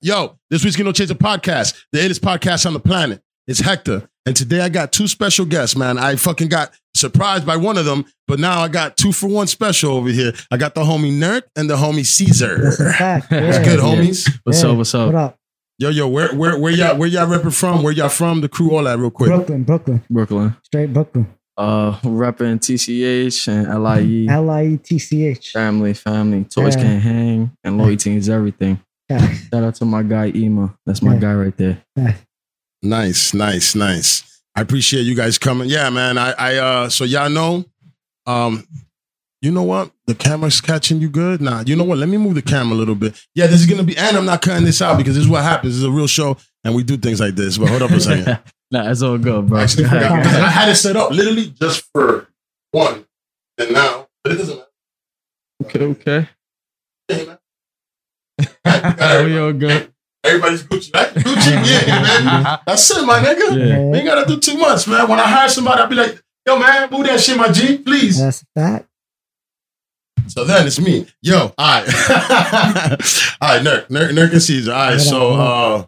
Yo, 0.00 0.38
this 0.50 0.64
week's 0.64 0.76
Change 0.76 1.08
the 1.08 1.14
podcast, 1.14 1.84
the 1.92 2.00
illest 2.00 2.20
podcast 2.20 2.66
on 2.66 2.72
the 2.72 2.80
planet. 2.80 3.22
It's 3.46 3.60
Hector. 3.60 4.08
And 4.26 4.34
today 4.34 4.60
I 4.60 4.68
got 4.68 4.90
two 4.92 5.06
special 5.06 5.46
guests, 5.46 5.76
man. 5.76 5.98
I 5.98 6.16
fucking 6.16 6.48
got 6.48 6.72
surprised 6.94 7.46
by 7.46 7.56
one 7.56 7.78
of 7.78 7.84
them, 7.84 8.04
but 8.26 8.40
now 8.40 8.60
I 8.60 8.68
got 8.68 8.96
two 8.96 9.12
for 9.12 9.28
one 9.28 9.46
special 9.46 9.92
over 9.92 10.08
here. 10.08 10.32
I 10.50 10.56
got 10.56 10.74
the 10.74 10.82
homie 10.82 11.12
Nerk 11.12 11.42
and 11.56 11.70
the 11.70 11.76
homie 11.76 12.04
Caesar. 12.04 12.64
What's 12.64 12.76
good, 12.78 13.80
homies? 13.80 14.28
What's 14.42 14.64
up? 14.64 14.76
What's 14.76 14.94
up? 14.94 15.06
What 15.06 15.14
up? 15.14 15.37
Yo, 15.80 15.90
yo, 15.90 16.08
where 16.08 16.34
where 16.34 16.58
where 16.58 16.72
y'all 16.72 16.96
where 16.96 17.08
y'all 17.08 17.26
repping 17.28 17.54
from? 17.56 17.82
Where 17.84 17.92
y'all 17.92 18.08
from? 18.08 18.40
The 18.40 18.48
crew, 18.48 18.74
all 18.74 18.82
that 18.84 18.98
real 18.98 19.10
quick. 19.12 19.28
Brooklyn, 19.28 19.62
Brooklyn, 19.62 20.02
Brooklyn. 20.10 20.56
straight 20.64 20.92
Brooklyn. 20.92 21.32
Uh, 21.56 21.98
repping 22.00 22.58
TCH 22.60 23.46
and 23.48 23.82
LIE. 23.84 24.26
L 24.32 24.50
I 24.50 24.64
E 24.66 24.76
T 24.78 24.98
C 24.98 25.24
H. 25.26 25.52
family, 25.52 25.94
family. 25.94 26.44
Toys 26.44 26.74
Yeah. 26.76 26.82
can't 26.82 27.02
hang, 27.02 27.50
and 27.62 27.78
loyalty 27.78 28.16
is 28.16 28.28
everything. 28.28 28.80
Facts. 29.08 29.48
Shout 29.52 29.62
out 29.64 29.74
to 29.76 29.84
my 29.84 30.02
guy 30.02 30.32
Ema. 30.34 30.76
That's 30.84 31.00
my 31.00 31.14
Yeah. 31.14 31.20
guy 31.20 31.34
right 31.34 31.56
there. 31.56 31.82
Nice, 32.82 33.32
nice, 33.32 33.74
nice. 33.76 34.42
I 34.56 34.62
appreciate 34.62 35.02
you 35.02 35.14
guys 35.14 35.38
coming. 35.38 35.68
Yeah, 35.68 35.90
man. 35.90 36.18
I 36.18 36.32
I 36.32 36.56
uh 36.56 36.88
so 36.88 37.04
y'all 37.04 37.30
know. 37.30 37.64
Um 38.26 38.66
you 39.40 39.50
know 39.52 39.62
what? 39.62 39.92
The 40.06 40.14
camera's 40.14 40.60
catching 40.60 41.00
you 41.00 41.08
good. 41.08 41.40
Nah, 41.40 41.62
you 41.64 41.76
know 41.76 41.84
what? 41.84 41.98
Let 41.98 42.08
me 42.08 42.16
move 42.16 42.34
the 42.34 42.42
camera 42.42 42.74
a 42.74 42.78
little 42.78 42.94
bit. 42.94 43.18
Yeah, 43.34 43.46
this 43.46 43.60
is 43.60 43.66
gonna 43.66 43.84
be, 43.84 43.96
and 43.96 44.16
I'm 44.16 44.24
not 44.24 44.42
cutting 44.42 44.64
this 44.64 44.82
out 44.82 44.98
because 44.98 45.14
this 45.14 45.24
is 45.24 45.30
what 45.30 45.42
happens. 45.42 45.74
This 45.74 45.78
is 45.78 45.84
a 45.84 45.90
real 45.90 46.08
show, 46.08 46.36
and 46.64 46.74
we 46.74 46.82
do 46.82 46.96
things 46.96 47.20
like 47.20 47.36
this. 47.36 47.56
But 47.58 47.68
hold 47.68 47.82
up 47.82 47.90
a 47.90 48.00
second. 48.00 48.40
nah, 48.70 48.90
it's 48.90 49.02
all 49.02 49.18
good, 49.18 49.46
bro. 49.46 49.60
I 49.60 49.62
actually 49.62 49.84
forgot 49.88 50.22
because 50.22 50.34
I 50.34 50.48
had 50.48 50.68
it 50.68 50.74
set 50.74 50.96
up 50.96 51.10
literally 51.10 51.50
just 51.50 51.88
for 51.92 52.28
one, 52.72 53.06
and 53.58 53.72
now, 53.72 54.08
but 54.24 54.32
it 54.32 54.36
doesn't 54.36 54.56
matter. 54.56 54.68
okay, 55.64 55.84
okay. 55.84 56.28
matter. 57.08 57.38
Oh, 59.00 59.24
we 59.24 59.38
all 59.38 59.52
good. 59.52 59.92
Everybody's 60.22 60.62
Gucci, 60.64 60.94
right? 60.94 61.08
Gucci, 61.14 61.86
yeah, 61.86 62.02
man. 62.02 62.58
That's 62.66 62.90
it, 62.90 63.04
my 63.04 63.18
nigga. 63.20 63.56
Yeah. 63.56 63.84
We 63.84 63.98
ain't 63.98 64.06
gotta 64.06 64.26
do 64.26 64.38
too 64.38 64.58
much, 64.58 64.86
man. 64.86 65.08
When 65.08 65.18
I 65.18 65.26
hire 65.26 65.48
somebody, 65.48 65.80
I'll 65.80 65.88
be 65.88 65.94
like, 65.94 66.22
yo, 66.46 66.58
man, 66.58 66.90
move 66.90 67.06
that 67.06 67.20
shit, 67.20 67.36
my 67.36 67.50
G, 67.50 67.78
please. 67.78 68.20
That's 68.20 68.42
a 68.42 68.46
fact. 68.54 68.87
So 70.28 70.44
then 70.44 70.66
it's 70.66 70.80
me. 70.80 71.06
Yo, 71.22 71.36
all 71.36 71.52
right. 71.58 71.86
all 73.40 73.48
right, 73.48 73.62
Nerk, 73.62 73.90
Nerk, 73.90 74.12
Nerk 74.12 74.32
and 74.32 74.42
Caesar. 74.42 74.72
All 74.72 74.78
right, 74.90 75.00
so 75.00 75.32
uh 75.32 75.84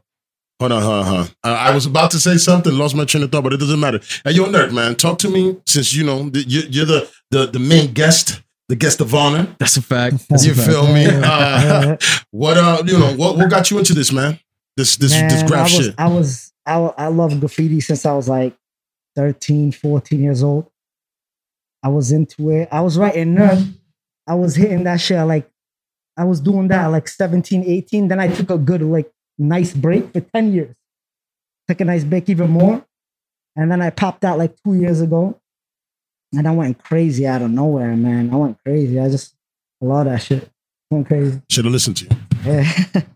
hold 0.58 0.72
on, 0.72 0.82
hold 0.82 0.94
on, 0.94 1.04
hold 1.04 1.18
on. 1.20 1.26
Uh, 1.44 1.56
I 1.56 1.74
was 1.74 1.86
about 1.86 2.10
to 2.12 2.18
say 2.20 2.36
something, 2.36 2.72
lost 2.76 2.94
my 2.94 3.04
train 3.04 3.22
of 3.24 3.32
thought, 3.32 3.42
but 3.44 3.52
it 3.52 3.58
doesn't 3.60 3.80
matter. 3.80 4.00
Hey, 4.24 4.32
yo, 4.32 4.46
Nerk, 4.46 4.72
man, 4.72 4.94
talk 4.96 5.18
to 5.20 5.28
me 5.30 5.56
since 5.66 5.94
you 5.94 6.04
know 6.04 6.28
the, 6.28 6.40
you, 6.40 6.62
you're 6.68 6.86
the, 6.86 7.10
the 7.30 7.46
the 7.46 7.58
main 7.58 7.92
guest, 7.92 8.42
the 8.68 8.76
guest 8.76 9.00
of 9.00 9.14
honor. 9.14 9.54
That's 9.58 9.76
a 9.76 9.82
fact. 9.82 10.28
That's 10.28 10.44
You 10.44 10.52
a 10.52 10.54
fact. 10.54 10.68
feel 10.68 10.86
me? 10.92 11.06
Uh, 11.06 11.96
what 12.30 12.56
uh, 12.56 12.82
you 12.86 12.98
know, 12.98 13.14
what 13.16 13.36
what 13.36 13.50
got 13.50 13.70
you 13.70 13.78
into 13.78 13.94
this, 13.94 14.12
man? 14.12 14.38
This 14.76 14.96
this 14.96 15.12
this 15.12 15.20
Man, 15.20 15.44
I 15.44 15.46
graph 15.46 15.64
was, 15.64 15.72
shit. 15.86 15.94
I 15.98 16.08
was, 16.08 16.52
I, 16.64 16.74
I 16.74 17.06
love 17.08 17.38
graffiti 17.40 17.80
since 17.80 18.06
I 18.06 18.12
was 18.14 18.28
like 18.28 18.56
13, 19.16 19.72
14 19.72 20.22
years 20.22 20.42
old. 20.42 20.70
I 21.82 21.88
was 21.88 22.12
into 22.12 22.50
it. 22.50 22.68
I 22.70 22.80
was 22.82 22.96
writing 22.98 23.34
Nerk. 23.34 23.58
I 24.26 24.34
was 24.34 24.54
hitting 24.54 24.84
that 24.84 25.00
shit 25.00 25.24
like, 25.26 25.50
I 26.16 26.24
was 26.24 26.40
doing 26.40 26.68
that 26.68 26.86
like 26.86 27.08
17, 27.08 27.64
18. 27.64 28.08
Then 28.08 28.20
I 28.20 28.28
took 28.28 28.50
a 28.50 28.58
good, 28.58 28.82
like, 28.82 29.10
nice 29.38 29.72
break 29.72 30.12
for 30.12 30.20
10 30.20 30.52
years. 30.52 30.74
Took 31.68 31.80
a 31.80 31.84
nice 31.84 32.04
break 32.04 32.28
even 32.28 32.50
more. 32.50 32.84
And 33.56 33.70
then 33.70 33.80
I 33.80 33.90
popped 33.90 34.24
out 34.24 34.38
like 34.38 34.54
two 34.64 34.74
years 34.74 35.00
ago. 35.00 35.40
And 36.32 36.46
I 36.46 36.52
went 36.52 36.82
crazy 36.82 37.26
out 37.26 37.42
of 37.42 37.50
nowhere, 37.50 37.96
man. 37.96 38.32
I 38.32 38.36
went 38.36 38.58
crazy. 38.64 39.00
I 39.00 39.08
just 39.08 39.34
love 39.80 40.04
that 40.04 40.22
shit. 40.22 40.48
Went 40.90 41.08
crazy. 41.08 41.42
Should 41.50 41.64
have 41.64 41.72
listened 41.72 41.96
to 41.98 42.04
you. 42.04 42.10
Yeah. 42.44 42.72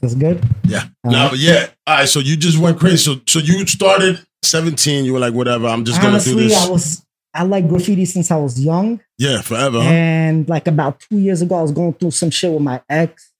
That's 0.00 0.14
good. 0.14 0.42
Yeah. 0.64 0.84
Uh, 1.04 1.10
no, 1.10 1.28
but 1.30 1.38
yeah. 1.38 1.68
All 1.86 1.96
right. 1.96 2.08
So 2.08 2.20
you 2.20 2.36
just 2.36 2.58
went 2.58 2.78
crazy. 2.78 2.96
So 2.96 3.20
so 3.26 3.38
you 3.38 3.66
started 3.66 4.24
17. 4.42 5.04
You 5.04 5.12
were 5.12 5.18
like, 5.18 5.34
whatever. 5.34 5.68
I'm 5.68 5.84
just 5.84 6.00
gonna 6.00 6.14
Honestly, 6.14 6.34
do 6.34 6.48
this. 6.48 6.66
I 6.66 6.70
was 6.70 7.06
I 7.34 7.42
like 7.44 7.68
graffiti 7.68 8.04
since 8.04 8.30
I 8.30 8.36
was 8.36 8.60
young, 8.60 9.00
yeah, 9.20 9.40
forever. 9.42 9.80
huh? 9.82 9.88
and 9.90 10.48
like 10.48 10.66
about 10.66 10.98
two 11.00 11.18
years 11.18 11.42
ago, 11.42 11.56
I 11.56 11.62
was 11.62 11.72
going 11.72 11.92
through 11.92 12.10
some 12.12 12.30
shit 12.30 12.50
with 12.52 12.62
my 12.62 12.82
ex. 12.88 13.32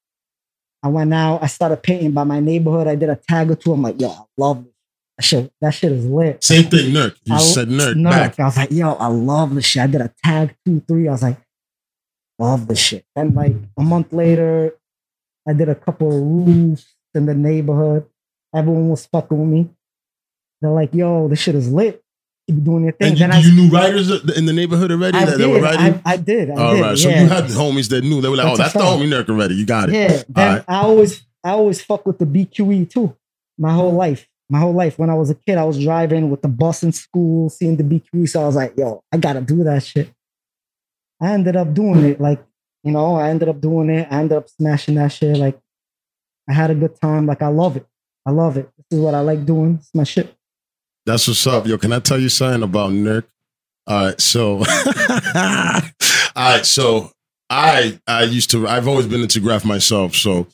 I 0.82 0.88
went 0.88 1.12
out, 1.12 1.42
I 1.42 1.46
started 1.46 1.82
painting 1.82 2.12
by 2.12 2.24
my 2.24 2.40
neighborhood. 2.40 2.86
I 2.86 2.94
did 2.94 3.08
a 3.10 3.16
tag 3.16 3.50
or 3.50 3.54
two. 3.56 3.72
I'm 3.72 3.82
like, 3.82 4.00
yo, 4.00 4.08
I 4.10 4.22
love 4.36 4.64
this. 4.64 4.72
That 5.18 5.24
shit, 5.24 5.52
that 5.60 5.70
shit 5.70 5.92
is 5.92 6.06
lit. 6.06 6.42
Same 6.42 6.64
thing, 6.70 6.92
Nerk. 6.94 7.16
You 7.24 7.34
I- 7.34 7.38
said 7.38 7.68
Nerk 7.68 7.94
Nerd. 7.96 8.10
back. 8.10 8.40
I 8.40 8.44
was 8.44 8.56
like, 8.56 8.70
yo, 8.70 8.92
I 8.94 9.06
love 9.08 9.54
this 9.54 9.66
shit. 9.66 9.82
I 9.82 9.86
did 9.86 10.00
a 10.00 10.12
tag 10.24 10.54
two, 10.64 10.80
three. 10.88 11.08
I 11.08 11.12
was 11.12 11.22
like, 11.22 11.38
love 12.38 12.66
this 12.68 12.78
shit. 12.78 13.04
Then 13.16 13.34
like 13.34 13.56
a 13.78 13.82
month 13.82 14.12
later, 14.12 14.74
I 15.48 15.52
did 15.52 15.68
a 15.68 15.74
couple 15.74 16.08
of 16.08 16.46
roofs 16.48 16.86
in 17.14 17.26
the 17.26 17.34
neighborhood. 17.34 18.06
Everyone 18.54 18.88
was 18.88 19.04
fucking 19.06 19.38
with 19.38 19.48
me. 19.48 19.70
They're 20.62 20.70
like, 20.70 20.94
yo, 20.94 21.28
this 21.28 21.38
shit 21.40 21.54
is 21.54 21.70
lit. 21.72 22.02
Doing 22.50 22.84
your 22.84 22.92
thing. 22.92 23.08
And 23.08 23.18
you, 23.18 23.26
then 23.26 23.32
I, 23.32 23.40
you 23.40 23.52
knew 23.52 23.68
writers 23.70 24.10
in 24.36 24.46
the 24.46 24.52
neighborhood 24.52 24.90
already 24.90 25.18
I 25.18 25.24
that, 25.24 25.38
did. 25.38 25.48
were 25.48 25.60
writing? 25.60 26.00
I, 26.04 26.12
I 26.12 26.16
did. 26.16 26.50
I 26.50 26.54
All 26.54 26.74
did. 26.74 26.80
right. 26.80 26.98
So 26.98 27.08
yeah. 27.08 27.22
you 27.22 27.28
had 27.28 27.44
homies 27.44 27.88
that 27.90 28.02
knew. 28.02 28.20
They 28.20 28.28
were 28.28 28.36
like, 28.36 28.46
That's 28.46 28.60
oh, 28.60 28.62
that's 28.62 28.72
the 28.74 28.80
homie 28.80 29.08
Nerk 29.08 29.28
already. 29.28 29.54
You 29.54 29.66
got 29.66 29.88
it. 29.88 29.94
Yeah. 29.94 30.22
Then 30.28 30.48
Alright. 30.48 30.64
I 30.68 30.76
always, 30.76 31.26
I 31.44 31.50
always 31.50 31.82
fuck 31.82 32.06
with 32.06 32.18
the 32.18 32.26
BQE 32.26 32.90
too. 32.90 33.16
My 33.58 33.72
whole 33.72 33.92
life, 33.92 34.28
my 34.48 34.58
whole 34.58 34.72
life. 34.72 34.98
When 34.98 35.10
I 35.10 35.14
was 35.14 35.30
a 35.30 35.34
kid, 35.34 35.58
I 35.58 35.64
was 35.64 35.82
driving 35.82 36.30
with 36.30 36.42
the 36.42 36.48
bus 36.48 36.82
in 36.82 36.92
school, 36.92 37.50
seeing 37.50 37.76
the 37.76 37.84
BQE. 37.84 38.28
So 38.28 38.42
I 38.42 38.46
was 38.46 38.56
like, 38.56 38.74
yo, 38.76 39.02
I 39.12 39.18
gotta 39.18 39.40
do 39.40 39.64
that 39.64 39.82
shit. 39.82 40.12
I 41.20 41.32
ended 41.32 41.56
up 41.56 41.74
doing 41.74 42.04
it. 42.04 42.20
Like, 42.20 42.42
you 42.82 42.92
know, 42.92 43.16
I 43.16 43.28
ended 43.28 43.48
up 43.48 43.60
doing 43.60 43.90
it. 43.90 44.08
I 44.10 44.20
ended 44.20 44.38
up 44.38 44.48
smashing 44.48 44.94
that 44.94 45.12
shit. 45.12 45.36
Like, 45.36 45.60
I 46.48 46.54
had 46.54 46.70
a 46.70 46.74
good 46.74 46.98
time. 47.00 47.26
Like, 47.26 47.42
I 47.42 47.48
love 47.48 47.76
it. 47.76 47.86
I 48.26 48.30
love 48.30 48.56
it. 48.56 48.70
This 48.76 48.98
is 48.98 49.04
what 49.04 49.14
I 49.14 49.20
like 49.20 49.44
doing. 49.44 49.76
It's 49.80 49.94
my 49.94 50.04
shit. 50.04 50.34
That's 51.06 51.26
what's 51.26 51.46
up. 51.46 51.66
Yo, 51.66 51.78
can 51.78 51.92
I 51.92 51.98
tell 51.98 52.18
you 52.18 52.28
something 52.28 52.62
about 52.62 52.92
Nerk? 52.92 53.24
All 53.86 54.06
right. 54.06 54.20
So, 54.20 54.58
all 54.58 54.62
right. 56.36 56.60
So 56.64 57.10
I, 57.48 57.98
I 58.06 58.24
used 58.24 58.50
to, 58.50 58.68
I've 58.68 58.86
always 58.86 59.06
been 59.06 59.22
into 59.22 59.40
graff 59.40 59.64
myself. 59.64 60.14
So 60.14 60.46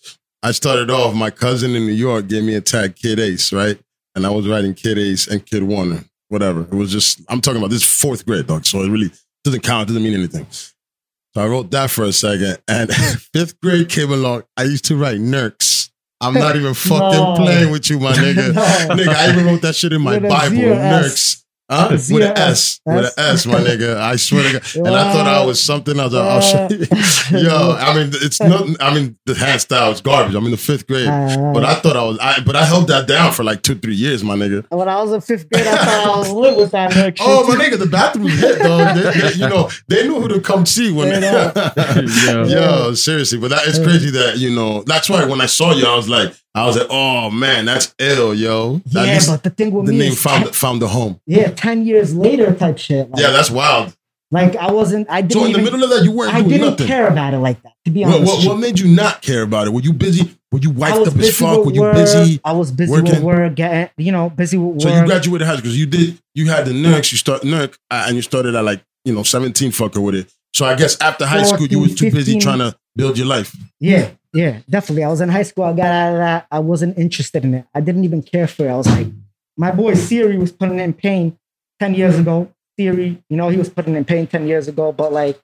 I 0.43 0.53
started 0.53 0.91
off, 0.91 1.15
my 1.15 1.31
cousin 1.31 1.75
in 1.75 1.87
New 1.87 1.93
York 1.93 2.29
gave 2.29 2.45
me 2.45 2.55
a 2.55 2.61
tag 2.61 2.97
Kid 2.97 3.19
Ace, 3.19 3.53
right? 3.53 3.79
And 4.15 4.25
I 4.25 4.31
was 4.31 4.49
writing 4.49 4.75
Kid 4.75 4.99
Ace 4.99 5.27
and 5.27 5.45
Kid 5.45 5.65
Warner, 5.65 6.05
whatever. 6.29 6.63
It 6.63 6.73
was 6.73 6.91
just, 6.93 7.21
I'm 7.29 7.41
talking 7.41 7.59
about 7.59 7.71
this 7.71 7.85
fourth 7.85 8.25
grade, 8.25 8.47
dog. 8.47 8.65
So 8.65 8.81
it 8.81 8.89
really 8.89 9.11
doesn't 9.45 9.63
count, 9.63 9.89
doesn't 9.89 10.03
mean 10.03 10.15
anything. 10.15 10.47
So 10.51 11.43
I 11.43 11.47
wrote 11.49 11.71
that 11.73 11.91
for 11.91 12.05
a 12.05 12.13
second. 12.13 12.59
And 12.67 12.91
fifth 13.35 13.61
grade 13.61 13.91
came 13.91 14.11
along. 14.11 14.45
I 14.57 14.63
used 14.63 14.87
to 14.87 14.97
write 14.97 15.21
Nerks. 15.21 15.91
I'm 16.21 16.35
not 16.35 16.57
even 16.57 16.73
fucking 16.75 16.99
No. 16.99 17.35
playing 17.37 17.71
with 17.71 17.91
you, 17.91 17.99
my 18.01 18.13
nigga. 18.15 18.55
No. 18.55 18.63
nigga, 18.95 19.09
I 19.09 19.33
even 19.33 19.47
wrote 19.47 19.63
that 19.63 19.75
shit 19.77 19.93
in 19.93 20.01
my 20.03 20.19
Bible. 20.19 20.57
zero 20.57 20.75
Nerks. 20.77 21.13
S. 21.13 21.45
Huh? 21.69 21.89
With 21.91 22.01
Zero 22.01 22.23
an 22.27 22.39
S. 22.39 22.81
With 22.87 22.97
an 22.99 23.05
S. 23.07 23.19
S, 23.19 23.47
my 23.47 23.55
nigga. 23.61 23.97
I 23.97 24.15
swear 24.17 24.45
to 24.45 24.53
God. 24.53 24.87
And 24.87 24.95
I 24.97 25.13
thought 25.13 25.27
I 25.27 25.45
was 25.45 25.61
something. 25.63 25.99
I 25.99 26.05
was 26.05 26.13
like, 26.13 26.23
I'll 26.25 26.41
show 26.41 26.69
you. 26.71 27.43
Yo, 27.43 27.73
I 27.79 27.93
mean, 27.95 28.11
it's 28.15 28.41
not, 28.53 28.81
I 28.81 28.95
mean, 28.95 29.19
the 29.27 29.35
hand 29.35 29.61
style 29.61 29.91
is 29.91 30.01
garbage. 30.01 30.37
I'm 30.37 30.45
in 30.45 30.53
the 30.53 30.57
fifth 30.57 30.87
grade. 30.87 31.09
Uh, 31.09 31.53
But 31.53 31.65
I 31.65 31.75
thought 31.75 31.97
I 31.97 32.05
was, 32.05 32.19
I, 32.21 32.39
but 32.41 32.55
I 32.55 32.65
held 32.65 32.87
that 32.89 33.09
down 33.09 33.33
for 33.33 33.43
like 33.43 33.63
two, 33.63 33.75
three 33.75 33.97
years, 33.97 34.23
my 34.23 34.37
nigga. 34.37 34.65
when 34.71 34.89
I 34.89 35.03
was 35.03 35.13
in 35.13 35.21
fifth 35.21 35.51
grade, 35.51 35.67
I 35.67 35.77
thought 35.77 36.15
I 36.15 36.19
was 36.19 36.31
lit 36.31 36.57
with 36.57 36.71
that 36.71 36.93
nerd. 36.97 37.17
Oh, 37.21 37.47
my 37.49 37.57
nigga, 37.63 37.79
the 37.79 37.87
bathroom 37.87 38.25
was 38.27 38.39
hit, 38.39 38.59
dog. 38.61 38.95
They, 38.97 39.03
they- 39.21 39.33
you 39.35 39.49
know, 39.49 39.69
they 39.89 40.07
knew 40.07 40.21
who 40.21 40.29
to 40.29 40.41
come 40.41 40.67
see 40.67 40.93
when. 40.93 41.09
Straight 41.21 41.27
Yo. 42.27 42.45
Yo, 42.45 42.95
seriously, 42.95 43.39
but 43.39 43.51
that 43.51 43.67
is 43.67 43.79
crazy 43.79 44.11
that 44.11 44.39
you 44.39 44.55
know. 44.55 44.83
That's 44.85 45.11
why 45.11 45.25
when 45.25 45.41
I 45.41 45.47
saw 45.47 45.73
you, 45.73 45.85
I 45.87 45.97
was 45.97 46.09
like, 46.09 46.33
I 46.57 46.67
was 46.67 46.77
like, 46.77 46.87
oh 46.91 47.31
man, 47.31 47.67
that's 47.67 47.95
ill, 47.99 48.35
yo. 48.35 48.77
At 48.77 48.93
Yeah, 49.07 49.21
but 49.29 49.43
the 49.43 49.51
thing 49.51 49.71
with 49.73 49.87
the 49.87 49.93
me 49.93 49.99
name 49.99 50.15
found 50.15 50.55
found 50.55 50.81
the 50.83 50.89
home. 50.89 51.21
Yeah, 51.27 51.51
ten 51.51 51.85
years 51.87 52.15
later, 52.15 52.53
type 52.55 52.79
shit. 52.79 53.11
Like, 53.11 53.21
Yeah, 53.21 53.31
that's 53.31 53.51
wild. 53.51 53.95
like 54.31 54.57
I 54.57 54.73
wasn't. 54.73 55.07
I 55.11 55.21
didn't. 55.21 55.33
So 55.43 55.45
in 55.47 55.53
the 55.53 55.59
middle 55.61 55.85
of 55.85 55.91
that, 55.91 56.03
you 56.05 56.13
weren't 56.13 56.35
I 56.35 56.41
didn't 56.43 56.61
nothing. 56.71 56.87
care 56.87 57.07
about 57.09 57.35
it 57.35 57.39
like 57.39 57.63
that. 57.63 57.73
To 57.85 57.91
be 57.91 58.05
What, 58.05 58.15
honest, 58.15 58.27
what, 58.33 58.39
with 58.39 58.47
what 58.49 58.59
made 58.59 58.79
you 58.81 58.89
not 58.89 59.23
care 59.23 59.43
about 59.43 59.67
it? 59.67 59.71
Were 59.73 59.81
you 59.83 59.93
busy? 59.93 60.37
Were 60.51 60.59
you 60.61 60.71
wiped 60.71 61.07
up 61.09 61.17
as 61.17 61.37
fuck? 61.39 61.65
Were 61.65 61.73
you 61.73 61.83
work. 61.83 61.95
busy? 61.95 62.41
I 62.45 62.53
was 62.53 62.73
busy 62.73 62.91
working? 62.91 63.11
with 63.17 63.23
work. 63.23 63.55
Getting, 63.55 63.91
you 63.99 64.13
know, 64.13 64.31
busy 64.31 64.57
with 64.57 64.81
So 64.81 64.89
you 64.89 65.05
graduated 65.05 65.47
high 65.47 65.57
school. 65.59 65.71
You 65.73 65.87
did. 65.87 66.19
You 66.35 66.47
had 66.51 66.65
the 66.67 66.73
Nerk. 66.73 67.11
You 67.13 67.19
start 67.19 67.43
Nerk, 67.45 67.77
uh, 67.91 68.05
and 68.07 68.17
you 68.17 68.23
started 68.23 68.55
at 68.55 68.65
like 68.65 68.83
you 69.05 69.15
know 69.15 69.23
seventeen 69.23 69.71
fucker 69.73 70.03
with 70.03 70.15
it. 70.15 70.33
So 70.55 70.65
I 70.65 70.75
guess 70.75 70.99
after 71.03 71.27
high 71.27 71.43
school, 71.43 71.67
you 71.67 71.77
14, 71.77 71.83
was 71.83 71.95
too 71.95 72.11
busy 72.11 72.39
trying 72.39 72.61
to 72.61 72.75
build 72.97 73.19
your 73.19 73.27
life. 73.27 73.55
yeah, 73.79 74.09
yeah, 74.37 74.61
definitely. 74.69 75.05
I 75.05 75.09
was 75.09 75.21
in 75.21 75.29
high 75.29 75.43
school. 75.45 75.65
I 75.65 75.73
got 75.73 75.87
out 75.87 76.13
of 76.13 76.19
that. 76.19 76.47
I 76.51 76.59
wasn't 76.61 76.99
interested 76.99 77.45
in 77.45 77.55
it. 77.55 77.65
I 77.75 77.81
didn't 77.81 78.05
even 78.05 78.23
care 78.23 78.47
for 78.47 78.67
it. 78.67 78.71
I 78.71 78.77
was 78.77 78.87
like, 78.87 79.09
my 79.57 79.71
boy 79.71 79.95
Siri 79.95 80.37
was 80.39 80.53
putting 80.53 80.79
in 80.79 80.93
pain 80.93 81.39
ten 81.81 81.95
years 81.95 82.19
ago. 82.19 82.53
Siri, 82.79 83.23
you 83.31 83.37
know, 83.37 83.49
he 83.49 83.57
was 83.57 83.71
putting 83.71 83.95
in 83.97 84.05
pain 84.05 84.27
ten 84.27 84.47
years 84.47 84.69
ago. 84.69 84.93
But 84.93 85.13
like, 85.13 85.41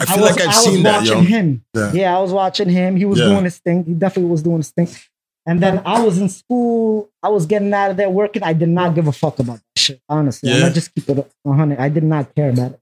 I 0.00 0.06
feel 0.06 0.22
was, 0.22 0.30
like 0.30 0.40
I've 0.40 0.48
I 0.48 0.52
seen 0.52 0.82
that, 0.84 1.04
yo. 1.04 1.14
watching 1.16 1.28
him. 1.28 1.64
Yeah. 1.74 1.92
Yeah. 1.92 2.16
I 2.16 2.20
was 2.20 2.32
watching 2.32 2.68
him. 2.70 2.96
He 2.96 3.04
was 3.04 3.18
Yeah. 3.18 3.26
doing 3.26 3.44
his 3.44 3.58
thing. 3.58 3.84
He 3.84 3.92
definitely 3.92 4.30
was 4.30 4.42
doing 4.42 4.56
his 4.58 4.70
thing. 4.70 4.88
And 5.46 5.60
then 5.62 5.82
I 5.84 6.02
was 6.02 6.18
in 6.18 6.28
school. 6.28 7.10
I 7.22 7.28
was 7.28 7.44
getting 7.46 7.72
out 7.74 7.90
of 7.90 7.96
there 7.96 8.08
working. 8.10 8.42
I 8.42 8.52
did 8.52 8.68
not 8.68 8.94
give 8.94 9.06
a 9.08 9.12
fuck 9.12 9.38
about 9.38 9.56
that 9.58 9.78
shit. 9.80 10.00
Honestly, 10.08 10.48
I'm 10.50 10.56
Yeah. 10.56 10.62
gonna 10.62 10.74
just 10.74 10.94
keep 10.94 11.08
it 11.08 11.30
100. 11.42 11.78
I 11.78 11.88
did 11.88 12.04
not 12.04 12.34
care 12.34 12.50
about 12.50 12.72
it. 12.72 12.79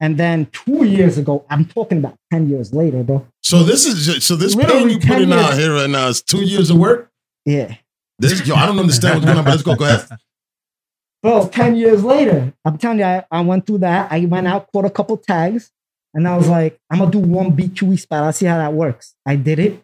And 0.00 0.16
then 0.18 0.46
two 0.46 0.84
years 0.84 1.18
ago, 1.18 1.44
I'm 1.50 1.66
talking 1.66 1.98
about 1.98 2.16
10 2.32 2.48
years 2.48 2.72
later, 2.72 3.02
bro. 3.02 3.26
So 3.42 3.62
this 3.62 3.84
is 3.84 4.06
ju- 4.06 4.20
so 4.20 4.34
this 4.34 4.54
pain 4.56 4.88
you 4.88 4.98
10 4.98 5.08
putting 5.12 5.32
out 5.32 5.54
here 5.54 5.74
right 5.74 5.90
now 5.90 6.08
is 6.08 6.22
two 6.22 6.42
years 6.42 6.70
of 6.70 6.78
work. 6.78 7.10
Yeah. 7.44 7.74
This 8.18 8.46
yo, 8.46 8.54
I 8.54 8.66
don't 8.66 8.78
understand 8.78 9.16
what's 9.16 9.26
going 9.26 9.38
on, 9.38 9.44
but 9.44 9.50
let's 9.50 9.62
go. 9.62 9.74
Go 9.76 9.84
ahead. 9.84 10.06
Bro, 11.22 11.48
10 11.48 11.76
years 11.76 12.02
later, 12.02 12.52
I'm 12.64 12.78
telling 12.78 12.98
you, 13.00 13.04
I, 13.04 13.24
I 13.30 13.42
went 13.42 13.66
through 13.66 13.78
that. 13.78 14.10
I 14.10 14.24
went 14.24 14.46
out, 14.46 14.72
caught 14.72 14.86
a 14.86 14.90
couple 14.90 15.18
tags, 15.18 15.70
and 16.14 16.26
I 16.26 16.34
was 16.36 16.48
like, 16.48 16.78
I'm 16.90 16.98
gonna 16.98 17.10
do 17.10 17.18
one 17.18 17.54
BQE 17.54 17.98
spot. 18.00 18.22
I'll 18.24 18.32
see 18.32 18.46
how 18.46 18.56
that 18.56 18.72
works. 18.72 19.14
I 19.26 19.36
did 19.36 19.58
it. 19.58 19.82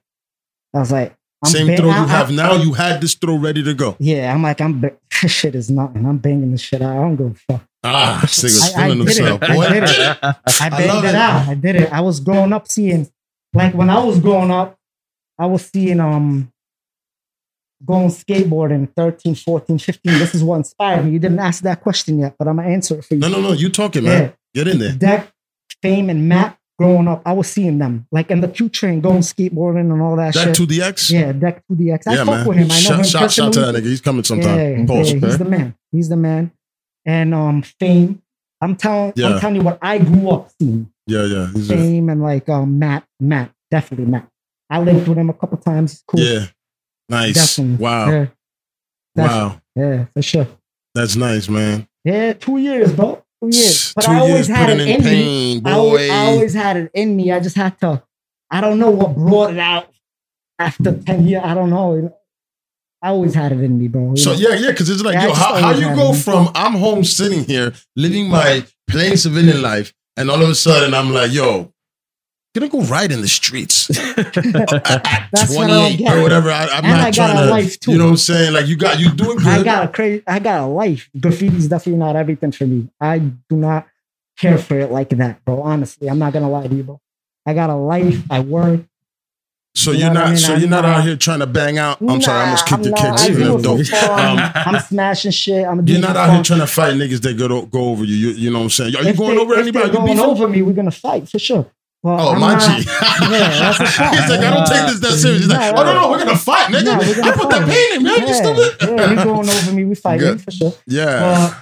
I 0.75 0.79
was 0.79 0.91
like, 0.91 1.15
I'm 1.45 1.51
Same 1.53 1.67
ba- 1.67 1.77
throw 1.77 1.91
I- 1.91 1.99
you 1.99 2.05
I- 2.05 2.09
have 2.09 2.31
now. 2.31 2.55
You 2.55 2.73
had 2.73 3.01
this 3.01 3.15
throw 3.15 3.37
ready 3.37 3.63
to 3.63 3.75
go. 3.75 3.97
Yeah, 3.99 4.33
I'm 4.33 4.43
like, 4.43 4.61
I'm 4.61 4.81
ba- 4.81 4.93
this 5.23 5.31
shit 5.33 5.55
is 5.55 5.71
nothing. 5.71 6.07
I'm 6.07 6.19
banging 6.19 6.51
this 6.53 6.61
shit 6.63 6.81
out. 6.83 6.93
I 6.97 7.01
don't 7.01 7.17
give 7.17 7.27
a 7.49 7.53
fuck. 7.53 7.63
Ah, 7.85 8.19
I- 8.21 8.23
I 8.23 8.27
feeling 8.27 8.99
did 9.07 9.09
it. 9.09 9.17
himself. 9.17 9.43
I 9.43 9.73
did 9.73 9.83
it. 9.85 10.19
I 10.23 10.35
I 10.61 10.71
banged 10.71 11.05
it 11.05 11.09
it. 11.11 11.15
out. 11.15 11.49
I 11.49 11.55
did 11.55 11.77
it. 11.77 11.93
I 11.93 12.01
was 12.01 12.21
growing 12.21 12.53
up 12.53 12.67
seeing, 12.69 13.09
like 13.55 13.75
when 13.75 13.91
I 13.91 14.03
was 14.03 14.19
growing 14.19 14.51
up, 14.51 14.77
I 15.39 15.47
was 15.47 15.67
seeing 15.67 16.01
um 16.01 16.51
going 17.85 18.09
skateboarding 18.09 18.89
13, 18.97 19.35
14, 19.35 19.79
15. 19.79 20.19
This 20.19 20.35
is 20.35 20.43
what 20.43 20.57
inspired 20.57 21.05
me. 21.05 21.13
You 21.13 21.19
didn't 21.19 21.39
ask 21.39 21.63
that 21.63 21.83
question 21.83 22.19
yet, 22.19 22.35
but 22.39 22.49
I'm 22.49 22.57
gonna 22.57 22.69
answer 22.71 22.99
it 22.99 23.05
for 23.05 23.15
you. 23.15 23.21
No, 23.21 23.29
no, 23.29 23.41
no. 23.41 23.53
You 23.53 23.69
talking, 23.69 24.05
man? 24.05 24.33
Get 24.55 24.67
in 24.69 24.79
there. 24.79 24.93
That 24.93 25.31
Fame, 25.83 26.09
and 26.09 26.27
Matt 26.29 26.59
growing 26.79 27.09
up, 27.09 27.23
I 27.25 27.33
was 27.33 27.49
seeing 27.49 27.79
them 27.79 28.07
like 28.13 28.31
in 28.31 28.41
the 28.41 28.49
Q 28.49 28.69
train 28.69 29.01
going 29.01 29.21
skateboarding 29.21 29.93
and 29.93 30.01
all 30.03 30.17
that, 30.17 30.35
That 30.35 30.45
shit. 30.45 30.55
to 30.57 30.67
the 30.67 30.83
X. 30.83 31.11
yeah, 31.11 31.33
Deck 31.33 31.63
2DX. 31.71 32.03
I 32.07 32.13
yeah, 32.15 32.25
fuck 32.25 32.27
man. 32.27 32.47
with 32.49 32.57
him. 32.59 32.65
I 32.65 32.69
know 32.69 32.75
shout, 32.75 32.99
him 32.99 33.05
shout, 33.05 33.33
shout 33.33 33.53
to 33.55 33.61
that 33.61 33.75
nigga. 33.75 33.87
He's 33.87 34.01
coming 34.01 34.25
sometime. 34.25 34.81
Yeah, 34.81 34.87
Pause. 34.87 35.13
yeah, 35.15 35.21
he's 35.21 35.39
the 35.39 35.45
man. 35.45 35.75
He's 35.93 36.09
the 36.09 36.17
man. 36.17 36.51
And 37.05 37.35
um, 37.35 37.63
Fame. 37.63 38.23
I'm 38.61 38.75
telling, 38.77 39.13
Yeah. 39.17 39.35
I'm 39.35 39.41
telling 39.41 39.57
you 39.57 39.63
what 39.63 39.79
I 39.83 39.99
grew 39.99 40.31
up 40.31 40.51
seeing. 40.61 40.91
yeah, 41.07 41.25
yeah. 41.25 41.51
He's 41.53 41.71
a, 41.71 41.75
Fame 41.77 42.09
and 42.09 42.23
like 42.23 42.49
um 42.49 42.79
Matt, 42.79 43.05
Matt, 43.21 43.53
definitely 43.71 44.07
Matt. 44.07 44.29
I 44.71 44.81
lived 44.81 45.07
with 45.09 45.17
him 45.19 45.31
a 45.31 45.35
couple 45.35 45.59
times. 45.59 45.93
He's 45.93 46.05
cool. 46.07 46.21
yeah. 46.21 46.47
Nice. 47.09 47.35
Definitely. 47.35 47.85
Wow. 47.85 48.11
Yeah. 48.11 48.27
Definitely. 49.15 49.41
Wow. 49.49 49.61
Yeah, 49.77 50.05
for 50.15 50.23
sure. 50.23 50.47
That's 50.95 51.17
nice, 51.17 51.49
man. 51.49 51.87
Yeah, 52.05 52.33
two 52.33 52.57
years, 52.59 52.93
bro. 52.93 53.23
Two 53.43 53.51
years. 53.57 53.93
But 53.95 54.05
Two 54.05 54.13
I 54.13 54.19
always 54.21 54.49
had 54.49 54.71
it 54.71 54.81
in 54.81 54.89
in 54.89 55.05
me. 55.05 55.61
pain, 55.61 55.67
I 55.67 55.73
always. 55.73 56.11
I 56.11 56.27
always 56.27 56.55
had 56.55 56.77
it 56.77 56.91
in 56.95 57.17
me. 57.17 57.33
I 57.33 57.41
just 57.41 57.57
had 57.57 57.79
to. 57.81 58.03
I 58.51 58.61
don't 58.61 58.79
know 58.79 58.91
what 58.91 59.15
brought 59.15 59.53
it 59.53 59.59
out 59.59 59.93
after 60.59 60.93
ten 60.97 61.27
years. 61.27 61.43
I 61.45 61.55
don't 61.55 61.71
know. 61.71 62.17
I 63.03 63.11
always 63.11 63.35
had 63.35 63.53
it 63.53 63.61
in 63.61 63.79
me, 63.79 63.89
bro. 63.89 64.15
So 64.15 64.33
know? 64.33 64.39
yeah, 64.39 64.55
yeah, 64.55 64.71
because 64.71 64.89
it's 64.89 65.03
like, 65.03 65.15
Yeah, 65.15 65.27
yo, 65.29 65.35
how, 65.35 65.55
how 65.57 65.71
you 65.73 65.95
go 65.95 66.13
from 66.15 66.49
I'm 66.55 66.73
home 66.75 67.05
sitting 67.05 67.45
here 67.45 67.75
living 67.95 68.29
my 68.29 68.65
plain 68.89 69.17
civilian 69.17 69.61
life, 69.63 69.93
and 70.17 70.31
all 70.31 70.43
of 70.43 70.49
a 70.49 70.55
sudden 70.55 70.95
I'm 70.95 71.13
like, 71.13 71.31
yo, 71.31 71.73
gonna 72.61 72.69
go 72.71 72.83
right 72.83 73.11
in 73.11 73.21
the 73.21 73.29
streets 73.29 73.91
at 74.19 74.35
That's 74.35 75.55
what 75.55 75.65
I 75.71 75.89
don't 75.89 75.97
28 75.97 75.97
get. 75.99 76.17
or 76.17 76.23
whatever. 76.23 76.51
I, 76.51 76.65
I'm 76.67 76.85
And 76.85 76.93
not 76.93 77.01
I 77.01 77.11
got 77.11 77.15
trying 77.15 77.39
a 77.39 77.41
to, 77.43 77.51
life, 77.51 77.81
too. 77.81 77.93
you 77.93 77.99
know 77.99 78.05
what 78.05 78.11
I'm 78.11 78.17
saying? 78.17 78.53
Like 78.53 78.67
you 78.67 78.77
got 78.77 78.99
you 79.01 79.11
doing 79.13 79.39
good. 79.39 79.47
I 79.47 79.63
got 79.63 79.85
a 79.85 79.89
crazy. 79.89 80.23
I 80.27 80.39
got 80.39 80.61
a 80.63 80.67
life. 80.67 81.09
Graffiti 81.19 81.57
is 81.57 81.69
definitely 81.69 81.99
not 81.99 82.17
everything 82.17 82.53
for 82.53 82.67
me. 82.67 82.89
I 83.01 83.19
do 83.19 83.57
not 83.57 83.87
care 84.39 84.59
for 84.59 84.79
it 84.79 84.91
like 84.91 85.11
that, 85.11 85.45
bro. 85.45 85.63
Honestly, 85.63 86.09
I'm 86.09 86.19
not 86.19 86.33
gonna 86.33 86.51
lie 86.51 86.67
to 86.67 86.75
you, 86.75 86.83
bro. 86.83 87.01
I 87.47 87.55
got 87.55 87.71
a 87.71 87.77
life. 87.77 88.23
I 88.31 88.41
work. 88.41 88.81
so 89.75 89.93
you 89.93 89.99
you're 90.01 90.09
know 90.13 90.15
what 90.15 90.19
I 90.21 90.25
not 90.25 90.29
mean? 90.31 90.37
so 90.39 90.55
you're 90.57 90.69
not 90.69 90.83
not- 90.85 90.99
out 90.99 91.05
here 91.05 91.17
trying 91.17 91.39
to 91.41 91.47
bang 91.47 91.79
out. 91.79 92.01
I'm 92.01 92.21
sorry, 92.21 92.41
I 92.41 92.45
almost 92.45 92.71
Nah, 92.71 92.77
kicked 92.79 92.91
not. 92.91 92.99
kicks. 92.99 93.23
I 93.23 93.29
even 93.29 93.41
do 93.43 93.49
though 93.49 93.57
it 93.59 93.63
dope. 93.63 93.87
for 93.87 93.97
fun. 93.97 94.39
Um, 94.39 94.51
I'm 94.55 94.81
smashing 94.81 95.31
shit. 95.31 95.67
I'm 95.67 95.87
You're 95.87 96.01
not 96.01 96.17
out 96.17 96.33
here 96.35 96.43
trying 96.43 96.61
to 96.61 96.67
fight 96.67 96.95
niggas 96.95 97.21
that 97.23 97.39
go 97.39 97.67
go 97.67 97.85
over 97.91 98.05
you. 98.05 98.15
You, 98.17 98.29
you 98.31 98.51
know 98.51 98.59
what 98.59 98.65
I'm 98.65 98.71
saying? 98.71 98.97
Are 98.97 99.03
you 99.03 99.09
If 99.11 99.17
going 99.19 99.37
they- 99.37 99.41
over 99.43 99.55
if 99.55 99.61
anybody? 99.61 99.91
they're 99.91 100.01
You 100.01 100.07
going 100.17 100.19
over 100.21 100.49
me, 100.49 100.63
we're 100.63 100.73
gonna 100.73 100.91
fight 100.91 101.29
for 101.29 101.39
sure. 101.39 101.67
Well, 102.07 102.21
Oh, 102.29 102.33
I'm 102.35 102.41
my 102.41 102.53
not- 102.55 102.79
G. 102.79 102.85
that's 103.21 103.81
a 103.81 103.87
fact. 103.87 104.15
He's 104.15 104.31
like, 104.31 104.41
I 104.41 104.51
don't 104.55 104.67
take 104.67 104.87
this 104.87 105.01
that 105.01 105.13
serious. 105.19 105.41
He's 105.41 105.49
like, 105.49 105.75
No, 105.75 105.81
oh, 105.83 105.85
no, 105.85 105.93
no, 105.95 106.11
we're 106.11 106.19
going 106.25 106.29
to 106.31 106.37
fight, 106.37 106.67
nigga. 106.73 106.85
No, 106.85 106.99
we're 106.99 107.17
gonna 107.17 107.33
I 107.33 107.37
put 107.37 107.51
that 107.51 107.63
fight. 107.63 107.69
pain 107.69 107.97
in, 107.97 108.03
man. 108.05 108.21
You 108.21 108.27
yeah, 108.29 108.33
stupid. 108.33 108.89
yeah, 108.99 109.11
you 109.11 109.17
going 109.25 109.49
over 109.49 109.73
me, 109.73 109.85
we 109.85 109.95
fighting 109.97 110.21
Good. 110.29 110.41
for 110.43 110.51
sure. 110.53 110.73
Yeah. 110.87 111.19
But 111.51 111.59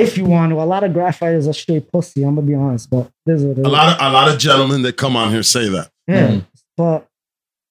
if 0.00 0.16
you 0.16 0.24
want 0.26 0.50
to, 0.52 0.60
a 0.60 0.62
lot 0.62 0.84
of 0.84 0.92
graphiters 0.92 1.48
are 1.48 1.52
straight 1.52 1.90
pussy. 1.90 2.22
I'm 2.22 2.36
gonna 2.36 2.46
be 2.46 2.54
honest, 2.54 2.88
but 2.88 3.10
this 3.26 3.40
is 3.40 3.46
what 3.46 3.58
a 3.58 3.60
is. 3.62 3.66
lot 3.66 3.96
of 4.00 4.00
a 4.00 4.12
lot 4.12 4.28
of 4.32 4.38
gentlemen 4.38 4.82
that 4.82 4.96
come 4.96 5.16
on 5.16 5.32
here 5.32 5.42
say 5.42 5.68
that. 5.70 5.90
yeah, 6.06 6.28
Mm. 6.28 6.46
but 6.76 7.06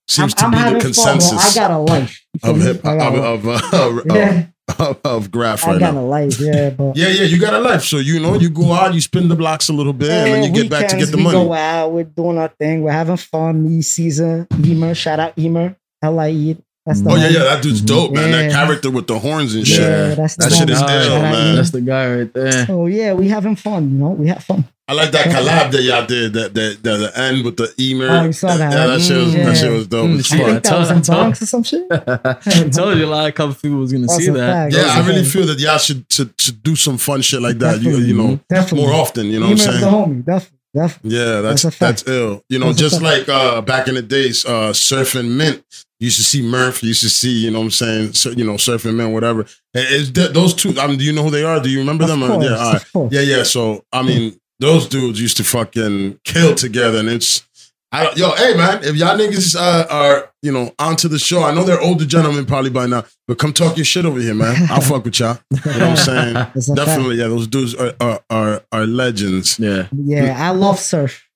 Seems 0.10 0.33
I'm, 0.39 0.45
I'm 0.48 0.51
to 0.51 0.57
be 0.57 0.62
having 0.63 0.74
the 0.74 0.94
fun, 0.94 1.13
consensus 1.19 1.57
I 1.57 1.62
got 1.62 1.72
a 1.72 1.77
life. 1.77 2.25
Of 2.44 2.62
hip 2.62 2.86
I 2.86 2.98
got 2.98 3.15
a- 3.15 3.22
of 3.24 3.48
of, 3.48 3.74
uh, 3.74 4.01
yeah, 4.13 4.45
of, 4.77 5.00
of 5.04 5.31
graff 5.31 5.66
I 5.66 5.80
got 5.80 5.94
now. 5.94 6.01
a 6.01 6.04
life. 6.04 6.39
Yeah, 6.39 6.69
but 6.69 6.95
Yeah, 6.95 7.07
yeah, 7.10 7.24
you 7.24 7.39
got 7.39 7.54
a 7.54 7.60
life. 7.60 7.83
So 7.83 7.98
you 7.98 8.19
know, 8.19 8.36
you 8.36 8.50
go 8.50 8.71
out, 8.74 8.94
you 8.94 9.01
spin 9.01 9.27
the 9.27 9.36
blocks 9.36 9.69
a 9.69 9.74
little 9.74 9.94
bit, 9.94 10.10
and 10.12 10.33
then 10.33 10.44
you 10.44 10.62
get 10.62 10.69
back 10.69 10.88
to 10.89 10.98
get 10.98 11.07
the 11.12 11.18
we 11.18 11.24
money. 11.24 11.38
go 11.38 11.54
out, 11.54 11.92
we're 11.92 12.04
doing 12.04 12.38
our 12.38 12.50
thing, 12.50 12.83
we're 12.83 12.92
having 12.92 13.18
fun. 13.18 13.63
Me, 13.68 13.81
Caesar, 13.81 14.48
Emer, 14.66 14.94
shout 14.94 15.19
out 15.19 15.38
Emer, 15.38 15.75
L.I.E. 16.04 16.57
That's 16.86 17.02
the 17.02 17.10
Oh 17.12 17.16
yeah, 17.16 17.28
yeah, 17.28 17.40
that 17.44 17.62
dude's 17.62 17.81
dope, 17.81 18.14
man. 18.14 18.31
That 18.31 18.52
character 18.52 18.90
with 18.90 19.08
the 19.08 19.20
horns 19.20 19.54
and 19.54 19.68
Yeah, 19.68 19.76
shit. 19.76 20.18
that's 20.18 20.36
That 20.38 20.52
shit 20.54 20.70
is 20.70 20.81
homie. 20.81 21.06
ill, 21.06 21.22
man. 21.22 21.56
That's 21.56 21.72
the 21.72 21.81
guy 21.81 22.16
right 22.16 22.34
there. 22.34 22.66
Oh 22.70 22.88
yeah, 22.88 23.14
we 23.14 23.28
having 23.28 23.56
fun. 23.56 23.92
You 23.92 23.98
know, 23.98 24.10
we 24.12 24.28
have 24.30 24.44
fun. 24.44 24.66
I 24.88 24.94
like 24.94 25.12
that 25.12 25.28
collab 25.28 25.72
that 25.72 25.84
y'all 25.84 26.06
did. 26.08 26.34
That 26.34 26.56
that, 26.56 26.81
that 26.81 26.98
the 26.98 27.20
end 27.20 27.46
with 27.46 27.58
the 27.58 27.72
emer. 27.80 28.08
Oh, 28.10 28.24
you 28.26 28.34
saw 28.34 28.58
that, 28.58 28.72
Yeah, 28.74 28.80
right? 28.80 28.88
that 28.98 29.02
shit 29.02 29.18
was 29.18 29.36
Mm, 29.36 29.46
that 29.46 29.58
shit 29.58 29.72
was 29.72 29.88
dope. 29.88 30.10
Mm, 30.10 30.18
as 30.20 30.31
I 30.31 30.38
think 30.38 30.64
that 30.64 30.80
was 30.80 30.90
in 30.90 30.96
Told- 30.96 31.06
told- 31.06 31.18
Bronx 31.20 31.42
or 31.44 31.46
some 31.46 31.64
shit. 31.64 31.86
I 31.92 32.70
told 32.74 32.98
you 32.98 33.06
a 33.06 33.08
lot 33.08 33.30
of 33.30 33.36
couple 33.36 33.54
people 33.56 33.78
was 33.78 33.92
gonna 33.94 34.08
That's 34.08 34.18
see 34.25 34.32
that. 34.32 34.40
fact. 34.40 34.74
Yeah, 34.74 34.82
That's 34.82 34.94
I 34.96 35.00
a 35.00 35.04
really 35.04 35.22
fact. 35.24 35.34
feel 35.34 35.46
that 35.46 35.60
y'all 35.60 35.78
should 35.78 36.06
should, 36.10 36.34
should 36.42 36.64
do 36.64 36.75
some 36.75 36.98
fun 36.98 37.22
shit 37.22 37.40
like 37.42 37.60
that. 37.60 37.82
You, 37.84 37.98
you 37.98 38.16
know, 38.16 38.40
Definitely. 38.50 38.88
more 38.88 38.94
often. 38.96 39.28
You 39.28 39.40
know 39.42 39.46
what 39.48 39.52
I'm 39.52 39.58
saying? 39.60 39.82
the 39.82 39.88
homie. 39.88 40.25
Definitely. 40.25 40.59
Definitely. 40.75 41.18
Yeah, 41.18 41.42
that's 41.42 41.63
That's 41.63 41.77
that's, 41.80 42.07
ill. 42.07 42.44
You 42.50 42.60
know, 42.60 42.68
That's 42.68 42.80
just 42.80 43.01
like 43.01 43.27
uh 43.27 43.62
back 43.62 43.88
in 43.88 43.95
the 43.95 44.01
days, 44.01 44.45
uh 44.45 44.71
surfing 44.71 45.36
mint. 45.36 45.63
You 46.00 46.06
used 46.06 46.18
to 46.18 46.24
see 46.24 46.42
Murph. 46.42 46.81
You 46.83 46.89
used 46.89 47.01
to 47.01 47.10
see, 47.10 47.31
you 47.45 47.51
know 47.51 47.60
what 47.60 47.66
I'm 47.66 47.71
saying, 47.71 48.13
so, 48.13 48.30
you 48.30 48.45
know, 48.45 48.54
surfing 48.54 48.95
mint, 48.95 49.12
whatever. 49.13 49.45
Is 49.74 50.13
that, 50.13 50.33
those 50.33 50.54
two? 50.54 50.80
I 50.80 50.88
mean, 50.88 50.98
do 51.00 51.04
you 51.04 51.12
know 51.12 51.24
who 51.24 51.31
they 51.31 51.44
are? 51.44 51.60
Do 51.60 51.69
you 51.69 51.80
remember 51.80 52.04
Of 52.06 52.10
them? 52.12 52.21
course, 52.21 52.45
yeah, 52.45 52.74
right. 53.01 53.12
yeah, 53.12 53.21
yeah. 53.21 53.44
So 53.44 53.83
I 53.92 54.04
mean, 54.04 54.39
those 54.60 54.88
dudes 54.88 55.19
used 55.19 55.38
to 55.38 55.44
fucking 55.44 56.19
kill 56.24 56.56
together, 56.56 57.00
and 57.00 57.10
it's. 57.10 57.44
I 57.91 58.12
yo, 58.15 58.31
hey 58.36 58.56
man, 58.56 58.83
if 58.83 58.95
y'all 58.95 59.18
niggas 59.18 59.56
uh, 59.56 59.88
are 59.89 60.31
you 60.44 60.51
know 60.51 60.71
onto 60.77 61.07
the 61.07 61.18
show, 61.18 61.41
I 61.44 61.53
know 61.53 61.63
they're 61.63 61.81
older 61.81 62.06
gentlemen 62.06 62.45
probably 62.45 62.69
by 62.69 62.86
now, 62.86 63.03
but 63.27 63.39
come 63.39 63.51
talk 63.51 63.77
your 63.77 63.86
shit 63.86 64.06
over 64.06 64.19
here, 64.19 64.36
man. 64.36 64.68
I'll 64.69 64.80
fuck 64.91 65.06
with 65.06 65.19
y'all. 65.19 65.39
You 65.51 65.59
know 65.71 65.80
what 65.80 65.81
I'm 65.81 65.97
saying? 65.97 66.36
It's 66.56 66.69
a 66.69 66.75
fact. 66.75 66.86
Definitely, 66.88 67.15
yeah. 67.15 67.27
Those 67.30 67.47
dudes 67.47 67.74
are 67.75 67.94
are 68.00 68.21
are, 68.30 68.63
are 68.71 68.86
legends. 68.86 69.58
Yeah. 69.60 69.88
Yeah, 69.91 70.36
I 70.38 70.51
love 70.51 70.77
surf. 70.79 71.27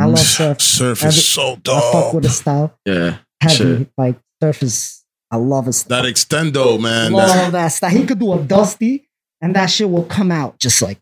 I 0.00 0.04
love 0.04 0.18
surf. 0.18 0.60
Surf 0.60 0.98
Every- 1.02 1.08
is 1.08 1.24
so 1.28 1.42
I 1.42 1.54
fuck 1.54 1.62
dope. 1.64 2.14
with 2.14 2.22
the 2.24 2.30
style. 2.30 2.78
Yeah. 2.84 3.18
Heavy. 3.40 3.54
Shit. 3.56 3.90
Like 3.98 4.16
surf 4.40 4.62
is 4.62 5.02
I 5.32 5.36
love 5.38 5.66
his 5.66 5.82
That 5.84 6.04
extendo, 6.04 6.80
man. 6.80 7.12
love 7.12 7.28
that- 7.28 7.52
that 7.52 7.68
style. 7.68 7.90
He 7.90 8.06
could 8.06 8.20
do 8.20 8.32
a 8.32 8.38
dusty 8.40 9.08
and 9.40 9.56
that 9.56 9.66
shit 9.66 9.90
will 9.90 10.04
come 10.04 10.30
out 10.30 10.58
just 10.60 10.80
like 10.82 10.98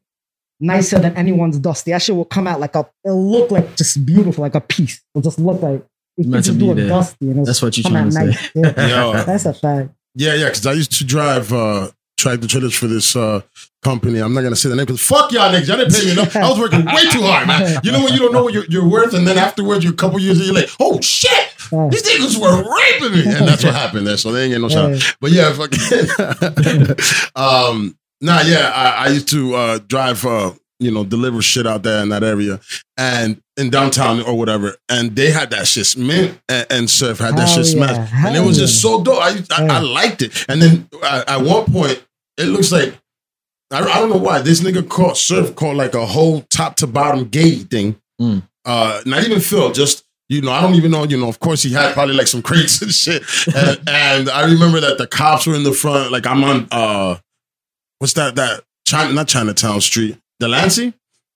nicer 0.61 0.99
than 0.99 1.17
anyone's 1.17 1.59
dusty. 1.59 1.91
That 1.93 2.03
shit 2.03 2.15
will 2.17 2.25
come 2.25 2.47
out 2.47 2.61
like 2.61 2.75
a 2.77 2.89
it'll 3.05 3.31
look 3.31 3.51
like 3.51 3.77
just 3.77 4.05
beautiful, 4.07 4.43
like 4.43 4.55
a 4.55 4.61
piece. 4.61 5.03
It'll 5.15 5.23
just 5.23 5.39
look 5.39 5.61
like 5.63 5.85
you 6.17 6.29
Meant 6.29 6.45
could 6.45 6.53
to 6.55 6.59
do 6.59 6.65
be 6.67 6.71
a 6.71 6.75
there. 6.75 6.89
dusty 6.89 7.31
and 7.31 7.45
That's 7.47 7.61
what 7.61 7.77
you're 7.77 7.83
come 7.83 7.93
trying 7.93 8.07
out 8.07 8.13
to 8.13 8.25
nice. 8.27 8.41
say. 8.41 8.51
Yeah. 8.55 9.13
Yo. 9.17 9.25
That's 9.25 9.47
a 9.47 9.55
fact. 9.55 9.91
yeah, 10.15 10.35
yeah. 10.35 10.45
Because 10.47 10.67
I 10.67 10.73
used 10.73 10.93
to 10.99 11.05
drive 11.05 11.53
uh, 11.53 11.91
tractor 12.17 12.47
trailers 12.47 12.75
for 12.75 12.87
this 12.87 13.17
uh, 13.17 13.41
company. 13.83 14.21
I'm 14.21 14.33
not 14.33 14.43
gonna 14.43 14.55
say 14.57 14.69
the 14.69 14.77
name 14.77 14.87
because 14.87 15.01
fuck 15.01 15.33
y'all 15.33 15.51
niggas. 15.53 15.67
Y'all 15.67 15.77
didn't 15.79 15.93
pay 15.93 16.05
me 16.07 16.13
enough. 16.13 16.37
I 16.37 16.49
was 16.49 16.59
working 16.59 16.85
way 16.85 17.09
too 17.11 17.23
hard, 17.23 17.49
man. 17.49 17.81
You 17.83 17.91
know 17.93 18.05
when 18.05 18.13
you 18.13 18.21
don't 18.21 18.33
know 18.33 18.45
what 18.45 18.55
you're, 18.55 18.65
you're 18.67 18.89
worth, 18.89 19.13
and 19.13 19.27
then 19.27 19.37
afterwards, 19.39 19.83
you're 19.85 19.93
a 19.93 19.97
couple 19.97 20.19
years, 20.21 20.39
and 20.39 20.47
you're 20.47 20.55
like, 20.55 20.71
oh 20.81 21.01
shit. 21.01 21.51
These 21.91 22.03
niggas 22.05 22.41
were 22.41 22.63
raping 22.63 23.13
me, 23.13 23.23
and 23.37 23.49
that's 23.49 23.65
what 23.65 23.75
happened 23.75 24.07
there. 24.07 24.17
So 24.17 24.31
they 24.31 24.45
ain't 24.45 24.53
get 24.53 24.61
no 24.61 24.69
shout. 24.69 24.91
yeah. 24.93 25.11
But 25.21 25.33
yeah, 25.33 25.53
fucking. 25.53 26.89
um, 27.35 27.97
nah, 28.21 28.41
yeah, 28.43 28.71
I, 28.75 29.07
I 29.07 29.09
used 29.09 29.29
to 29.29 29.55
uh, 29.55 29.79
drive, 29.87 30.25
uh, 30.25 30.53
you 30.79 30.91
know, 30.91 31.05
deliver 31.05 31.43
shit 31.43 31.67
out 31.67 31.83
there 31.83 32.03
in 32.03 32.09
that 32.11 32.23
area, 32.23 32.61
and 32.97 33.41
in 33.57 33.71
downtown 33.71 34.21
or 34.23 34.37
whatever. 34.37 34.77
And 34.89 35.15
they 35.15 35.31
had 35.31 35.51
that 35.51 35.67
shit. 35.67 35.97
Mint 35.97 36.39
and, 36.49 36.67
and 36.71 36.91
Surf 36.91 37.19
had 37.19 37.37
that 37.37 37.49
Hell 37.49 37.65
shit 37.65 37.77
yeah. 37.77 37.87
smashed, 37.87 38.13
and 38.15 38.37
it 38.37 38.41
was 38.41 38.59
just 38.59 38.81
so 38.81 39.03
dope. 39.03 39.23
I, 39.23 39.39
I, 39.53 39.67
I 39.67 39.79
liked 39.79 40.23
it. 40.23 40.45
And 40.49 40.61
then 40.61 40.89
uh, 41.03 41.25
at 41.27 41.43
one 41.43 41.67
point, 41.67 42.05
it 42.39 42.47
looks 42.47 42.73
like. 42.73 42.95
I, 43.71 43.79
I 43.79 43.99
don't 43.99 44.11
know 44.11 44.19
why 44.19 44.41
this 44.41 44.61
nigga 44.61 44.89
caught 44.89 45.17
surf 45.17 45.57
caught 45.57 45.75
like 45.75 45.95
a 45.95 46.05
whole 46.05 46.43
top 46.43 46.77
to 46.77 46.87
bottom 46.87 47.29
gate 47.29 47.71
thing. 47.71 47.97
Mm. 48.21 48.43
Uh, 48.65 49.01
not 49.05 49.25
even 49.25 49.41
Phil, 49.41 49.73
just 49.73 50.05
you 50.29 50.41
know, 50.41 50.53
I 50.53 50.63
don't 50.63 50.75
even 50.75 50.91
know. 50.91 51.05
You 51.05 51.19
know, 51.19 51.29
of 51.29 51.39
course 51.39 51.63
he 51.63 51.73
had 51.73 51.93
probably 51.93 52.15
like 52.15 52.27
some 52.27 52.43
crates 52.49 52.81
and 52.83 52.93
shit. 52.93 53.23
And, 53.55 53.81
and 53.89 54.31
I 54.31 54.45
remember 54.45 54.81
that 54.81 54.99
the 54.99 55.07
cops 55.07 55.47
were 55.47 55.55
in 55.55 55.65
the 55.65 55.73
front. 55.73 56.13
Like 56.13 56.27
I'm 56.27 56.43
on 56.45 56.69
uh, 56.71 57.17
what's 57.99 58.13
that? 58.15 58.35
That 58.37 58.63
China, 58.87 59.13
not 59.13 59.29
Chinatown 59.29 59.81
Street, 59.81 60.19
Delancey. 60.41 60.93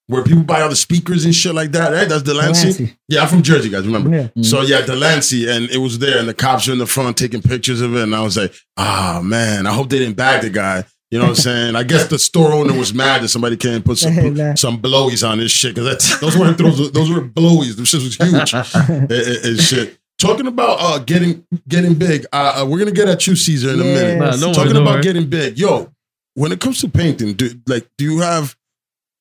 where 0.07 0.23
people 0.23 0.43
buy 0.43 0.61
all 0.61 0.69
the 0.69 0.75
speakers 0.75 1.25
and 1.25 1.33
shit 1.35 1.53
like 1.53 1.71
that. 1.71 1.91
Right? 1.91 2.07
That's 2.09 2.23
Delancey. 2.23 2.61
Delancey. 2.73 2.97
Yeah, 3.07 3.21
I'm 3.21 3.27
from 3.27 3.41
Jersey, 3.43 3.69
guys. 3.69 3.85
Remember? 3.85 4.09
Yeah. 4.09 4.27
Mm. 4.35 4.45
So 4.45 4.61
yeah, 4.61 4.81
Delancey, 4.85 5.49
and 5.49 5.69
it 5.69 5.77
was 5.77 5.99
there, 5.99 6.17
and 6.19 6.27
the 6.27 6.33
cops 6.33 6.67
were 6.67 6.73
in 6.73 6.79
the 6.79 6.87
front 6.87 7.17
taking 7.17 7.41
pictures 7.41 7.81
of 7.81 7.95
it, 7.95 8.03
and 8.03 8.15
I 8.15 8.21
was 8.21 8.37
like, 8.37 8.53
ah 8.77 9.21
man, 9.23 9.67
I 9.67 9.73
hope 9.73 9.89
they 9.89 9.99
didn't 9.99 10.15
bag 10.17 10.41
the 10.41 10.49
guy. 10.49 10.83
You 11.11 11.17
know 11.17 11.23
what 11.25 11.29
I'm 11.31 11.35
saying? 11.37 11.75
I 11.75 11.81
guess 11.81 12.07
the 12.07 12.19
store 12.19 12.53
owner 12.53 12.71
was 12.77 12.93
mad 12.93 13.23
that 13.23 13.29
somebody 13.29 13.57
came 13.57 13.73
and 13.73 13.85
put 13.85 13.97
some 13.97 14.13
Hey, 14.13 14.53
some 14.55 14.79
blowies 14.79 15.27
on 15.27 15.39
this 15.39 15.51
shit 15.51 15.73
because 15.73 16.19
those 16.19 16.37
weren't 16.37 16.55
those, 16.59 16.91
those 16.91 17.09
were 17.11 17.21
blowies. 17.21 17.75
Them 17.77 17.85
shit 17.85 18.03
was 18.03 18.15
huge 18.15 18.53
and, 18.53 19.11
and- 19.11 19.45
and 19.45 19.59
shit. 19.59 19.97
Talking 20.19 20.47
about 20.47 20.77
uh, 20.81 20.99
getting 20.99 21.45
getting 21.67 21.95
big, 21.95 22.25
uh, 22.33 22.61
uh, 22.61 22.65
we're 22.67 22.77
gonna 22.77 22.91
get 22.91 23.07
at 23.07 23.25
you, 23.25 23.35
Caesar, 23.37 23.69
in 23.69 23.75
a 23.79 23.83
minute. 23.83 24.01
Yeah. 24.01 24.17
Nah, 24.17 24.31
don't 24.31 24.53
Talking 24.53 24.57
worry, 24.57 24.73
don't 24.73 24.81
about 24.81 24.93
worry. 24.95 25.01
getting 25.03 25.29
big, 25.29 25.57
yo. 25.57 25.91
When 26.39 26.51
it 26.53 26.61
comes 26.61 26.79
to 26.81 26.87
painting, 26.89 27.33
do 27.33 27.49
like 27.67 27.85
do 27.97 28.05
you 28.05 28.19
have? 28.21 28.55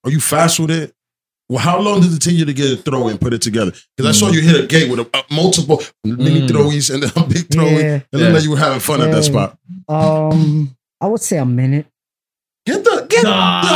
Are 0.05 0.11
you 0.11 0.21
fast 0.21 0.61
with 0.61 0.71
it? 0.71 0.95
Well, 1.49 1.59
how 1.59 1.81
long 1.81 2.01
does 2.01 2.15
it 2.15 2.21
take 2.21 2.35
you 2.37 2.45
to 2.45 2.53
get 2.53 2.73
a 2.73 2.77
throw 2.77 3.09
and 3.09 3.21
put 3.21 3.33
it 3.33 3.43
together? 3.43 3.73
Because 3.97 4.09
I 4.09 4.13
saw 4.19 4.31
you 4.31 4.41
hit 4.43 4.63
a 4.63 4.67
gate 4.67 4.89
with 4.91 5.01
a, 5.01 5.11
a 5.17 5.25
multiple 5.35 5.83
mini 6.05 6.43
Mm. 6.43 6.49
throwies 6.49 6.93
and 6.95 7.03
then 7.03 7.11
a 7.17 7.27
big 7.27 7.49
throwie. 7.49 7.73
Yeah. 7.83 7.95
It 7.97 8.07
looked 8.13 8.25
Yeah. 8.25 8.29
like 8.35 8.43
you 8.45 8.51
were 8.53 8.59
having 8.59 8.81
fun 8.81 9.01
at 9.03 9.11
that 9.11 9.25
spot. 9.25 9.59
Um, 9.89 10.77
I 11.01 11.07
would 11.09 11.21
say 11.23 11.39
a 11.39 11.45
minute. 11.47 11.87
Get 12.67 12.85
the 12.85 13.07
get 13.09 13.25
Nah, 13.25 13.63
the 13.63 13.69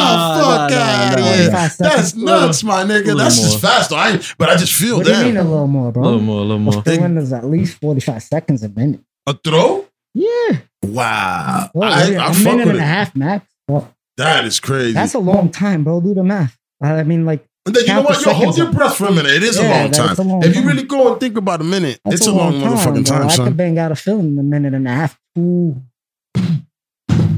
fuck 0.44 0.70
nah, 0.70 0.76
out 0.76 1.18
nah, 1.18 1.28
of 1.30 1.34
here. 1.34 1.46
nah. 1.46 1.50
That's 1.52 1.76
seconds. 1.76 2.14
nuts, 2.14 2.62
my 2.62 2.84
nigga. 2.84 3.16
That's 3.16 3.38
more. 3.38 3.46
just 3.46 3.60
fast. 3.60 3.90
Though. 3.90 3.96
I 3.96 4.20
but 4.38 4.50
I 4.50 4.56
just 4.56 4.74
feel 4.74 4.98
What 4.98 5.06
do 5.06 5.12
you 5.16 5.24
mean 5.24 5.36
a 5.38 5.42
little 5.42 5.66
more, 5.66 5.88
A 5.88 5.92
bro? 5.92 6.02
little 6.04 6.20
more, 6.20 6.38
a 6.38 6.42
little 6.42 6.58
more. 6.58 6.82
The 6.82 6.98
windows 7.00 7.32
at 7.32 7.44
least 7.46 7.80
45 7.80 8.22
seconds 8.22 8.62
a 8.62 8.68
minute. 8.68 9.00
a 9.26 9.32
throw. 9.34 9.86
Yeah. 10.14 10.58
Wow, 10.84 11.70
Well, 11.74 11.92
I, 11.92 12.06
yeah, 12.08 12.26
I 12.26 12.30
a 12.30 12.34
fuck 12.34 12.44
minute 12.44 12.66
with 12.66 12.74
and 12.76 12.84
a 12.84 12.86
half 12.86 13.14
max. 13.14 13.46
Well, 13.68 13.94
That 14.16 14.44
is 14.44 14.58
crazy. 14.60 14.92
that's 14.92 15.14
a 15.14 15.18
long 15.20 15.50
time, 15.50 15.84
bro. 15.84 16.00
Do 16.00 16.12
the 16.14 16.24
math. 16.24 16.58
I 16.82 17.04
mean, 17.04 17.24
like, 17.24 17.46
and 17.64 17.74
then 17.76 17.82
you 17.86 17.94
know 17.94 18.02
what? 18.02 18.24
Yo, 18.26 18.32
hold 18.32 18.56
your 18.58 18.72
breath 18.72 18.96
for 18.96 19.06
a 19.06 19.12
minute. 19.12 19.32
It 19.32 19.44
is 19.44 19.56
a 19.58 19.62
long 19.68 19.90
time. 19.92 20.16
a 20.18 20.22
long 20.22 20.42
if 20.44 20.56
you 20.56 20.62
really 20.66 20.82
go 20.82 21.12
and 21.12 21.20
think 21.20 21.36
about 21.36 21.60
a 21.60 21.64
minute, 21.64 22.00
that's 22.04 22.16
it's 22.16 22.26
a 22.26 22.32
long, 22.32 22.54
motherfucking 22.54 23.06
bro. 23.06 23.18
time, 23.18 23.28
I 23.30 23.36
could 23.36 23.56
bang 23.56 23.78
out 23.78 23.92
a 23.92 23.96
film 23.96 24.26
in 24.32 24.38
a 24.38 24.42
minute 24.42 24.74
and 24.74 24.88
a 24.88 24.90
half. 24.90 25.18
Two. 25.36 25.80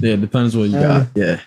Yeah, 0.00 0.16
depends 0.16 0.56
what 0.56 0.68
you 0.70 0.78
Uh, 0.78 1.00
got. 1.00 1.08
Yeah. 1.14 1.40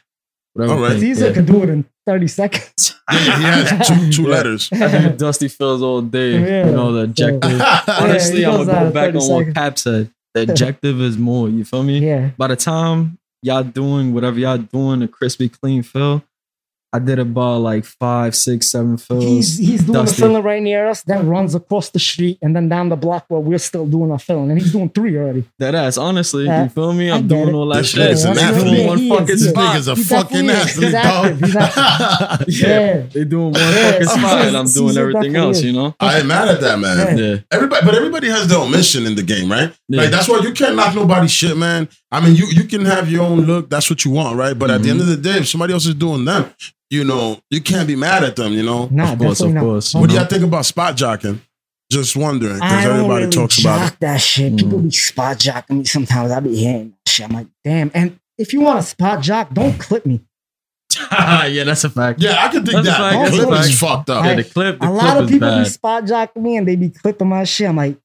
Whatever 0.54 0.74
All 0.74 0.82
right. 0.82 0.92
thing, 0.92 1.01
Caesar 1.01 1.27
yeah. 1.27 1.34
could 1.34 1.46
do 1.48 1.63
it 1.63 1.70
in 1.70 1.86
30 2.06 2.27
seconds. 2.27 2.94
Yeah, 3.10 3.38
he 3.38 3.44
has 3.44 3.88
two 3.88 4.12
two 4.12 4.22
Yeah. 4.24 4.27
letters. 4.27 4.70
I 4.74 5.08
do 5.10 5.16
Dusty 5.16 5.48
Fills 5.48 5.82
all 5.82 6.01
day. 6.01 6.39
Yeah. 6.39 6.66
You 6.66 6.72
know, 6.74 6.92
the 6.92 7.01
objective. 7.04 7.51
Yeah, 7.58 7.82
Honestly, 8.01 8.39
he 8.39 8.46
I'm 8.46 8.66
gonna 8.66 8.86
go 8.89 8.92
back 8.92 9.06
30 9.13 9.18
on 9.18 9.30
what 9.30 9.39
seconds. 9.39 9.54
Cap 9.56 9.80
said. 9.80 10.12
The 10.34 10.41
objective 10.50 11.01
is 11.01 11.17
more. 11.17 11.50
You 11.50 11.65
feel 11.65 11.84
me? 11.84 12.00
yeah. 12.00 12.31
By 12.38 12.48
the 12.48 12.55
time 12.55 13.17
y'all 13.41 13.63
doing 13.63 14.13
whatever 14.13 14.39
y'all 14.39 14.57
doing, 14.57 15.01
a 15.01 15.07
crispy 15.07 15.50
clean 15.50 15.84
fill, 15.84 16.24
I 16.94 17.00
did 17.00 17.20
about 17.20 17.58
like 17.60 17.84
five, 17.84 18.34
six, 18.34 18.67
seven 18.72 18.98
fills. 18.98 19.24
He's 19.24 19.58
he's 19.58 19.84
doing 19.84 19.94
Dusty. 20.06 20.22
a 20.24 20.25
film 20.25 20.41
right 20.44 20.62
near 20.63 20.88
us, 20.88 21.01
then 21.03 21.27
runs 21.27 21.53
across 21.53 21.89
the 21.89 22.00
street 22.00 22.38
and 22.41 22.56
then 22.56 22.70
down 22.70 22.88
the 22.89 22.96
block 22.96 23.25
where 23.27 23.41
we're 23.41 23.58
still 23.60 23.86
doing 23.86 24.10
our 24.10 24.17
film. 24.20 24.50
And 24.50 24.60
he's 24.60 24.72
doing 24.72 24.89
three 24.89 25.17
already. 25.17 25.44
That 25.60 25.75
ass, 25.75 25.98
honestly, 25.98 26.46
Yeah, 26.46 26.63
you 26.63 26.70
feel 26.70 26.94
me? 26.94 27.12
I 27.12 27.17
I'm 27.17 27.27
doing 27.27 27.50
it. 27.50 27.53
all 27.53 27.67
that 27.67 27.79
This 27.79 27.89
shit. 27.89 28.10
nigga's 28.12 28.24
an 28.24 28.36
They 28.36 28.41
athlete. 28.41 28.88
one 28.88 28.98
he 29.00 29.10
fucking 29.10 29.29
is, 29.29 29.44
This 29.44 29.53
nigga's 29.53 29.88
a 29.89 29.96
He 29.96 30.03
fucking 30.03 30.48
definitely 30.48 30.88
is. 30.88 30.94
athlete, 30.94 31.36
He's 31.46 31.56
active. 31.56 32.46
He's 32.48 32.48
dog. 32.48 32.48
Yeah. 32.48 32.67
Yeah. 32.67 33.01
They 33.13 33.24
doing 33.25 33.51
one 33.51 33.53
Yeah, 33.62 33.91
fucking 33.91 34.08
Caesar- 34.08 34.20
spot, 34.20 34.41
and 34.48 34.58
I'm 34.58 34.65
doing 34.67 34.88
Caesar 34.89 35.01
everything 35.01 35.36
else. 35.36 35.58
is. 35.58 35.63
You 35.65 35.74
know? 35.74 35.96
I 36.00 36.17
ain't 36.20 36.27
mad 36.27 36.48
at 36.48 36.62
that, 36.62 36.79
man. 36.79 37.17
Yeah. 37.17 37.25
Yeah. 37.25 37.38
Everybody, 37.51 37.86
but 37.86 37.96
everybody 37.96 38.29
has 38.29 38.48
their 38.48 38.60
own 38.60 38.72
mission 38.72 39.06
in 39.06 39.15
the 39.15 39.24
game, 39.24 39.51
right? 39.51 39.74
Yeah. 39.89 40.01
Like 40.03 40.12
that's 40.12 40.29
why 40.29 40.39
you 40.39 40.53
can't 40.53 40.75
knock 40.77 40.96
nobody's 40.96 41.32
shit, 41.32 41.58
man. 41.58 41.89
I 42.12 42.22
mean, 42.25 42.36
you 42.36 42.46
you 42.48 42.63
can 42.63 42.86
have 42.86 43.12
your 43.12 43.24
own 43.24 43.41
look. 43.41 43.70
That's 43.70 43.89
what 43.89 44.06
you 44.06 44.12
want, 44.12 44.38
right? 44.38 44.58
But 44.58 44.72
at 44.72 44.82
the 44.84 44.89
end 44.89 45.01
of 45.01 45.08
the 45.08 45.17
day, 45.17 45.38
if 45.39 45.48
somebody 45.50 45.74
else 45.74 45.86
is 45.86 45.94
doing 45.96 46.24
them, 46.24 46.46
you 46.89 47.03
know, 47.03 47.39
you 47.50 47.62
can't 47.62 47.88
be 47.88 47.96
mad 47.96 48.24
at 48.24 48.36
them. 48.36 48.53
You 48.53 48.63
know. 48.63 48.88
Nah, 48.91 49.13
Of 49.13 49.20
course, 49.20 49.41
of 49.41 49.53
not. 49.53 49.62
course. 49.63 49.94
What 49.94 50.08
do 50.10 50.13
you 50.15 50.20
y'all 50.20 50.27
think 50.29 50.44
about 50.44 50.65
spot 50.65 50.96
jocking? 50.96 51.39
Just 51.89 52.17
wondering 52.17 52.56
because 52.56 52.86
everybody 52.86 53.25
really 53.25 53.32
talks 53.32 53.56
jock 53.58 53.77
about 53.77 53.94
it. 53.94 54.00
that 54.01 54.17
shit. 54.22 54.53
Mm. 54.53 54.60
People 54.60 54.79
be 54.79 54.91
spot 54.91 55.38
jocking 55.38 55.77
me 55.79 55.84
sometimes. 55.86 56.32
I 56.32 56.39
be 56.41 56.56
hearing 56.56 56.89
that 56.89 57.10
shit. 57.10 57.25
I'm 57.29 57.34
like, 57.36 57.48
damn. 57.63 57.91
And 57.94 58.20
if 58.38 58.51
you 58.51 58.60
want 58.62 58.82
to 58.82 58.88
spot 58.88 59.22
jock, 59.22 59.53
don't 59.53 59.77
clip 59.79 60.06
me. 60.06 60.22
yeah, 61.12 61.63
that's 61.63 61.84
a 61.86 61.89
fact. 61.89 62.20
Yeah, 62.22 62.44
I 62.44 62.50
can 62.50 62.63
dig 62.63 62.74
That's 62.75 62.88
that. 62.88 62.98
fact, 62.98 63.32
The 63.32 63.38
that's 63.38 63.44
a 63.44 63.48
clip 63.48 63.60
is 63.62 63.79
fucked 63.79 64.10
up. 64.10 64.25
Yeah, 64.25 64.36
the 64.36 64.44
clip, 64.44 64.79
the 64.79 64.86
a 64.86 64.89
clip 64.89 65.01
lot 65.03 65.24
of 65.24 65.29
people 65.29 65.48
bad. 65.48 65.63
be 65.63 65.70
spot 65.70 66.03
jocking 66.06 66.41
me 66.41 66.58
and 66.58 66.67
they 66.67 66.75
be 66.75 66.89
clipping 66.89 67.27
my 67.29 67.44
shit. 67.46 67.70
I'm 67.70 67.75
like, 67.77 67.98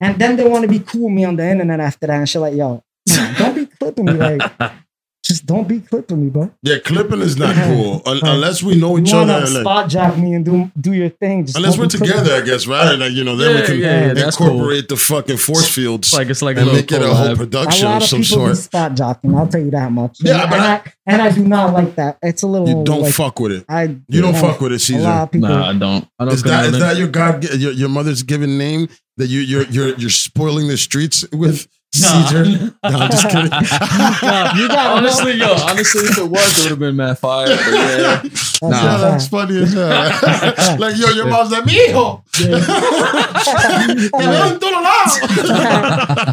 and 0.00 0.18
then 0.18 0.36
they 0.36 0.46
want 0.48 0.62
to 0.62 0.68
be 0.68 0.78
cool 0.78 1.04
with 1.04 1.12
me 1.12 1.24
on 1.24 1.36
the 1.36 1.46
internet 1.48 1.80
after 1.80 2.06
that 2.06 2.16
and 2.16 2.28
shit. 2.28 2.40
Like, 2.40 2.54
yo, 2.54 2.82
nah, 3.08 3.32
don't 3.38 3.54
be 3.54 3.66
clipping 3.66 4.04
me. 4.06 4.12
Like, 4.14 4.40
just 5.26 5.46
don't 5.46 5.66
be 5.66 5.80
clipping 5.80 6.22
me, 6.24 6.30
bro. 6.30 6.50
Yeah, 6.62 6.76
clipping 6.84 7.20
is 7.20 7.36
not 7.36 7.54
cool 7.54 8.02
Un- 8.06 8.20
unless 8.22 8.62
we 8.62 8.74
know 8.76 8.98
each 8.98 9.12
want 9.12 9.30
other. 9.30 9.46
to 9.46 9.52
like- 9.52 9.62
spot 9.62 9.88
jock 9.90 10.16
me 10.18 10.34
and 10.34 10.44
do 10.44 10.70
do 10.80 10.92
your 10.92 11.08
thing. 11.08 11.44
Just 11.46 11.56
unless 11.56 11.76
we're 11.78 11.86
together, 11.86 12.24
me. 12.30 12.36
I 12.36 12.40
guess, 12.42 12.66
right? 12.66 12.98
Like, 12.98 13.12
you 13.12 13.24
know, 13.24 13.36
then 13.36 13.54
Yeah, 13.54 13.60
we 13.60 13.66
can 13.66 13.78
yeah, 13.78 14.06
yeah, 14.08 14.14
that's 14.14 14.36
cool. 14.36 14.48
incorporate 14.50 14.88
the 14.88 14.96
fucking 14.96 15.36
force 15.38 15.68
fields 15.68 16.08
It's 16.08 16.16
like 16.16 16.28
it's 16.30 16.42
like 16.42 16.56
a 16.56 16.60
and 16.60 16.66
little 16.68 16.80
make 16.80 16.92
it 16.92 17.02
a 17.02 17.14
whole 17.14 17.26
collab. 17.34 17.52
A 17.54 17.84
lot 17.86 17.96
of 17.96 18.02
of 18.02 18.08
some 18.08 18.20
people 18.22 18.36
be 18.38 18.54
sort. 18.54 18.56
spot 18.58 18.92
jocking. 18.94 19.36
I'll 19.36 19.46
tell 19.48 19.60
you 19.60 19.70
that 19.72 19.92
much. 19.92 20.18
Yeah, 20.20 20.42
and, 20.42 20.50
but 20.50 20.58
and 20.60 20.64
I- 20.64 20.74
I, 20.76 20.82
and 21.08 21.22
I 21.22 21.30
do 21.30 21.44
not 21.46 21.72
like 21.72 21.94
that. 21.96 22.18
It's 22.22 22.42
a 22.42 22.46
little. 22.46 22.68
You 22.68 22.84
don't 22.84 23.02
like, 23.02 23.14
fuck 23.14 23.38
with 23.40 23.52
it. 23.52 23.64
I 23.68 23.82
You 24.08 24.22
don't 24.22 24.32
know, 24.32 24.40
fuck 24.40 24.60
with 24.60 24.72
it, 24.72 24.88
A 24.90 24.92
lot 24.94 24.98
Caesar. 25.00 25.08
of 25.08 25.30
people. 25.30 25.48
Nah, 25.48 25.68
I 25.70 25.72
don't. 25.72 26.08
I 26.18 26.24
don't. 26.24 26.34
Is 26.34 26.42
that 26.42 26.64
is 26.66 26.78
that 26.78 26.96
your 26.96 27.08
God 27.08 27.44
your, 27.54 27.72
your 27.72 27.88
mother's 27.88 28.22
given 28.24 28.58
name 28.58 28.88
that 29.16 29.28
you 29.28 29.40
you're 29.40 29.64
you're 29.66 29.94
you're 29.96 30.10
spoiling 30.10 30.68
the 30.68 30.76
streets 30.76 31.24
with 31.32 31.68
Caesar? 31.96 32.44
No, 32.44 32.70
I'm 32.82 33.10
just 33.10 33.28
kidding. 33.28 33.50
Nah, 34.22 34.54
You 34.56 34.68
gotta 34.68 34.90
honestly, 34.98 35.32
yo, 35.34 35.52
honestly, 35.66 36.02
if 36.04 36.18
it 36.18 36.24
was, 36.30 36.58
it 36.58 36.62
would 36.62 36.70
have 36.70 36.78
been 36.78 36.96
mad 36.96 37.18
fire. 37.18 37.46
But 37.46 37.58
yeah, 37.72 38.20
That's 38.22 38.62
Nah. 38.62 38.68
Yeah, 38.70 38.96
that's 38.98 39.28
funny 39.28 39.58
as 39.62 39.72
hell. 39.72 40.78
like 40.78 40.96
yo, 40.96 41.08
your 41.10 41.26
mom's 41.26 41.50
like, 41.52 41.64
mijo. 41.64 42.22
Te 42.32 42.44
veo 42.48 44.46
en 44.46 44.58
todos 44.58 44.82
lados. 44.82 46.26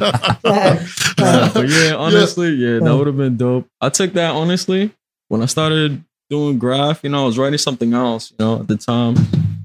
But 1.54 1.68
yeah, 1.70 1.96
honestly, 1.96 2.50
yeah, 2.56 2.80
that 2.80 2.96
would 2.96 3.08
have 3.08 3.18
been 3.18 3.38
dope. 3.38 3.68
I 3.82 3.90
took 3.90 4.14
that 4.14 4.32
honestly 4.36 4.92
when 5.28 5.42
I 5.42 5.46
started 5.48 6.04
doing 6.30 6.58
graff. 6.60 7.02
You 7.04 7.10
know, 7.10 7.24
I 7.24 7.26
was 7.26 7.38
writing 7.38 7.58
something 7.58 7.94
else. 7.94 8.32
You 8.32 8.38
know, 8.40 8.60
at 8.62 8.68
the 8.68 8.78
time, 8.78 9.16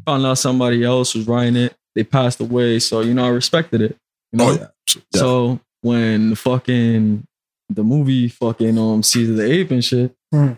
found 0.04 0.26
out 0.26 0.38
somebody 0.38 0.84
else 0.84 1.14
was 1.14 1.26
writing 1.26 1.56
it. 1.56 1.74
They 1.94 2.04
passed 2.04 2.40
away, 2.40 2.78
so 2.78 3.00
you 3.00 3.14
know, 3.14 3.24
I 3.24 3.28
respected 3.30 3.80
it. 3.82 3.96
You 4.32 4.38
know, 4.38 4.48
Oh 4.48 4.52
yeah. 4.52 4.66
Yeah. 5.12 5.20
So 5.20 5.60
when 5.82 6.34
fucking 6.34 7.24
the 7.70 7.84
movie 7.84 8.28
fucking 8.28 8.78
um 8.78 9.02
Caesar 9.02 9.34
the 9.34 9.50
Ape 9.52 9.70
and 9.70 9.84
shit, 9.84 10.14
Hmm. 10.32 10.52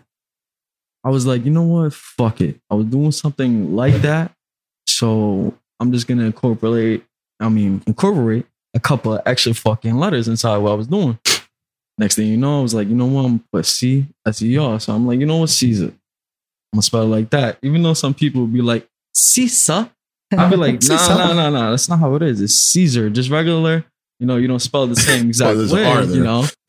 I 1.03 1.11
was 1.11 1.25
like, 1.27 1.45
you 1.45 1.51
know 1.51 1.63
what? 1.63 1.95
Fuck 1.95 2.41
it. 2.43 2.61
I 2.71 2.75
was 2.75 2.87
doing 2.87 3.13
something 3.13 3.75
like 3.75 3.95
that. 4.03 4.33
So 4.87 5.55
I'm 5.79 5.93
just 5.93 6.07
gonna 6.07 6.25
incorporate, 6.25 7.05
I 7.39 7.49
mean, 7.49 7.83
incorporate 7.87 8.47
a 8.75 8.81
couple 8.81 9.15
of 9.15 9.23
extra 9.27 9.55
fucking 9.55 9.97
letters 9.97 10.29
inside 10.29 10.59
what 10.59 10.73
I 10.73 10.75
was 10.75 10.87
doing. 10.87 11.19
Next 11.99 12.17
thing 12.17 12.29
you 12.29 12.37
know, 12.37 12.61
I 12.61 12.63
was 12.63 12.75
like, 12.75 12.89
you 12.89 12.95
know 12.95 13.07
what? 13.07 13.25
I'm 13.25 13.45
put 13.53 13.67
C 13.67 14.07
S 14.27 14.43
E 14.43 14.57
R. 14.59 14.79
So 14.81 14.95
I'm 14.95 15.07
like, 15.07 15.21
you 15.21 15.27
know 15.27 15.39
what, 15.39 15.51
Caesar. 15.51 15.87
I'm 15.87 16.77
gonna 16.77 16.83
spell 16.83 17.03
it 17.03 17.07
like 17.07 17.31
that. 17.31 17.59
Even 17.63 17.83
though 17.83 17.95
some 17.95 18.15
people 18.15 18.43
would 18.43 18.53
be 18.53 18.63
like, 18.63 18.87
Caesar. 19.15 19.91
I'd 20.33 20.51
be 20.51 20.57
like, 20.57 20.81
nah, 20.89 21.09
nah, 21.09 21.33
nah, 21.33 21.51
nah. 21.51 21.71
That's 21.71 21.89
not 21.89 21.99
how 21.99 22.15
it 22.15 22.23
is. 22.23 22.41
It's 22.41 22.55
Caesar, 22.55 23.11
just 23.11 23.31
regular. 23.31 23.85
You 24.21 24.27
know, 24.27 24.37
you 24.37 24.47
don't 24.47 24.61
spell 24.61 24.87
the 24.87 24.95
same 24.97 25.27
exact 25.33 25.57
there's 25.57 25.73
an 25.73 25.79
way. 25.79 26.15
You 26.15 26.23
know, 26.23 26.45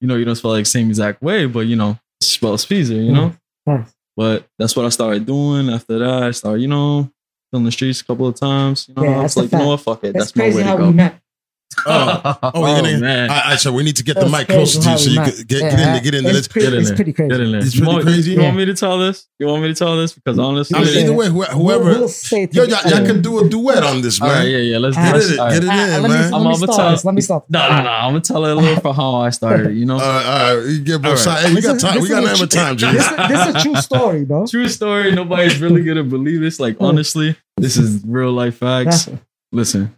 you 0.00 0.08
know, 0.08 0.16
you 0.16 0.24
don't 0.24 0.34
spell 0.36 0.54
it 0.54 0.60
the 0.60 0.64
same 0.64 0.88
exact 0.88 1.22
way, 1.22 1.46
but 1.46 1.60
you 1.66 1.76
know, 1.76 1.98
spell 2.20 2.56
Caesar. 2.58 2.94
You 2.94 3.12
know, 3.12 3.32
Yes. 3.66 3.94
but 4.16 4.46
that's 4.58 4.74
what 4.76 4.86
I 4.86 4.88
started 4.90 5.26
doing. 5.26 5.68
After 5.70 5.98
that, 5.98 6.22
I 6.24 6.30
started, 6.32 6.62
you 6.62 6.68
know, 6.68 7.10
on 7.52 7.64
the 7.64 7.70
streets 7.72 8.00
a 8.00 8.04
couple 8.04 8.26
of 8.26 8.34
times. 8.34 8.88
You 8.88 8.94
know, 8.94 9.02
Yeah, 9.04 9.18
I 9.18 9.22
was 9.22 9.36
a 9.36 9.42
like, 9.42 9.52
you 9.52 9.58
know 9.58 9.68
what, 9.68 9.80
fuck 9.80 10.04
it. 10.04 10.08
It's 10.16 10.32
That's 10.32 10.36
my 10.36 10.44
way 10.48 10.62
to 10.62 10.64
how 10.64 10.76
go. 10.76 10.86
we 10.88 10.92
met. 10.94 11.20
Oh, 11.88 12.38
oh, 12.42 12.66
you're 12.74 12.82
gonna- 12.82 12.98
man. 12.98 13.30
I, 13.30 13.52
I 13.52 13.56
said 13.56 13.74
we 13.74 13.82
need 13.82 13.96
to 13.96 14.02
get 14.04 14.16
the 14.18 14.26
mic 14.28 14.46
crazy 14.48 14.78
closer 14.78 14.80
to 14.80 14.90
you 14.92 14.98
so 14.98 15.10
you 15.10 15.16
met. 15.20 15.34
could 15.34 15.46
get, 15.48 15.60
Yeah, 15.60 15.70
get 15.70 15.78
in 15.78 15.84
there, 15.92 16.00
get 16.00 16.14
in 16.14 16.24
there. 16.24 16.30
It's 16.30 16.36
Let's, 16.36 16.48
pretty, 16.48 16.66
Get 16.66 16.72
in 16.74 16.80
it's 16.80 16.88
there. 16.88 16.96
pretty 16.96 17.12
crazy. 17.12 17.28
Get 17.30 17.40
in 17.40 17.52
there. 17.52 17.60
It's 17.60 17.74
You 17.74 17.80
pretty 17.82 17.92
want, 17.94 18.04
crazy. 18.06 18.30
You 18.32 18.40
want 18.42 18.56
me 18.56 18.64
to 18.64 18.74
tell 18.74 18.98
this? 18.98 19.26
You 19.38 19.46
want 19.46 19.62
me 19.62 19.68
to 19.68 19.74
tell 19.74 19.96
this? 19.96 20.12
Because 20.14 20.38
honestly, 20.38 20.78
I 20.78 20.84
mean, 20.84 20.96
either 20.98 21.12
way, 21.12 21.28
wh- 21.28 21.34
We'll- 21.34 21.46
whoever, 21.50 21.84
we'll 21.84 22.08
say 22.08 22.48
yo, 22.50 22.62
y'all, 22.64 22.80
y'all 22.90 23.04
can 23.06 23.20
do 23.20 23.44
a 23.44 23.48
duet 23.48 23.82
on 23.82 24.00
this, 24.00 24.20
man. 24.20 24.30
right, 24.30 24.42
yeah, 24.48 24.56
yeah. 24.58 24.78
Let's 24.78 24.96
Ah, 24.96 25.12
Get 25.12 25.22
it, 25.30 25.38
All 25.38 25.50
get 25.50 25.62
it 25.64 25.68
Ah, 25.68 25.72
in, 25.84 25.90
let 25.90 26.02
me, 26.02 26.08
man. 26.08 26.22
let 26.30 26.34
I'm 26.34 26.40
me 26.42 26.46
on 26.46 26.50
the 26.52 26.56
start 26.56 26.76
top. 26.78 26.90
this. 26.92 27.04
Let 27.04 27.14
me 27.14 27.20
start. 27.20 27.44
No, 27.50 27.68
no, 27.68 27.82
no. 27.82 27.90
I'm 27.90 28.10
gonna 28.12 28.20
tell 28.22 28.44
it 28.46 28.52
a 28.52 28.54
little 28.54 28.80
for 28.80 28.94
how 28.94 29.14
I 29.16 29.30
started. 29.30 29.76
You 29.76 29.84
know, 29.84 29.94
All 29.94 30.00
right, 30.00 30.26
all 30.26 30.56
right, 30.56 30.66
you 30.66 30.80
get 30.80 31.02
both 31.02 31.18
sides. 31.18 31.46
Hey, 31.46 31.54
we 31.54 31.60
got 31.60 31.76
is- 31.76 31.82
time. 31.82 32.00
We 32.00 32.08
got 32.08 32.22
a 32.22 32.26
nothing 32.26 32.40
but 32.40 32.50
time, 32.50 32.76
G. 32.78 32.86
This 32.90 33.04
is, 33.06 33.54
a 33.54 33.60
true 33.62 33.76
story, 33.82 34.24
bro. 34.24 34.46
true 34.46 34.68
story. 34.68 35.12
Nobody's 35.12 35.60
really 35.60 35.84
gonna 35.84 36.04
believe 36.04 36.40
this. 36.40 36.58
Like 36.58 36.78
honestly, 36.80 37.36
this 37.58 37.76
is 37.76 38.02
real 38.06 38.32
life 38.32 38.56
facts. 38.56 39.10
Listen, 39.52 39.94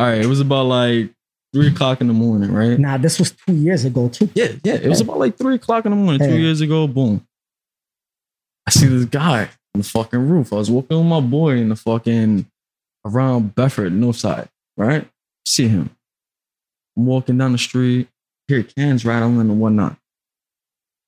all 0.00 0.06
right. 0.06 0.22
It 0.22 0.26
was 0.26 0.40
about 0.40 0.64
like 0.64 1.10
three 1.52 1.68
o'clock 1.68 2.00
in 2.00 2.06
the 2.06 2.14
morning, 2.14 2.50
right? 2.50 2.78
Nah, 2.78 2.96
this 2.96 3.18
was 3.18 3.32
two 3.32 3.52
years 3.54 3.84
ago 3.84 4.08
too. 4.08 4.30
Yeah, 4.34 4.52
yeah. 4.64 4.76
It 4.76 4.88
was 4.88 5.02
about 5.02 5.18
like 5.18 5.36
three 5.36 5.56
o'clock 5.56 5.84
in 5.84 5.90
the 5.90 5.96
morning, 5.96 6.26
two 6.26 6.38
years 6.38 6.62
ago. 6.62 6.86
Boom. 6.86 7.26
I 8.66 8.70
see 8.70 8.86
this 8.86 9.04
guy 9.04 9.50
on 9.74 9.82
the 9.82 9.84
fucking 9.84 10.26
roof. 10.26 10.54
I 10.54 10.56
was 10.56 10.70
walking 10.70 10.96
with 10.96 11.06
my 11.06 11.20
boy 11.20 11.56
in 11.56 11.68
the 11.68 11.76
fucking 11.76 12.46
around 13.04 13.54
Bedford, 13.54 13.92
North 13.92 14.16
Side, 14.16 14.48
right? 14.78 15.06
See 15.46 15.68
him. 15.68 15.90
I'm 16.96 17.04
walking 17.04 17.36
down 17.36 17.52
the 17.52 17.58
street, 17.58 18.08
hear 18.48 18.62
cans 18.62 19.04
rattling 19.04 19.38
and 19.38 19.60
whatnot. 19.60 19.98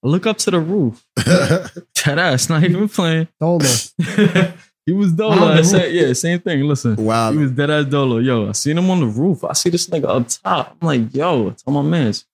I 0.04 0.08
look 0.08 0.26
up 0.26 0.36
to 0.38 0.50
the 0.50 0.60
roof. 0.60 1.02
That 2.04 2.18
ass 2.18 2.48
not 2.48 2.64
even 2.64 2.88
playing. 2.88 3.28
Dolo. 3.38 3.60
he 4.86 4.92
was 4.92 5.10
On 5.10 5.16
Dolo. 5.16 5.36
the 5.36 5.52
I 5.58 5.62
said, 5.62 5.92
yeah, 5.92 6.12
same 6.12 6.40
thing. 6.40 6.62
Listen. 6.62 6.96
wow. 6.96 7.30
He 7.32 7.38
was 7.38 7.52
dead 7.52 7.70
ass 7.70 7.84
Dolo. 7.86 8.18
Yo, 8.18 8.48
I 8.48 8.52
seen 8.52 8.78
him 8.78 8.90
on 8.90 9.00
the 9.00 9.06
roof. 9.06 9.44
I 9.44 9.52
see 9.52 9.70
this 9.70 9.86
nigga 9.88 10.08
up 10.08 10.26
top. 10.28 10.76
I'm 10.80 10.86
like, 10.86 11.14
yo, 11.14 11.50
tell 11.50 11.72
my 11.72 11.82
mans. 11.82 12.26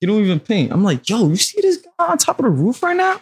He 0.00 0.06
don't 0.06 0.22
even 0.24 0.40
paint. 0.40 0.72
I'm 0.72 0.82
like, 0.82 1.08
yo, 1.08 1.28
you 1.28 1.36
see 1.36 1.60
this 1.60 1.78
guy 1.78 2.06
on 2.06 2.18
top 2.18 2.38
of 2.38 2.44
the 2.44 2.50
roof 2.50 2.82
right 2.82 2.96
now? 2.96 3.20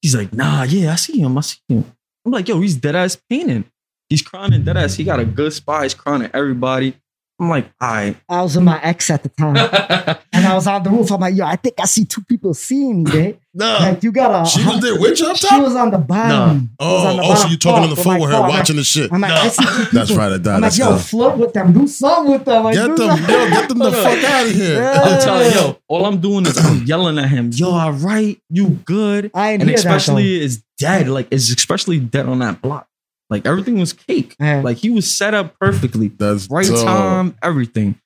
He's 0.00 0.14
like, 0.14 0.32
nah, 0.32 0.64
yeah, 0.64 0.92
I 0.92 0.96
see 0.96 1.20
him. 1.20 1.36
I 1.38 1.40
see 1.40 1.60
him. 1.68 1.84
I'm 2.24 2.32
like, 2.32 2.46
yo, 2.46 2.60
he's 2.60 2.76
dead 2.76 2.94
ass 2.94 3.16
painting. 3.28 3.64
He's 4.08 4.22
crying 4.22 4.62
dead 4.62 4.76
ass. 4.76 4.94
He 4.94 5.04
got 5.04 5.20
a 5.20 5.24
good 5.24 5.52
spot. 5.52 5.84
He's 5.84 5.94
crying 5.94 6.22
at 6.22 6.34
everybody. 6.34 6.94
I'm 7.42 7.48
like, 7.48 7.66
all 7.80 7.90
right. 7.90 8.16
I 8.28 8.42
was 8.42 8.54
with 8.54 8.64
my 8.64 8.80
ex 8.82 9.10
at 9.10 9.24
the 9.24 9.28
time. 9.30 9.56
And 10.34 10.46
I 10.46 10.54
was 10.54 10.66
on 10.66 10.82
the 10.82 10.88
roof. 10.88 11.12
I'm 11.12 11.20
like, 11.20 11.36
yo, 11.36 11.44
I 11.44 11.56
think 11.56 11.74
I 11.78 11.84
see 11.84 12.06
two 12.06 12.22
people 12.22 12.54
seeing 12.54 13.02
me, 13.04 13.10
babe. 13.10 13.36
no. 13.52 13.66
Like, 13.80 14.02
you 14.02 14.10
gotta. 14.10 14.48
She 14.48 14.64
was 14.64 14.80
there 14.80 14.98
with 14.98 15.20
you 15.20 15.26
up 15.26 15.36
She 15.36 15.60
was 15.60 15.76
on 15.76 15.90
the 15.90 15.98
bottom. 15.98 16.60
She 16.60 16.68
Oh, 16.80 17.16
the 17.16 17.22
oh, 17.22 17.34
so 17.34 17.48
you're 17.48 17.58
talking 17.58 17.84
on 17.84 17.90
the 17.90 17.96
phone 18.02 18.18
with 18.18 18.30
her, 18.30 18.40
watching 18.40 18.76
the 18.76 18.82
shit. 18.82 19.12
Like, 19.12 19.12
I'm 19.12 19.20
like, 19.20 19.30
I 19.32 19.48
see 19.48 19.64
two 19.64 19.90
That's 19.92 20.10
right, 20.12 20.32
I 20.32 20.38
died. 20.38 20.54
I'm 20.54 20.60
like, 20.62 20.78
yo, 20.78 20.92
good. 20.92 21.00
flirt 21.02 21.36
with 21.36 21.52
them, 21.52 21.72
do 21.74 21.86
something 21.86 22.32
with 22.32 22.44
them. 22.46 22.64
Like, 22.64 22.74
Get 22.74 22.86
them, 22.86 22.96
something. 22.96 23.28
yo, 23.28 23.50
get 23.50 23.68
them 23.68 23.78
the 23.78 23.92
fuck 24.04 24.24
out 24.24 24.46
of 24.46 24.52
here. 24.52 24.74
Yeah. 24.74 25.02
I'm 25.04 25.20
telling 25.20 25.52
yo, 25.52 25.78
all 25.86 26.06
I'm 26.06 26.20
doing 26.20 26.46
is 26.46 26.56
I'm 26.56 26.82
yelling 26.84 27.18
at 27.18 27.28
him. 27.28 27.50
Yo, 27.52 27.70
all 27.70 27.92
right, 27.92 28.40
you 28.48 28.70
good? 28.70 29.30
I 29.34 29.52
ain't 29.52 29.62
And 29.62 29.70
especially 29.70 30.36
it's 30.40 30.62
dead. 30.78 31.08
Like 31.08 31.28
it's 31.30 31.50
especially 31.50 32.00
dead 32.00 32.26
on 32.26 32.38
that 32.38 32.62
block. 32.62 32.88
Like 33.30 33.46
everything 33.46 33.78
was 33.78 33.92
cake. 33.92 34.36
Yeah. 34.38 34.60
Like 34.62 34.76
he 34.78 34.90
was 34.90 35.10
set 35.16 35.32
up 35.34 35.58
perfectly. 35.58 36.08
That's 36.08 36.48
Right 36.50 36.66
dope. 36.66 36.84
time, 36.84 37.36
everything. 37.42 37.98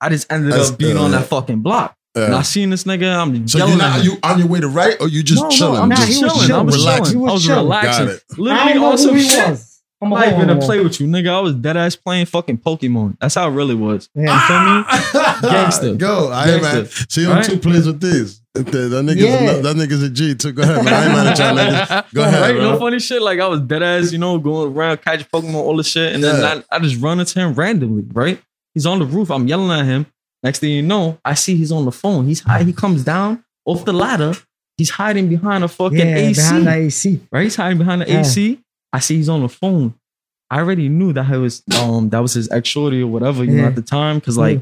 I 0.00 0.08
just 0.08 0.30
ended 0.32 0.52
That's 0.52 0.70
up 0.70 0.78
being 0.78 0.96
on 0.96 1.10
that 1.12 1.26
fucking 1.26 1.60
block. 1.62 1.96
Yeah. 2.16 2.26
And 2.26 2.34
I 2.34 2.42
seen 2.42 2.70
this 2.70 2.84
nigga, 2.84 3.16
I'm 3.16 3.48
So 3.48 3.58
yelling 3.58 3.72
you're 3.74 3.82
not, 3.82 3.98
at 3.98 4.00
are 4.00 4.04
you 4.04 4.18
on 4.22 4.38
your 4.38 4.48
way 4.48 4.60
to 4.60 4.68
right 4.68 4.96
or 5.00 5.08
you 5.08 5.22
just 5.22 5.42
no, 5.42 5.48
chilling? 5.48 5.74
No, 5.74 5.82
I'm 5.82 5.88
Nah, 5.88 5.96
just 5.96 6.08
he 6.18 6.24
was 6.24 6.32
chilling. 6.32 6.44
I 6.44 6.46
chilling. 6.46 6.66
was 6.66 6.76
Relaxing. 6.76 7.12
chilling. 7.12 7.20
He 7.26 7.30
I 7.30 7.32
was 7.32 7.32
was 7.32 7.46
chilling. 7.46 7.64
relaxing. 7.64 8.06
Got 8.06 8.14
it. 8.14 8.22
I 8.30 8.40
Literally 8.40 8.72
didn't 8.72 8.82
know 8.82 8.96
who 8.96 9.14
he 9.14 9.22
shit. 9.28 9.48
was. 9.50 9.71
Come 10.02 10.12
I'm 10.12 10.14
on, 10.14 10.18
not 10.20 10.26
even 10.34 10.38
come 10.48 10.48
gonna 10.58 10.66
play 10.66 10.80
with 10.82 11.00
you, 11.00 11.06
nigga. 11.06 11.28
I 11.28 11.38
was 11.40 11.54
dead 11.54 11.76
ass 11.76 11.94
playing 11.94 12.26
fucking 12.26 12.58
Pokemon. 12.58 13.16
That's 13.20 13.36
how 13.36 13.46
it 13.48 13.52
really 13.52 13.76
was. 13.76 14.08
Yeah. 14.16 14.34
You 14.34 14.40
feel 14.48 15.20
me? 15.20 15.22
Gangster. 15.52 15.94
Go. 15.94 16.28
I 16.30 16.50
ain't 16.50 16.62
man. 16.62 16.74
Gangster. 16.74 17.06
See, 17.08 17.24
I'm 17.24 17.30
Right? 17.36 17.44
two 17.44 17.58
plays 17.58 17.86
with 17.86 18.00
this. 18.00 18.40
That, 18.54 18.66
that 18.66 19.04
nigga's 19.04 19.16
Yeah. 19.22 19.52
that 19.60 19.76
nigga's 19.76 20.02
a 20.02 20.10
G 20.10 20.34
too. 20.34 20.52
Go 20.52 20.62
ahead, 20.62 20.84
man. 20.84 20.92
I 20.92 21.04
ain't 21.04 21.12
mad 21.12 21.26
at 21.28 21.38
y'all 21.38 21.56
niggas. 21.56 22.14
Go 22.14 22.22
ahead, 22.24 22.40
right? 22.42 22.52
bro. 22.52 22.72
No 22.72 22.78
funny 22.80 22.98
shit. 22.98 23.22
Like 23.22 23.38
I 23.38 23.46
was 23.46 23.60
dead 23.60 23.82
ass, 23.84 24.10
you 24.12 24.18
know, 24.18 24.38
going 24.38 24.74
around 24.74 25.00
catching 25.02 25.26
Pokemon, 25.32 25.54
all 25.54 25.76
the 25.76 25.84
shit, 25.84 26.14
and 26.14 26.22
Yeah. 26.24 26.32
then 26.32 26.64
I, 26.70 26.76
I 26.76 26.78
just 26.80 27.00
run 27.00 27.20
into 27.20 27.38
him 27.38 27.54
randomly. 27.54 28.04
Right? 28.12 28.42
He's 28.74 28.86
on 28.86 28.98
the 28.98 29.06
roof. 29.06 29.30
I'm 29.30 29.46
yelling 29.46 29.70
at 29.70 29.86
him. 29.86 30.06
Next 30.42 30.58
thing 30.58 30.70
you 30.70 30.82
know, 30.82 31.18
I 31.24 31.34
see 31.34 31.54
he's 31.56 31.70
on 31.70 31.84
the 31.84 31.92
phone. 31.92 32.26
He's 32.26 32.40
high. 32.40 32.64
He 32.64 32.72
comes 32.72 33.04
down 33.04 33.44
off 33.64 33.84
the 33.84 33.92
ladder. 33.92 34.34
He's 34.76 34.90
hiding 34.90 35.28
behind 35.28 35.62
a 35.62 35.68
fucking 35.68 35.96
Yeah, 35.98 36.16
AC. 36.16 36.40
behind 36.40 36.66
the 36.66 36.72
AC. 36.72 37.20
right? 37.30 37.44
He's 37.44 37.54
hiding 37.54 37.78
behind 37.78 38.00
the 38.02 38.08
Yeah. 38.08 38.20
AC. 38.20 38.58
I 38.92 38.98
see 39.00 39.16
he's 39.16 39.28
on 39.28 39.40
the 39.42 39.48
phone. 39.48 39.94
I 40.50 40.58
already 40.58 40.88
knew 40.88 41.12
that 41.14 41.24
he 41.24 41.36
was 41.36 41.62
um 41.80 42.10
that 42.10 42.18
was 42.20 42.34
his 42.34 42.50
ex 42.50 42.68
shorty 42.68 43.00
or 43.02 43.06
whatever, 43.06 43.42
you 43.44 43.52
know, 43.52 43.64
at 43.66 43.74
the 43.74 43.82
time. 43.82 44.20
Cause 44.20 44.36
like 44.36 44.60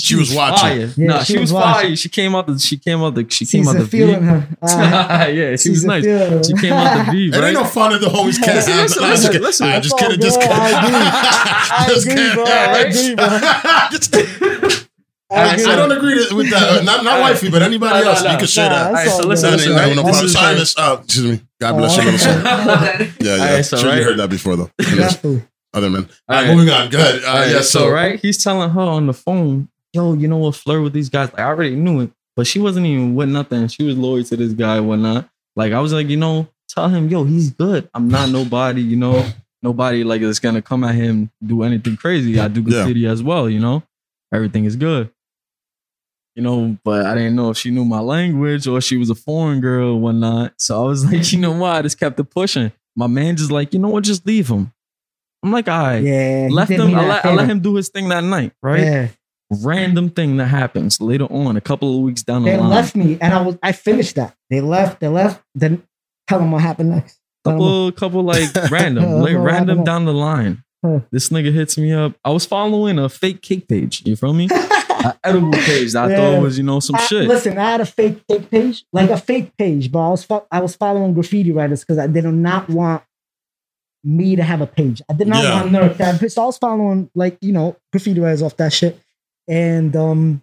She 0.00 0.16
was 0.16 0.34
watching. 0.34 0.58
Fire. 0.58 0.90
Yeah, 0.96 1.06
nah, 1.06 1.22
she 1.22 1.34
she, 1.34 1.38
was 1.40 1.52
was, 1.52 1.62
fire. 1.62 1.96
She 1.96 2.08
came 2.10 2.34
out 2.34 2.46
the 2.46 2.58
she 2.58 2.76
came 2.76 3.00
out 3.02 3.14
the 3.14 3.24
she 3.30 3.46
came 3.46 3.66
out 3.68 3.76
the 3.76 3.86
feeling 3.86 4.20
V. 4.20 4.26
her. 4.26 4.48
Ah, 4.62 5.26
yeah, 5.26 5.56
she 5.56 5.70
was 5.70 5.84
nice. 5.84 6.04
feeling. 6.04 6.42
She 6.42 6.52
came 6.54 6.72
out 6.74 7.06
the 7.06 7.12
V, 7.12 7.28
It 7.32 7.34
right? 7.36 7.44
ain't 7.44 7.54
no 7.54 7.64
fun 7.64 7.92
that 7.92 8.00
the 8.00 8.08
homies 8.08 8.38
can't 8.42 8.56
Listen, 8.56 8.72
have. 8.72 8.82
listen, 8.82 9.02
Nah, 9.02 9.08
just 9.10 9.22
listen, 9.24 9.32
kidding. 9.32 9.42
listen. 9.46 9.66
Alright, 9.66 9.82
just 9.82 9.96
That's 9.96 10.02
all 10.02 10.10
kidding. 10.10 10.20
Just 10.20 10.40
kidding. 10.40 10.56
I 10.56 11.86
Just 11.88 12.06
agree, 12.06 12.16
kidding. 12.16 12.34
bro. 12.34 12.44
I 12.46 13.88
agree, 13.90 14.68
bro. 14.68 14.80
Just 15.34 15.56
kidding. 15.56 15.70
I 15.70 15.72
I, 15.72 15.76
don't 15.76 15.92
agree 15.92 16.28
to- 16.28 16.34
with 16.34 16.50
that. 16.50 16.80
Uh, 16.80 16.82
Not, 16.82 17.04
not 17.04 17.20
wifey, 17.20 17.50
but 17.50 17.62
anybody 17.62 18.04
Nah, 18.04 18.10
else. 18.10 18.22
nah, 18.22 18.26
You 18.30 18.32
nah. 18.34 18.38
can 18.38 18.46
say 18.48 18.62
Nah, 18.62 18.68
that. 18.68 18.92
that's 18.92 19.08
Alright, 19.08 19.08
so 19.08 19.22
all 19.22 19.28
listen, 19.28 19.50
good. 19.50 19.56
Listen, 19.56 19.72
right? 19.72 19.96
no, 19.96 20.02
no 20.02 20.02
This 20.02 20.34
problem. 20.34 20.54
is 20.54 20.70
Sign 20.70 20.84
like- 20.84 20.98
out. 20.98 21.04
Excuse 21.04 21.26
me. 21.40 21.46
God 21.60 21.72
bless 21.78 21.96
you. 21.96 22.02
Little 22.04 22.18
son. 22.18 22.42
Yeah, 23.20 23.36
yeah. 23.36 23.42
Alright, 23.44 23.64
so 23.64 23.76
sure 23.78 23.96
you 23.96 24.04
heard 24.04 24.18
that 24.18 24.30
before, 24.30 24.56
though. 24.56 24.70
Other 25.74 25.90
man. 25.90 26.02
All 26.02 26.36
right, 26.36 26.40
Alright. 26.42 26.56
moving 26.56 26.72
on. 26.72 26.90
Go 26.90 26.98
ahead. 26.98 27.24
Uh, 27.24 27.26
Alright, 27.28 27.48
yeah, 27.50 27.56
so, 27.58 27.78
so, 27.80 27.88
right, 27.90 28.20
he's 28.20 28.42
telling 28.42 28.70
her 28.70 28.80
on 28.80 29.06
the 29.06 29.12
phone, 29.14 29.68
yo, 29.92 30.12
you 30.14 30.28
know 30.28 30.38
what, 30.38 30.54
flirt 30.54 30.82
with 30.82 30.92
these 30.92 31.08
guys. 31.08 31.30
Like 31.32 31.40
I 31.40 31.44
already 31.44 31.74
knew 31.74 32.00
it, 32.02 32.10
but 32.36 32.46
she 32.46 32.58
wasn't 32.60 32.86
even 32.86 33.14
with 33.14 33.28
nothing. 33.28 33.66
She 33.68 33.82
was 33.82 33.96
loyal 33.96 34.22
to 34.24 34.36
this 34.36 34.52
guy 34.52 34.76
and 34.76 34.88
whatnot. 34.88 35.28
Like 35.56 35.72
I 35.72 35.80
was 35.80 35.92
like, 35.92 36.08
you 36.08 36.16
know, 36.16 36.48
tell 36.68 36.88
him, 36.88 37.08
yo, 37.08 37.24
he's 37.24 37.50
good. 37.50 37.88
I'm 37.94 38.08
not 38.08 38.28
nobody, 38.30 38.82
you 38.82 38.96
know, 38.96 39.24
nobody 39.62 40.04
like 40.04 40.20
is 40.22 40.38
gonna 40.40 40.62
come 40.62 40.84
at 40.84 40.94
him 40.94 41.30
do 41.44 41.62
anything 41.64 41.96
crazy. 41.96 42.38
I 42.38 42.46
do 42.48 42.60
Yeah. 42.60 42.82
graffiti 42.84 43.06
as 43.06 43.22
well, 43.22 43.48
you 43.50 43.58
know. 43.60 43.82
Everything 44.32 44.64
is 44.64 44.76
good. 44.76 45.10
You 46.34 46.42
know, 46.42 46.76
but 46.84 47.06
I 47.06 47.14
didn't 47.14 47.36
know 47.36 47.50
if 47.50 47.56
she 47.58 47.70
knew 47.70 47.84
my 47.84 48.00
language 48.00 48.66
or 48.66 48.80
she 48.80 48.96
was 48.96 49.08
a 49.08 49.14
foreign 49.14 49.60
girl 49.60 49.90
or 49.94 50.00
whatnot. 50.00 50.54
So 50.58 50.82
I 50.84 50.86
was 50.88 51.04
like, 51.12 51.32
you 51.32 51.38
know 51.38 51.52
what? 51.52 51.70
I 51.76 51.82
just 51.82 51.98
kept 52.00 52.18
it 52.18 52.24
pushing. 52.24 52.72
My 52.96 53.06
man 53.06 53.36
just 53.36 53.50
like, 53.52 53.72
you 53.72 53.78
know 53.78 53.88
what, 53.88 54.04
just 54.04 54.26
leave 54.26 54.48
him. 54.48 54.72
I'm 55.44 55.52
like, 55.52 55.68
all 55.68 55.78
right 55.78 56.02
Yeah. 56.02 56.48
left 56.50 56.70
him. 56.72 56.94
I 56.94 57.06
let, 57.06 57.24
I 57.24 57.34
let 57.34 57.48
him 57.48 57.60
do 57.60 57.74
his 57.76 57.88
thing 57.88 58.08
that 58.08 58.24
night, 58.24 58.52
right? 58.62 58.80
Yeah. 58.80 59.08
Random 59.62 60.08
thing 60.10 60.38
that 60.38 60.46
happens 60.46 61.00
later 61.00 61.26
on, 61.26 61.56
a 61.56 61.60
couple 61.60 61.94
of 61.94 62.00
weeks 62.02 62.22
down 62.22 62.42
the 62.42 62.50
They 62.50 62.56
line. 62.56 62.70
They 62.70 62.74
left 62.76 62.96
me, 62.96 63.18
and 63.20 63.34
I 63.34 63.42
was 63.42 63.58
I 63.62 63.72
finished 63.72 64.14
that. 64.16 64.34
They 64.48 64.60
left. 64.62 65.00
They 65.00 65.08
left. 65.08 65.42
Then 65.54 65.82
tell 66.26 66.38
them 66.38 66.50
what 66.50 66.62
happened 66.62 66.90
next. 66.90 67.20
Tell 67.44 67.52
couple, 67.52 67.92
couple 67.92 68.22
like 68.22 68.48
random, 68.70 69.20
like 69.20 69.36
random 69.36 69.84
down 69.84 70.06
the 70.06 70.14
line. 70.14 70.64
Huh. 70.84 71.00
This 71.12 71.28
nigga 71.28 71.52
hits 71.52 71.76
me 71.76 71.92
up. 71.92 72.14
I 72.24 72.30
was 72.30 72.46
following 72.46 72.98
a 72.98 73.08
fake 73.10 73.42
cake 73.42 73.68
page. 73.68 74.02
You 74.06 74.16
feel 74.16 74.32
me? 74.32 74.48
An 75.04 75.12
edible 75.24 75.52
page. 75.52 75.92
That 75.92 76.04
I 76.06 76.10
Yeah. 76.10 76.16
thought 76.16 76.42
was 76.42 76.56
you 76.58 76.64
know 76.64 76.80
some 76.80 76.96
I- 76.96 77.00
shit. 77.06 77.28
Listen, 77.28 77.58
I 77.58 77.70
had 77.72 77.80
a 77.80 77.86
fake 77.86 78.22
fake 78.28 78.50
page, 78.50 78.84
like 78.92 79.10
a 79.10 79.16
fake 79.16 79.56
page, 79.56 79.90
but 79.92 79.98
I 80.06 80.08
was 80.10 80.24
fo- 80.24 80.46
I 80.50 80.60
was 80.60 80.74
following 80.76 81.14
graffiti 81.14 81.52
writers 81.52 81.80
because 81.80 81.98
I 81.98 82.06
did 82.06 82.24
not 82.24 82.68
want 82.68 83.02
me 84.02 84.36
to 84.36 84.42
have 84.42 84.60
a 84.60 84.66
page. 84.66 85.00
I 85.08 85.14
did 85.14 85.28
not 85.28 85.42
Yeah. 85.44 85.60
want 85.60 85.72
Nerk 85.72 85.96
to 85.96 86.04
have 86.04 86.16
a 86.16 86.18
page. 86.18 86.32
So 86.32 86.42
I 86.42 86.46
was 86.46 86.58
following 86.58 87.10
like 87.14 87.38
you 87.40 87.52
know 87.52 87.76
graffiti 87.92 88.20
writers 88.20 88.42
off 88.42 88.56
that 88.58 88.72
shit, 88.72 88.98
and 89.48 89.94
um, 89.96 90.42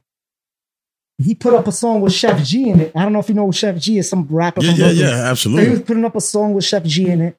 he 1.17 1.35
put 1.35 1.53
up 1.53 1.67
a 1.67 1.71
song 1.71 2.01
with 2.01 2.13
Sheff 2.13 2.43
G 2.45 2.69
in 2.69 2.79
it. 2.81 2.91
I 2.95 3.03
don't 3.03 3.13
know 3.13 3.19
if 3.19 3.29
you 3.29 3.35
know 3.35 3.47
Sheff 3.49 3.79
G 3.79 3.97
is, 3.99 4.09
some 4.09 4.27
rapper. 4.29 4.61
yeah, 4.63 4.71
from 4.71 4.79
yeah, 4.79 4.85
Brooklyn. 4.87 5.07
yeah, 5.07 5.33
So 5.35 5.49
he 5.51 5.69
was 5.69 5.81
putting 5.81 6.05
up 6.05 6.15
a 6.15 6.21
song 6.21 6.53
with 6.53 6.65
Sheff 6.65 6.83
G 6.85 7.09
in 7.09 7.21
it. 7.21 7.37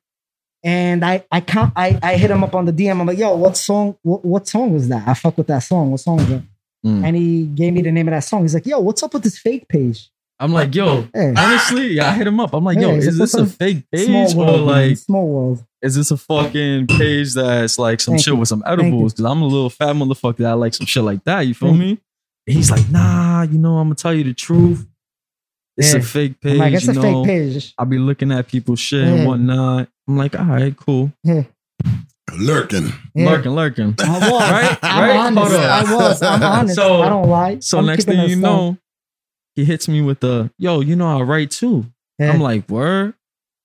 And 0.65 1.05
I 1.05 1.25
I 1.33 1.41
count 1.41 1.73
I, 1.75 1.99
I 2.01 2.17
hit 2.17 2.31
him 2.31 2.45
up 2.45 2.55
on 2.55 2.67
the 2.67 2.73
DM. 2.73 3.01
I'm 3.01 3.05
like, 3.07 3.19
yo, 3.19 3.35
what 3.35 3.57
song? 3.57 3.97
What, 4.03 4.25
what 4.25 4.47
song 4.47 4.73
was 4.73 4.87
that? 4.91 5.09
I 5.09 5.15
fuck 5.15 5.37
with 5.37 5.49
that 5.49 5.59
song. 5.65 5.91
What 5.91 5.99
song 5.99 6.19
was 6.19 6.29
that? 6.29 6.43
Mm. 6.85 7.05
And 7.07 7.17
he 7.17 7.45
gave 7.47 7.73
me 7.73 7.83
the 7.83 7.93
name 7.93 8.09
of 8.09 8.13
that 8.13 8.25
song. 8.25 8.43
He's 8.43 8.55
like, 8.55 8.67
yo, 8.67 8.81
what's 8.81 9.03
up 9.03 9.15
with 9.15 9.23
this 9.23 9.39
fake 9.39 9.69
page? 9.69 10.11
I'm 10.41 10.53
like, 10.53 10.75
yo, 10.75 11.07
Hey, 11.15 11.33
honestly, 11.37 11.93
yeah, 11.95 12.09
I 12.11 12.15
hit 12.15 12.27
him 12.27 12.41
up. 12.41 12.53
I'm 12.53 12.65
like, 12.65 12.77
yo, 12.79 12.89
Yeah, 12.91 12.95
is 12.97 13.17
this 13.17 13.35
a 13.35 13.47
fake 13.47 13.85
page 13.93 14.07
small 14.09 14.33
or 14.33 14.37
world, 14.47 14.67
man. 14.67 14.89
like 14.89 14.97
small 14.99 15.29
world. 15.29 15.65
is 15.83 15.95
this 15.95 16.11
a 16.11 16.17
fucking 16.17 16.89
page 16.89 17.35
that's 17.35 17.79
like 17.79 18.01
some 18.01 18.15
Thank 18.15 18.25
shit 18.25 18.35
you. 18.35 18.41
with 18.41 18.49
some 18.49 18.65
edibles? 18.67 19.13
Because 19.13 19.27
I'm 19.31 19.41
a 19.43 19.47
little 19.47 19.71
fat 19.71 19.95
motherfucker 19.95 20.39
that 20.39 20.51
I 20.51 20.53
like 20.55 20.75
some 20.75 20.87
shit 20.87 21.05
like 21.05 21.23
that. 21.25 21.43
You 21.43 21.55
feel 21.55 21.69
Thank 21.69 21.81
me? 21.81 21.91
And 22.49 22.57
he's 22.57 22.73
like, 22.73 22.91
nah, 22.91 23.43
you 23.43 23.59
know, 23.59 23.77
I'm 23.79 23.87
gonna 23.87 23.95
tell 23.95 24.13
you 24.13 24.25
the 24.25 24.35
truth. 24.35 24.85
It's 25.77 25.93
Yeah. 25.93 26.01
a 26.01 26.03
fake 26.03 26.41
page. 26.41 26.53
I'm 26.55 26.59
like, 26.59 26.75
it's 26.75 26.87
you 26.87 26.91
a 26.91 26.95
know? 26.95 27.25
fake 27.25 27.27
page. 27.27 27.75
I'll 27.79 27.87
be 27.87 27.99
looking 27.99 28.33
at 28.33 28.49
people's 28.49 28.81
shit 28.81 29.05
Yeah. 29.07 29.13
and 29.15 29.27
whatnot. 29.29 29.89
I'm 30.09 30.17
like, 30.17 30.37
all 30.37 30.45
right, 30.47 30.77
cool. 30.77 31.13
Yeah, 31.23 31.45
Lurking. 32.39 32.93
yeah. 33.15 33.31
Lurking, 33.31 33.53
lurking. 33.53 33.95
I 34.01 34.19
was. 34.19 34.41
Right? 34.51 34.79
I'm 34.83 35.03
Right? 35.03 35.17
honest. 35.43 35.55
I 35.55 35.95
was. 35.95 36.23
I'm 36.23 36.43
honest. 36.43 36.75
So- 36.77 37.03
I 37.03 37.09
don't 37.09 37.29
lie. 37.29 37.59
So 37.61 37.79
I'm 37.79 37.87
next 37.87 38.05
thing 38.05 38.19
you 38.21 38.29
stuff. 38.37 38.41
know, 38.43 38.79
he 39.55 39.65
hits 39.65 39.87
me 39.89 40.01
with 40.03 40.21
the, 40.21 40.51
yo, 40.59 40.81
you 40.81 40.97
know, 40.97 41.19
I 41.19 41.23
write 41.23 41.51
too. 41.51 41.87
Yeah, 42.19 42.33
I'm 42.33 42.41
like, 42.41 42.69
word? 42.69 43.15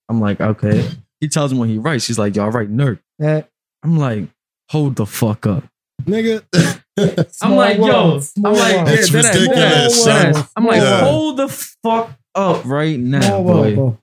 I'm 0.10 0.20
like, 0.20 0.40
okay. 0.42 0.90
He 1.20 1.28
tells 1.28 1.54
me 1.54 1.60
when 1.60 1.70
he 1.70 1.78
writes, 1.78 2.08
he's 2.08 2.20
like, 2.20 2.36
yo, 2.36 2.46
I 2.46 2.48
write 2.50 2.70
Nerk. 2.70 3.00
yeah. 3.20 3.44
I'm 3.84 3.98
like, 3.98 4.28
hold 4.70 4.96
the 4.96 5.06
fuck 5.06 5.46
up. 5.46 5.64
Nigga. 6.04 6.44
I'm 7.42 7.56
like, 7.56 7.78
yo, 7.78 8.20
I'm 8.44 8.54
like, 8.54 8.76
world. 8.76 8.88
yeah, 8.88 8.90
It's 8.90 9.12
that 9.12 9.26
ass, 9.26 9.34
that 9.36 9.40
ridiculous, 9.40 9.64
ass, 9.98 10.04
son. 10.04 10.32
that 10.34 10.36
ass. 10.38 10.52
I'm 10.56 10.66
like, 10.66 10.82
hold 11.04 11.38
the 11.38 11.48
fuck 11.48 12.12
up 12.36 12.66
right 12.66 13.00
now, 13.00 13.22
Small 13.22 13.44
world, 13.44 13.76
boy. 13.76 13.98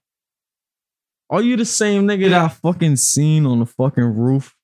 Bro. 1.29 1.39
Are 1.39 1.43
you 1.43 1.57
the 1.57 1.65
same 1.65 2.07
nigga 2.07 2.31
that 2.31 2.45
I 2.45 2.49
fucking 2.49 2.97
seen 2.97 3.47
on 3.47 3.61
the 3.61 3.67
fucking 3.67 4.03
roof? 4.17 4.55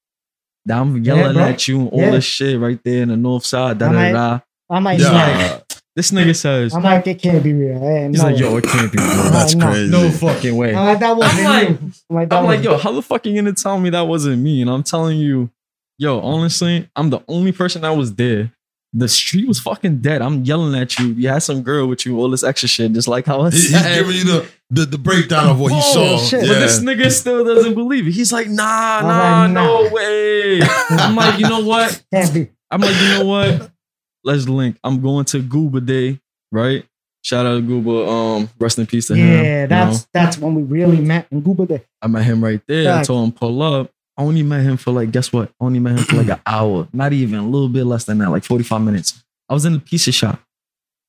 That 0.67 0.79
I'm 0.79 1.03
yelling 1.03 1.35
bro. 1.35 1.43
at 1.45 1.67
you 1.69 1.81
and 1.81 1.89
all 1.91 2.01
Yeah. 2.01 2.11
this 2.11 2.25
shit 2.25 2.61
right 2.61 2.79
there 2.85 3.03
in 3.03 3.09
the 3.09 3.17
north 3.17 3.47
side. 3.47 3.79
Da, 3.79 3.87
I 3.87 3.93
da, 3.93 3.95
might- 3.95 4.13
da. 4.13 4.41
I 4.73 4.79
might. 4.79 4.95
He's 4.99 5.05
Yeah. 5.07 5.49
like, 5.49 5.63
this 5.97 6.11
nigga 6.13 6.37
says, 6.37 6.73
I'm 6.75 6.83
like, 6.83 7.07
it 7.07 7.21
can't 7.21 7.43
be 7.43 7.53
real. 7.53 7.81
Hey, 7.81 8.07
he's 8.09 8.19
no 8.19 8.25
like, 8.29 8.35
way. 8.37 8.41
yo, 8.41 8.57
it 8.59 8.65
can't 8.65 8.93
be 8.93 8.99
real. 8.99 9.09
that's 9.33 9.55
no. 9.55 9.67
crazy. 9.67 9.91
No 9.91 10.11
fucking 10.11 10.57
way. 10.57 10.75
I'm 10.75 10.85
like, 10.87 11.01
that 11.01 11.17
wasn't 11.17 11.45
like- 11.45 11.69
you. 11.69 11.79
I'm 12.11 12.17
like, 12.17 12.29
that 12.29 12.39
I'm 12.39 12.45
like, 12.45 12.63
yo, 12.63 12.77
how 12.79 12.93
the 12.93 13.03
fuck 13.03 13.27
are 13.27 13.29
you 13.29 13.35
gonna 13.43 13.53
tell 13.55 13.81
me 13.81 13.91
that 13.91 14.03
wasn't 14.03 14.41
me? 14.43 14.61
And 14.61 14.71
I'm 14.71 14.83
telling 14.85 15.19
you, 15.19 15.51
yo, 15.99 16.21
honestly, 16.21 16.89
I'm 16.95 17.11
the 17.11 17.21
only 17.27 17.53
person 17.53 17.83
that 17.83 17.91
was 17.97 18.15
there. 18.15 18.53
The 18.93 19.07
street 19.09 19.47
was 19.47 19.61
fucking 19.61 19.99
dead. 20.01 20.21
I'm 20.21 20.43
yelling 20.43 20.75
at 20.81 20.99
you. 20.99 21.07
You 21.09 21.29
had 21.29 21.45
some 21.45 21.63
girl 21.63 21.87
with 21.87 22.05
you, 22.05 22.19
all 22.19 22.29
this 22.29 22.43
extra 22.43 22.69
shit, 22.69 22.93
just 22.93 23.07
like 23.07 23.25
how 23.25 23.43
I 23.43 23.51
He- 23.51 23.57
He's 23.59 23.71
said. 23.71 23.95
giving 24.03 24.17
you 24.17 24.25
the, 24.25 24.49
the, 24.71 24.85
the 24.87 24.99
breakdown 24.99 25.49
of 25.49 25.61
what 25.61 25.71
he 25.71 25.79
Oh, 25.81 26.17
saw. 26.17 26.19
shit. 26.19 26.43
Yeah. 26.45 26.55
But 26.55 26.59
this 26.61 26.81
nigga 26.81 27.11
still 27.13 27.45
doesn't 27.45 27.75
believe 27.75 28.09
it. 28.09 28.13
He's 28.13 28.33
like, 28.33 28.49
nah, 28.49 28.99
I'm 28.99 29.55
nah, 29.55 29.63
no 29.65 29.91
way. 29.93 30.61
I'm 30.91 31.15
like, 31.15 31.39
you 31.39 31.49
know 31.49 31.61
what? 31.65 32.03
I'm 32.13 32.81
like, 32.81 33.01
you 33.01 33.09
know 33.19 33.25
what? 33.27 33.71
Let's 34.25 34.49
link. 34.49 34.77
I'm 34.83 35.01
going 35.01 35.25
to 35.27 35.41
Gooba 35.41 35.87
Day, 35.87 36.19
right? 36.51 36.85
Shout 37.23 37.47
out 37.47 37.57
to 37.57 37.63
Gooba. 37.63 38.09
Um, 38.09 38.51
rest 38.59 38.79
in 38.79 38.87
peace 38.87 39.07
to 39.09 39.15
him. 39.15 39.27
Yeah, 39.29 39.63
you 39.63 39.69
that's 39.69 40.01
know? 40.01 40.07
that's 40.15 40.39
when 40.39 40.55
we 40.57 40.63
really 40.63 41.01
met 41.01 41.27
in 41.31 41.43
Gooba 41.43 41.69
Day. 41.69 41.85
I 42.03 42.07
met 42.09 42.25
him 42.25 42.43
right 42.43 42.61
there. 42.67 42.93
I 42.97 43.03
told 43.05 43.25
him 43.25 43.33
pull 43.33 43.63
up. 43.63 43.91
I 44.21 44.23
only 44.23 44.43
met 44.43 44.61
him 44.63 44.77
for 44.77 44.91
like, 44.91 45.11
guess 45.13 45.33
what? 45.33 45.49
I 45.61 45.65
only 45.65 45.79
met 45.79 45.99
him 45.99 46.05
for 46.05 46.17
like 46.17 46.29
an 46.29 46.41
hour. 46.47 46.87
Not 46.93 47.13
even 47.15 47.39
a 47.39 47.49
little 47.49 47.71
bit 47.71 47.85
less 47.85 48.05
than 48.05 48.19
that, 48.19 48.29
like 48.31 48.45
45 48.45 48.83
minutes. 48.83 49.25
I 49.49 49.55
was 49.55 49.65
in 49.65 49.73
the 49.73 49.79
pizza 49.81 50.13
shop, 50.13 50.41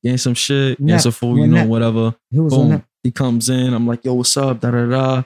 getting 0.01 0.17
some 0.17 0.33
shit, 0.33 0.73
getting 0.77 0.85
Net. 0.87 1.01
some 1.01 1.11
food, 1.11 1.33
We're 1.33 1.41
you 1.41 1.47
know, 1.47 1.57
net. 1.57 1.67
whatever. 1.67 2.15
He 2.29 2.39
was 2.39 2.53
Boom. 2.53 2.69
that. 2.69 2.85
He 3.03 3.11
comes 3.11 3.49
in. 3.49 3.73
I'm 3.73 3.85
like, 3.85 4.05
yo, 4.05 4.13
what's 4.13 4.35
up? 4.37 4.61
Da 4.61 4.71
da 4.71 4.85
da. 4.85 5.23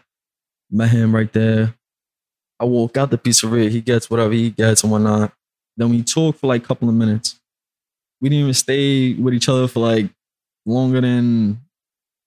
Met 0.71 0.89
him 0.89 1.13
right 1.13 1.31
there. 1.31 1.75
I 2.59 2.65
walk 2.65 2.97
out 2.97 3.11
the 3.11 3.17
pizzeria. 3.19 3.69
He 3.69 3.81
gets 3.81 4.09
whatever 4.09 4.33
he 4.33 4.49
gets 4.49 4.81
and 4.83 4.91
whatnot. 4.91 5.31
Then 5.77 5.89
we 5.89 6.01
talk 6.01 6.37
for 6.37 6.47
like 6.47 6.63
a 6.63 6.65
couple 6.67 6.89
of 6.89 6.95
minutes. 6.95 7.39
We 8.19 8.29
didn't 8.29 8.41
even 8.43 8.53
stay 8.55 9.13
with 9.13 9.33
each 9.35 9.47
other 9.49 9.67
for 9.67 9.81
like 9.81 10.09
longer 10.65 11.01
than, 11.01 11.61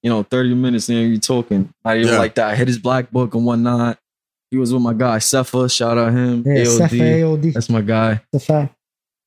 you 0.02 0.10
know, 0.10 0.22
30 0.22 0.54
minutes. 0.54 0.86
Then 0.86 1.10
you 1.10 1.18
talking. 1.18 1.72
Not 1.84 1.96
even 1.96 2.12
Yeah. 2.12 2.18
like 2.18 2.36
that. 2.36 2.48
I 2.50 2.54
hit 2.54 2.68
his 2.68 2.78
black 2.78 3.10
book 3.10 3.34
and 3.34 3.44
whatnot. 3.44 3.98
He 4.50 4.56
was 4.56 4.72
with 4.72 4.82
my 4.82 4.94
guy, 4.94 5.18
Cepha. 5.18 5.70
Shout 5.74 5.98
out 5.98 6.12
him. 6.12 6.42
Yeah, 6.46 6.64
Ceph 6.64 6.92
AOD. 6.92 7.42
AOD. 7.42 7.52
That's 7.52 7.68
my 7.68 7.82
guy. 7.82 8.22
the 8.32 8.40
fact. 8.40 8.74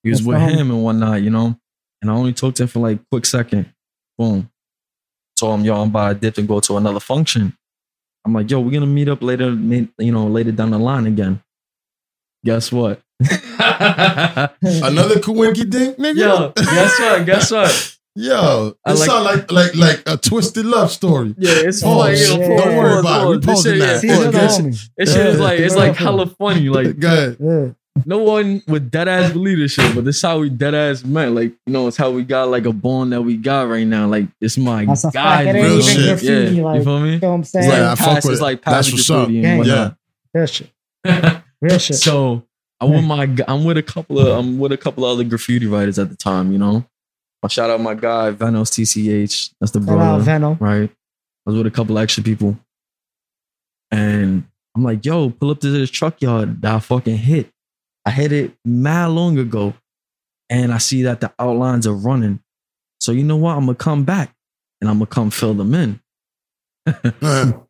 He 0.03 0.09
was 0.09 0.19
That's 0.19 0.27
with 0.27 0.41
him 0.41 0.71
and 0.71 0.83
whatnot, 0.83 1.21
you 1.21 1.29
know. 1.29 1.55
And 2.01 2.09
I 2.09 2.13
only 2.15 2.33
talked 2.33 2.57
to 2.57 2.63
him 2.63 2.69
for 2.69 2.79
like 2.79 2.97
a 2.97 3.05
quick 3.11 3.25
second. 3.25 3.71
Boom. 4.17 4.49
Told 5.37 5.59
him, 5.59 5.65
yo, 5.65 5.75
I'm 5.81 5.89
about 5.89 6.09
to 6.09 6.15
dip 6.15 6.37
and 6.39 6.47
go 6.47 6.59
to 6.59 6.77
another 6.77 6.99
function. 6.99 7.55
I'm 8.25 8.33
like, 8.33 8.49
yo, 8.49 8.59
we're 8.59 8.71
gonna 8.71 8.85
meet 8.87 9.09
up 9.09 9.21
later, 9.21 9.51
you 9.51 10.11
know, 10.11 10.27
later 10.27 10.51
down 10.51 10.71
the 10.71 10.79
line 10.79 11.05
again. 11.07 11.41
Guess 12.43 12.71
what? 12.71 13.01
Another 13.21 15.15
Kawinky 15.15 15.69
dink, 15.69 15.97
nigga. 15.97 16.15
yo, 16.15 16.51
guess 16.55 16.99
what? 16.99 17.25
Guess 17.25 17.51
what? 17.51 17.97
Yo, 18.15 18.35
oh, 18.35 18.67
it 18.85 18.93
like- 18.99 19.09
sound 19.09 19.23
like 19.23 19.51
like 19.51 19.75
like 19.75 20.03
a 20.05 20.17
twisted 20.17 20.65
love 20.65 20.91
story. 20.91 21.33
Yeah, 21.37 21.51
it's 21.55 21.81
Oh, 21.83 21.97
funny. 21.99 22.17
shit. 22.17 22.27
yo, 22.29 22.37
Don't 22.39 22.57
pause, 22.57 22.65
worry 22.75 22.99
about 22.99 23.23
it. 23.23 23.29
We 23.29 23.37
pause. 23.39 23.41
This 23.41 23.45
posting 23.55 23.71
shit, 23.73 23.79
that. 23.79 23.87
yeah, 23.93 23.99
See, 23.99 24.07
Yeah, 24.07 24.13
you're 24.13 24.23
pause. 24.23 24.33
the 24.33 24.39
guess- 24.39 24.59
homie. 24.61 24.89
This 24.97 25.13
shit 25.13 25.25
is 25.27 25.39
like 25.39 25.59
it's 25.59 25.75
like 25.75 25.95
hella 25.95 26.25
funny. 26.27 26.69
Like 26.69 26.99
Go 26.99 27.07
ahead. 27.07 27.75
No 28.05 28.19
one 28.19 28.63
with 28.67 28.89
dead 28.89 29.07
ass 29.09 29.31
believe 29.33 29.59
this 29.59 29.73
shit, 29.73 29.93
but 29.93 30.05
this 30.05 30.15
is 30.15 30.21
how 30.21 30.39
we 30.39 30.49
dead 30.49 30.73
ass 30.73 31.03
met. 31.03 31.31
Like, 31.33 31.51
you 31.65 31.73
know, 31.73 31.87
it's 31.87 31.97
how 31.97 32.09
we 32.09 32.23
got 32.23 32.49
like 32.49 32.65
a 32.65 32.71
bond 32.73 33.11
that 33.13 33.21
we 33.21 33.35
got 33.37 33.67
right 33.69 33.85
now. 33.85 34.07
Like, 34.07 34.27
it's 34.39 34.57
my 34.57 34.85
That's 34.85 35.03
guy. 35.05 35.11
fact. 35.11 35.47
It 35.47 35.55
ain't 35.55 35.67
bro. 35.67 35.77
even 35.77 35.99
yeah, 36.01 36.07
graffiti, 36.07 36.55
you 36.55 36.83
feel 36.83 36.99
me? 37.01 37.13
You 37.13 37.19
know 37.19 37.27
what 37.29 37.33
I'm 37.35 37.39
It's 37.41 37.49
saying? 37.51 37.69
like, 37.69 37.79
I 37.81 37.95
fuck 37.95 38.15
with 38.23 38.25
it's 38.31 38.39
it. 38.39 38.43
like 38.43 38.63
That's 38.63 38.91
what's 38.91 39.09
up. 39.09 39.29
Yeah. 39.29 39.47
and 39.49 39.65
Yeah. 39.65 39.91
Real 40.33 40.45
shit. 40.47 40.69
Real 41.61 41.77
shit. 41.79 41.97
so 41.97 42.43
I'm 42.79 42.91
with 42.91 43.03
my 43.03 43.29
I'm 43.47 43.65
with 43.65 43.77
a 43.77 43.83
couple 43.83 44.19
of 44.19 44.27
I'm 44.39 44.57
with 44.57 44.71
a 44.71 44.77
couple 44.77 45.05
of 45.05 45.11
other 45.11 45.23
graffiti 45.25 45.67
writers 45.67 45.99
at 45.99 46.09
the 46.09 46.15
time, 46.15 46.51
you 46.53 46.57
know. 46.57 46.85
I 47.43 47.47
shout 47.47 47.69
out 47.69 47.81
my 47.81 47.95
guy 47.95 48.31
Venos 48.31 48.69
TCH. 48.69 49.53
That's 49.59 49.71
the 49.71 49.81
Shout 49.81 49.97
out 49.99 50.23
brother, 50.23 50.57
right? 50.59 50.89
I 50.89 51.49
was 51.49 51.55
with 51.55 51.67
a 51.67 51.71
couple 51.71 51.97
extra 51.97 52.23
people, 52.23 52.57
and 53.89 54.45
I'm 54.75 54.83
like, 54.83 55.03
"Yo, 55.05 55.31
pull 55.31 55.49
up 55.49 55.59
to 55.61 55.69
this 55.69 55.89
truck 55.89 56.21
yard 56.21 56.61
that 56.61 56.75
I 56.75 56.79
fucking 56.79 57.17
hit. 57.17 57.49
I 58.05 58.11
hit 58.11 58.31
it 58.31 58.53
mad 58.63 59.07
long 59.07 59.39
ago, 59.39 59.73
and 60.49 60.71
I 60.71 60.77
see 60.77 61.03
that 61.03 61.21
the 61.21 61.33
outlines 61.39 61.87
are 61.87 61.93
running. 61.93 62.39
So 62.99 63.11
you 63.11 63.23
know 63.23 63.37
what? 63.37 63.57
I'm 63.57 63.65
gonna 63.65 63.75
come 63.75 64.03
back 64.03 64.35
and 64.79 64.89
I'm 64.89 64.97
gonna 64.97 65.07
come 65.07 65.31
fill 65.31 65.53
them 65.53 65.73
in. 65.73 65.99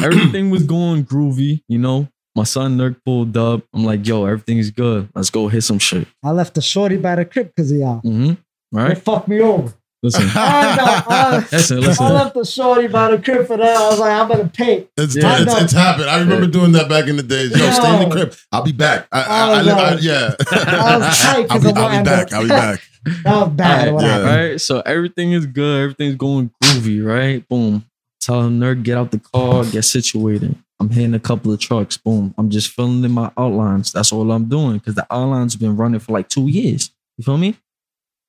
Everything 0.00 0.50
was 0.50 0.64
going 0.64 1.04
groovy, 1.04 1.62
you 1.68 1.78
know. 1.78 2.08
My 2.34 2.44
son 2.44 2.78
Nerk 2.78 2.96
pulled 3.04 3.36
up. 3.36 3.62
I'm 3.74 3.84
like, 3.84 4.06
yo, 4.06 4.24
everything's 4.24 4.70
good. 4.70 5.10
Let's 5.14 5.28
go 5.28 5.48
hit 5.48 5.62
some 5.62 5.78
shit. 5.78 6.08
I 6.24 6.30
left 6.30 6.54
the 6.54 6.62
shorty 6.62 6.96
by 6.96 7.16
the 7.16 7.26
crib 7.26 7.48
because 7.48 7.70
of 7.70 7.78
y'all. 7.78 8.00
Mm-hmm. 8.00 8.32
They 8.72 8.78
Right? 8.82 8.98
fucked 8.98 9.28
me 9.28 9.40
over. 9.40 9.72
Listen, 10.04 10.24
I 10.34 10.76
know. 10.76 10.84
I, 11.14 11.36
listen, 11.52 11.76
I 11.78 11.80
listen. 11.80 12.06
left 12.12 12.34
the 12.34 12.44
shorty 12.44 12.88
by 12.88 13.10
the 13.14 13.22
crib 13.22 13.46
for 13.46 13.56
that. 13.56 13.76
I 13.76 13.88
was 13.88 14.00
like, 14.00 14.12
I'm 14.12 14.28
gonna 14.28 14.48
pay. 14.48 14.88
It's, 14.96 15.14
Yeah. 15.14 15.40
it's, 15.42 15.54
it's 15.60 15.72
happened. 15.72 16.10
I 16.10 16.18
remember 16.18 16.48
doing 16.48 16.72
that 16.72 16.88
back 16.88 17.06
in 17.06 17.16
the 17.16 17.22
days. 17.22 17.50
Yo, 17.56 17.70
stay 17.70 18.02
in 18.02 18.08
the 18.08 18.12
crib. 18.14 18.34
I'll 18.50 18.64
be 18.64 18.72
back. 18.72 19.06
I, 19.12 19.20
I, 19.20 19.24
Oh, 19.24 19.52
I, 19.52 19.58
I, 19.60 19.62
no. 19.94 19.96
yeah. 20.00 20.34
I 20.50 20.96
was 20.98 21.18
tight 21.22 21.48
'cause 21.48 21.50
I'll 21.50 21.60
be, 21.60 21.68
of 21.70 21.76
what 21.76 21.78
I'll 21.78 21.98
be 22.00 22.04
back. 22.04 22.32
I'll 22.32 22.42
be 22.42 22.48
back. 22.48 22.80
That 23.24 23.36
was 23.46 23.48
bad. 23.50 23.88
All 23.88 23.94
what 23.94 24.02
right, 24.04 24.08
yeah. 24.24 24.36
right? 24.50 24.60
So 24.60 24.80
everything 24.80 25.32
is 25.32 25.46
good. 25.46 25.82
Everything's 25.82 26.16
going 26.16 26.50
groovy, 26.64 27.04
right? 27.06 27.48
Boom. 27.48 27.84
Tell 28.20 28.42
him, 28.42 28.58
Nerk, 28.58 28.82
get 28.82 28.96
out 28.98 29.10
the 29.12 29.18
car, 29.20 29.64
get 29.66 29.82
situated. 29.84 30.56
I'm 30.80 30.88
hitting 30.90 31.14
a 31.14 31.20
couple 31.20 31.52
of 31.52 31.60
trucks. 31.60 31.96
Boom. 31.96 32.34
I'm 32.38 32.50
just 32.50 32.70
filling 32.70 33.04
in 33.04 33.12
my 33.12 33.30
outlines. 33.36 33.92
That's 33.92 34.12
all 34.12 34.30
I'm 34.32 34.46
doing 34.48 34.78
because 34.78 34.96
the 34.96 35.06
outlines 35.12 35.52
have 35.54 35.60
been 35.60 35.76
running 35.76 36.00
for 36.00 36.10
like 36.12 36.28
two 36.28 36.48
years. 36.48 36.90
You 37.18 37.24
feel 37.24 37.38
me? 37.38 37.56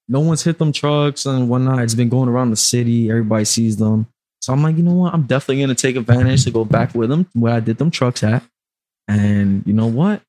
No 0.07 0.19
one's 0.19 0.43
hit 0.43 0.59
them 0.59 0.71
trucks 0.71 1.25
and 1.25 1.49
whatnot. 1.49 1.79
It's 1.79 1.95
been 1.95 2.09
going 2.09 2.29
around 2.29 2.49
the 2.49 2.55
city. 2.55 3.09
Everybody 3.09 3.45
sees 3.45 3.77
them. 3.77 4.07
So 4.41 4.51
I'm 4.51 4.61
like, 4.61 4.75
you 4.75 4.83
know 4.83 4.93
what? 4.93 5.13
I'm 5.13 5.23
definitely 5.23 5.61
gonna 5.61 5.75
take 5.75 5.95
advantage 5.95 6.43
to 6.43 6.51
go 6.51 6.65
back 6.65 6.93
with 6.93 7.09
them 7.09 7.27
where 7.33 7.53
I 7.53 7.59
did 7.59 7.77
them 7.77 7.91
trucks 7.91 8.23
at. 8.23 8.43
And 9.07 9.63
you 9.65 9.73
know 9.73 9.87
what? 9.87 10.21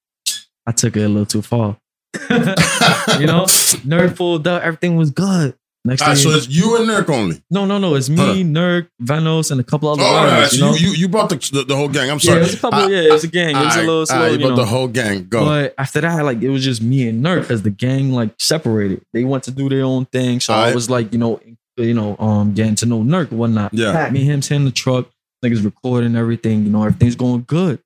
I 0.66 0.72
took 0.72 0.96
it 0.96 1.02
a 1.02 1.08
little 1.08 1.26
too 1.26 1.42
far. 1.42 1.76
you 2.30 3.26
know, 3.26 3.46
Nerk 3.84 4.16
pulled 4.16 4.46
up. 4.46 4.62
Everything 4.62 4.96
was 4.96 5.10
good. 5.10 5.56
Next 5.86 6.00
All 6.00 6.08
right, 6.08 6.16
so 6.16 6.30
it's 6.30 6.48
you 6.48 6.76
and 6.78 6.86
Nerk 6.86 7.10
only. 7.10 7.42
no, 7.50 7.66
no, 7.66 7.76
no. 7.76 7.94
It's 7.94 8.08
me, 8.08 8.16
Huh. 8.16 8.32
Nerk, 8.36 8.88
Vanos, 9.02 9.50
and 9.50 9.60
a 9.60 9.64
couple 9.64 9.90
other 9.90 10.02
Oh, 10.02 10.14
right. 10.14 10.32
riders. 10.32 10.54
You 10.54 10.60
know, 10.62 10.74
you, 10.74 10.88
you, 10.92 11.08
brought 11.08 11.28
the, 11.28 11.36
the, 11.52 11.62
the 11.64 11.76
whole 11.76 11.88
gang. 11.90 12.08
I'm 12.10 12.16
yeah, 12.22 12.30
sorry. 12.30 12.38
it 12.38 12.44
was 12.44 12.54
a 12.54 12.58
couple. 12.58 12.78
I- 12.78 12.88
yeah, 12.88 12.98
it 13.02 13.12
was 13.12 13.24
a 13.24 13.28
gang. 13.28 13.54
It 13.54 13.62
was 13.64 13.76
a 13.76 13.80
little 13.80 14.06
slow. 14.06 14.26
you 14.26 14.38
brought 14.38 14.48
know. 14.50 14.56
the 14.56 14.64
whole 14.64 14.88
gang. 14.88 15.26
Go. 15.28 15.44
But 15.44 15.74
after 15.76 16.00
that, 16.00 16.24
like 16.24 16.40
it 16.40 16.48
was 16.48 16.64
just 16.64 16.80
me 16.80 17.06
and 17.06 17.22
Nerk 17.22 17.42
because 17.42 17.60
the 17.62 17.70
gang 17.70 18.12
like 18.12 18.30
separated. 18.38 19.04
They 19.12 19.24
went 19.24 19.44
to 19.44 19.50
do 19.50 19.68
their 19.68 19.84
own 19.84 20.06
thing. 20.06 20.40
So 20.40 20.54
I 20.54 20.74
was 20.74 20.88
like, 20.88 21.12
you 21.12 21.18
know, 21.18 21.38
you 21.76 21.92
know, 21.92 22.16
um, 22.18 22.54
getting 22.54 22.76
to 22.76 22.86
know 22.86 23.02
Nerk 23.02 23.30
and 23.30 23.38
whatnot. 23.38 23.74
yeah. 23.74 23.92
Fact. 23.92 24.12
Me 24.12 24.20
and 24.20 24.30
him's 24.30 24.50
in 24.50 24.64
the 24.64 24.70
truck, 24.70 25.10
niggas 25.44 25.62
recording 25.66 26.16
everything, 26.16 26.64
you 26.64 26.70
know, 26.70 26.82
everything's 26.84 27.16
going 27.16 27.44
good. 27.46 27.78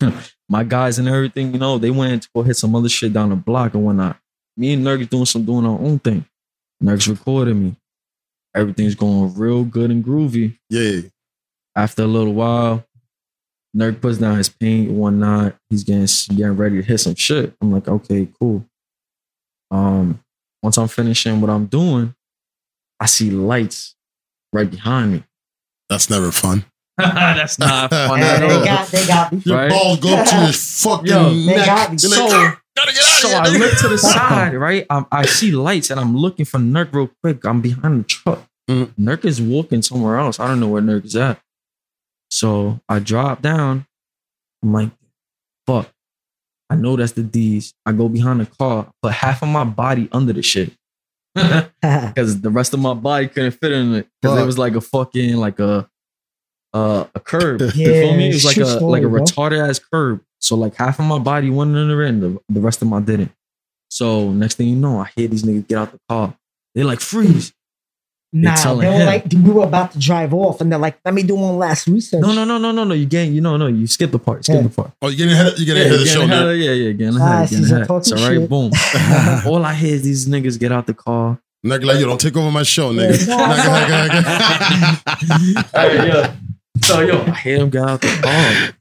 My 0.50 0.62
guys 0.64 0.98
and 0.98 1.08
everything, 1.08 1.52
you 1.54 1.58
know, 1.58 1.78
they 1.78 1.90
went 1.90 2.24
to 2.24 2.28
go 2.34 2.42
hit 2.42 2.56
some 2.56 2.74
other 2.76 2.88
shit 2.90 3.12
down 3.14 3.30
the 3.30 3.36
block 3.36 3.72
and 3.74 3.84
whatnot. 3.84 4.18
Me 4.58 4.74
and 4.74 4.84
Nerk 4.84 5.08
doing 5.08 5.24
some 5.24 5.44
doing 5.44 5.64
our 5.64 5.78
own 5.78 5.98
thing. 6.00 6.24
Nerk's 6.80 7.08
recording 7.08 7.62
me. 7.64 7.76
Everything's 8.54 8.94
going 8.94 9.34
real 9.34 9.64
good 9.64 9.90
and 9.90 10.04
groovy. 10.04 10.58
Yeah. 10.70 11.00
After 11.76 12.02
a 12.02 12.06
little 12.06 12.34
while, 12.34 12.84
Nerk 13.74 14.00
puts 14.00 14.18
down 14.18 14.36
his 14.38 14.48
paint 14.48 14.88
and 14.88 14.98
whatnot. 14.98 15.56
He's 15.70 15.84
getting 15.84 16.06
getting 16.36 16.56
ready 16.56 16.76
to 16.76 16.82
hit 16.82 16.98
some 16.98 17.14
shit. 17.14 17.54
I'm 17.60 17.72
like, 17.72 17.86
okay, 17.88 18.28
cool. 18.40 18.64
Um, 19.70 20.20
once 20.62 20.78
I'm 20.78 20.88
finishing 20.88 21.40
what 21.40 21.50
I'm 21.50 21.66
doing, 21.66 22.14
I 22.98 23.06
see 23.06 23.30
lights 23.30 23.94
right 24.52 24.68
behind 24.70 25.12
me. 25.12 25.24
That's 25.88 26.10
never 26.10 26.32
fun. 26.32 26.64
That's 26.98 27.58
not 27.58 27.90
fun. 27.90 28.18
Yeah, 28.18 28.24
at 28.26 28.40
they 28.40 28.54
all. 28.54 28.64
got, 28.64 28.88
they 28.88 29.06
got 29.06 29.32
me. 29.32 29.42
Your 29.44 29.56
Right? 29.56 29.70
balls 29.70 30.00
go 30.00 30.14
up 30.16 30.26
to 30.26 30.34
his 30.36 30.82
fucking 30.82 31.06
Yo, 31.06 31.30
they 31.34 31.56
got 31.56 31.92
me. 31.92 31.98
You're 32.00 32.10
like, 32.10 32.30
So- 32.30 32.36
"Ah, 32.36 32.60
gotta 32.78 32.92
get 32.92 33.02
out 33.02 33.20
So 33.20 33.28
of 33.28 33.46
here. 33.52 33.62
I 33.62 33.66
look 33.66 33.78
to 33.78 33.88
the 33.88 33.98
side, 33.98 34.54
right? 34.54 34.86
I, 34.90 35.04
I 35.10 35.26
see 35.26 35.50
lights 35.52 35.90
and 35.90 35.98
I'm 36.00 36.16
looking 36.16 36.44
for 36.44 36.58
Nerk 36.58 36.92
real 36.92 37.10
quick. 37.22 37.44
I'm 37.44 37.60
behind 37.60 38.00
the 38.00 38.04
truck. 38.04 38.44
Mhm. 38.70 38.92
Nerk 38.98 39.24
is 39.24 39.40
walking 39.40 39.82
somewhere 39.82 40.18
else. 40.18 40.38
I 40.38 40.46
don't 40.46 40.60
know 40.60 40.68
where 40.68 40.82
Nerk 40.82 41.04
is 41.04 41.16
at. 41.16 41.40
So 42.30 42.80
I 42.88 42.98
drop 42.98 43.42
down. 43.42 43.86
I'm 44.62 44.72
like, 44.72 44.90
fuck. 45.66 45.90
I 46.70 46.76
know 46.76 46.96
that's 46.96 47.12
the 47.12 47.22
D's. 47.22 47.72
I 47.86 47.92
go 47.92 48.08
behind 48.08 48.40
the 48.40 48.46
car, 48.46 48.90
put 49.02 49.12
half 49.12 49.42
of 49.42 49.48
my 49.48 49.64
body 49.64 50.08
under 50.12 50.32
the 50.32 50.42
shit. 50.42 50.72
Because 51.80 52.40
the 52.40 52.50
rest 52.50 52.74
of 52.74 52.80
my 52.80 52.94
body 52.94 53.28
couldn't 53.28 53.52
fit 53.52 53.72
in 53.72 53.94
it. 53.94 54.08
Because 54.20 54.38
it 54.40 54.44
was 54.44 54.58
like 54.58 54.74
a 54.74 54.80
fucking 54.80 55.36
like 55.36 55.58
a 55.60 55.88
uh, 56.74 57.04
a 57.14 57.20
curb. 57.20 57.60
you 57.62 57.70
feel 57.70 58.14
me? 58.14 58.28
It 58.28 58.34
was 58.34 58.44
like 58.44 58.58
a 58.58 58.66
story, 58.66 59.00
like 59.00 59.02
a 59.02 59.06
retarded 59.06 59.66
ass 59.66 59.78
curb. 59.78 60.20
So 60.40 60.56
like 60.56 60.74
half 60.76 60.98
of 60.98 61.06
my 61.06 61.18
body 61.18 61.50
went 61.50 61.74
under 61.76 62.02
it 62.02 62.08
and 62.08 62.22
the, 62.22 62.38
the 62.48 62.60
rest 62.60 62.80
of 62.82 62.88
my 62.88 63.00
didn't. 63.00 63.32
So 63.90 64.30
next 64.30 64.54
thing 64.56 64.68
you 64.68 64.76
know, 64.76 65.00
I 65.00 65.10
hear 65.16 65.28
these 65.28 65.42
niggas 65.42 65.66
get 65.68 65.78
out 65.78 65.92
the 65.92 65.98
car. 66.08 66.34
They're 66.74 66.84
like, 66.84 67.00
freeze. 67.00 67.52
nah, 68.32 68.54
they 68.74 68.86
were 68.86 68.92
him. 68.92 69.06
like, 69.06 69.24
we 69.32 69.50
were 69.50 69.64
about 69.64 69.92
to 69.92 69.98
drive 69.98 70.34
off, 70.34 70.60
and 70.60 70.70
they're 70.70 70.78
like, 70.78 70.98
let 71.04 71.14
me 71.14 71.22
do 71.22 71.34
one 71.34 71.56
last 71.56 71.86
research. 71.88 72.20
No, 72.20 72.34
no, 72.34 72.44
no, 72.44 72.58
no, 72.58 72.70
no, 72.70 72.84
no. 72.84 72.92
You 72.94 73.06
get 73.06 73.28
you 73.30 73.40
know, 73.40 73.56
no, 73.56 73.66
you 73.66 73.86
skip 73.86 74.10
the 74.10 74.18
part. 74.18 74.44
Skip 74.44 74.56
Yeah. 74.56 74.62
the 74.62 74.68
part. 74.68 74.92
Oh, 75.00 75.08
you're 75.08 75.16
getting 75.16 75.32
ahead. 75.32 75.54
You're 75.58 75.64
getting 75.66 75.82
ahead 75.82 75.94
of 75.94 76.00
the 76.00 76.06
show 76.06 76.20
getting 76.26 76.28
now. 76.30 76.50
yeah, 76.50 76.72
yeah, 76.72 76.92
getting 76.92 77.20
Ah, 77.20 77.26
ahead, 77.36 77.48
she's 77.48 77.60
getting 77.60 77.74
ahead. 77.76 77.88
talking 77.88 78.04
So 78.04 78.16
right, 78.16 78.36
shit. 78.38 78.48
boom. 78.50 78.70
All 79.46 79.64
I 79.64 79.72
hear 79.74 79.94
is 79.94 80.02
these 80.02 80.28
niggas 80.28 80.58
get 80.60 80.70
out 80.72 80.86
the 80.86 80.92
car. 80.94 81.40
Nigga, 81.66 81.84
like, 81.86 81.98
yo, 82.00 82.06
don't 82.06 82.20
take 82.20 82.36
over 82.36 82.50
my 82.52 82.62
show, 82.62 82.92
nigga. 82.92 83.26
Yeah. 83.26 83.36
Nah, 83.38 83.56
go 83.56 83.72
ahead, 83.72 84.10
go 84.10 84.18
ahead. 84.18 85.66
Hey, 85.74 86.08
yo. 86.08 86.32
So 86.82 87.00
yo, 87.00 87.22
I 87.22 87.34
hear 87.34 87.58
them 87.60 87.70
get 87.70 87.82
out 87.82 88.00
the 88.02 88.08
car. 88.22 88.76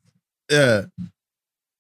yeah. 0.52 0.86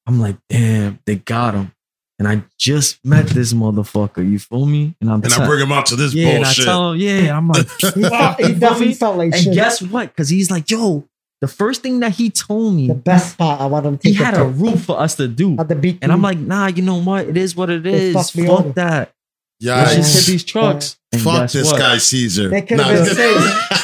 I'm 0.07 0.19
like, 0.19 0.37
damn, 0.49 0.99
they 1.05 1.15
got 1.17 1.53
him. 1.53 1.71
And 2.19 2.27
I 2.27 2.41
just 2.57 3.03
met 3.05 3.27
this 3.27 3.53
motherfucker. 3.53 4.27
You 4.27 4.39
feel 4.39 4.65
me? 4.65 4.95
And 5.01 5.09
I'm 5.11 5.21
And 5.23 5.31
I 5.33 5.45
bring 5.45 5.61
him 5.61 5.71
out 5.71 5.85
to 5.87 5.95
this 5.95 6.13
yeah, 6.13 6.29
and 6.29 6.37
I 6.45 6.47
bullshit. 6.47 6.65
tell 6.65 6.91
him, 6.93 6.99
yeah, 6.99 7.37
I'm 7.37 7.47
like, 7.49 7.67
he, 7.79 8.01
felt, 8.03 8.39
he 8.41 8.53
definitely 8.53 8.93
felt 8.93 9.17
like 9.17 9.33
and 9.33 9.43
shit. 9.43 9.53
guess 9.53 9.81
what? 9.81 10.07
Because 10.09 10.29
he's 10.29 10.49
like, 10.49 10.71
yo, 10.71 11.07
the 11.41 11.47
first 11.47 11.83
thing 11.83 11.99
that 11.99 12.13
he 12.13 12.31
told 12.31 12.73
me, 12.73 12.87
the 12.87 12.95
best 12.95 13.37
part, 13.37 13.61
I 13.61 13.67
want 13.67 13.85
him 13.85 13.97
to 13.99 14.07
he 14.09 14.15
had 14.15 14.33
a 14.33 14.37
to. 14.37 14.45
route 14.45 14.79
for 14.79 14.99
us 14.99 15.13
to 15.17 15.27
do. 15.27 15.55
at 15.59 15.67
the 15.67 15.75
beat. 15.75 15.99
And 16.01 16.11
I'm 16.11 16.21
like, 16.23 16.39
nah, 16.39 16.65
you 16.67 16.81
know 16.81 16.99
what? 16.99 17.27
It 17.27 17.37
is 17.37 17.55
what 17.55 17.69
it 17.69 17.83
They 17.83 18.07
is. 18.07 18.13
fucked 18.15 18.35
me 18.37 18.47
Fuck 18.47 18.59
over. 18.61 18.69
that. 18.73 19.13
Let's 19.61 19.95
just 19.95 20.15
hit 20.25 20.31
these 20.31 20.43
trucks. 20.43 20.97
And 21.11 21.21
Fuck 21.21 21.51
this 21.51 21.71
what? 21.71 21.79
guy, 21.79 21.97
Caesar. 21.99 22.49
They 22.49 22.61
could've 22.61 22.77
Nah, 22.77 22.93
been 22.93 23.05
it's- 23.05 23.75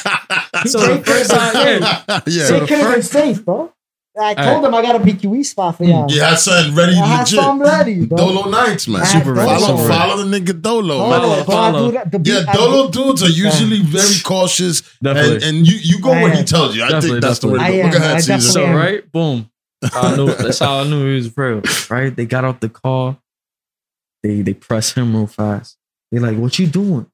So 0.71 0.79
the 0.79 1.03
first 1.03 1.29
time, 1.31 1.53
yeah. 1.55 2.03
yeah. 2.25 2.47
they 2.49 2.59
the 2.59 2.65
could 2.67 2.77
have 2.79 2.93
been 2.93 3.03
safe, 3.03 3.43
bro. 3.45 3.71
I 4.19 4.35
All 4.35 4.53
told 4.61 4.65
him 4.65 4.75
I 4.75 4.81
got 4.83 4.95
a 4.95 4.99
BQE 4.99 5.43
spot 5.43 5.77
for 5.77 5.85
y'all. 5.85 6.09
You 6.11 6.21
had 6.21 6.35
something 6.35 6.75
ready, 6.75 6.93
I 6.93 7.05
had 7.05 7.19
legit. 7.21 7.39
some 7.39 7.59
ready, 7.59 8.05
bro. 8.05 8.17
Dolo 8.17 8.49
Nights, 8.49 8.87
man. 8.87 9.03
Super 9.07 9.33
ready, 9.33 9.47
Follow, 9.49 9.77
super 9.77 9.89
ready. 9.89 9.99
follow 10.07 10.23
the 10.23 10.39
nigga 10.39 10.61
Dolo, 10.61 10.95
Oh, 10.95 11.09
man. 11.09 11.19
Follow, 11.19 11.43
follow. 11.45 11.85
do 11.87 11.97
that- 11.97 12.11
the 12.11 12.19
Yeah, 12.31 12.45
I 12.47 12.53
Dolo 12.55 12.89
do- 12.91 13.03
dudes 13.05 13.23
are 13.23 13.29
usually 13.29 13.81
very 13.81 14.19
cautious, 14.23 14.81
and, 14.81 15.15
Definitely. 15.15 15.47
and 15.49 15.67
you 15.67 15.77
you 15.81 15.99
go 15.99 16.11
I 16.11 16.21
where 16.21 16.31
am. 16.31 16.37
he 16.37 16.43
tells 16.43 16.75
you. 16.75 16.83
I 16.83 16.89
Definitely, 16.89 17.09
think 17.09 17.21
that's 17.23 17.39
the 17.39 17.47
way 17.47 17.53
to 17.53 17.59
definitely. 17.59 17.81
go. 17.81 17.87
I 17.87 17.89
Go 17.91 17.97
am. 17.97 18.03
ahead, 18.03 18.15
I 18.15 18.19
Caesar. 18.19 18.51
So 18.51 18.63
am. 18.65 18.75
right, 18.75 19.11
boom. 19.11 19.49
I 19.93 20.15
knew 20.15 20.25
that's 20.35 20.59
how 20.59 20.79
I 20.81 20.83
knew 20.83 21.07
he 21.07 21.15
was 21.15 21.35
real. 21.37 21.61
Right? 21.89 22.15
They 22.15 22.25
got 22.27 22.45
out 22.45 22.61
the 22.61 22.69
car. 22.69 23.17
They 24.21 24.41
they 24.41 24.53
press 24.53 24.93
him 24.93 25.15
real 25.15 25.27
fast. 25.27 25.75
They 26.11 26.19
like, 26.19 26.37
what 26.37 26.57
you 26.59 26.67
doing? 26.67 27.07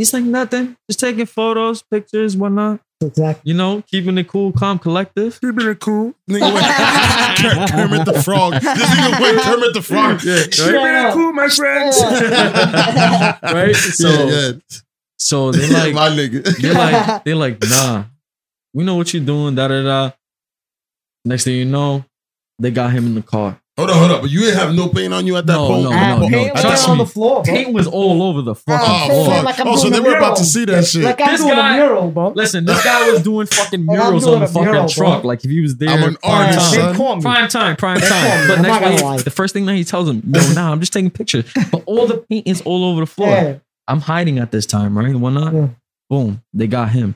He's 0.00 0.14
like, 0.14 0.24
nothing. 0.24 0.78
Just 0.88 0.98
taking 0.98 1.26
photos, 1.26 1.82
pictures, 1.82 2.34
whatnot. 2.34 2.80
Exactly. 3.02 3.50
You 3.50 3.54
know, 3.54 3.82
keeping 3.82 4.16
it 4.16 4.28
cool, 4.28 4.50
calm, 4.50 4.78
collective. 4.78 5.38
Keeping 5.38 5.68
it 5.68 5.78
cool. 5.78 6.14
Nigga 6.30 6.54
went 6.54 7.70
Kermit 7.70 8.06
the 8.06 8.22
Frog. 8.22 8.54
This 8.54 8.62
nigga 8.62 9.20
went 9.20 9.42
Kermit 9.42 9.74
the 9.74 9.82
Frog. 9.82 10.24
Yeah, 10.24 10.36
right? 10.36 10.54
Straight 10.54 10.94
up. 10.96 11.12
cool, 11.12 11.34
my 11.34 11.48
friends. 11.48 12.00
Right? 13.42 13.76
So 13.76 14.08
yeah, 14.08 14.52
so 15.18 15.52
they 15.52 15.68
yeah. 15.68 15.82
like 15.84 15.94
my 16.02 16.08
nigga. 16.08 16.44
they're 16.56 16.72
like 16.72 17.24
they're 17.24 17.36
like, 17.36 17.62
nah, 17.68 18.04
we 18.72 18.82
know 18.84 18.94
what 18.94 19.12
you're 19.12 19.22
doing, 19.22 19.54
da 19.54 19.68
da 19.68 19.82
da. 19.82 20.10
Next 21.26 21.44
thing 21.44 21.56
you 21.56 21.66
know, 21.66 22.06
they 22.58 22.70
got 22.70 22.90
him 22.90 23.04
in 23.04 23.16
the 23.16 23.22
car. 23.22 23.59
Hold 23.80 23.90
on, 23.90 23.96
hold 23.98 24.10
on. 24.12 24.20
But 24.22 24.30
you 24.30 24.40
didn't 24.40 24.58
have 24.58 24.74
no 24.74 24.88
paint 24.88 25.12
on 25.12 25.26
you 25.26 25.36
at 25.36 25.46
that 25.46 25.52
No, 25.54 25.68
point? 25.68 25.82
no, 25.84 25.90
I 25.90 25.94
had 25.96 26.20
no, 26.20 26.28
paint 26.28 26.54
no. 26.54 26.62
was 26.70 26.88
on 26.88 26.98
the 26.98 27.06
floor, 27.06 27.42
bro. 27.42 27.52
Paint 27.54 27.72
was 27.72 27.86
all 27.86 28.22
over 28.22 28.42
the 28.42 28.54
fucking 28.54 28.86
Oh, 28.88 29.08
Oh, 29.10 29.24
floor. 29.24 29.34
fuck. 29.36 29.44
like 29.44 29.66
oh, 29.66 29.76
so 29.76 29.90
they 29.90 30.00
were 30.00 30.16
about 30.16 30.36
to 30.36 30.44
see 30.44 30.64
that 30.66 30.84
shit. 30.86 31.02
Like 31.04 31.20
I'm 31.20 31.32
This 31.32 31.40
doing 31.40 31.54
guy- 31.54 31.76
a 31.76 31.80
mural, 31.86 32.10
bro. 32.10 32.28
Listen, 32.30 32.64
this 32.64 32.84
guy 32.84 33.10
was 33.10 33.22
doing 33.22 33.46
fucking 33.46 33.84
murals 33.86 34.24
doing 34.24 34.42
on 34.42 34.52
the 34.52 34.58
a 34.58 34.62
mural, 34.62 34.82
fucking 34.88 35.02
bro. 35.02 35.10
truck. 35.12 35.24
Like 35.24 35.44
if 35.44 35.50
he 35.50 35.60
was 35.60 35.76
there, 35.76 35.88
I'm 35.90 36.02
an 36.04 36.16
prime 36.22 36.46
artist, 36.46 36.74
time. 36.74 36.94
Son. 36.96 37.20
Prime 37.22 37.48
time, 37.48 37.76
prime 37.76 38.00
They 38.00 38.08
call 38.08 38.20
time. 38.20 38.48
But 38.48 38.56
I'm 38.58 38.62
next 38.62 38.72
not 38.74 38.80
gonna 38.82 38.96
thing, 38.96 39.06
lie. 39.06 39.16
the 39.18 39.30
first 39.30 39.54
thing 39.54 39.66
that 39.66 39.74
he 39.74 39.84
tells 39.84 40.08
him, 40.08 40.22
no, 40.24 40.52
nah, 40.54 40.70
I'm 40.72 40.80
just 40.80 40.92
taking 40.92 41.10
pictures. 41.10 41.50
But 41.72 41.82
all 41.86 42.06
the 42.06 42.18
paint 42.18 42.46
is 42.46 42.60
all 42.62 42.84
over 42.84 43.00
the 43.00 43.06
floor. 43.06 43.28
Yeah. 43.30 43.58
I'm 43.88 44.00
hiding 44.00 44.38
at 44.38 44.52
this 44.52 44.66
time, 44.66 44.96
right? 44.96 45.06
And 45.08 45.20
whatnot. 45.22 45.52
Yeah. 45.54 45.68
Boom, 46.08 46.42
they 46.52 46.66
got 46.66 46.90
him. 46.90 47.14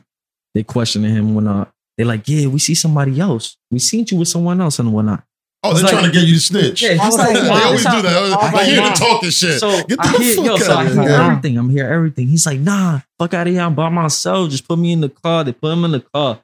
They 0.55 0.63
questioning 0.63 1.11
him 1.11 1.27
and 1.27 1.35
whatnot. 1.35 1.73
They're 1.97 2.07
like, 2.07 2.29
yeah, 2.29 2.49
we 2.49 2.59
see 2.59 2.75
somebody 2.75 3.21
else. 3.21 3.57
We 3.71 3.79
seen 3.79 4.05
you 4.11 4.19
with 4.19 4.27
someone 4.29 4.61
else 4.61 4.79
and 4.81 4.93
whatnot. 4.93 5.23
Oh, 5.65 5.73
they're 5.73 5.83
It's 5.85 5.93
trying 5.93 6.05
to 6.05 6.13
get 6.13 6.29
you 6.29 6.35
to 6.35 6.41
snitch. 6.41 6.83
Yeah, 6.83 6.91
I 6.91 7.05
he's 7.07 7.17
like, 7.17 7.33
like, 7.35 7.43
they 7.43 7.49
always 7.49 7.83
do 7.85 8.03
that. 8.03 8.07
I 8.07 8.21
was 8.21 8.33
I 8.35 8.53
like, 8.53 8.67
hear 8.67 8.81
nah. 8.83 8.91
the 8.91 8.95
talking 8.97 9.31
shit. 9.31 9.59
So 9.59 9.71
get 9.85 9.97
the 9.97 9.99
I 10.01 10.23
hear, 10.23 10.37
fuck 10.37 10.45
yo, 10.45 10.57
so 10.59 10.73
out 10.73 10.79
I 10.79 10.85
of 10.85 10.93
hear 10.93 11.03
here. 11.03 11.13
Everything. 11.13 11.59
I'm 11.59 11.71
hear 11.71 11.87
everything. 11.87 12.29
He's 12.29 12.45
like, 12.45 12.61
nah, 12.61 13.01
fuck 13.19 13.33
out 13.33 13.47
of 13.47 13.53
here. 13.55 13.63
I'm 13.63 13.75
by 13.75 13.89
myself. 13.89 14.51
Just 14.51 14.69
put 14.69 14.79
me 14.79 14.93
in 14.93 15.01
the 15.01 15.09
car. 15.09 15.43
They 15.43 15.53
put 15.53 15.73
him 15.73 15.87
in 15.87 15.93
the 15.93 16.01
car. 16.01 16.41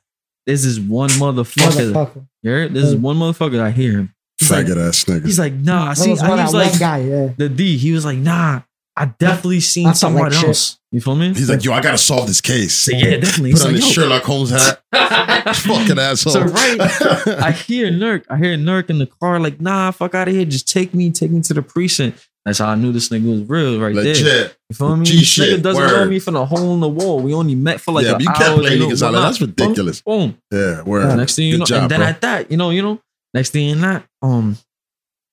This 0.46 0.64
is 0.64 0.80
one 0.80 1.10
motherfucker. 1.10 1.92
Motherfucker. 1.92 2.26
You 2.42 2.50
heard? 2.50 2.72
This 2.72 2.84
is 2.84 2.96
one 2.96 3.16
motherfucker. 3.16 3.60
I 3.60 3.72
hear 3.72 3.92
him. 3.92 4.14
He's 4.38 4.50
like, 4.50 4.66
ass 4.68 5.04
nigga. 5.04 5.26
he's 5.26 5.38
like, 5.38 5.52
nah. 5.52 5.84
I 5.84 5.88
That 5.88 5.96
see. 5.98 6.18
I, 6.18 6.28
one, 6.28 6.38
he 6.38 6.44
was 6.44 6.54
like, 6.54 6.70
one 6.70 6.78
guy, 6.78 6.98
yeah. 7.00 7.28
the 7.36 7.50
D. 7.50 7.76
He 7.76 7.92
was 7.92 8.06
like, 8.06 8.16
nah. 8.16 8.62
I 9.00 9.06
definitely 9.18 9.60
seen 9.60 9.86
I 9.86 9.92
felt 9.94 10.12
like 10.14 10.30
someone 10.30 10.30
shit. 10.32 10.44
else. 10.48 10.78
You 10.92 11.00
feel 11.00 11.16
me? 11.16 11.28
He's 11.28 11.48
like, 11.48 11.64
yo, 11.64 11.72
I 11.72 11.80
gotta 11.80 11.96
solve 11.98 12.26
this 12.26 12.40
case. 12.40 12.74
So, 12.76 12.92
yeah, 12.92 13.16
definitely. 13.16 13.52
Put 13.52 13.58
He's 13.60 13.64
on 13.64 13.72
like, 13.72 13.82
his 13.82 13.96
yo. 13.96 14.02
Sherlock 14.02 14.22
Holmes 14.24 14.50
hat. 14.50 14.82
Fucking 15.56 15.98
asshole. 15.98 16.32
So 16.32 16.42
right, 16.42 16.76
I 17.42 17.52
hear 17.52 17.90
Nerk. 17.90 18.24
I 18.28 18.36
hear 18.36 18.56
Nerk 18.56 18.90
in 18.90 18.98
the 18.98 19.06
car, 19.06 19.40
like, 19.40 19.60
nah, 19.60 19.90
fuck 19.92 20.14
out 20.14 20.28
of 20.28 20.34
here. 20.34 20.44
Just 20.44 20.68
take 20.68 20.92
me, 20.92 21.10
take 21.10 21.30
me 21.30 21.40
to 21.42 21.54
the 21.54 21.62
precinct. 21.62 22.28
That's 22.44 22.58
how 22.58 22.68
I 22.68 22.74
knew 22.74 22.90
this 22.92 23.08
nigga 23.10 23.30
was 23.40 23.48
real 23.48 23.80
right 23.80 23.94
there. 23.94 24.50
You 24.68 24.74
feel 24.74 24.96
me? 24.96 25.04
G 25.06 25.18
This 25.18 25.28
shit, 25.28 25.60
nigga 25.60 25.62
doesn't 25.62 25.82
word. 25.82 25.92
know 25.92 26.04
me 26.06 26.18
from 26.18 26.36
a 26.36 26.44
hole 26.44 26.74
in 26.74 26.80
the 26.80 26.88
wall. 26.88 27.20
We 27.20 27.32
only 27.34 27.54
met 27.54 27.80
for 27.80 27.92
like 27.92 28.04
Yeah, 28.06 28.12
an 28.12 28.16
but 28.16 28.22
you 28.24 28.28
hour. 28.30 28.36
can't 28.36 28.60
play 28.60 28.72
you 28.74 28.78
know, 28.80 28.88
niggas 28.88 29.02
out 29.06 29.12
like 29.14 29.22
that's 29.22 29.40
ridiculous. 29.40 30.00
Boom. 30.02 30.36
Yeah, 30.50 30.82
word. 30.82 31.16
Next 31.16 31.36
thing 31.36 31.46
you 31.46 31.52
Good 31.54 31.58
know, 31.60 31.64
job, 31.66 31.82
and 31.82 31.90
then 31.90 32.00
bro. 32.00 32.06
at 32.08 32.20
that, 32.22 32.50
you 32.50 32.56
know, 32.56 32.70
you 32.70 32.82
know, 32.82 33.00
next 33.34 33.50
thing 33.50 33.68
in 33.70 33.80
that, 33.82 34.04
um, 34.22 34.56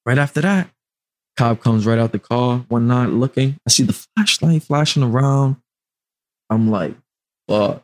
right 0.05 0.17
after 0.17 0.41
that, 0.41 0.69
cop 1.37 1.61
comes 1.61 1.85
right 1.85 1.99
out 1.99 2.11
the 2.11 2.19
car, 2.19 2.65
one 2.67 2.87
not 2.87 3.09
looking. 3.09 3.57
I 3.65 3.69
see 3.69 3.83
the 3.83 3.93
flashlight 3.93 4.63
flashing 4.63 5.03
around. 5.03 5.57
I'm 6.49 6.69
like, 6.71 6.95
fuck. 7.47 7.83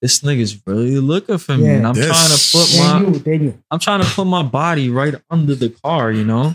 This 0.00 0.20
nigga's 0.20 0.60
really 0.66 0.98
looking 0.98 1.38
for 1.38 1.56
me. 1.56 1.64
Yeah. 1.64 1.72
And 1.72 1.86
I'm 1.86 1.94
This- 1.94 2.06
trying 2.06 2.28
to 2.28 2.52
put 2.52 2.68
They 2.72 2.78
my 2.88 2.98
knew, 3.10 3.18
they 3.18 3.38
knew. 3.38 3.62
I'm 3.70 3.78
trying 3.80 4.00
to 4.02 4.06
put 4.08 4.24
my 4.26 4.42
body 4.42 4.90
right 4.90 5.14
under 5.28 5.54
the 5.54 5.70
car, 5.70 6.12
you 6.12 6.24
know? 6.24 6.54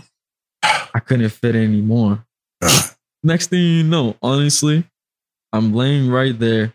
I 0.62 1.00
couldn't 1.00 1.28
fit 1.30 1.54
anymore. 1.54 2.24
Next 3.22 3.48
thing 3.50 3.60
you 3.62 3.82
know, 3.84 4.16
honestly, 4.22 4.84
I'm 5.52 5.74
laying 5.74 6.10
right 6.10 6.38
there. 6.38 6.72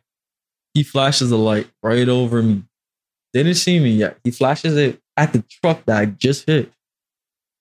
He 0.74 0.84
flashes 0.84 1.32
a 1.32 1.38
light 1.38 1.68
right 1.82 2.08
over 2.08 2.42
me. 2.44 2.64
Didn't 3.34 3.56
see 3.56 3.80
me 3.80 3.92
yet. 3.92 4.18
He 4.24 4.32
flashes 4.32 4.76
it 4.78 5.02
at 5.18 5.34
the 5.34 5.44
truck 5.50 5.86
that 5.86 5.98
I 5.98 6.06
just 6.06 6.46
hit. 6.46 6.72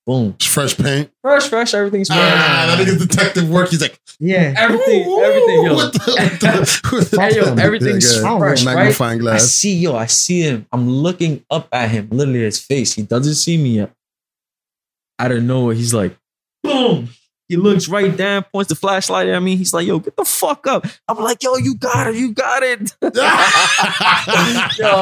Boom. 0.08 0.32
It's 0.36 0.46
fresh 0.46 0.74
paint. 0.74 1.10
Fresh, 1.20 1.48
fresh, 1.50 1.74
everything's 1.74 2.08
fresh. 2.08 2.18
Ah, 2.18 2.74
that 2.74 2.78
nigga's 2.88 3.06
detective 3.06 3.50
work. 3.50 3.68
He's 3.68 3.82
like, 3.82 4.00
Yeah. 4.18 4.54
Everything, 4.56 5.06
ooh, 5.06 5.22
everything, 5.22 5.64
yo. 5.66 5.74
What 5.74 5.92
the, 5.92 5.98
what 5.98 7.10
the, 7.10 7.18
Hey, 7.20 7.36
yo, 7.36 7.54
everything's 7.56 8.16
Yeah, 8.16 8.22
yeah. 8.22 8.38
fresh, 8.38 8.64
right? 8.64 8.74
Magnifying 8.74 9.28
I 9.28 9.36
see, 9.36 9.74
yo, 9.74 9.94
I 9.94 10.06
see 10.06 10.40
him. 10.40 10.66
I'm 10.72 10.88
looking 10.88 11.44
up 11.50 11.68
at 11.72 11.90
him, 11.90 12.08
literally 12.10 12.40
his 12.40 12.58
face. 12.58 12.94
He 12.94 13.02
doesn't 13.02 13.34
see 13.34 13.58
me 13.58 13.76
yet. 13.76 13.92
Out 15.18 15.30
of 15.32 15.42
nowhere, 15.42 15.74
he's 15.74 15.92
like, 15.92 16.16
boom. 16.62 17.10
He 17.48 17.56
looks 17.56 17.88
right 17.88 18.14
down, 18.14 18.44
points 18.52 18.68
the 18.68 18.74
flashlight 18.74 19.26
at 19.28 19.42
me. 19.42 19.56
He's 19.56 19.72
like, 19.72 19.86
yo, 19.86 19.98
get 20.00 20.16
the 20.16 20.24
fuck 20.26 20.66
up. 20.66 20.84
I'm 21.08 21.16
like, 21.18 21.42
yo, 21.42 21.56
you 21.56 21.74
got 21.76 22.08
it, 22.08 22.16
you 22.16 22.32
got 22.34 22.62
it. 22.62 22.92
yo, 23.02 23.10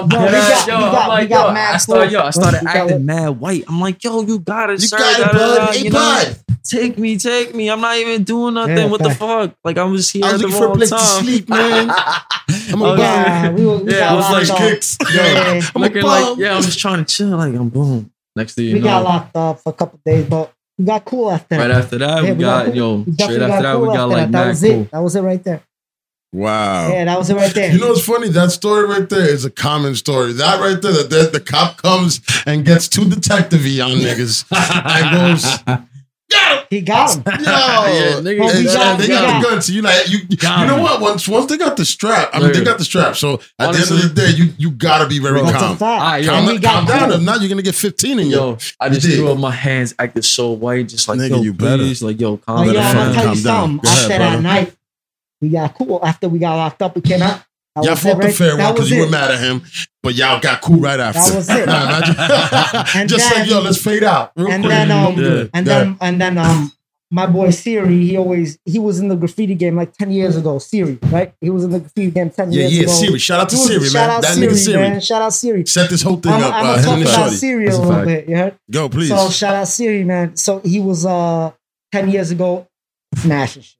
I'm 0.02 0.08
No, 0.08 0.24
we 0.26 0.30
got- 0.30 0.66
yo, 0.68 0.76
we 0.76 0.82
got- 0.82 1.02
I'm 1.02 1.08
like, 1.08 1.22
we 1.22 1.28
got 1.28 1.48
yo, 1.48 1.52
mad 1.54 1.74
I 1.74 1.78
started, 1.78 2.12
yo, 2.12 2.20
I 2.20 2.30
started 2.30 2.60
acting 2.66 3.04
mad 3.04 3.28
white. 3.40 3.64
I'm 3.68 3.80
like, 3.80 4.02
yo, 4.04 4.22
you 4.22 4.38
got 4.38 4.70
it, 4.70 4.80
You 4.80 4.86
sir. 4.88 4.96
got 4.98 5.20
it, 5.20 5.32
bud. 5.32 5.74
Hey, 5.74 5.82
you 5.84 5.90
know? 5.90 5.98
bud. 5.98 6.36
Take 6.64 6.98
me, 6.98 7.16
take 7.16 7.54
me. 7.54 7.70
I'm 7.70 7.80
not 7.80 7.96
even 7.96 8.24
doing 8.24 8.54
nothing. 8.54 8.76
Yeah, 8.76 8.86
what 8.86 9.00
the 9.02 9.10
fuck? 9.14 9.54
Like 9.64 9.78
I 9.78 9.84
was 9.84 10.10
here 10.10 10.24
I 10.24 10.28
at 10.28 10.32
was 10.32 10.42
the 10.42 10.48
looking 10.48 10.60
for 10.60 10.72
a 10.72 10.74
place 10.74 10.90
to 10.90 10.96
time. 10.96 11.24
sleep, 11.24 11.48
man. 11.48 11.90
I'm 12.70 12.82
a 12.82 12.84
oh, 12.84 12.96
Yeah, 12.96 13.50
we, 13.52 13.66
were, 13.66 13.76
we 13.78 13.92
Yeah, 13.94 14.12
I 14.12 14.14
was 14.16 14.48
like, 14.50 14.58
kicks. 14.58 14.98
Yeah. 15.14 15.60
I'm 15.74 15.82
looking 15.82 16.02
like, 16.02 16.24
bum. 16.24 16.40
yeah, 16.40 16.56
I'm 16.56 16.62
just 16.62 16.80
trying 16.80 17.04
to 17.04 17.12
chill. 17.12 17.36
Like, 17.36 17.54
I'm 17.54 17.68
boom. 17.68 18.10
Next 18.34 18.54
thing 18.54 18.64
you 18.66 18.74
we 18.74 18.80
got 18.80 19.04
locked 19.04 19.36
up 19.36 19.60
for 19.60 19.70
a 19.70 19.72
couple 19.72 20.00
days, 20.04 20.26
but 20.28 20.52
we 20.78 20.84
got 20.84 21.04
cool 21.04 21.30
after 21.30 21.56
right 21.56 21.68
that. 21.68 21.74
Right 21.74 21.78
after 21.82 21.98
that, 21.98 22.24
Yeah, 22.24 22.32
we 22.32 22.38
got, 22.40 22.74
yo, 22.74 23.02
straight 23.02 23.16
definitely 23.16 23.44
after 23.44 23.62
that, 23.62 23.72
cool 23.74 23.80
we 23.82 23.86
got 23.88 23.94
after 23.94 24.06
like 24.06 24.30
that. 24.30 24.32
That 24.32 24.48
was 24.48 24.60
cool. 24.62 24.70
it. 24.70 24.90
That 24.90 24.98
was 24.98 25.16
it 25.16 25.22
right 25.22 25.44
there. 25.44 25.62
Wow. 26.32 26.88
Yeah, 26.88 27.04
that 27.06 27.18
was 27.18 27.30
it 27.30 27.34
right 27.34 27.54
there. 27.54 27.72
You 27.72 27.78
know 27.78 27.88
what's 27.88 28.04
funny? 28.04 28.28
That 28.28 28.50
story 28.50 28.86
right 28.86 29.08
there 29.08 29.26
is 29.26 29.44
a 29.46 29.50
common 29.50 29.94
story. 29.94 30.32
That 30.34 30.60
right 30.60 30.80
there, 30.82 30.92
that 30.92 31.08
the, 31.08 31.30
the 31.32 31.40
cop 31.40 31.80
comes 31.80 32.20
and 32.44 32.64
gets 32.64 32.88
too 32.88 33.08
detective-y 33.08 33.80
on 33.80 33.92
niggas 33.92 34.44
and 34.50 35.76
goes, 35.76 35.86
he 36.70 36.80
got 36.80 37.14
him. 37.16 37.22
yo, 37.26 37.32
Yeah, 37.44 38.20
nigga, 38.20 38.20
and, 38.20 38.24
we 38.26 38.40
and 38.40 38.50
they 38.58 38.64
got, 38.64 38.98
got- 39.08 39.42
the 39.42 39.48
gun. 39.48 39.62
So 39.62 39.72
you 39.72 39.82
like 39.82 40.08
you, 40.08 40.18
you 40.28 40.36
know 40.42 40.76
him. 40.76 40.82
what? 40.82 41.00
Once 41.00 41.28
once 41.28 41.46
they 41.46 41.56
got 41.56 41.76
the 41.76 41.84
strap, 41.84 42.30
I 42.32 42.40
mean 42.40 42.52
they 42.52 42.64
got 42.64 42.78
the 42.78 42.84
strap. 42.84 43.14
So 43.16 43.34
at 43.58 43.72
the 43.72 43.78
end 43.78 43.90
of 43.90 44.02
the 44.02 44.12
day, 44.14 44.30
you 44.30 44.52
you 44.58 44.70
gotta 44.72 45.08
be 45.08 45.18
very 45.20 45.38
Bro. 45.40 45.50
That's 45.50 45.56
a 45.62 45.66
calm. 45.66 45.76
fact. 45.76 46.24
Yo, 46.24 46.30
Calm, 46.30 46.38
And 46.38 46.46
we 46.48 46.58
got 46.58 46.74
calm 46.74 46.86
down. 46.86 47.08
cool. 47.10 47.18
If 47.18 47.22
not, 47.22 47.40
you're 47.40 47.48
gonna 47.48 47.62
get 47.62 47.74
15 47.76 48.18
in 48.18 48.26
you. 48.26 48.32
Yo, 48.32 48.58
I 48.80 48.88
just 48.88 49.04
You 49.04 49.10
did. 49.12 49.16
threw 49.18 49.32
up 49.32 49.38
my 49.38 49.50
hands, 49.52 49.94
acted 49.98 50.24
so 50.24 50.50
white, 50.50 50.88
just 50.88 51.06
like, 51.08 51.18
Nigga, 51.20 51.30
yo, 51.30 51.42
you 51.42 51.52
better. 51.52 51.76
please, 51.78 52.02
like, 52.02 52.20
yo, 52.20 52.36
calm 52.38 52.66
yo, 52.66 52.72
better 52.74 52.86
I'm 52.88 52.94
gonna 52.96 53.14
tell 53.14 53.24
calm 53.24 53.36
you 53.36 53.42
down. 53.42 53.42
something. 53.42 53.78
Go 53.78 53.88
ahead, 53.88 54.10
After 54.10 54.18
that 54.18 54.42
night, 54.42 54.76
we 55.40 55.48
got 55.50 55.74
cool. 55.74 56.00
After 56.04 56.28
we 56.28 56.38
got 56.40 56.56
locked 56.56 56.82
up, 56.82 56.96
we 56.96 57.02
came 57.02 57.22
out. 57.22 57.40
That 57.76 57.84
Y'all 57.84 57.94
fought 57.96 58.10
it, 58.12 58.16
the 58.16 58.24
right? 58.26 58.34
fair 58.34 58.56
one 58.56 58.74
because 58.74 58.90
you 58.90 59.00
were 59.00 59.08
mad 59.10 59.30
at 59.30 59.38
him, 59.38 59.62
but 60.02 60.14
y'all 60.14 60.40
got 60.40 60.60
cool 60.62 60.80
right 60.80 60.98
after. 60.98 61.20
That 61.20 61.36
was 61.36 61.48
it. 61.50 61.66
Nah, 61.66 62.84
And 63.00 63.08
Just 63.08 63.28
then- 63.30 63.40
like 63.42 63.50
yo, 63.50 63.60
let's 63.60 63.80
fade 63.82 64.02
out. 64.02 64.32
Real 64.36 64.50
and 64.50 64.62
quick. 64.64 64.70
then 64.70 64.90
um 64.90 65.14
Yeah. 65.18 65.44
and 65.54 65.66
Yeah. 65.66 65.78
then 65.78 65.96
and 66.00 66.20
then 66.20 66.38
um 66.38 66.72
my 67.12 67.26
boy 67.26 67.50
Siri, 67.50 68.04
he 68.04 68.16
always 68.16 68.58
he 68.64 68.78
was 68.80 68.98
in 68.98 69.06
the 69.08 69.14
graffiti 69.14 69.54
game 69.54 69.76
like 69.76 69.92
10 69.92 70.10
years 70.10 70.36
ago. 70.36 70.58
Siri, 70.58 70.98
right? 71.04 71.32
He 71.40 71.50
was 71.50 71.62
in 71.64 71.70
the 71.70 71.78
graffiti 71.80 72.10
game 72.10 72.30
10 72.30 72.50
yeah, 72.50 72.62
years 72.62 72.72
yeah, 72.72 72.82
ago. 72.82 72.92
Siri. 72.92 73.18
Shout 73.20 73.40
out 73.40 73.48
to 73.50 73.56
He 73.56 73.60
was- 73.62 73.68
Siri, 73.70 73.84
shout 73.90 73.92
man. 74.08 74.10
out 74.16 74.22
That 74.22 74.34
Siri, 74.34 74.46
nigga 74.48 74.56
Siri. 74.56 74.78
man. 74.90 75.00
Shout 75.00 75.22
out 75.22 75.32
Siri. 75.34 75.66
Set 75.66 75.90
this 75.90 76.02
whole 76.02 76.16
thing 76.16 76.32
I'm, 76.32 76.42
up. 76.42 76.54
I'm 76.54 76.66
uh, 76.66 76.74
gonna 76.76 76.78
him 76.78 77.04
talk 77.04 77.14
about 77.14 77.22
Shorty. 77.24 77.36
Siri 77.36 77.62
a 77.64 77.66
That's 77.66 77.78
a 77.78 77.82
little 77.82 78.04
bit. 78.04 78.28
You 78.28 78.36
heard? 78.36 78.58
Go, 78.72 78.88
please. 78.88 79.08
So 79.10 79.30
shout 79.30 79.54
out 79.54 79.68
Siri, 79.68 80.02
man. 80.04 80.34
So 80.36 80.60
he 80.60 80.80
was 80.80 81.04
uh 81.06 81.52
10 81.92 82.10
years 82.10 82.30
ago 82.32 82.66
smashing 83.16 83.62
shit. 83.62 83.72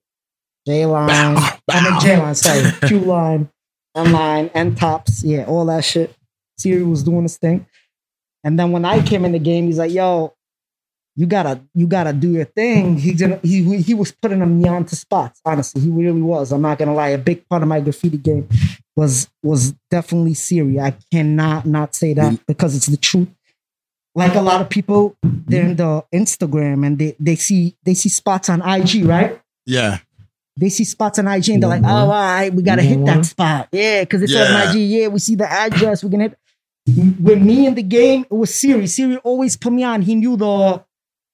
J 0.67 0.87
line. 0.87 1.11
I 1.11 1.33
mean 1.33 1.51
bow. 1.69 1.99
J 2.01 2.17
line, 2.19 2.35
sorry. 2.35 2.73
Q 2.89 2.99
line, 3.01 3.49
M 3.97 4.13
line, 4.13 4.51
N 4.55 4.75
tops. 4.75 5.25
Yeah, 5.25 5.45
all 5.47 5.65
that 5.67 5.85
shit. 5.85 6.15
Siri 6.59 6.83
was 6.83 7.03
doing 7.03 7.23
his 7.23 7.37
thing. 7.37 7.67
And 8.45 8.59
then 8.59 8.71
when 8.71 8.85
I 8.85 9.03
came 9.03 9.25
in 9.25 9.33
the 9.33 9.39
game, 9.39 9.67
he's 9.67 9.79
like, 9.79 9.93
yo, 9.93 10.35
you 11.17 11.27
gotta, 11.27 11.63
you 11.75 11.87
gotta 11.87 12.13
do 12.13 12.31
your 12.31 12.45
thing. 12.45 12.99
He 12.99 13.15
didn't 13.15 13.45
he 13.45 13.81
he 13.81 13.95
was 13.95 14.13
putting 14.13 14.63
me 14.63 14.69
onto 14.69 14.95
spots, 14.95 15.41
honestly. 15.45 15.81
He 15.81 15.91
really 15.91 16.23
was. 16.23 16.53
I'm 16.53 16.63
not 16.63 16.79
gonna 16.79 16.95
lie. 16.95 17.09
A 17.09 17.19
big 17.19 17.49
part 17.49 17.63
of 17.63 17.69
my 17.69 17.81
graffiti 17.81 18.19
game 18.19 18.49
was 18.95 19.29
was 19.43 19.75
definitely 19.91 20.35
Siri. 20.35 20.79
I 20.79 20.95
cannot 21.13 21.67
not 21.67 21.95
say 21.95 22.13
that 22.15 22.35
mm. 22.35 22.47
because 22.47 22.77
it's 22.77 22.87
the 22.87 22.99
truth. 22.99 23.29
Like 24.15 24.35
a 24.35 24.41
lot 24.41 24.63
of 24.63 24.71
people, 24.71 25.15
they're 25.23 25.67
in 25.67 25.77
the 25.77 26.03
Instagram 26.15 26.87
and 26.87 26.99
they, 26.99 27.15
they 27.21 27.37
see 27.37 27.77
they 27.83 27.95
see 27.95 28.09
spots 28.09 28.49
on 28.49 28.63
IG, 28.63 29.05
right? 29.05 29.41
Yeah. 29.67 29.99
They 30.57 30.69
see 30.71 30.85
spots 30.85 31.19
on 31.19 31.27
IG 31.29 31.51
and 31.51 31.63
they're 31.63 31.69
like, 31.71 31.83
oh, 31.83 31.87
Mhm. 31.87 31.91
all 31.91 32.09
right, 32.09 32.53
we 32.55 32.63
gotta 32.63 32.83
hit 32.83 33.05
that 33.05 33.25
spot. 33.27 33.69
Yeah, 33.73 34.01
because 34.03 34.23
it's 34.23 34.35
on 34.35 34.77
IG. 34.77 34.81
Yeah, 34.89 35.09
we 35.09 35.19
see 35.19 35.35
the 35.35 35.51
address. 35.51 36.03
We 36.03 36.11
can 36.11 36.21
hit. 36.21 36.39
With 37.21 37.43
me 37.43 37.67
in 37.67 37.75
the 37.75 37.83
game, 37.83 38.23
it 38.31 38.35
was 38.35 38.55
Siri. 38.55 38.87
Siri 38.87 39.17
always 39.19 39.57
put 39.57 39.73
me 39.73 39.83
on. 39.83 40.03
He 40.03 40.15
knew 40.15 40.37
the 40.37 40.83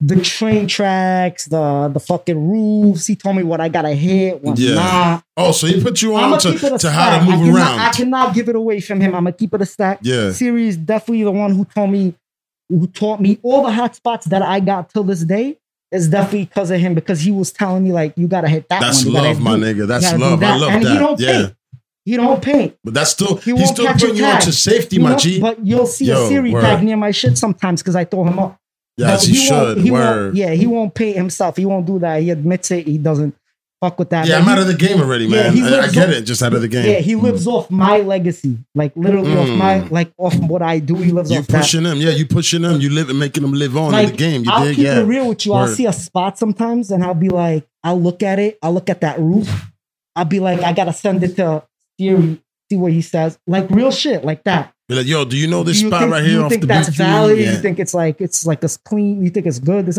the 0.05 0.17
train 0.21 0.67
tracks, 0.67 1.45
the 1.45 1.89
the 1.93 2.01
fucking 2.01 2.51
roofs. 2.51 3.07
He 3.07 3.15
told 3.15 3.37
me 3.37 3.45
what 3.45 3.61
I 3.61 3.69
gotta 3.69 3.91
hit, 3.95 4.43
what 4.43 4.59
Yeah. 4.59 4.75
not. 4.75 5.25
Oh, 5.37 5.53
so 5.53 5.67
he 5.69 5.81
put 5.81 6.03
you 6.03 6.17
on 6.17 6.39
to, 6.41 6.53
keep 6.53 6.65
it 6.65 6.73
a 6.73 6.79
to 6.79 6.91
how 6.91 7.11
to 7.11 7.17
I 7.17 7.21
move 7.25 7.35
cannot, 7.47 7.55
around. 7.57 7.79
I 7.81 7.91
cannot 7.91 8.35
give 8.35 8.49
it 8.49 8.57
away 8.57 8.81
from 8.81 9.01
him. 9.01 9.15
I'm 9.15 9.25
gonna 9.25 9.33
keep 9.33 9.55
it 9.55 9.61
a 9.63 9.67
stack. 9.67 10.01
yeah. 10.03 10.33
Siri 10.33 10.67
is 10.67 10.77
definitely 10.77 11.23
the 11.25 11.31
one 11.31 11.55
who 11.55 11.65
told 11.67 11.91
me, 11.91 12.15
who 12.69 12.87
taught 12.89 13.21
me 13.21 13.39
all 13.45 13.63
the 13.63 13.71
hot 13.71 13.95
spots 13.95 14.27
that 14.27 14.43
I 14.43 14.59
got 14.59 14.91
till 14.91 15.05
this 15.05 15.21
day. 15.23 15.59
Is 15.93 16.09
definitely 16.09 16.47
because 16.47 16.71
of 16.71 16.81
him 16.81 16.95
because 16.95 17.21
he 17.21 17.31
was 17.31 17.53
telling 17.53 17.85
me 17.85 17.93
like 17.93 18.15
you 18.17 18.27
gotta 18.27 18.49
hit 18.49 18.67
that 18.71 18.81
That's 18.81 19.05
one. 19.05 19.15
love, 19.15 19.41
my 19.41 19.57
nigga. 19.57 19.87
That's 19.87 20.11
love. 20.15 20.43
I 20.43 20.47
that. 20.47 20.61
love 20.61 20.73
he 20.73 20.85
that. 20.85 20.99
don't 20.99 21.21
Yeah. 21.21 21.33
paint. 21.33 21.55
He 22.07 22.17
don't 22.17 22.43
paint. 22.43 22.77
But 22.83 22.95
that's 22.95 23.11
still 23.11 23.37
He 23.37 23.55
he's 23.55 23.69
still 23.69 23.87
putting 23.93 24.17
you 24.17 24.25
on 24.25 24.41
to 24.41 24.53
safety, 24.53 24.97
You 24.97 25.03
my 25.03 25.15
G. 25.17 25.39
But 25.41 25.65
you'll 25.65 25.87
see 25.87 26.07
Yo, 26.07 26.25
a 26.25 26.29
Siri 26.29 26.51
word. 26.51 26.63
tag 26.63 26.83
near 26.83 26.97
my 26.97 27.11
shit 27.11 27.37
sometimes 27.37 27.83
because 27.83 27.95
I 27.95 28.05
throw 28.07 28.25
him 28.25 28.39
up. 28.39 28.59
Yes, 28.97 29.25
he, 29.27 29.37
won't- 29.37 29.77
should. 29.77 29.85
He 29.85 29.91
won't, 29.91 30.35
yeah, 30.35 30.51
he 30.51 30.67
won't 30.67 30.95
paint 30.95 31.17
himself. 31.17 31.57
He 31.59 31.65
won't 31.67 31.87
do 31.87 31.99
that. 32.01 32.23
He 32.23 32.31
admits 32.31 32.71
it. 32.71 32.87
He 32.87 32.99
doesn't 32.99 33.35
fuck 33.83 33.99
with 33.99 34.11
that. 34.11 34.27
Yeah, 34.27 34.39
But 34.39 34.43
I'm 34.45 34.49
out 34.51 34.59
of 34.59 34.67
the 34.69 34.75
game 34.75 35.01
already, 35.01 35.27
man. 35.29 35.53
he 35.53 35.61
I, 35.63 35.81
I 35.83 35.89
get 35.91 36.09
off- 36.09 36.15
it. 36.15 36.23
Just 36.23 36.43
out 36.43 36.55
of 36.55 36.63
the 36.63 36.69
game. 36.69 36.87
Yeah, 36.89 36.99
he 37.01 37.17
lives 37.17 37.47
off 37.47 37.71
my 37.71 37.99
legacy. 37.99 38.57
Like 38.75 38.93
literally 38.97 39.37
off 39.37 39.49
Mm. 39.49 39.59
my 39.59 39.81
like 39.89 40.13
off 40.17 40.35
what 40.37 40.63
I 40.63 40.79
do. 40.79 40.95
He 40.95 41.11
lives 41.13 41.31
you 41.31 41.39
off 41.41 41.47
that. 41.49 41.61
pushing 41.63 41.83
them. 41.83 41.99
Yeah, 41.99 42.11
you 42.11 42.25
pushing 42.27 42.63
them. 42.63 42.81
You 42.81 42.91
live 42.91 43.11
and 43.11 43.19
making 43.19 43.43
them 43.43 43.53
live 43.53 43.77
on 43.77 43.93
in 43.95 44.07
the 44.11 44.17
game. 44.17 44.45
You 44.45 44.51
I'll 44.53 44.65
dig? 44.65 44.77
keep 44.77 44.85
Yeah. 44.87 45.01
it 45.01 45.05
real 45.05 45.29
with 45.29 45.45
you. 45.45 45.53
I'll 45.53 45.67
see 45.69 45.87
a 45.87 45.93
spot 45.93 46.39
sometimes 46.39 46.91
and 46.91 47.03
I'll 47.05 47.15
be 47.15 47.29
like, 47.29 47.67
I'll 47.85 48.01
look 48.01 48.23
at 48.23 48.39
it. 48.39 48.59
I'll 48.63 48.73
look 48.73 48.89
at 48.89 49.01
that 49.03 49.19
roof. 49.19 49.51
I'll 50.17 50.25
be 50.25 50.41
like, 50.41 50.61
I 50.61 50.73
gotta 50.73 50.93
send 50.93 51.23
it 51.25 51.35
to 51.37 51.65
Siri, 51.99 52.41
see 52.71 52.77
what 52.77 52.93
he 52.93 53.03
says. 53.03 53.39
Like 53.47 53.69
real 53.71 53.91
shit, 53.91 54.25
like 54.25 54.45
that. 54.45 54.73
Be 54.89 54.95
like, 54.97 55.07
yo, 55.07 55.25
do 55.25 55.37
you 55.37 55.47
know 55.49 55.63
this 55.65 55.81
you 55.81 55.89
spot 55.89 56.01
think, 56.03 56.13
right 56.13 56.23
here 56.23 56.33
You 56.35 56.43
off 56.45 56.51
think 56.51 56.61
the 56.63 56.67
that's 56.69 56.89
valid? 56.91 57.39
Yeah. 57.39 57.53
You 57.53 57.59
think 57.59 57.79
it's 57.79 57.95
like 57.95 58.21
it's 58.21 58.45
like 58.47 58.63
it's 58.63 58.77
clean? 58.77 59.23
You 59.25 59.31
think 59.31 59.47
it's 59.47 59.59
good? 59.59 59.87
This, 59.87 59.99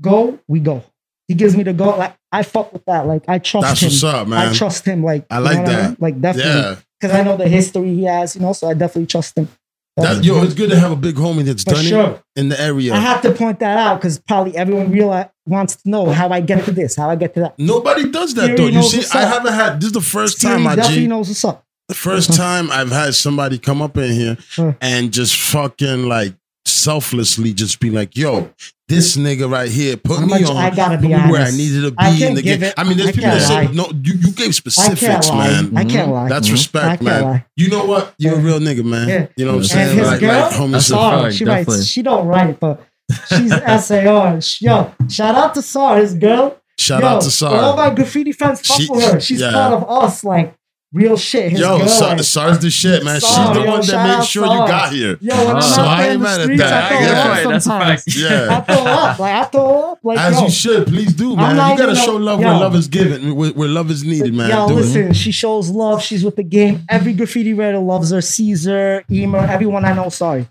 go, 0.00 0.38
we 0.48 0.60
go. 0.60 0.82
He 1.28 1.34
gives 1.34 1.56
me 1.56 1.62
the 1.62 1.72
go. 1.72 1.96
Like 1.96 2.16
I 2.30 2.42
fuck 2.42 2.72
with 2.72 2.84
that. 2.84 3.06
Like 3.06 3.24
I 3.28 3.38
trust 3.38 3.66
That's 3.66 3.82
him. 3.82 3.86
what's 3.88 4.04
up, 4.04 4.28
man. 4.28 4.48
I 4.48 4.52
trust 4.52 4.84
him. 4.84 5.02
Like 5.02 5.26
I 5.30 5.38
you 5.38 5.44
like 5.44 5.54
know 5.54 5.62
what 5.62 5.70
that. 5.70 5.88
mean? 5.88 5.96
Like 6.00 6.20
definitely 6.20 6.52
yeah. 6.52 6.76
because 7.00 7.16
I 7.16 7.22
know 7.22 7.36
the 7.36 7.48
history 7.48 7.94
he 7.94 8.04
has. 8.04 8.36
You 8.36 8.42
know, 8.42 8.52
so 8.52 8.68
I 8.68 8.74
definitely 8.74 9.06
trust 9.06 9.36
him. 9.38 9.48
That, 9.96 10.24
yo, 10.24 10.42
it's 10.42 10.54
good 10.54 10.70
to 10.70 10.78
have 10.78 10.90
a 10.90 10.96
big 10.96 11.14
homie 11.14 11.44
that's 11.44 11.62
done 11.62 11.84
sure. 11.84 12.10
it 12.10 12.22
in 12.34 12.48
the 12.48 12.60
area. 12.60 12.92
I 12.92 12.96
have 12.96 13.22
to 13.22 13.30
point 13.30 13.60
that 13.60 13.78
out 13.78 14.00
because 14.00 14.18
probably 14.18 14.56
everyone 14.56 14.90
realize 14.90 15.28
wants 15.46 15.76
to 15.76 15.88
know 15.88 16.06
how 16.10 16.30
I 16.30 16.40
get 16.40 16.64
to 16.64 16.72
this, 16.72 16.96
how 16.96 17.10
I 17.10 17.14
get 17.14 17.34
to 17.34 17.40
that. 17.40 17.58
Nobody 17.60 18.10
does 18.10 18.34
that 18.34 18.46
Siri 18.46 18.56
though. 18.56 18.66
You 18.66 18.82
see, 18.82 19.16
I 19.16 19.22
haven't 19.22 19.52
had 19.52 19.80
this 19.80 19.88
is 19.88 19.92
the 19.92 20.00
first 20.00 20.40
Siri 20.40 20.54
time, 20.54 20.62
my 20.62 20.74
definitely 20.74 21.02
G. 21.02 21.06
knows 21.06 21.28
what's 21.28 21.44
up. 21.44 21.64
The 21.86 21.94
first 21.94 22.30
uh-huh. 22.30 22.42
time 22.42 22.70
I've 22.72 22.90
had 22.90 23.14
somebody 23.14 23.56
come 23.58 23.80
up 23.80 23.96
in 23.96 24.10
here 24.10 24.36
Huh. 24.56 24.72
and 24.80 25.12
just 25.12 25.36
fucking 25.36 26.08
like 26.08 26.34
selflessly 26.64 27.52
just 27.52 27.78
be 27.78 27.90
like, 27.90 28.16
yo, 28.16 28.50
this 28.86 29.16
nigga 29.16 29.50
right 29.50 29.70
here 29.70 29.96
put 29.96 30.18
How 30.18 30.26
me 30.26 30.30
much- 30.40 30.44
on 30.50 30.56
I 30.58 30.68
gotta 30.70 30.96
put 30.96 31.02
be 31.02 31.08
me 31.08 31.14
where 31.14 31.40
I 31.40 31.44
honest. 31.44 31.56
needed 31.56 31.80
to 31.82 31.90
be 31.92 31.96
I 31.98 32.10
in 32.10 32.34
the 32.34 32.42
game. 32.42 32.62
it- 32.62 32.74
I 32.76 32.84
mean, 32.84 32.96
there's 32.98 33.08
I 33.08 33.12
people 33.12 33.30
that 33.30 33.38
can't 33.38 33.48
say 33.48 33.66
lie. 33.68 33.72
no, 33.72 33.90
you, 34.02 34.14
you 34.14 34.30
gave 34.32 34.54
specifics, 34.54 35.00
can't 35.00 35.26
lie. 35.28 35.48
man. 35.62 35.76
I 35.76 35.84
can't 35.84 36.10
lie. 36.12 36.28
That's 36.28 36.48
Mhm. 36.48 36.52
respect, 36.52 36.84
I 36.84 36.88
can't 36.96 37.02
man. 37.02 37.22
lie. 37.22 37.44
You 37.56 37.68
know 37.70 37.84
what? 37.86 38.14
You're 38.18 38.34
a 38.34 38.38
real 38.40 38.58
nigga, 38.60 38.84
man. 38.84 39.08
Yeah. 39.08 39.26
You 39.36 39.46
know 39.46 39.52
what 39.52 39.58
I'm 39.58 39.64
saying? 39.64 39.88
And 39.90 39.98
his 40.00 40.08
like, 40.08 40.20
girl, 40.20 40.40
like 40.42 40.52
homie 40.52 40.72
That's 40.72 40.86
said. 40.86 40.94
a 40.94 40.98
Sar, 40.98 41.32
she 41.32 41.44
definitely. 41.44 41.74
writes. 41.76 41.86
She 41.86 42.02
don't 42.02 42.26
write, 42.26 42.60
but 42.60 42.82
she's 43.28 43.52
SAR. 43.86 44.40
Yo, 44.60 44.92
shout 45.08 45.34
out 45.34 45.54
to 45.54 45.62
Sar, 45.62 45.96
his 45.98 46.14
girl. 46.14 46.56
Shout 46.78 47.02
Yo, 47.02 47.06
out 47.08 47.20
to 47.20 47.26
All 47.26 47.30
Sar. 47.30 47.76
my 47.76 47.90
graffiti 47.94 48.32
fans 48.32 48.60
fuck 48.60 48.80
She- 48.80 48.88
with 48.90 49.04
her. 49.12 49.20
She's 49.20 49.40
yeah. 49.40 49.52
part 49.52 49.72
of 49.74 49.88
us, 49.88 50.24
like 50.24 50.54
real 50.94 51.16
shit. 51.18 51.50
His 51.52 51.60
Yo, 51.60 51.76
girl, 51.78 51.88
Sar, 51.88 52.08
like, 52.16 52.22
Sar's 52.24 52.58
the 52.60 52.70
shit, 52.70 53.04
man. 53.04 53.20
Sar, 53.20 53.46
She's 53.48 53.56
the 53.58 53.64
yo, 53.64 53.70
one 53.70 53.86
that 53.86 54.18
made 54.18 54.26
sure 54.26 54.46
Sar. 54.46 54.54
you 54.62 54.66
got 54.72 54.92
here. 54.92 55.18
Yo, 55.20 55.46
when 55.46 55.56
I'm 55.56 55.62
So 55.62 55.82
out 55.82 55.88
I 55.88 56.02
there 56.02 56.06
ain't 56.06 56.14
in 56.14 56.20
the 56.20 56.24
mad 56.24 56.40
at 56.40 56.44
streets, 56.44 56.62
that. 56.62 56.72
I 56.72 56.88
throw 56.88 57.00
Yeah. 57.00 57.12
up 57.20 57.28
Right, 57.28 57.48
that's 57.50 57.66
a 57.66 57.68
sometimes. 57.68 58.16
Yeah. 58.16 58.56
I 58.56 58.60
throw 58.60 58.84
up, 58.92 59.18
like 59.18 59.34
I 59.34 59.44
throw 59.44 59.92
up, 59.92 59.98
like 60.04 60.18
As 60.18 60.34
yo, 60.38 60.44
you 60.44 60.50
should, 60.50 60.86
please 60.86 61.12
do, 61.12 61.36
man. 61.36 61.70
You 61.72 61.76
gotta 61.78 61.96
show 61.96 62.16
love 62.16 62.40
yo. 62.40 62.46
where 62.48 62.58
love 62.60 62.74
is 62.76 62.88
given, 62.88 63.34
where, 63.34 63.50
where 63.50 63.68
love 63.68 63.90
is 63.90 64.04
needed, 64.04 64.32
man. 64.32 64.48
Yo, 64.50 64.68
do 64.68 64.74
it. 64.74 64.76
listen, 64.82 65.12
she 65.12 65.32
shows 65.32 65.68
love. 65.70 66.00
She's 66.02 66.24
with 66.24 66.36
the 66.36 66.42
game. 66.44 66.82
Every 66.88 67.12
graffiti 67.12 67.52
writer 67.54 67.78
loves 67.78 68.10
her. 68.10 68.20
Caesar, 68.20 69.04
Emer, 69.10 69.38
everyone 69.38 69.84
I 69.84 69.92
know. 69.94 70.08
Sorry, 70.10 70.46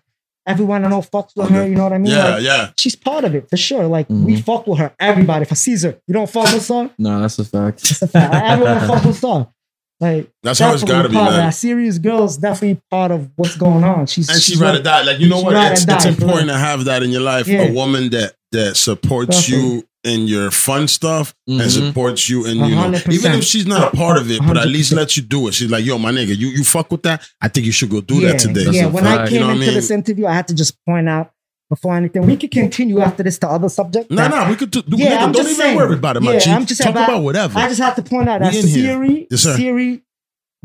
everyone 0.45 0.83
I 0.83 0.89
know 0.89 0.99
fucks 1.01 1.31
with 1.35 1.49
her. 1.49 1.65
You 1.67 1.75
know 1.75 1.83
what 1.83 1.93
I 1.93 1.97
mean? 1.99 2.11
Yeah, 2.11 2.25
Like, 2.35 2.43
yeah. 2.43 2.69
she's 2.77 2.95
part 2.95 3.23
of 3.23 3.33
it 3.35 3.49
for 3.49 3.55
sure. 3.57 3.85
Like 3.87 4.07
we 4.09 4.35
Mhm. 4.37 4.43
fuck 4.43 4.67
with 4.67 4.79
her. 4.79 4.91
Everybody 4.99 5.45
for 5.45 5.55
Caesar. 5.55 5.99
You 6.07 6.13
don't 6.13 6.29
fuck 6.29 6.51
with 6.53 6.63
Sar? 6.63 6.89
No, 6.97 7.21
that's 7.21 7.39
a 7.39 7.45
fact. 7.45 7.81
It's 7.89 8.01
a 8.01 8.07
fact. 8.07 8.33
Everyone 8.33 8.79
fuck 8.87 9.03
with 9.05 9.17
Sar. 9.19 9.47
Like 9.99 10.29
That's 10.43 10.59
how 10.59 10.73
it's 10.73 10.81
definitely 10.81 10.95
gotta 11.03 11.09
be, 11.09 11.15
part 11.15 11.31
man. 11.31 11.39
That 11.39 11.49
serious 11.51 11.97
girl's 11.97 12.37
definitely 12.37 12.81
part 12.91 13.11
of 13.11 13.29
what's 13.35 13.55
going 13.55 13.83
on. 13.83 14.05
She's 14.07 14.27
And 14.29 14.41
she 14.41 14.51
she's 14.53 14.61
ride 14.61 14.71
or 14.71 14.73
like- 14.75 14.83
die. 14.83 15.03
Like 15.03 15.19
you 15.19 15.29
know 15.29 15.41
what? 15.41 15.55
It's, 15.71 15.85
it's 15.87 16.05
important 16.05 16.49
to 16.49 16.57
have 16.57 16.85
that 16.85 17.03
in 17.03 17.09
your 17.11 17.21
life. 17.21 17.47
Yeah. 17.47 17.63
A 17.63 17.71
woman 17.73 18.09
that 18.09 18.33
that 18.51 18.75
supports 18.75 19.47
you 19.49 19.83
in 20.03 20.27
your 20.27 20.51
fun 20.51 20.87
stuff 20.89 21.33
and 21.47 21.61
Mhm. 21.61 21.87
supports 21.87 22.29
you 22.29 22.45
in 22.45 22.59
A 22.61 22.67
you 22.67 22.75
know 22.75 22.81
hundred 22.81 23.07
even 23.13 23.31
if 23.33 23.43
she's 23.45 23.65
not 23.65 23.93
a 23.93 23.95
part 23.95 24.17
of 24.17 24.29
it, 24.29 24.41
but 24.45 24.57
at 24.57 24.67
least 24.67 24.89
percent. 24.89 24.99
let 24.99 25.15
you 25.17 25.23
do 25.23 25.47
it. 25.47 25.53
She's 25.53 25.71
like, 25.71 25.85
yo, 25.85 25.97
my 25.97 26.11
nigga, 26.11 26.35
you 26.37 26.49
you 26.49 26.63
fuck 26.65 26.91
with 26.91 27.03
that. 27.03 27.25
I 27.41 27.47
think 27.47 27.65
you 27.65 27.71
should 27.71 27.89
go 27.89 28.01
do 28.01 28.15
yeah, 28.15 28.31
that 28.33 28.39
today. 28.41 28.65
Yeah, 28.71 28.85
a 28.87 28.89
when 28.89 29.07
I 29.07 29.25
came 29.27 29.35
You 29.35 29.39
know 29.39 29.45
what 29.47 29.51
I 29.51 29.53
into 29.55 29.65
mean? 29.67 29.75
this 29.75 29.91
interview, 29.91 30.25
I 30.25 30.33
had 30.33 30.47
to 30.49 30.53
just 30.55 30.75
point 30.85 31.07
out 31.07 31.31
before 31.69 31.95
anything. 31.95 32.25
We 32.25 32.37
could 32.37 32.51
continue 32.51 32.99
after 32.99 33.23
this 33.23 33.37
to 33.39 33.47
other 33.47 33.69
subjects. 33.69 34.09
No, 34.11 34.17
that- 34.17 34.29
no, 34.31 34.49
we 34.49 34.55
could 34.55 34.71
do. 34.71 34.81
do 34.81 34.97
Yeah, 34.97 35.17
nigga, 35.17 35.21
I'm 35.23 35.31
don't 35.31 35.47
even 35.47 35.75
worry 35.75 35.93
about 35.95 36.17
it, 36.17 36.23
my 36.23 36.33
Yeah, 36.33 36.39
G. 36.39 36.51
I'm 36.51 36.65
just 36.65 36.81
Talk 36.81 36.91
about- 36.91 37.09
about 37.09 37.23
whatever. 37.23 37.57
I 37.59 37.67
just 37.67 37.79
have 37.81 37.95
to 37.95 38.03
point 38.03 38.29
out 38.29 38.41
that 38.41 38.53
We 38.53 38.59
in 38.59 38.67
here. 38.67 38.83
Siri, 38.93 39.27
Yes. 39.31 39.41
Siri 39.41 40.01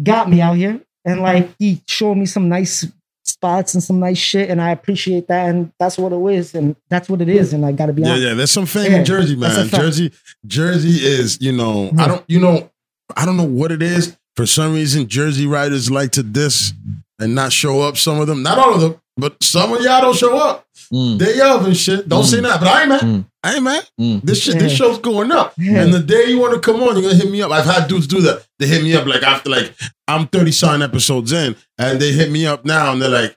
got 0.02 0.30
me 0.30 0.40
out 0.40 0.56
here, 0.56 0.80
and 1.04 1.20
like 1.20 1.50
he 1.58 1.80
showed 1.86 2.16
me 2.16 2.26
some 2.26 2.48
nice 2.48 2.86
spots 3.24 3.74
and 3.74 3.82
some 3.82 4.00
nice 4.00 4.18
shit, 4.18 4.48
and 4.50 4.60
I 4.60 4.70
appreciate 4.70 5.28
that, 5.28 5.48
and 5.48 5.70
that's 5.78 5.98
what 5.98 6.12
it 6.12 6.34
is, 6.36 6.54
and 6.54 6.74
that's 6.90 7.08
what 7.08 7.20
it 7.20 7.28
is, 7.28 7.52
and 7.52 7.64
I 7.64 7.72
got 7.72 7.86
to 7.86 7.92
be 7.92 8.02
honest. 8.04 8.22
yeah. 8.22 8.28
Yeah, 8.28 8.34
there's 8.34 8.50
some 8.50 8.66
fame 8.66 8.90
Yeah, 8.92 8.98
in 8.98 9.04
Jersey, 9.04 9.36
man. 9.36 9.68
Jersey, 9.68 10.12
Jersey 10.46 11.06
is, 11.06 11.38
you 11.40 11.52
know. 11.52 11.90
I 11.98 12.08
don't, 12.08 12.24
you 12.26 12.40
know, 12.40 12.70
I 13.16 13.24
don't 13.26 13.36
know 13.36 13.44
what 13.44 13.70
it 13.72 13.82
is. 13.82 14.16
For 14.36 14.46
some 14.46 14.72
reason, 14.74 15.08
Jersey 15.08 15.46
riders 15.46 15.90
like 15.90 16.12
to 16.12 16.22
diss 16.22 16.72
and 17.18 17.34
not 17.34 17.52
show 17.52 17.80
up. 17.82 17.96
Some 17.96 18.20
of 18.20 18.26
them, 18.28 18.42
not 18.42 18.56
all 18.58 18.74
of 18.74 18.80
them, 18.80 18.96
but 19.16 19.42
some 19.42 19.72
of 19.72 19.80
y'all 19.82 20.00
don't 20.00 20.16
show 20.16 20.36
up. 20.38 20.64
Mm, 20.92 21.18
Day 21.18 21.38
of 21.40 21.66
and 21.66 21.76
shit. 21.76 22.08
Don't 22.08 22.24
say 22.24 22.40
that, 22.40 22.60
but 22.60 22.68
I 22.68 22.80
ain't 22.80 22.88
mad. 22.88 23.00
Mm. 23.02 23.24
I 23.44 23.54
ain't 23.54 23.62
mad. 23.62 23.88
mm. 24.00 24.22
This 24.22 24.42
shit, 24.42 24.58
this 24.58 24.72
show's 24.72 24.98
going 24.98 25.30
up. 25.30 25.52
Yeah. 25.58 25.82
And 25.82 25.92
the 25.92 26.00
day 26.00 26.26
you 26.30 26.38
want 26.40 26.54
to 26.54 26.60
come 26.60 26.82
on, 26.82 26.94
you're 26.94 27.02
gonna 27.02 27.14
hit 27.22 27.30
me 27.30 27.42
up. 27.42 27.50
I've 27.50 27.66
had 27.66 27.88
dudes 27.88 28.06
do 28.06 28.20
that. 28.22 28.46
They 28.58 28.66
hit 28.66 28.82
me 28.82 28.94
up 28.96 29.06
like 29.06 29.22
after 29.22 29.50
like 29.50 29.74
I'm 30.06 30.26
30 30.28 30.50
sign 30.52 30.80
episodes 30.82 31.32
in, 31.32 31.56
and 31.78 32.00
they 32.00 32.12
hit 32.12 32.30
me 32.30 32.46
up 32.46 32.64
now, 32.64 32.92
and 32.92 33.02
they're 33.02 33.08
like, 33.10 33.36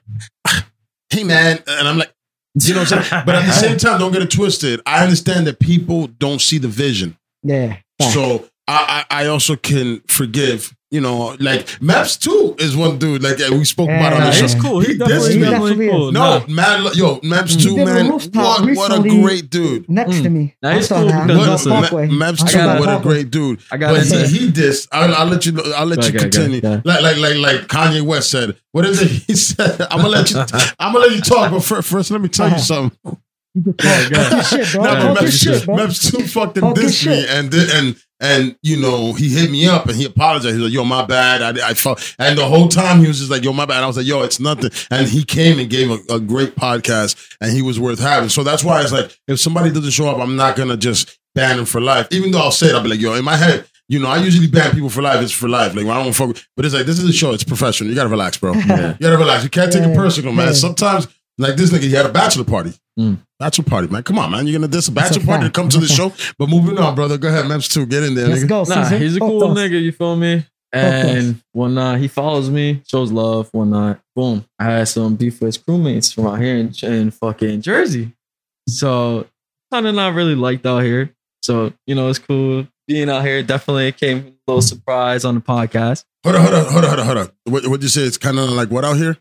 "Hey 1.10 1.24
man," 1.24 1.62
and 1.66 1.88
I'm 1.88 1.98
like, 1.98 2.12
you 2.62 2.74
know 2.74 2.80
what 2.80 2.92
I'm 2.92 3.02
saying? 3.04 3.22
But 3.26 3.34
at 3.36 3.46
the 3.46 3.52
same 3.52 3.76
time, 3.78 3.98
don't 4.00 4.12
get 4.12 4.22
it 4.22 4.30
twisted. 4.30 4.80
I 4.86 5.02
understand 5.02 5.46
that 5.46 5.58
people 5.58 6.06
don't 6.06 6.40
see 6.40 6.58
the 6.58 6.68
vision, 6.68 7.16
Yeah, 7.42 7.76
fact. 8.00 8.14
so 8.14 8.48
I 8.68 9.04
I, 9.10 9.24
I 9.24 9.26
also 9.26 9.56
can 9.56 10.00
forgive. 10.08 10.74
You 10.92 11.00
know, 11.00 11.34
like 11.40 11.80
Maps 11.80 12.18
too 12.18 12.54
is 12.58 12.76
one 12.76 12.98
dude 12.98 13.22
like 13.22 13.38
yeah, 13.38 13.48
we 13.48 13.64
spoke 13.64 13.88
about 13.88 14.12
on 14.12 14.20
the 14.20 14.30
show. 14.30 14.42
he's 14.42 14.54
cool. 14.54 14.80
He 14.80 14.92
He 14.92 14.98
definitely, 14.98 15.28
dissed 15.30 15.36
me. 15.36 15.50
definitely 15.50 15.88
cool. 15.88 16.12
No, 16.12 16.38
Nah. 16.40 16.44
man, 16.48 16.86
yo, 16.94 17.18
Maps 17.22 17.54
He 17.54 17.62
too, 17.62 17.76
man. 17.82 18.10
rooftop 18.10 18.60
What, 18.60 18.76
what 18.76 18.98
a 18.98 19.08
great 19.08 19.48
dude. 19.48 19.88
next 19.88 20.16
Mm. 20.16 20.22
to 20.24 20.28
me. 20.30 20.54
Nah, 20.62 20.72
he's 20.72 20.88
cool 20.88 21.06
that. 21.06 21.26
because 21.26 21.66
What, 21.66 21.92
Ma- 21.92 22.06
Maps 22.14 22.42
I 22.42 22.46
too, 22.48 22.80
what 22.80 23.00
a 23.00 23.02
great 23.02 23.30
dude. 23.30 23.60
I 23.72 23.78
gotta 23.78 23.94
But 23.94 24.04
say- 24.06 24.26
he, 24.28 24.38
he 24.38 24.50
dissed. 24.52 24.88
I'll, 24.92 25.14
I'll 25.14 25.26
let 25.26 25.46
you. 25.46 25.58
I'll 25.76 25.86
let 25.86 26.02
you 26.02 26.08
Okay, 26.10 26.18
okay, 26.18 26.28
continue. 26.28 26.60
yeah. 26.62 26.82
Like 26.84 27.00
like 27.00 27.16
like 27.16 27.36
like 27.38 27.60
Kanye 27.68 28.02
West 28.02 28.30
said. 28.30 28.54
What 28.72 28.84
is 28.84 29.00
it? 29.00 29.08
He 29.26 29.34
said. 29.34 29.80
I'm 29.90 29.96
gonna 30.02 30.08
let 30.10 30.30
you. 30.30 30.40
I'm 30.78 30.92
gonna 30.92 31.06
let 31.06 31.14
you 31.16 31.22
talk. 31.22 31.52
But 31.52 31.60
first, 31.64 31.88
first 31.88 32.10
let 32.10 32.20
me 32.20 32.28
tell 32.28 32.50
you 32.50 32.58
something. 32.72 33.16
You 33.54 33.62
could 33.64 33.78
talk. 33.78 34.10
go 34.10 34.16
Talk 34.16 34.18
ahead. 34.18 34.32
your 34.32 34.42
shit, 34.64 34.72
bro. 34.74 34.82
No, 34.84 34.90
Talk 34.92 35.02
your 35.04 35.14
Maps, 35.14 35.36
shit, 35.38 35.64
bro. 35.64 35.76
Maps 35.76 36.10
too 36.10 36.26
fucking 36.26 36.62
dissed 36.74 37.06
me, 37.06 37.26
and 37.28 37.52
and 37.54 37.96
and 38.22 38.56
you 38.62 38.80
know 38.80 39.12
he 39.12 39.28
hit 39.28 39.50
me 39.50 39.66
up 39.66 39.86
and 39.86 39.96
he 39.96 40.06
apologized. 40.06 40.54
He's 40.54 40.64
like, 40.64 40.72
"Yo, 40.72 40.84
my 40.84 41.04
bad. 41.04 41.42
I 41.58 41.70
I 41.70 41.74
felt." 41.74 42.14
And 42.18 42.38
the 42.38 42.46
whole 42.46 42.68
time 42.68 43.00
he 43.00 43.08
was 43.08 43.18
just 43.18 43.30
like, 43.30 43.44
"Yo, 43.44 43.52
my 43.52 43.66
bad." 43.66 43.82
I 43.82 43.86
was 43.86 43.96
like, 43.98 44.06
"Yo, 44.06 44.22
it's 44.22 44.40
nothing." 44.40 44.70
And 44.90 45.08
he 45.08 45.24
came 45.24 45.58
and 45.58 45.68
gave 45.68 45.90
a, 45.90 46.14
a 46.14 46.20
great 46.20 46.54
podcast, 46.54 47.36
and 47.40 47.52
he 47.52 47.60
was 47.60 47.78
worth 47.78 47.98
having. 47.98 48.30
So 48.30 48.42
that's 48.44 48.64
why 48.64 48.80
it's 48.80 48.92
like, 48.92 49.14
if 49.28 49.40
somebody 49.40 49.70
doesn't 49.70 49.90
show 49.90 50.08
up, 50.08 50.18
I'm 50.18 50.36
not 50.36 50.56
gonna 50.56 50.76
just 50.76 51.18
ban 51.34 51.58
him 51.58 51.64
for 51.66 51.80
life. 51.80 52.06
Even 52.12 52.30
though 52.30 52.40
I'll 52.40 52.50
say 52.52 52.68
it, 52.68 52.74
I'll 52.74 52.82
be 52.82 52.90
like, 52.90 53.00
"Yo," 53.00 53.12
in 53.14 53.24
my 53.24 53.36
head. 53.36 53.66
You 53.88 53.98
know, 53.98 54.08
I 54.08 54.18
usually 54.18 54.46
ban 54.46 54.72
people 54.72 54.88
for 54.88 55.02
life. 55.02 55.20
It's 55.20 55.32
for 55.32 55.48
life. 55.50 55.74
Like, 55.74 55.84
I 55.84 56.02
don't 56.02 56.14
fuck 56.14 56.34
but 56.56 56.64
it's 56.64 56.72
like, 56.74 56.86
this 56.86 56.98
is 56.98 57.06
a 57.06 57.12
show. 57.12 57.32
It's 57.32 57.44
professional. 57.44 57.90
You 57.90 57.96
gotta 57.96 58.08
relax, 58.08 58.38
bro. 58.38 58.54
Yeah. 58.66 58.92
You 58.92 58.98
gotta 59.00 59.18
relax. 59.18 59.44
You 59.44 59.50
can't 59.50 59.70
take 59.70 59.82
it 59.82 59.94
personal, 59.94 60.32
man. 60.32 60.54
Sometimes, 60.54 61.08
like 61.42 61.56
this 61.56 61.70
nigga, 61.70 61.82
he 61.82 61.92
had 61.92 62.06
a 62.06 62.12
bachelor 62.12 62.44
party. 62.44 62.72
Mm. 62.98 63.18
Bachelor 63.38 63.64
party, 63.64 63.88
man. 63.88 64.02
Come 64.02 64.18
on, 64.18 64.30
man. 64.30 64.46
You're 64.46 64.58
gonna 64.58 64.68
diss 64.68 64.88
a 64.88 64.90
That's 64.92 65.10
a 65.10 65.18
bachelor 65.20 65.26
party 65.26 65.44
to 65.46 65.50
come 65.50 65.68
to 65.68 65.78
the 65.78 65.86
show. 65.86 66.12
But 66.38 66.48
moving 66.48 66.78
on, 66.78 66.94
brother. 66.94 67.18
Go 67.18 67.28
ahead, 67.28 67.46
Mems 67.48 67.68
too. 67.68 67.86
Get 67.86 68.02
in 68.02 68.14
there, 68.14 68.28
Let's 68.28 68.44
nigga. 68.44 68.48
go, 68.48 68.64
Nah, 68.64 68.84
he's 68.88 69.16
a 69.16 69.20
cool 69.20 69.40
to 69.40 69.60
nigga. 69.60 69.80
You 69.82 69.92
feel 69.92 70.16
me? 70.16 70.46
And 70.74 71.42
whatnot, 71.52 71.98
he 71.98 72.08
follows 72.08 72.48
me, 72.48 72.82
shows 72.86 73.12
love, 73.12 73.50
whatnot. 73.52 74.00
Boom. 74.16 74.46
I 74.58 74.64
had 74.64 74.88
some 74.88 75.16
beef 75.16 75.40
with 75.40 75.48
his 75.54 75.58
crewmates 75.58 76.14
from 76.14 76.26
out 76.26 76.40
here 76.40 76.56
in, 76.56 76.72
in 76.82 77.10
fucking 77.10 77.60
Jersey. 77.60 78.12
So 78.68 79.26
kind 79.70 79.86
of 79.86 79.94
not 79.94 80.14
really 80.14 80.34
liked 80.34 80.64
out 80.64 80.82
here. 80.82 81.14
So 81.42 81.72
you 81.86 81.94
know, 81.94 82.08
it's 82.08 82.18
cool. 82.18 82.66
being 82.86 83.10
out 83.10 83.24
here. 83.24 83.42
Definitely 83.42 83.92
came 83.92 84.18
a 84.18 84.32
little 84.50 84.62
surprise 84.62 85.24
on 85.24 85.34
the 85.34 85.40
podcast. 85.40 86.04
Hold 86.24 86.36
on, 86.36 86.42
hold 86.42 86.54
on, 86.54 86.64
hold 86.72 86.84
on, 86.84 86.88
hold 86.88 87.00
on, 87.00 87.06
hold 87.06 87.18
on. 87.18 87.28
What 87.52 87.66
would 87.66 87.82
you 87.82 87.88
say? 87.88 88.02
It's 88.02 88.16
kind 88.16 88.38
of 88.38 88.48
like 88.50 88.70
what 88.70 88.84
out 88.84 88.96
here? 88.96 89.18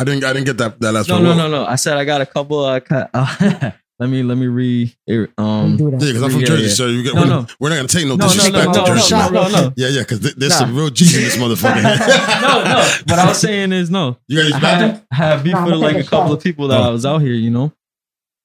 I 0.00 0.04
didn't, 0.04 0.24
I 0.24 0.32
didn't 0.32 0.46
get 0.46 0.56
that 0.58 0.80
that 0.80 0.92
last 0.92 1.08
No, 1.08 1.16
one. 1.16 1.24
no, 1.24 1.28
What? 1.30 1.36
no, 1.36 1.48
no. 1.48 1.66
I 1.66 1.76
said 1.76 1.98
I 1.98 2.04
got 2.06 2.20
a 2.22 2.26
couple. 2.26 2.64
Uh, 2.64 2.80
cut- 2.80 3.10
uh, 3.12 3.70
let 3.98 4.08
me 4.08 4.22
let 4.22 4.38
me 4.38 4.46
re. 4.46 4.96
Um. 5.36 5.76
Yeah, 5.78 5.90
because 5.98 6.22
I'm 6.22 6.30
from 6.30 6.40
Yeah, 6.40 6.46
Jersey, 6.46 6.62
yeah. 6.64 6.68
so 6.70 6.86
you 6.86 7.02
get, 7.02 7.14
No, 7.14 7.20
we're, 7.20 7.26
no. 7.28 7.46
we're 7.60 7.68
not 7.68 7.76
gonna 7.76 7.88
take 7.88 8.06
no, 8.06 8.16
no, 8.16 8.26
no, 8.26 8.26
no, 8.26 8.32
disrespect 8.32 8.66
no, 8.66 8.72
to 8.72 8.86
Jersey. 8.86 9.14
no, 9.14 9.28
no, 9.28 9.48
no, 9.48 9.72
Yeah, 9.76 9.88
yeah, 9.88 10.00
because 10.00 10.20
th- 10.20 10.34
there's 10.36 10.52
Nah. 10.52 10.58
some 10.66 10.74
real 10.76 10.88
G's 10.90 11.16
in 11.16 11.22
this 11.24 11.36
motherfucker. 11.36 11.82
no, 12.42 12.64
no. 12.64 12.76
What 13.08 13.18
I 13.18 13.26
was 13.28 13.38
saying 13.38 13.72
is 13.72 13.90
no. 13.90 14.16
You 14.26 14.36
got 14.38 14.42
to 14.42 14.48
use 14.48 14.54
I 14.54 14.58
the 14.58 14.60
bathroom? 14.62 15.06
had, 15.12 15.34
had 15.34 15.44
beef 15.44 15.52
Nah, 15.52 15.66
with 15.66 15.74
like 15.74 15.82
a 15.82 15.94
taking 15.96 16.06
a 16.06 16.10
couple 16.10 16.28
shot. 16.28 16.36
of 16.38 16.42
people 16.42 16.68
that 16.68 16.80
Oh. 16.80 16.84
I 16.84 16.88
was 16.88 17.04
out 17.04 17.18
here. 17.20 17.34
You 17.34 17.50
know. 17.50 17.72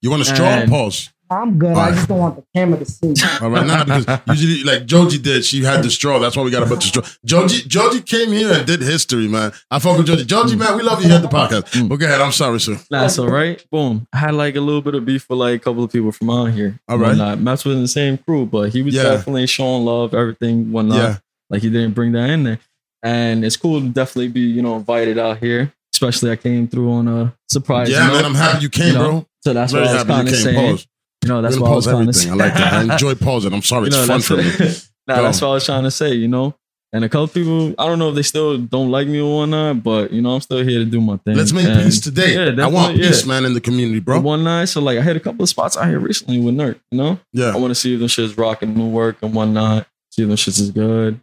You 0.01 0.09
want 0.09 0.21
a 0.23 0.25
straw? 0.25 0.45
And- 0.47 0.69
Pause. 0.69 1.09
I'm 1.29 1.57
good. 1.57 1.75
I 1.75 1.91
just 1.91 2.07
don't 2.07 2.19
want 2.19 2.35
the 2.35 2.43
camera 2.55 2.77
to 2.79 2.85
see. 2.85 3.13
All 3.41 3.49
right, 3.49 3.65
now 3.65 3.83
because 3.83 4.41
usually 4.43 4.63
like 4.63 4.85
Joji 4.85 5.17
did, 5.17 5.43
she 5.43 5.63
had 5.63 5.83
the 5.83 5.89
straw. 5.89 6.19
That's 6.19 6.35
why 6.37 6.43
we 6.43 6.51
got 6.51 6.63
a 6.63 6.67
bunch 6.67 6.85
of 6.95 7.03
straw. 7.05 7.17
Joji, 7.25 7.67
Joji 7.67 8.01
came 8.01 8.29
here 8.31 8.53
and 8.53 8.65
did 8.67 8.81
history, 8.81 9.27
man. 9.27 9.51
I 9.71 9.79
fuck 9.79 9.97
with 9.97 10.07
Joji. 10.07 10.25
Joji, 10.25 10.55
man, 10.55 10.75
we 10.77 10.83
love 10.83 11.01
you 11.01 11.07
here 11.07 11.17
at 11.17 11.21
the 11.23 11.27
podcast. 11.27 11.63
Mm. 11.73 11.89
But 11.89 11.95
go 11.97 12.05
ahead. 12.05 12.21
I'm 12.21 12.31
sorry, 12.31 12.59
sir. 12.59 12.79
Nah, 12.91 13.09
all 13.17 13.27
right. 13.29 13.63
boom. 13.71 14.07
I 14.13 14.17
had 14.17 14.35
like 14.35 14.55
a 14.55 14.61
little 14.61 14.81
bit 14.81 14.93
of 14.95 15.03
beef 15.05 15.27
with 15.29 15.39
like 15.39 15.55
a 15.61 15.63
couple 15.63 15.83
of 15.83 15.91
people 15.91 16.11
from 16.11 16.29
out 16.29 16.51
here. 16.51 16.79
All 16.87 16.97
right. 16.97 17.15
Not 17.17 17.39
Matt's 17.39 17.65
within 17.65 17.81
the 17.81 17.87
same 17.87 18.17
crew, 18.19 18.45
but 18.45 18.69
he 18.71 18.81
was 18.81 18.93
Yeah. 18.93 19.03
definitely 19.03 19.47
showing 19.47 19.85
love, 19.85 20.13
everything, 20.13 20.71
whatnot. 20.71 20.97
Yeah. 20.97 21.17
Like 21.49 21.61
he 21.63 21.69
didn't 21.69 21.93
bring 21.93 22.11
that 22.13 22.29
in 22.29 22.43
there. 22.43 22.59
And 23.03 23.45
it's 23.45 23.57
cool 23.57 23.79
to 23.81 23.87
definitely 23.89 24.29
be, 24.29 24.41
you 24.41 24.61
know, 24.61 24.75
invited 24.77 25.17
out 25.19 25.37
here. 25.39 25.71
Especially 25.93 26.31
I 26.31 26.35
came 26.35 26.67
through 26.67 26.91
on 26.91 27.07
a 27.07 27.35
surprise. 27.49 27.89
Yeah, 27.89 28.07
note. 28.07 28.13
man. 28.15 28.25
I'm 28.25 28.35
happy 28.35 28.63
you 28.63 28.69
came, 28.69 28.87
You 28.87 28.93
know, 28.93 29.09
bro. 29.11 29.25
So 29.43 29.53
that's 29.53 29.71
Very 29.71 29.85
what 29.85 29.91
I 29.91 29.97
was 29.97 30.03
kind 30.05 30.27
of 30.27 30.35
saying. 30.35 30.71
Pause. 30.77 30.87
You 31.25 31.29
know, 31.33 31.41
that's 31.41 31.59
what 31.59 31.71
I 31.71 31.75
was 31.75 31.85
pause 31.85 31.93
trying 31.93 32.05
to 32.05 32.09
everything. 32.09 32.21
say. 32.21 32.29
I 32.29 32.33
like 32.35 32.53
that. 32.53 32.73
I 32.73 32.93
enjoy 32.93 33.15
pausing. 33.25 33.53
I'm 33.53 33.61
sorry. 33.61 33.81
You 33.83 33.87
It's 33.87 33.95
know, 33.97 34.05
fun 34.07 34.21
for 34.21 34.37
me. 34.37 34.43
nah, 35.07 35.15
Go. 35.17 35.23
that's 35.23 35.41
what 35.41 35.47
I 35.49 35.53
was 35.53 35.65
trying 35.65 35.83
to 35.83 35.91
say, 35.91 36.13
you 36.13 36.27
know. 36.27 36.55
And 36.93 37.03
a 37.03 37.09
couple 37.09 37.27
people, 37.27 37.75
I 37.77 37.87
don't 37.87 37.99
know 37.99 38.09
if 38.09 38.15
they 38.15 38.21
still 38.21 38.57
don't 38.57 38.89
like 38.89 39.07
me 39.07 39.19
or 39.19 39.39
whatnot, 39.39 39.83
but 39.83 40.13
you 40.13 40.21
know, 40.21 40.35
I'm 40.35 40.39
still 40.41 40.63
here 40.63 40.79
to 40.79 40.85
do 40.85 41.01
my 41.01 41.17
thing. 41.17 41.35
Let's 41.35 41.51
make 41.51 41.65
And 41.65 41.83
peace 41.83 41.99
today. 41.99 42.35
Yeah, 42.35 42.63
I 42.63 42.67
want 42.67 42.95
definitely, 42.95 43.07
peace, 43.07 43.25
yeah. 43.25 43.27
man, 43.27 43.43
in 43.45 43.53
the 43.53 43.59
community, 43.59 43.99
bro. 43.99 44.21
One 44.21 44.45
night, 44.45 44.65
so 44.65 44.79
like 44.81 44.97
I 44.97 45.01
had 45.01 45.17
a 45.17 45.19
couple 45.19 45.43
of 45.43 45.49
spots 45.49 45.75
out 45.75 45.89
here 45.89 45.99
recently 45.99 46.39
with 46.39 46.55
Nerk, 46.55 46.79
you 46.91 46.97
know. 46.97 47.19
Yeah. 47.33 47.47
I 47.53 47.57
want 47.57 47.71
to 47.71 47.75
see 47.75 47.95
if 47.95 47.99
the 47.99 48.07
shit's 48.07 48.37
rocking 48.37 48.75
new 48.75 48.87
work 48.87 49.17
and 49.21 49.33
whatnot. 49.33 49.87
See 50.11 50.21
if 50.23 50.29
the 50.29 50.37
shit's 50.37 50.59
is 50.59 50.71
good. 50.71 51.19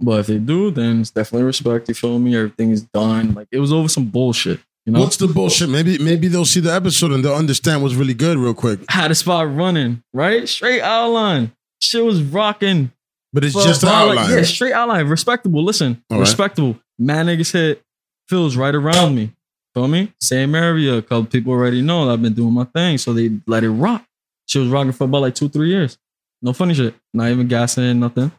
But 0.00 0.20
if 0.20 0.26
they 0.28 0.38
do, 0.38 0.70
then 0.70 1.00
it's 1.02 1.10
definitely 1.10 1.44
respect. 1.46 1.88
You 1.88 1.94
feel 1.94 2.18
me? 2.18 2.34
Everything 2.36 2.70
is 2.70 2.82
done. 2.84 3.34
Like 3.34 3.48
it 3.52 3.58
was 3.58 3.72
over 3.74 3.88
some 3.88 4.06
bullshit. 4.06 4.60
You 4.86 4.92
know, 4.92 5.00
What's 5.00 5.16
the 5.16 5.26
bullshit? 5.26 5.68
Maybe 5.68 5.98
maybe 5.98 6.28
they'll 6.28 6.44
see 6.44 6.60
the 6.60 6.72
episode 6.72 7.10
and 7.10 7.24
they'll 7.24 7.34
understand 7.34 7.82
what's 7.82 7.94
really 7.96 8.14
good 8.14 8.38
real 8.38 8.54
quick. 8.54 8.80
had 8.88 9.10
a 9.10 9.14
spot 9.16 9.52
running 9.54 10.02
right, 10.12 10.48
straight 10.48 10.80
outline. 10.80 11.50
Shit 11.82 12.04
was 12.04 12.22
rocking. 12.22 12.92
But 13.32 13.44
it's 13.44 13.54
just 13.54 13.82
an 13.82 13.88
outline. 13.90 14.30
yeah, 14.30 14.42
straight 14.42 14.72
outline. 14.72 15.08
Respectable. 15.08 15.62
Listen, 15.64 16.02
All 16.10 16.18
right. 16.18 16.20
respectable. 16.20 16.78
Man, 16.98 17.26
niggas 17.26 17.52
hit 17.52 17.82
feels 18.28 18.56
right 18.56 18.74
around 18.74 19.14
me. 19.16 19.32
Feel 19.74 19.88
me? 19.88 20.12
Same 20.22 20.54
area. 20.54 20.94
A 20.94 21.02
couple 21.02 21.26
people 21.26 21.52
already 21.52 21.82
know 21.82 22.08
I've 22.08 22.22
been 22.22 22.32
doing 22.32 22.54
my 22.54 22.64
thing, 22.64 22.96
so 22.96 23.12
they 23.12 23.30
let 23.46 23.64
it 23.64 23.70
rock. 23.70 24.04
She 24.46 24.58
was 24.58 24.68
rocking 24.68 24.92
for 24.92 25.04
about 25.04 25.20
like 25.22 25.34
two, 25.34 25.48
three 25.48 25.68
years. 25.68 25.98
No 26.40 26.52
funny 26.52 26.72
shit. 26.74 26.94
Not 27.12 27.28
even 27.30 27.48
gassing, 27.48 27.98
nothing. 28.00 28.30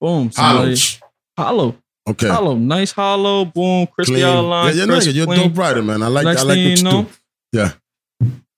Boom. 0.00 0.30
Somebody, 0.30 0.76
hollow. 1.36 1.76
Okay. 2.08 2.28
Hollow. 2.28 2.54
Nice 2.56 2.92
hollow. 2.92 3.44
Boom. 3.44 3.86
Crispy 3.88 4.22
outline. 4.24 4.76
Yeah, 4.76 4.84
yeah, 4.84 4.92
nigga, 4.92 5.14
you're 5.14 5.32
a 5.32 5.36
dope 5.36 5.56
writer, 5.58 5.82
man. 5.82 6.02
I 6.02 6.06
like 6.08 6.24
Next 6.24 6.40
I 6.40 6.44
like 6.44 6.56
what 6.58 6.78
you 6.78 6.82
know, 6.84 7.02
do. 7.02 7.08
Yeah. 7.52 7.72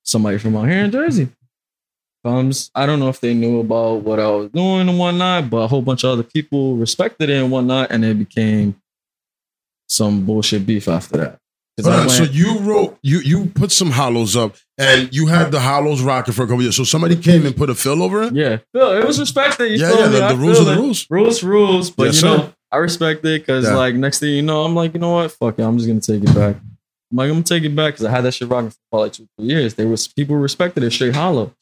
somebody 0.04 0.38
from 0.38 0.56
out 0.56 0.68
here 0.68 0.84
in 0.84 0.90
Jersey 0.90 1.28
comes. 2.24 2.70
I 2.74 2.86
don't 2.86 3.00
know 3.00 3.08
if 3.08 3.20
they 3.20 3.34
knew 3.34 3.60
about 3.60 4.02
what 4.02 4.20
I 4.20 4.28
was 4.30 4.50
doing 4.50 4.88
and 4.88 4.98
whatnot, 4.98 5.50
but 5.50 5.58
a 5.58 5.66
whole 5.66 5.82
bunch 5.82 6.04
of 6.04 6.10
other 6.10 6.22
people 6.22 6.76
respected 6.76 7.30
it 7.30 7.42
and 7.42 7.50
whatnot, 7.50 7.90
and 7.90 8.04
it 8.04 8.18
became 8.18 8.76
some 9.88 10.24
bullshit 10.24 10.66
beef 10.66 10.88
after 10.88 11.16
that. 11.16 11.36
On, 11.84 11.92
went- 11.92 12.10
so 12.10 12.24
you 12.24 12.58
wrote 12.58 12.98
you 13.02 13.20
you 13.20 13.46
put 13.46 13.72
some 13.72 13.90
hollows 13.90 14.36
up 14.36 14.54
and 14.76 15.08
you 15.14 15.28
had 15.28 15.50
the 15.50 15.60
hollows 15.60 16.02
rocking 16.02 16.34
for 16.34 16.42
a 16.42 16.46
couple 16.46 16.60
years. 16.60 16.76
So 16.76 16.84
somebody 16.84 17.16
came 17.16 17.46
and 17.46 17.56
put 17.56 17.70
a 17.70 17.74
fill 17.74 18.02
over 18.02 18.22
it? 18.24 18.34
yeah, 18.34 18.58
Phil, 18.74 18.92
it 18.98 19.06
was 19.06 19.18
respected. 19.18 19.70
You 19.70 19.78
Yeah, 19.78 19.92
yeah, 19.98 20.08
the- 20.08 20.28
the 20.28 20.36
rules 20.36 20.60
are 20.60 20.64
the 20.64 20.76
rules. 20.76 21.06
Rules, 21.08 21.42
rules. 21.42 21.90
But 21.90 22.06
Yes, 22.08 22.14
you 22.16 22.20
sir. 22.20 22.54
Know, 22.72 22.76
I 22.78 22.80
respect 22.80 23.24
it 23.24 23.42
because 23.42 23.64
Yeah. 23.64 23.74
like 23.76 23.94
next 23.94 24.18
thing 24.20 24.34
you 24.34 24.42
know, 24.42 24.64
I'm 24.64 24.74
like, 24.74 24.94
you 24.94 25.00
know 25.00 25.12
what? 25.12 25.32
Fuck 25.32 25.58
it, 25.58 25.62
I'm 25.62 25.76
just 25.78 25.88
gonna 25.88 26.00
take 26.00 26.22
it 26.28 26.34
back. 26.34 26.56
I'm 27.12 27.16
like, 27.16 27.24
I'm 27.28 27.32
gonna 27.34 27.42
take 27.42 27.64
it 27.64 27.74
back 27.74 27.94
because 27.94 28.06
I 28.06 28.10
had 28.10 28.22
that 28.24 28.32
shit 28.32 28.48
rocking 28.48 28.72
for 28.90 29.00
like 29.00 29.12
two, 29.12 29.28
three 29.38 29.48
years. 29.48 29.74
They 29.74 29.84
was 29.84 30.06
people 30.08 30.36
respected 30.36 30.82
it 30.84 30.92
straight 30.92 31.14
hollow. 31.14 31.52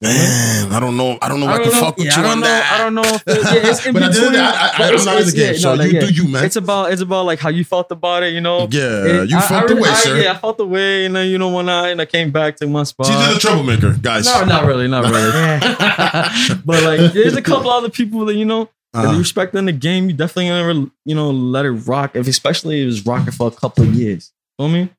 You 0.00 0.08
know 0.10 0.14
what 0.16 0.20
I 0.20 0.60
mean? 0.60 0.68
Man, 0.68 0.72
I 0.76 0.80
don't 0.80 0.96
know. 0.96 1.18
I 1.22 1.28
don't 1.28 1.40
know. 1.40 1.46
if 1.48 1.52
I, 1.52 1.54
I 1.54 1.62
can 1.62 1.72
know. 1.72 1.80
fuck 1.80 1.96
with 1.96 2.06
Yeah, 2.06 2.20
you 2.20 2.26
I 2.26 2.30
on 2.32 2.40
know. 2.40 2.46
that. 2.46 2.72
I 2.72 2.78
don't 2.78 2.94
know 2.94 3.02
if 3.04 3.22
it, 3.26 3.38
yeah, 3.42 3.70
it's 3.70 3.86
in 3.86 3.92
but 3.94 4.02
at 4.02 4.12
the 4.12 4.18
end 4.18 4.26
of 4.26 4.32
between. 4.32 4.32
the 4.32 4.38
day, 4.38 4.44
I, 4.44 4.66
I, 4.66 4.68
I'm 4.68 4.76
not 4.76 4.90
in 4.90 5.04
the 5.04 5.10
it's- 5.20 5.34
yeah, 5.34 5.46
game, 5.52 5.58
so 5.58 5.74
no, 5.76 5.84
you 5.84 5.92
yeah. 5.92 6.00
do 6.00 6.12
you, 6.12 6.28
man. 6.28 6.44
It's 6.44 6.56
about 6.56 6.92
it's 6.92 7.00
about 7.00 7.26
like 7.26 7.38
how 7.38 7.48
you 7.48 7.64
felt 7.64 7.90
about 7.92 8.22
it, 8.22 8.34
you 8.34 8.40
know. 8.40 8.68
yeah, 8.70 9.04
It- 9.22 9.30
you 9.30 9.38
I- 9.38 9.40
felt 9.40 9.52
I 9.64 9.66
the 9.66 9.74
really- 9.74 9.82
way, 9.82 9.88
I- 9.88 9.94
sir. 9.94 10.20
Yeah, 10.20 10.32
I 10.32 10.36
felt 10.36 10.58
the 10.58 10.66
way, 10.66 11.06
and 11.06 11.16
then 11.16 11.28
you 11.30 11.38
know 11.38 11.48
when 11.48 11.68
I 11.68 11.88
and 11.90 12.00
I 12.00 12.04
came 12.06 12.30
back 12.32 12.56
to 12.56 12.66
my 12.66 12.82
spot. 12.82 13.06
She's 13.06 13.16
the 13.34 13.40
troublemaker, 13.40 13.92
guys. 13.94 14.26
no, 14.26 14.44
not 14.44 14.64
really, 14.66 14.88
not 14.88 15.04
really. 15.10 16.58
but 16.64 16.82
like, 16.82 17.12
there's 17.12 17.36
a 17.36 17.42
couple 17.42 17.70
other 17.70 17.88
people 17.88 18.24
that 18.26 18.34
you 18.34 18.44
know 18.44 18.64
that 18.64 18.70
Uh, 18.94 19.12
you 19.12 19.18
respect 19.18 19.54
in 19.54 19.64
the 19.64 19.72
game. 19.72 20.08
You 20.08 20.14
definitely 20.14 20.48
gonna 20.48 20.90
you 21.04 21.14
know 21.14 21.30
let 21.30 21.64
it 21.66 21.72
rock, 21.72 22.14
if 22.16 22.28
especially 22.28 22.82
if 22.82 22.88
it's 22.96 23.06
rocking 23.06 23.32
for 23.32 23.48
a 23.48 23.50
couple 23.50 23.84
of 23.84 23.94
years. 23.94 24.32
Feel 24.58 24.68
me? 24.68 24.90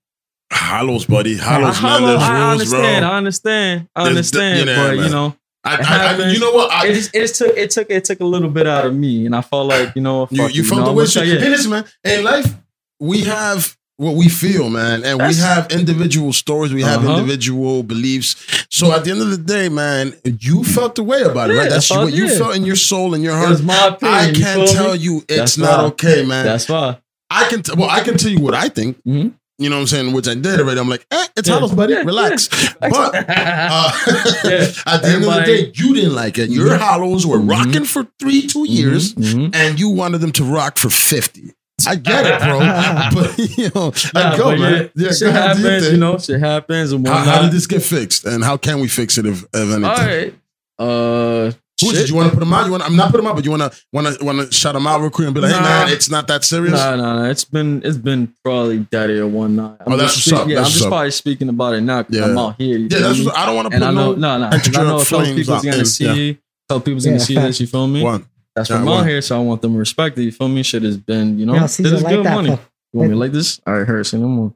hollows, 0.51 1.05
buddy. 1.05 1.35
I, 1.39 1.43
Hollows, 1.43 1.81
man. 1.81 1.91
hollow, 2.01 2.15
I 2.17 2.39
rules, 2.39 2.51
understand. 2.51 3.03
bro. 3.03 3.09
I 3.09 3.17
understand. 3.17 3.87
I 3.95 4.03
the- 4.03 4.09
understand. 4.09 4.59
you 4.69 4.75
but 4.75 4.97
you 4.97 5.09
know, 5.09 5.35
I, 5.63 5.75
I, 5.75 6.23
I, 6.23 6.27
you 6.31 6.39
know 6.39 6.51
what? 6.51 6.71
I, 6.71 6.87
it, 6.87 6.93
just, 6.93 7.15
it 7.15 7.21
just 7.21 7.35
took 7.35 7.57
it 7.57 7.71
took 7.71 7.89
it 7.89 8.03
took 8.05 8.19
a 8.19 8.25
little 8.25 8.49
bit 8.49 8.67
out 8.67 8.85
of 8.85 8.95
me, 8.95 9.25
and 9.25 9.35
I 9.35 9.41
felt 9.41 9.67
like 9.67 9.95
you 9.95 10.01
know, 10.01 10.27
you, 10.31 10.47
you 10.49 10.61
it, 10.63 10.65
felt 10.67 10.79
know, 10.81 10.85
the 10.85 10.89
I'm 10.91 10.95
way, 10.97 11.01
gonna 11.01 11.07
sir. 11.07 11.19
tell 11.21 11.29
you- 11.29 11.39
Hey, 11.39 11.49
listen, 11.49 11.71
man. 11.71 11.85
In 12.03 12.23
life, 12.23 12.53
we 12.99 13.21
have 13.21 13.75
what 13.97 14.15
we 14.15 14.27
feel, 14.27 14.69
man, 14.69 15.03
and 15.05 15.19
we 15.19 15.35
have 15.35 15.71
individual 15.71 16.33
stories. 16.33 16.73
We 16.73 16.81
have 16.83 17.03
Uh-huh. 17.05 17.17
individual 17.17 17.81
beliefs. 17.83 18.35
So 18.69 18.91
at 18.91 19.05
the 19.05 19.11
end 19.11 19.21
of 19.21 19.29
the 19.29 19.37
day, 19.37 19.69
man, 19.69 20.13
you 20.39 20.63
felt 20.65 20.95
the 20.95 21.03
way 21.03 21.21
about 21.21 21.49
it, 21.51 21.55
right? 21.57 21.69
That's 21.69 21.89
what 21.89 22.11
you 22.13 22.27
felt 22.37 22.55
in 22.55 22.65
your 22.65 22.75
soul 22.75 23.13
and 23.13 23.23
your 23.23 23.35
heart. 23.37 23.61
my 23.63 23.87
opinion. 23.87 24.17
I 24.19 24.31
can't 24.33 24.59
feel 24.59 24.67
tell 24.67 24.93
me? 24.93 24.99
you 24.99 25.17
it's 25.29 25.37
That's 25.37 25.57
not 25.57 25.77
why. 25.79 25.83
okay, 25.85 26.25
man. 26.25 26.45
That's 26.45 26.67
why. 26.67 26.97
I 27.29 27.47
can 27.49 27.61
t- 27.63 27.73
well, 27.75 27.89
I 27.89 28.01
can 28.01 28.17
tell 28.17 28.31
you 28.31 28.39
what 28.39 28.53
I 28.53 28.67
think. 28.69 28.97
Mhm. 29.07 29.33
You 29.57 29.69
know 29.69 29.77
what 29.77 29.81
I'm 29.83 29.87
saying? 29.87 30.11
Which 30.11 30.27
I 30.27 30.33
did 30.35 30.59
already. 30.59 30.79
I'm 30.81 30.89
like, 30.89 31.05
eh, 31.11 31.27
it's 31.37 31.47
Yeah. 31.47 31.55
hollows, 31.55 31.71
buddy. 31.71 31.93
Relax. 31.95 32.49
yeah. 32.51 32.89
But 32.89 33.15
uh, 33.29 33.91
Yeah. 34.43 34.67
at 34.85 35.01
the 35.01 35.07
end 35.07 35.23
of 35.23 35.33
the 35.33 35.43
day, 35.45 35.71
you 35.73 35.93
didn't 35.95 36.13
like 36.13 36.37
it. 36.37 36.49
Your 36.49 36.71
Mhm. 36.71 36.79
hollows 36.79 37.25
were 37.25 37.39
Mhm. 37.39 37.49
rocking 37.49 37.85
for 37.85 38.05
three, 38.19 38.45
two 38.45 38.65
years, 38.67 39.13
Mhm, 39.13 39.33
mhm. 39.51 39.55
and 39.55 39.79
you 39.79 39.87
wanted 39.87 40.19
them 40.19 40.33
to 40.33 40.43
rock 40.43 40.77
for 40.77 40.89
50. 40.89 41.53
I 41.88 41.95
get 41.95 42.26
it, 42.26 42.39
bro. 42.41 42.59
but 43.21 43.38
you 43.57 43.69
know, 43.76 43.91
Nah, 44.13 44.32
I 44.34 44.38
go, 44.38 44.43
but 44.51 44.59
man. 44.59 44.89
Yeah, 44.95 45.09
shit 45.09 45.19
go 45.21 45.28
ahead, 45.30 45.57
happens, 45.57 45.84
thing. 45.84 45.91
you 45.93 45.99
know. 45.99 46.17
Shit 46.17 46.39
happens, 46.39 46.91
and 46.93 47.07
How, 47.07 47.17
how 47.17 47.41
did 47.41 47.51
this 47.51 47.67
get 47.67 47.84
fixed, 47.84 48.26
and 48.26 48.43
how 48.43 48.57
can 48.57 48.80
we 48.80 48.88
fix 48.88 49.17
it 49.17 49.26
if, 49.26 49.43
if 49.43 49.55
anything? 49.55 49.84
All 49.84 49.95
right. 49.95 50.34
Uh, 50.78 51.51
Who 51.82 51.88
is 51.89 51.93
it? 51.93 51.95
shit. 52.01 52.09
You 52.09 52.15
want 52.15 52.30
to 52.30 52.34
put 52.36 52.39
them 52.39 52.53
out? 52.53 52.65
You 52.65 52.71
want? 52.71 52.84
I'm 52.84 52.95
not 52.95 53.11
put 53.11 53.17
them 53.17 53.28
out, 53.28 53.36
but 53.36 53.43
you 53.45 53.51
want 53.51 53.63
to 53.71 53.80
want 53.91 54.07
to 54.17 54.23
want 54.26 54.39
to 54.39 54.53
shout 54.53 54.73
them 54.73 54.88
out 54.88 55.01
real 55.01 55.09
quick 55.09 55.26
and 55.28 55.36
be 55.36 55.41
like, 55.41 55.51
Nah. 55.51 55.57
"Hey, 55.57 55.63
man, 55.86 55.89
it's 55.93 56.09
not 56.09 56.28
that 56.30 56.43
serious." 56.45 56.73
Nah, 56.73 56.95
nah, 56.95 57.15
nah. 57.23 57.30
It's 57.30 57.43
been 57.43 57.82
it's 57.84 57.97
been 57.97 58.34
probably 58.43 58.80
daddy 58.80 59.19
or 59.19 59.28
one 59.28 59.55
night. 59.57 59.78
I'm 59.86 59.93
Oh, 59.93 59.97
that's 59.97 60.15
just 60.15 60.32
what's 60.32 60.41
up. 60.43 60.47
Yeah, 60.47 60.55
That's 60.55 60.67
I'm 60.69 60.71
just 60.73 60.86
up. 60.86 60.89
probably 60.91 61.11
speaking 61.11 61.49
about 61.49 61.73
it 61.76 61.82
now 61.82 62.03
because 62.03 62.17
Yeah. 62.17 62.26
I'm 62.26 62.38
out 62.38 62.55
here. 62.57 62.78
you 62.78 62.88
Yeah, 62.89 62.99
that's. 62.99 63.23
What, 63.23 63.36
I 63.38 63.45
don't 63.45 63.55
want 63.55 63.65
to 63.65 63.69
put 63.71 63.76
and 63.76 63.84
I 63.86 63.91
know, 63.91 64.13
no. 64.15 64.38
no, 64.38 64.49
no, 64.49 64.57
'cause 64.57 64.78
I 64.78 64.84
know 64.84 64.99
a 64.99 65.03
couple 65.05 65.26
people's 65.26 65.49
out 65.49 65.63
gonna 65.63 65.86
see, 65.86 66.05
yeah. 66.05 66.32
a 66.34 66.38
couple 66.69 66.82
people's 66.86 67.05
Yeah, 67.05 67.11
gonna 67.11 67.19
see 67.19 67.36
fact. 67.36 67.47
this. 67.47 67.59
You 67.61 67.67
feel 67.67 67.88
me? 67.88 68.01
One. 68.03 68.26
That's 68.56 68.70
Yeah, 68.70 68.78
from 68.78 68.86
one. 68.86 68.99
out 69.01 69.08
here, 69.08 69.22
so 69.22 69.36
I 69.38 69.39
want 69.43 69.62
them 69.62 69.74
to 69.74 69.80
respect 69.80 70.18
it. 70.18 70.24
You 70.24 70.32
feel 70.32 70.47
me? 70.47 70.64
Shit 70.64 70.84
has 70.84 70.97
been, 70.97 71.38
you 71.39 71.45
know, 71.45 71.56
Yeah, 71.56 71.62
this 71.64 71.80
is 71.80 72.03
like 72.03 72.16
good 72.16 72.26
that. 72.26 72.36
money. 72.36 72.49
fuck. 72.51 72.62
You 72.93 72.99
want 72.99 73.12
me 73.12 73.18
like 73.18 73.32
this? 73.34 73.60
All 73.68 73.74
right, 73.74 73.86
Harrison, 73.86 74.22
no 74.22 74.28
more. 74.28 74.53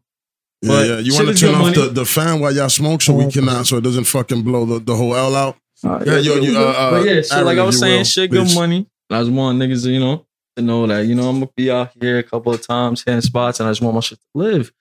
Yeah, 0.62 0.70
But 0.70 0.88
yeah. 0.88 1.00
You 1.00 1.14
want 1.14 1.28
to 1.28 1.34
turn 1.36 1.56
off 1.56 1.62
money. 1.62 1.76
the, 1.76 1.90
the 1.90 2.06
fan 2.06 2.40
while 2.40 2.54
y'all 2.56 2.70
smoke 2.70 3.02
so 3.02 3.14
we 3.14 3.26
Oh, 3.26 3.30
cannot, 3.32 3.68
so 3.68 3.78
it 3.78 3.84
doesn't 3.84 4.06
fucking 4.06 4.44
blow 4.44 4.66
the, 4.66 4.80
the 4.80 4.96
whole 4.96 5.16
L 5.16 5.36
out. 5.36 5.58
Uh, 5.84 6.02
Yeah, 6.06 6.18
yo, 6.20 6.36
you, 6.36 6.58
uh, 6.58 6.62
uh, 6.62 6.92
but 6.92 7.06
yeah, 7.06 7.22
shit, 7.22 7.44
like 7.46 7.58
I 7.58 7.64
was 7.64 7.78
saying, 7.80 8.00
will, 8.00 8.04
shit, 8.06 8.30
please. 8.32 8.54
good 8.54 8.56
money. 8.60 8.88
I 9.10 9.20
just 9.22 9.32
want 9.32 9.60
niggas, 9.60 9.86
you 9.86 10.00
know, 10.00 10.26
to 10.56 10.62
know 10.62 10.86
that, 10.88 11.06
you 11.06 11.16
know, 11.16 11.28
I'm 11.30 11.40
gonna 11.40 11.52
be 11.56 11.70
out 11.72 11.92
here 12.00 12.20
a 12.20 12.24
couple 12.24 12.54
of 12.54 12.62
times, 12.66 13.04
hitting 13.06 13.22
spots, 13.22 13.60
and 13.60 13.68
I 13.68 13.72
just 13.72 13.82
want 13.82 13.96
my 13.96 14.02
shit 14.02 14.20
to 14.20 14.26
live, 14.34 14.72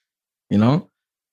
you 0.51 0.59
know. 0.59 0.89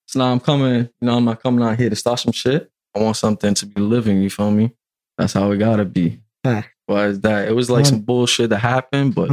So 0.08 0.20
now 0.20 0.32
I'm 0.32 0.40
coming, 0.40 0.82
you 0.84 0.90
know, 1.02 1.18
I'm 1.18 1.26
not 1.26 1.42
coming 1.42 1.64
out 1.66 1.78
here 1.80 1.90
to 1.90 1.96
start 1.96 2.20
some 2.20 2.32
shit. 2.32 2.72
I 2.96 3.00
want 3.00 3.18
something 3.18 3.54
to 3.56 3.66
be 3.66 3.82
living. 3.82 4.22
You 4.22 4.30
feel 4.30 4.52
me? 4.52 4.72
That's 5.18 5.34
how 5.34 5.52
it 5.52 5.58
gotta 5.58 5.86
be. 5.86 6.20
Fact. 6.44 6.70
Why 6.88 7.08
is 7.08 7.22
that? 7.22 7.48
It 7.48 7.54
was 7.54 7.70
like 7.70 7.86
some 7.86 8.02
bullshit 8.02 8.50
that 8.52 8.60
happened, 8.60 9.16
but. 9.16 9.30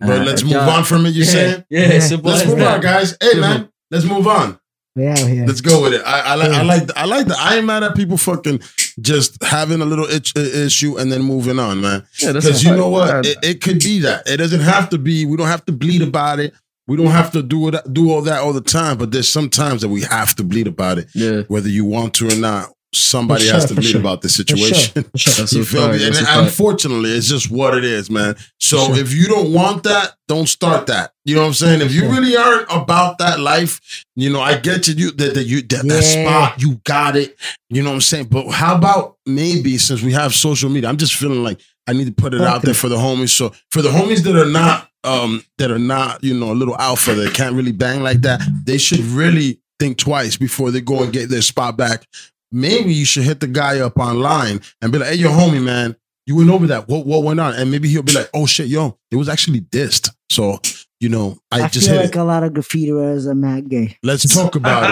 But 0.00 0.20
uh, 0.20 0.24
let's 0.24 0.42
move 0.42 0.56
on 0.56 0.82
from 0.82 1.06
it. 1.06 1.10
You 1.10 1.22
yeah, 1.22 1.30
saying? 1.30 1.64
Yeah, 1.70 1.92
Yeah. 1.92 1.98
simple 2.00 2.32
Let's 2.32 2.44
move 2.44 2.58
that. 2.58 2.74
on, 2.74 2.80
guys. 2.80 3.16
Hey, 3.22 3.38
man, 3.38 3.68
let's 3.88 4.04
move 4.04 4.26
on. 4.26 4.58
We 4.96 5.06
out 5.06 5.16
here. 5.20 5.46
Let's 5.46 5.60
go 5.60 5.80
with 5.80 5.94
it. 5.94 6.02
I, 6.04 6.32
I 6.32 6.34
like. 6.34 6.50
I 6.50 6.56
Yeah. 6.56 6.62
like. 6.62 6.90
I 6.96 7.04
like 7.04 7.26
that. 7.28 7.38
I 7.38 7.56
ain't 7.58 7.66
mad 7.66 7.84
at 7.84 7.94
people 7.94 8.16
fucking 8.16 8.60
just 9.00 9.40
having 9.44 9.80
a 9.80 9.84
little 9.84 10.04
itch, 10.06 10.32
uh, 10.36 10.40
issue 10.40 10.98
and 10.98 11.12
then 11.12 11.22
moving 11.22 11.60
on, 11.60 11.80
man. 11.80 12.04
Yeah, 12.18 12.32
Because 12.32 12.64
a- 12.64 12.68
you 12.68 12.74
know 12.76 12.88
what, 12.88 13.24
it, 13.24 13.38
it 13.44 13.60
could 13.62 13.78
be 13.78 14.00
that. 14.00 14.28
It 14.28 14.38
doesn't 14.38 14.60
have 14.60 14.90
to 14.90 14.98
be. 14.98 15.24
We 15.24 15.36
don't 15.36 15.46
have 15.46 15.64
to 15.66 15.72
bleed 15.72 16.02
about 16.02 16.40
it. 16.40 16.52
We 16.88 16.96
don't 16.96 17.06
have 17.06 17.30
to 17.32 17.42
do 17.44 17.68
it. 17.68 17.76
Do 17.92 18.10
all 18.10 18.22
that 18.22 18.40
all 18.42 18.52
the 18.52 18.60
time. 18.60 18.98
But 18.98 19.12
there's 19.12 19.32
some 19.32 19.48
times 19.50 19.82
that 19.82 19.88
we 19.88 20.00
have 20.02 20.34
to 20.34 20.42
bleed 20.42 20.66
about 20.66 20.98
it, 20.98 21.06
yeah. 21.14 21.42
whether 21.42 21.68
you 21.68 21.84
want 21.84 22.14
to 22.14 22.26
or 22.28 22.34
not. 22.36 22.70
Somebody 22.94 23.46
For 23.46 23.52
has 23.54 23.64
to 23.66 23.74
for 23.74 23.80
meet 23.80 23.86
sure. 23.90 24.00
about 24.00 24.20
the 24.22 24.28
For 24.28 24.34
sure, 24.44 24.56
situation. 24.56 25.02
for 25.04 25.18
sure. 25.18 25.32
That's 25.38 25.52
You 25.56 25.64
feel 25.64 25.88
me? 25.88 25.94
And 25.94 26.14
that's 26.14 26.20
a 26.20 26.24
fact. 26.24 26.38
unfortunately, 26.40 27.10
it's 27.10 27.26
just 27.28 27.50
what 27.50 27.76
it 27.76 27.84
is, 27.84 28.10
man. 28.10 28.36
So 28.60 28.86
Sure. 28.86 28.98
if 28.98 29.12
you 29.14 29.26
don't 29.28 29.52
want 29.52 29.84
that, 29.84 30.14
don't 30.28 30.48
start 30.48 30.86
that. 30.86 31.12
You 31.24 31.34
know 31.36 31.42
what 31.42 31.46
I'm 31.48 31.54
saying? 31.54 31.80
If 31.80 31.92
you 31.94 32.00
Sure. 32.02 32.10
really 32.12 32.36
aren't 32.36 32.66
about 32.70 33.18
that 33.18 33.40
life, 33.40 34.04
you 34.16 34.30
know, 34.32 34.40
I 34.40 34.56
get 34.58 34.88
you. 34.88 34.94
You 34.94 35.10
that, 35.12 35.34
that 35.34 35.44
you 35.44 35.62
that, 35.62 35.86
that 35.88 36.02
spot, 36.02 36.60
you 36.60 36.80
got 36.84 37.16
it. 37.16 37.36
You 37.70 37.82
know 37.82 37.90
what 37.90 37.94
I'm 37.96 38.00
saying? 38.02 38.26
But 38.26 38.50
how 38.50 38.74
about 38.76 39.16
maybe 39.26 39.78
since 39.78 40.02
we 40.02 40.12
have 40.12 40.34
social 40.34 40.68
media, 40.70 40.88
I'm 40.88 40.96
just 40.98 41.14
feeling 41.14 41.42
like 41.42 41.60
I 41.86 41.92
need 41.94 42.06
to 42.06 42.12
put 42.12 42.34
it 42.34 42.40
out 42.42 42.62
there 42.62 42.74
for 42.74 42.88
the 42.88 42.96
homies. 42.96 43.30
So 43.30 43.52
for 43.70 43.82
the 43.82 43.88
homies 43.88 44.22
that 44.24 44.36
are 44.36 44.50
not 44.50 44.88
um 45.04 45.44
that 45.58 45.70
are 45.70 45.78
not, 45.78 46.22
you 46.22 46.34
know, 46.38 46.52
a 46.52 46.54
little 46.54 46.76
alpha 46.78 47.14
that 47.14 47.34
can't 47.34 47.54
really 47.56 47.72
bang 47.72 48.02
like 48.02 48.20
that, 48.22 48.40
they 48.64 48.78
should 48.78 49.00
really 49.00 49.60
think 49.80 49.98
twice 49.98 50.36
before 50.36 50.70
they 50.70 50.80
go 50.80 51.02
and 51.02 51.12
get 51.12 51.28
their 51.28 51.42
spot 51.42 51.76
back. 51.76 52.06
Maybe 52.52 52.92
you 52.92 53.04
should 53.04 53.24
hit 53.24 53.40
the 53.40 53.46
guy 53.46 53.80
up 53.80 53.98
online 53.98 54.60
and 54.80 54.92
be 54.92 54.98
like, 54.98 55.08
hey, 55.08 55.14
yo, 55.14 55.30
homie, 55.30 55.62
man, 55.62 55.96
you 56.26 56.36
went 56.36 56.50
over 56.50 56.66
that. 56.68 56.88
What 56.88 57.06
what 57.06 57.24
went 57.24 57.40
on? 57.40 57.54
And 57.54 57.70
maybe 57.70 57.88
he'll 57.88 58.02
be 58.02 58.12
like, 58.12 58.30
oh 58.34 58.46
shit, 58.46 58.68
yo, 58.68 58.98
it 59.10 59.16
was 59.16 59.28
actually 59.28 59.60
dissed. 59.60 60.10
So, 60.30 60.60
you 61.00 61.08
know, 61.08 61.38
I, 61.50 61.62
I, 61.62 61.68
just 61.68 61.88
feel 61.88 61.96
hit 61.96 62.04
like 62.04 62.16
it. 62.16 62.20
a 62.20 62.24
lot 62.24 62.44
of 62.44 62.52
graffiti 62.52 62.92
writers 62.92 63.26
are 63.26 63.34
mad 63.34 63.68
gay. 63.68 63.96
Let's 64.02 64.32
talk 64.32 64.54
about 64.54 64.84
it. 64.84 64.90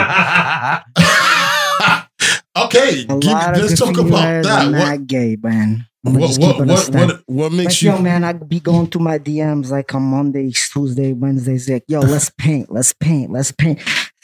okay, 2.58 3.04
give, 3.04 3.22
let's 3.22 3.78
talk 3.78 3.96
about 3.98 4.42
that. 4.42 4.66
are 4.66 4.72
What, 4.72 5.06
gay, 5.06 5.36
man. 5.40 5.86
What, 6.02 6.14
what, 6.14 6.30
keep 6.30 6.40
it 6.40 6.60
a 6.62 6.66
what, 6.66 6.94
what, 6.94 7.22
what 7.26 7.52
makes 7.52 7.74
Like, 7.74 7.82
you? 7.82 7.90
yo, 7.90 7.98
man, 7.98 8.24
I 8.24 8.32
be 8.32 8.58
going 8.58 8.86
to 8.88 8.98
my 8.98 9.18
DMs 9.18 9.70
like 9.70 9.94
on 9.94 10.02
Mondays, 10.02 10.70
Tuesday, 10.72 11.12
Wednesdays. 11.12 11.68
Like, 11.68 11.84
yo, 11.88 12.00
let's 12.00 12.30
paint, 12.30 12.72
let's 12.72 12.94
paint, 12.94 13.30
let's 13.30 13.52
paint. 13.52 13.80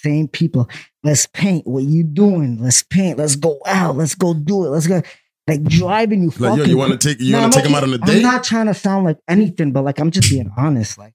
Same 0.06 0.28
people, 0.28 0.70
let's 1.02 1.26
paint. 1.26 1.66
What 1.66 1.82
you 1.82 2.04
doing? 2.04 2.62
Let's 2.62 2.84
paint. 2.84 3.18
Let's 3.18 3.34
go 3.34 3.58
out. 3.66 3.96
Let's 3.96 4.14
go 4.14 4.34
do 4.34 4.64
it. 4.64 4.68
Let's 4.68 4.86
go. 4.86 5.02
Like 5.48 5.64
driving 5.64 6.22
you. 6.22 6.30
like, 6.38 6.58
yo, 6.58 6.64
you 6.64 6.76
want 6.76 6.92
to 6.92 7.08
take 7.08 7.20
you 7.20 7.34
want 7.36 7.52
to 7.52 7.58
take 7.58 7.68
him 7.68 7.74
out 7.74 7.82
on 7.82 7.90
a 7.90 7.94
I'm 7.94 8.00
date? 8.00 8.22
not 8.22 8.44
trying 8.44 8.66
to 8.66 8.74
sound 8.74 9.04
like 9.04 9.18
anything, 9.28 9.72
but 9.72 9.82
like 9.82 9.98
I'm 9.98 10.12
just 10.12 10.30
being 10.30 10.52
honest. 10.56 10.96
Like, 10.96 11.14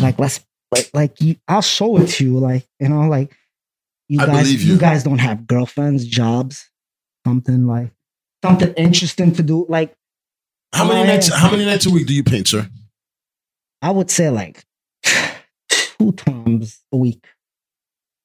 like 0.00 0.18
let's 0.18 0.40
like 0.72 0.90
like 0.92 1.20
you. 1.20 1.36
I'll 1.46 1.62
show 1.62 1.98
it 1.98 2.08
to 2.08 2.24
you. 2.24 2.38
Like 2.38 2.66
you 2.80 2.88
know, 2.88 3.02
like 3.08 3.32
you 4.08 4.20
I 4.20 4.26
guys. 4.26 4.42
believe 4.44 4.62
You. 4.62 4.72
you. 4.74 4.78
guys 4.80 5.04
don't 5.04 5.18
have 5.18 5.46
girlfriends, 5.46 6.04
jobs, 6.04 6.68
something 7.24 7.66
like 7.68 7.92
something 8.44 8.72
interesting 8.74 9.32
to 9.34 9.42
do. 9.44 9.66
Like 9.68 9.94
how 10.72 10.86
many 10.88 11.06
nights? 11.06 11.32
How 11.32 11.50
many 11.50 11.64
nights 11.64 11.86
a 11.86 11.90
week 11.90 12.06
do 12.08 12.14
you 12.14 12.24
paint, 12.24 12.48
sir? 12.48 12.68
I 13.82 13.90
would 13.92 14.10
say 14.10 14.30
like 14.30 14.64
two 15.68 16.12
times 16.12 16.80
a 16.92 16.96
week. 16.96 17.24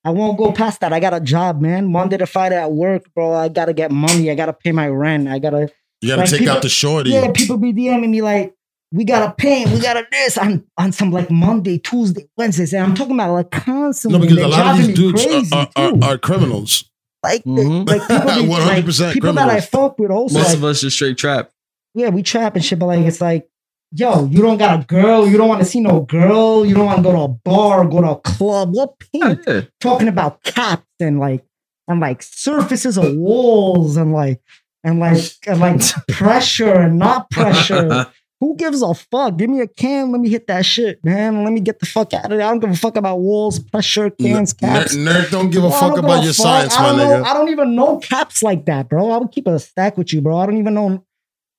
I 0.07 0.11
won't 0.11 0.37
go 0.37 0.53
past 0.53 0.79
that. 0.79 0.93
I 0.93 1.01
got 1.01 1.13
a 1.13 1.19
job, 1.19 1.59
man. 1.59 1.91
Monday 1.91 2.15
to 2.17 2.25
Friday 2.25 2.55
at 2.55 2.71
work, 2.71 3.03
bro. 3.13 3.33
I 3.33 3.49
gotta 3.49 3.73
get 3.73 3.91
money. 3.91 4.31
I 4.31 4.35
gotta 4.35 4.53
pay 4.53 4.71
my 4.71 4.87
rent. 4.87 5.27
I 5.27 5.37
gotta 5.37 5.69
You 6.01 6.07
got 6.09 6.15
to 6.15 6.21
Like, 6.21 6.29
take 6.29 6.39
people- 6.39 6.55
out 6.55 6.61
the 6.61 6.69
shorty. 6.69 7.09
Yeah, 7.09 7.29
people 7.33 7.57
be 7.57 7.73
DMing 7.73 8.09
me 8.09 8.21
like, 8.21 8.53
we 8.93 9.03
gotta 9.03 9.33
paint, 9.33 9.69
we 9.71 9.81
gotta 9.81 10.05
this 10.09 10.37
on, 10.37 10.63
on 10.77 10.93
some 10.93 11.11
like 11.11 11.29
Monday, 11.29 11.77
Tuesday, 11.77 12.29
Wednesdays. 12.37 12.71
And 12.73 12.83
I'm 12.83 12.95
talking 12.95 13.15
about 13.15 13.33
like 13.33 13.51
constantly. 13.51 14.17
no, 14.17 14.21
because 14.21 14.37
They're 14.37 14.45
a 14.45 14.49
lot 14.49 14.79
of 14.79 14.85
these 14.87 14.95
dudes 14.95 15.51
are, 15.51 15.67
are, 15.75 15.91
are, 15.91 16.03
are 16.13 16.17
criminals. 16.17 16.89
like, 17.21 17.43
they- 17.43 17.51
Mhm. 17.51 17.89
like 17.89 18.01
people, 18.07 18.43
be, 18.43 18.49
100% 18.85 18.99
like, 19.01 19.13
people 19.13 19.33
that 19.33 19.49
I 19.49 19.59
fuck 19.59 19.99
with 19.99 20.09
also. 20.11 20.37
Most 20.37 20.47
like, 20.49 20.55
of 20.57 20.63
us 20.63 20.79
just 20.81 20.95
straight 20.95 21.17
trap. 21.17 21.51
yeah, 21.95 22.07
we 22.09 22.23
trap 22.23 22.55
and 22.55 22.63
shit, 22.63 22.79
but 22.79 22.85
like 22.85 23.05
it's 23.05 23.19
like, 23.19 23.49
yo, 23.91 24.25
you 24.25 24.41
don't 24.41 24.57
got 24.57 24.81
a 24.81 24.85
girl, 24.85 25.27
you 25.27 25.37
don't 25.37 25.47
want 25.47 25.61
to 25.61 25.65
see 25.65 25.79
no 25.79 26.01
girl, 26.01 26.65
you 26.65 26.75
don't 26.75 26.85
want 26.85 26.97
to 26.97 27.03
go 27.03 27.11
to 27.13 27.19
a 27.21 27.27
bar, 27.27 27.85
go 27.87 28.01
to 28.01 28.09
a 28.11 28.15
club. 28.19 28.73
What 28.73 28.93
paint? 28.99 29.39
yeah. 29.47 29.61
Talking 29.79 30.07
about 30.07 30.43
caps 30.43 30.85
and 30.99 31.19
like 31.19 31.43
and 31.87 31.99
like 31.99 32.21
surfaces 32.21 32.97
of 32.97 33.15
walls 33.15 33.97
and 33.97 34.11
like 34.13 34.41
and 34.83 34.99
like 34.99 35.19
and 35.45 35.59
like 35.59 35.81
pressure 36.09 36.73
and 36.73 36.97
not 36.99 37.29
pressure. 37.29 38.07
Who 38.39 38.55
gives 38.55 38.83
a 38.83 38.93
fuck? 38.93 39.35
Give 39.37 39.49
me 39.49 39.61
a 39.61 39.67
can. 39.67 40.11
Let 40.11 40.21
me 40.21 40.29
hit 40.29 40.45
that 40.45 40.63
shit, 40.63 41.03
man. 41.03 41.43
Let 41.43 41.51
me 41.53 41.59
get 41.59 41.79
the 41.79 41.87
fuck 41.87 42.13
out 42.13 42.25
of 42.31 42.37
there. 42.37 42.45
I 42.45 42.51
don't 42.51 42.59
give 42.59 42.69
a 42.69 42.75
fuck 42.75 42.95
about 42.95 43.15
walls, 43.17 43.57
pressure, 43.57 44.11
cans, 44.11 44.53
caps. 44.53 44.95
Nerk, 44.95 45.25
nerd 45.25 45.31
don't 45.31 45.49
give 45.49 45.63
a 45.63 45.69
Bro, 45.69 45.79
fuck 45.79 45.95
don't 45.95 46.05
about 46.05 46.19
a 46.21 46.25
your 46.25 46.33
fuck. 46.33 46.43
science, 46.45 46.75
I 46.77 46.81
my 46.83 46.87
don't 46.89 46.97
know- 46.99 47.23
nigga. 47.23 47.25
I 47.25 47.33
don't 47.33 47.49
even 47.49 47.75
know 47.75 47.97
caps 47.97 48.43
like 48.43 48.65
that, 48.67 48.89
bro. 48.89 49.09
I 49.09 49.17
would 49.17 49.31
keep 49.31 49.47
a 49.47 49.57
stack 49.57 49.97
with 49.97 50.13
you, 50.13 50.21
bro. 50.21 50.37
I 50.37 50.45
don't 50.45 50.57
even 50.57 50.75
know. 50.75 51.03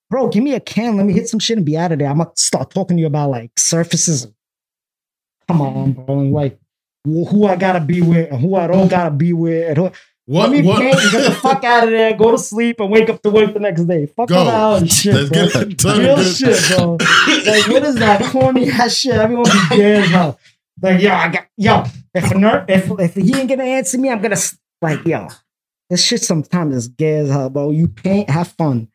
Bro, 0.09 0.29
give 0.29 0.43
me 0.43 0.53
a 0.55 0.59
can. 0.59 0.97
Let 0.97 1.05
me 1.05 1.13
hit 1.13 1.27
some 1.29 1.39
shit 1.39 1.57
and 1.57 1.65
be 1.65 1.77
out 1.77 1.91
of 1.91 1.99
there. 1.99 2.09
I'm 2.09 2.17
gonna 2.17 2.31
start 2.35 2.71
talking 2.71 2.97
to 2.97 3.01
you 3.01 3.07
about 3.07 3.29
like 3.29 3.51
surfaces. 3.57 4.27
Come 5.47 5.61
on, 5.61 5.91
bro. 5.93 6.19
And 6.19 6.31
like 6.33 6.59
who 7.05 7.45
I 7.45 7.55
gotta 7.55 7.79
be 7.79 8.01
with 8.01 8.31
and 8.31 8.41
who 8.41 8.55
I 8.55 8.67
don't 8.67 8.87
gotta 8.87 9.11
be 9.11 9.33
with. 9.33 9.69
And 9.69 9.77
who, 9.77 9.91
What? 10.25 10.49
let 10.49 10.51
me 10.51 10.67
what? 10.67 10.81
and 10.81 11.11
get 11.11 11.23
the 11.25 11.31
fuck 11.35 11.63
out 11.63 11.83
of 11.85 11.89
there. 11.91 12.15
Go 12.15 12.31
to 12.31 12.37
sleep 12.37 12.79
and 12.79 12.91
wake 12.91 13.09
up 13.09 13.21
to 13.23 13.29
work 13.29 13.53
the 13.53 13.59
next 13.59 13.85
day. 13.85 14.07
Fuck 14.07 14.29
Go. 14.29 14.45
that 14.45 14.53
other 14.53 14.87
shit, 14.87 15.13
Let's 15.31 15.81
bro. 15.83 15.97
Real 15.97 16.15
Good. 16.17 16.35
shit, 16.35 16.77
bro. 16.77 16.91
Like, 17.51 17.67
what 17.67 17.83
is 17.83 17.95
that 17.95 18.21
corny 18.31 18.69
ass 18.69 18.95
shit? 18.95 19.13
Everyone 19.13 19.45
be 19.45 19.77
gay 19.77 19.95
as 20.01 20.09
hell. 20.09 20.39
Like, 20.81 21.01
yo, 21.01 21.11
I 21.11 21.27
got, 21.29 21.45
yo, 21.57 21.83
if 22.13 22.31
a 22.31 22.35
nerd, 22.35 22.65
if, 22.69 22.89
if 22.99 23.15
he 23.15 23.35
ain't 23.35 23.49
gonna 23.49 23.63
answer 23.63 23.97
me, 23.97 24.09
I'm 24.09 24.21
gonna, 24.21 24.37
like, 24.81 25.05
yo, 25.05 25.27
this 25.89 26.03
shit 26.03 26.21
sometimes 26.21 26.75
is 26.75 26.87
gay 26.87 27.17
as 27.17 27.29
hell, 27.29 27.49
bro. 27.49 27.71
You 27.71 27.87
paint, 27.87 28.29
have 28.29 28.47
fun. 28.49 28.87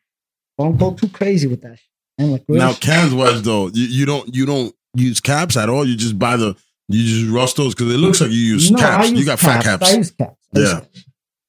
Don't 0.57 0.77
go 0.77 0.93
too 0.93 1.09
crazy 1.09 1.47
with 1.47 1.61
that 1.61 1.77
shit. 1.77 1.87
And 2.17 2.31
like, 2.31 2.45
Now, 2.47 2.73
cans 2.73 3.13
wise 3.13 3.41
though, 3.41 3.67
you, 3.73 3.83
you 3.85 4.05
don't 4.05 4.33
you 4.33 4.45
don't 4.45 4.73
use 4.95 5.19
caps 5.19 5.57
at 5.57 5.69
all. 5.69 5.85
You 5.85 5.95
just 5.97 6.17
buy 6.17 6.37
the 6.37 6.55
you 6.87 7.03
just 7.03 7.31
rust 7.33 7.57
those 7.57 7.75
because 7.75 7.93
it 7.93 7.97
looks 7.97 8.21
like 8.21 8.31
you 8.31 8.37
use 8.37 8.71
No, 8.71 8.77
caps. 8.79 9.09
use 9.09 9.19
you 9.19 9.25
got 9.25 9.39
fat 9.39 9.63
caps. 9.63 9.91
I 9.91 9.97
use 9.97 10.11
caps. 10.11 10.37
I 10.55 10.59
use 10.59 10.69
Yeah. 10.69 10.79
caps. 10.79 11.05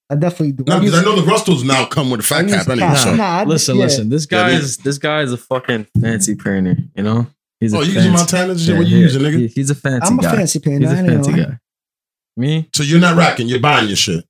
I 0.08 0.14
definitely 0.14 0.52
do. 0.52 0.64
No, 0.66 0.76
I 0.76 0.78
because 0.80 0.94
I 0.94 0.96
use- 0.98 1.06
know 1.06 1.16
the 1.20 1.26
rustos 1.30 1.64
now 1.64 1.84
come 1.86 2.10
with 2.10 2.20
a 2.20 2.22
fat 2.22 2.48
cap 2.48 2.68
anyway. 2.68 2.88
caps. 2.88 3.02
So. 3.02 3.14
Nah, 3.16 3.42
Listen, 3.46 3.76
yeah. 3.76 3.82
listen. 3.84 4.08
This 4.08 4.26
guy 4.26 4.50
they- 4.50 4.56
is 4.56 4.76
this 4.78 4.98
guy 4.98 5.22
is 5.22 5.32
a 5.32 5.36
fucking 5.36 5.86
fancy 6.00 6.34
painter. 6.34 6.76
You 6.96 7.02
know, 7.04 7.26
he's 7.60 7.72
a 7.72 7.76
Oh, 7.76 7.80
you 7.82 7.92
using 7.92 8.12
fancy, 8.12 8.16
Montana 8.36 8.58
shit? 8.58 8.68
Yeah, 8.68 8.78
what 8.78 8.86
you 8.88 8.96
yeah. 8.98 9.02
using, 9.02 9.22
nigga? 9.22 9.38
He- 9.38 9.46
he's 9.48 9.70
a 9.70 9.74
fancy 9.74 10.06
I'm 10.08 10.18
a 10.18 10.22
guy. 10.22 10.34
fancy 10.36 10.58
painter. 10.60 10.88
He's 10.88 10.90
a 10.90 10.96
I 10.96 10.98
ain't 11.00 11.08
fancy 11.24 11.32
guy. 11.32 11.58
Me, 12.36 12.68
So 12.74 12.82
you're 12.82 13.00
not 13.00 13.16
racking, 13.16 13.48
you're 13.48 13.60
buying 13.60 13.86
your 13.88 13.96
shit. 13.96 14.24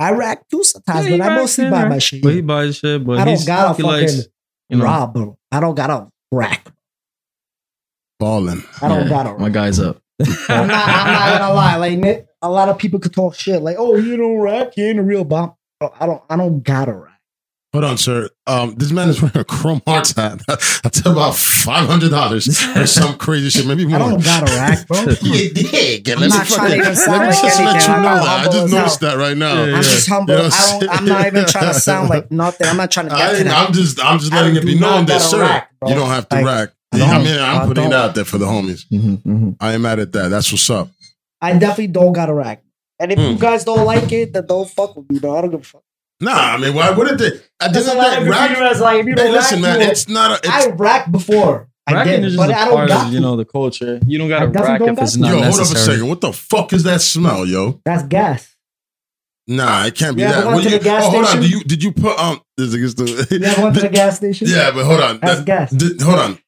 I 0.00 0.12
rack 0.12 0.48
too 0.48 0.64
sometimes, 0.64 1.06
Yeah, 1.06 1.18
but 1.18 1.30
I 1.30 1.36
mostly 1.36 1.70
buy 1.70 1.86
my 1.86 1.98
shit. 1.98 2.22
but 2.22 2.32
he 2.32 2.40
buys 2.40 2.76
shit. 2.76 3.04
But 3.04 3.18
I 3.18 3.24
don't 3.26 3.46
got 3.46 3.72
a 3.72 3.76
he 3.76 3.82
fucking 3.82 3.86
likes, 3.86 4.28
you 4.70 4.78
know, 4.78 4.84
rob, 4.84 5.12
bro. 5.12 5.38
I 5.52 5.60
don't 5.60 5.74
got 5.74 5.90
a 5.90 6.08
rack. 6.32 6.72
Balling. 8.18 8.64
I 8.80 8.88
don't 8.88 9.02
yeah, 9.02 9.08
got 9.08 9.26
a 9.26 9.38
My 9.38 9.50
guy's 9.50 9.78
up. 9.78 10.00
I'm 10.48 10.66
not, 10.66 10.88
I'm 10.88 11.12
not 11.12 11.38
gonna 11.38 11.54
lie. 11.54 11.76
Like 11.76 12.28
a 12.40 12.50
lot 12.50 12.70
of 12.70 12.78
people 12.78 12.98
could 12.98 13.12
talk 13.12 13.34
shit. 13.34 13.60
Like, 13.60 13.76
oh, 13.78 13.96
you 13.96 14.16
don't 14.16 14.38
rack, 14.38 14.76
you 14.78 14.86
ain't 14.86 14.98
a 14.98 15.02
real 15.02 15.24
bomb. 15.24 15.54
I 15.80 16.06
don't. 16.06 16.22
I 16.30 16.36
don't 16.36 16.62
got 16.62 16.88
a 16.88 16.92
rack. 16.94 17.09
Hold 17.72 17.84
on, 17.84 17.98
sir. 17.98 18.28
Um, 18.48 18.74
this 18.74 18.90
man 18.90 19.08
is 19.10 19.22
wearing 19.22 19.36
a 19.36 19.44
Chrome 19.44 19.80
Hearts 19.86 20.10
hat. 20.16 20.42
That's 20.48 21.06
about 21.06 21.36
five 21.36 21.86
hundred 21.88 22.10
dollars 22.10 22.48
or 22.76 22.84
some 22.84 23.16
crazy 23.16 23.48
shit. 23.50 23.64
Maybe 23.64 23.86
I 23.94 23.96
don't 23.98 24.22
got 24.24 24.42
a 24.42 24.52
rack, 24.56 24.88
bro. 24.88 24.98
You 25.22 25.54
dig. 25.54 26.08
Let 26.08 26.16
I'm 26.16 26.22
me 26.22 26.28
not 26.28 26.46
trying 26.48 26.48
to 26.48 26.54
fucking- 26.56 26.72
even 26.80 26.84
let 26.86 26.96
sound 26.96 27.20
me 27.22 27.26
like 27.28 27.40
just 27.42 27.60
let 27.60 27.68
anything. 27.76 27.90
you 27.90 27.96
I'm 27.96 28.02
know 28.02 28.14
that. 28.24 28.40
I 28.40 28.44
just 28.50 28.72
noticed 28.74 29.00
hell. 29.00 29.10
that 29.10 29.22
right 29.22 29.36
now. 29.36 29.64
Yeah, 29.64 29.76
I'm 29.76 29.82
just 29.82 30.08
humble. 30.08 30.34
You 30.34 30.38
know 30.40 30.44
I 30.44 30.48
what 30.48 30.72
I'm 30.74 30.80
don't. 30.80 30.90
I'm 30.98 31.04
not 31.06 31.26
even 31.26 31.46
trying 31.46 31.72
to 31.72 31.74
sound 31.80 32.10
like 32.10 32.30
nothing. 32.32 32.66
I'm 32.66 32.76
not 32.76 32.90
trying 32.90 33.08
to 33.08 33.14
get 33.14 33.20
I, 33.34 33.38
to 33.38 33.44
that. 33.44 33.66
I'm 33.68 33.72
just, 33.72 34.04
I'm 34.04 34.18
just 34.18 34.32
letting 34.32 34.56
it 34.56 34.64
be 34.66 34.78
known 34.78 35.06
that, 35.06 35.20
sir, 35.20 35.40
rack, 35.40 35.70
you 35.86 35.94
don't 35.94 36.08
have 36.08 36.28
to 36.30 36.36
Like, 36.36 36.44
rack. 36.44 36.68
I 36.92 36.96
Yeah, 36.98 37.04
I 37.04 37.18
mean, 37.22 37.38
I'm 37.40 37.62
I 37.62 37.66
putting 37.66 37.84
it 37.84 37.92
out 37.92 38.16
there 38.16 38.24
for 38.24 38.38
the 38.38 38.46
homies. 38.46 38.84
Mhm, 38.90 39.22
mhm. 39.22 39.56
I 39.60 39.74
ain't 39.74 39.82
mad 39.82 40.00
at 40.00 40.10
that. 40.12 40.28
That's 40.28 40.50
what's 40.50 40.68
up. 40.70 40.88
I 41.40 41.52
definitely 41.52 41.86
don't 41.88 42.12
got 42.14 42.28
a 42.30 42.34
rack. 42.34 42.64
And 42.98 43.12
if 43.12 43.18
you 43.20 43.34
Hmm. 43.34 43.36
guys 43.40 43.62
don't 43.64 43.86
like 43.86 44.10
it, 44.10 44.32
then 44.32 44.44
don't 44.46 44.68
fuck 44.68 44.96
with 44.96 45.08
me, 45.08 45.20
bro. 45.20 45.38
I 45.38 45.40
don't 45.42 45.50
give 45.52 45.60
a 45.60 45.62
fuck. 45.62 45.82
Nah, 46.20 46.32
I 46.32 46.58
mean, 46.58 46.74
why 46.74 46.90
wouldn't 46.90 47.18
they? 47.18 47.28
At 47.60 47.72
the 47.72 47.80
There's 47.80 47.88
a 47.88 47.90
end 47.92 48.00
of 48.00 48.06
of 48.06 48.10
the 48.12 48.24
day, 48.24 48.30
rack. 48.30 48.56
graffiti 48.58 48.80
like, 48.80 49.00
if 49.00 49.06
you 49.06 49.14
Hey, 49.16 49.30
listen, 49.32 49.62
rack, 49.62 49.78
man, 49.78 49.80
you 49.86 49.90
it's 49.92 50.08
not 50.08 50.44
a. 50.44 50.50
I 50.50 50.58
It's, 50.66 50.78
racked 50.80 51.12
before. 51.12 51.68
I 51.86 51.92
Racking 51.94 52.12
did, 52.12 52.24
is 52.26 52.36
but 52.36 52.48
just 52.48 52.58
I 52.58 52.62
a 52.62 52.64
don't 52.66 52.74
part 52.76 52.88
got 52.88 53.06
of 53.08 53.12
you 53.14 53.20
know 53.20 53.36
the 53.36 53.44
culture. 53.44 54.00
You 54.06 54.18
don't 54.18 54.28
got 54.28 54.40
to 54.40 54.46
definitely 54.48 54.70
rack 54.70 54.78
don't 54.80 54.88
if 54.98 55.02
it's 55.02 55.12
to. 55.14 55.20
not 55.20 55.28
yo, 55.30 55.42
hold 55.42 55.54
up 55.54 55.60
a 55.60 55.64
second. 55.78 56.08
What 56.08 56.20
the 56.20 56.32
fuck 56.32 56.72
is 56.72 56.82
that 56.84 57.00
smell, 57.00 57.44
yo? 57.46 57.80
That's 57.84 58.02
gas. 58.04 58.54
Nah, 59.48 59.86
it 59.86 59.94
can't 59.96 60.14
be 60.14 60.22
You 60.22 60.28
that. 60.28 60.46
went 60.46 60.70
you- 60.70 60.78
gas 60.78 61.04
oh, 61.06 61.10
hold 61.10 61.24
on. 61.24 61.30
station? 61.30 61.42
Do 61.42 61.48
you 61.58 61.64
did 61.64 61.82
you 61.82 61.92
put 61.92 62.16
um? 62.18 62.40
This 62.56 62.74
is 62.74 62.94
the, 62.94 63.26
You 63.30 63.42
ever 63.44 63.62
went 63.62 63.74
to 63.76 63.80
the 63.80 63.88
gas 63.88 64.16
station? 64.18 64.46
yeah, 64.50 64.70
but 64.70 64.84
hold 64.84 65.00
on. 65.00 65.18
That's 65.20 65.38
That- 65.40 65.46
gas. 65.46 65.70
did- 65.72 66.00
hold 66.00 66.18
on. 66.18 66.38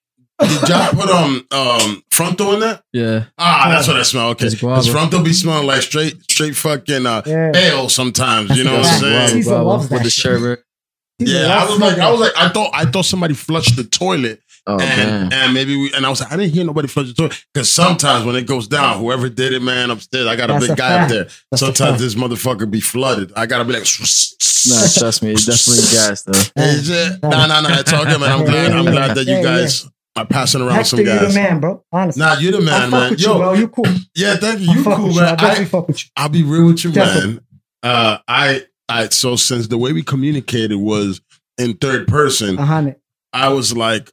Did 0.48 0.68
y'all 0.68 0.90
put 0.92 1.08
um 1.10 1.46
um 1.50 2.02
fronto 2.10 2.52
in 2.54 2.60
that? 2.60 2.82
Yeah, 2.92 3.24
Ah, 3.38 3.66
that's 3.70 3.86
what 3.88 3.96
I 3.96 4.02
smell. 4.02 4.30
Okay, 4.30 4.46
It's 4.46 4.54
guava. 4.60 4.80
because 4.82 4.92
fronto 4.92 5.22
be 5.22 5.32
smelling 5.32 5.66
like 5.66 5.82
straight 5.82 6.14
straight 6.30 6.56
fucking 6.56 7.06
uh, 7.06 7.22
Yeah. 7.26 7.52
ale 7.54 7.88
sometimes. 7.88 8.56
You 8.56 8.64
know 8.64 8.72
what 8.78 8.86
I'm 8.86 9.00
That's 9.02 9.30
saying? 9.32 9.42
guava. 9.44 9.62
Guava 9.64 9.94
with 9.94 10.02
the 10.02 10.10
shit. 10.10 10.22
sherbet. 10.24 10.64
Yeah, 11.18 11.56
I 11.60 11.64
was 11.70 11.78
like, 11.78 11.98
I 11.98 12.10
was 12.10 12.20
like, 12.20 12.32
I 12.36 12.48
thought, 12.48 12.70
I 12.74 12.84
thought 12.86 13.04
somebody 13.04 13.34
flushed 13.34 13.76
the 13.76 13.84
toilet, 13.84 14.40
Oh 14.66 14.72
and 14.80 14.80
man, 14.80 15.32
and 15.32 15.54
maybe 15.54 15.76
we, 15.76 15.92
and 15.92 16.04
I 16.04 16.08
was 16.08 16.20
like, 16.20 16.32
I 16.32 16.36
didn't 16.36 16.52
hear 16.52 16.64
nobody 16.64 16.88
flush 16.88 17.06
the 17.08 17.14
toilet 17.14 17.44
because 17.54 17.70
sometimes 17.70 18.24
when 18.24 18.34
it 18.34 18.46
goes 18.46 18.66
down, 18.66 18.98
whoever 18.98 19.28
did 19.28 19.52
it, 19.52 19.62
man, 19.62 19.90
upstairs, 19.90 20.26
I 20.26 20.34
got 20.34 20.50
a 20.50 20.54
That's 20.54 20.64
big 20.66 20.72
a 20.72 20.76
guy 20.76 20.88
fact. 20.88 21.02
up 21.04 21.08
there. 21.10 21.24
That's 21.52 21.60
sometimes 21.60 22.00
this 22.00 22.14
motherfucker 22.16 22.68
be 22.68 22.80
flooded. 22.80 23.32
I 23.36 23.46
gotta 23.46 23.64
be 23.64 23.72
like, 23.74 23.82
nah, 23.82 24.86
trust 24.98 25.22
me, 25.22 25.30
it's 25.32 25.46
definitely 25.46 25.84
gas 25.96 26.22
though. 26.22 26.62
Is 26.62 26.90
it? 26.90 27.22
Nah, 27.22 27.46
nah, 27.46 27.60
nah. 27.60 27.78
It's 27.78 27.92
all 27.92 28.04
good, 28.04 28.20
man. 28.20 28.30
I'm 28.32 28.44
glad. 28.44 28.72
I'm 28.72 28.84
glad 28.86 29.16
that 29.16 29.26
you 29.26 29.42
guys 29.44 29.88
are 30.16 30.26
passing 30.26 30.60
around 30.60 30.72
Hector, 30.74 30.88
some 30.88 31.04
guys. 31.04 31.20
you're 31.20 31.28
the 31.28 31.34
man, 31.34 31.60
bro. 31.60 31.84
Honestly. 31.92 32.20
Nah, 32.20 32.38
you're 32.38 32.52
the 32.52 32.58
I 32.58 32.60
man, 32.60 32.90
man. 32.90 33.10
with 33.10 33.20
you, 33.20 33.26
Yo, 33.28 33.38
bro. 33.38 33.52
You 33.54 33.68
cool. 33.68 33.86
yeah, 34.14 34.36
thank 34.36 34.60
you. 34.60 34.70
I 34.70 34.74
You 34.74 34.84
cool, 34.84 35.06
with 35.06 35.14
you. 35.16 35.20
I 35.22 35.36
man. 35.36 35.38
I, 35.40 35.64
fuck 35.64 35.88
with 35.88 36.04
you. 36.04 36.10
I'll 36.16 36.28
be 36.28 36.42
real 36.42 36.66
with 36.66 36.84
you, 36.84 36.92
Definitely. 36.92 37.32
man. 37.34 37.40
Uh, 37.82 38.18
I 38.28 38.62
right, 38.90 39.12
so 39.12 39.36
since 39.36 39.68
the 39.68 39.78
way 39.78 39.92
we 39.92 40.02
communicated 40.02 40.76
was 40.76 41.20
in 41.58 41.74
third 41.74 42.06
person, 42.08 42.56
hundred. 42.58 42.96
I 43.32 43.48
was 43.48 43.74
like, 43.76 44.10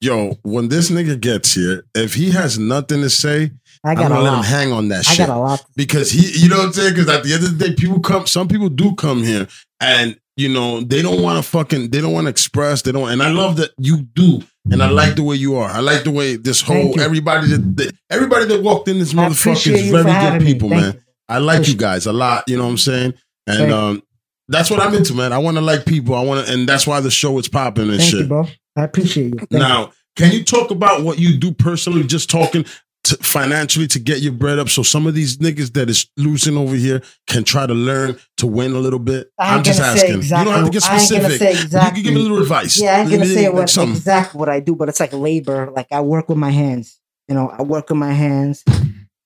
yo, 0.00 0.38
when 0.42 0.68
this 0.68 0.90
nigga 0.90 1.20
gets 1.20 1.54
here, 1.54 1.84
if 1.94 2.14
he 2.14 2.30
has 2.30 2.58
nothing 2.58 3.02
to 3.02 3.10
say, 3.10 3.50
I 3.84 3.90
I'm 3.90 3.96
got 3.96 4.06
a 4.06 4.08
gonna 4.14 4.20
let 4.22 4.38
him 4.38 4.44
hang 4.44 4.72
on 4.72 4.88
that 4.88 5.00
I 5.00 5.02
shit. 5.12 5.20
I 5.20 5.26
got 5.26 5.36
a 5.36 5.40
lot. 5.40 5.64
because 5.76 6.10
he, 6.10 6.40
you 6.42 6.48
know 6.48 6.56
what 6.58 6.66
I'm 6.66 6.72
saying? 6.72 6.94
Because 6.94 7.08
at 7.10 7.22
the 7.22 7.34
end 7.34 7.44
of 7.44 7.58
the 7.58 7.68
day, 7.68 7.74
people 7.74 8.00
come, 8.00 8.26
some 8.26 8.48
people 8.48 8.68
do 8.70 8.94
come 8.94 9.22
here 9.22 9.46
and, 9.80 10.18
you 10.36 10.48
know, 10.48 10.80
they 10.80 11.02
don't 11.02 11.20
want 11.22 11.42
to 11.44 11.48
fucking, 11.48 11.90
they 11.90 12.00
don't 12.00 12.12
want 12.12 12.24
to 12.24 12.30
express, 12.30 12.82
they 12.82 12.92
don't, 12.92 13.08
and 13.10 13.22
I 13.22 13.28
love 13.30 13.56
that 13.56 13.70
you 13.78 13.98
do. 14.02 14.42
And 14.70 14.82
I 14.82 14.90
like 14.90 15.16
the 15.16 15.22
way 15.22 15.36
you 15.36 15.56
are. 15.56 15.68
I 15.68 15.80
like 15.80 16.04
the 16.04 16.10
way 16.10 16.36
this 16.36 16.60
whole, 16.60 17.00
everybody 17.00 17.48
that, 17.48 17.76
that, 17.76 17.96
everybody 18.10 18.44
that 18.46 18.62
walked 18.62 18.88
in 18.88 18.98
this 18.98 19.12
motherfucker 19.12 19.72
is 19.72 19.90
very 19.90 20.04
good 20.04 20.06
having 20.06 20.44
me. 20.44 20.52
people, 20.52 20.68
man. 20.68 20.94
you. 20.94 21.00
I 21.28 21.38
like 21.38 21.64
For 21.64 21.70
you 21.70 21.76
guys 21.76 22.06
a 22.06 22.12
lot, 22.12 22.44
you 22.48 22.56
know 22.56 22.64
what 22.64 22.70
I'm 22.70 22.78
saying? 22.78 23.14
And, 23.46 23.58
Thank 23.58 23.72
um, 23.72 24.02
that's 24.48 24.70
what 24.70 24.80
I'm 24.80 24.94
into, 24.94 25.14
man. 25.14 25.32
I 25.32 25.38
want 25.38 25.56
to 25.58 25.60
like 25.60 25.84
people. 25.84 26.14
I 26.14 26.22
want 26.22 26.46
to, 26.46 26.52
and 26.52 26.68
that's 26.68 26.86
why 26.86 27.00
the 27.00 27.10
show 27.10 27.38
is 27.38 27.48
popping 27.48 27.90
and 27.90 27.98
Thank 27.98 28.10
shit. 28.10 28.20
you, 28.20 28.26
bro. 28.26 28.46
I 28.76 28.84
appreciate 28.84 29.34
you. 29.34 29.38
Thank 29.38 29.52
you. 29.52 29.58
Now, 29.58 29.92
can 30.16 30.32
you 30.32 30.42
talk 30.42 30.70
about 30.70 31.02
what 31.02 31.18
you 31.18 31.36
do 31.36 31.52
personally, 31.52 32.04
just 32.04 32.30
talking 32.30 32.64
to 33.08 33.16
financially 33.18 33.86
to 33.88 33.98
get 33.98 34.20
your 34.20 34.32
bread 34.32 34.58
up 34.58 34.68
so 34.68 34.82
some 34.82 35.06
of 35.06 35.14
these 35.14 35.36
niggas 35.38 35.72
that 35.74 35.90
is 35.90 36.10
losing 36.16 36.56
over 36.56 36.74
here 36.74 37.02
can 37.26 37.44
try 37.44 37.66
to 37.66 37.74
learn 37.74 38.18
to 38.38 38.46
win 38.46 38.72
a 38.72 38.78
little 38.78 38.98
bit? 38.98 39.30
I 39.38 39.48
ain't 39.48 39.56
I'm 39.58 39.62
just 39.64 39.80
asking. 39.80 40.16
exactly- 40.16 40.38
You 40.38 40.44
don't 40.44 40.54
have 40.64 40.64
to 40.66 40.70
get 40.72 40.82
specific. 40.82 41.38
say 41.38 41.52
You 41.52 41.60
exactly. 41.62 42.02
can 42.02 42.02
give 42.04 42.14
me 42.14 42.20
a 42.20 42.22
little 42.22 42.42
advice. 42.42 42.80
Yeah, 42.80 42.96
I 42.96 43.00
ain't 43.00 43.10
gonna 43.10 43.26
say 43.26 43.48
what 43.48 43.68
something. 43.68 43.96
exactly 43.96 44.38
what 44.38 44.48
I 44.48 44.60
do, 44.60 44.74
but 44.74 44.88
it's 44.88 45.00
like 45.00 45.12
labor. 45.12 45.70
Like 45.74 45.88
I 45.92 46.00
work 46.00 46.28
with 46.28 46.38
my 46.38 46.50
hands. 46.50 46.98
You 47.28 47.34
know, 47.34 47.48
I 47.50 47.62
work 47.62 47.88
with 47.90 47.98
my 47.98 48.12
hands. 48.12 48.64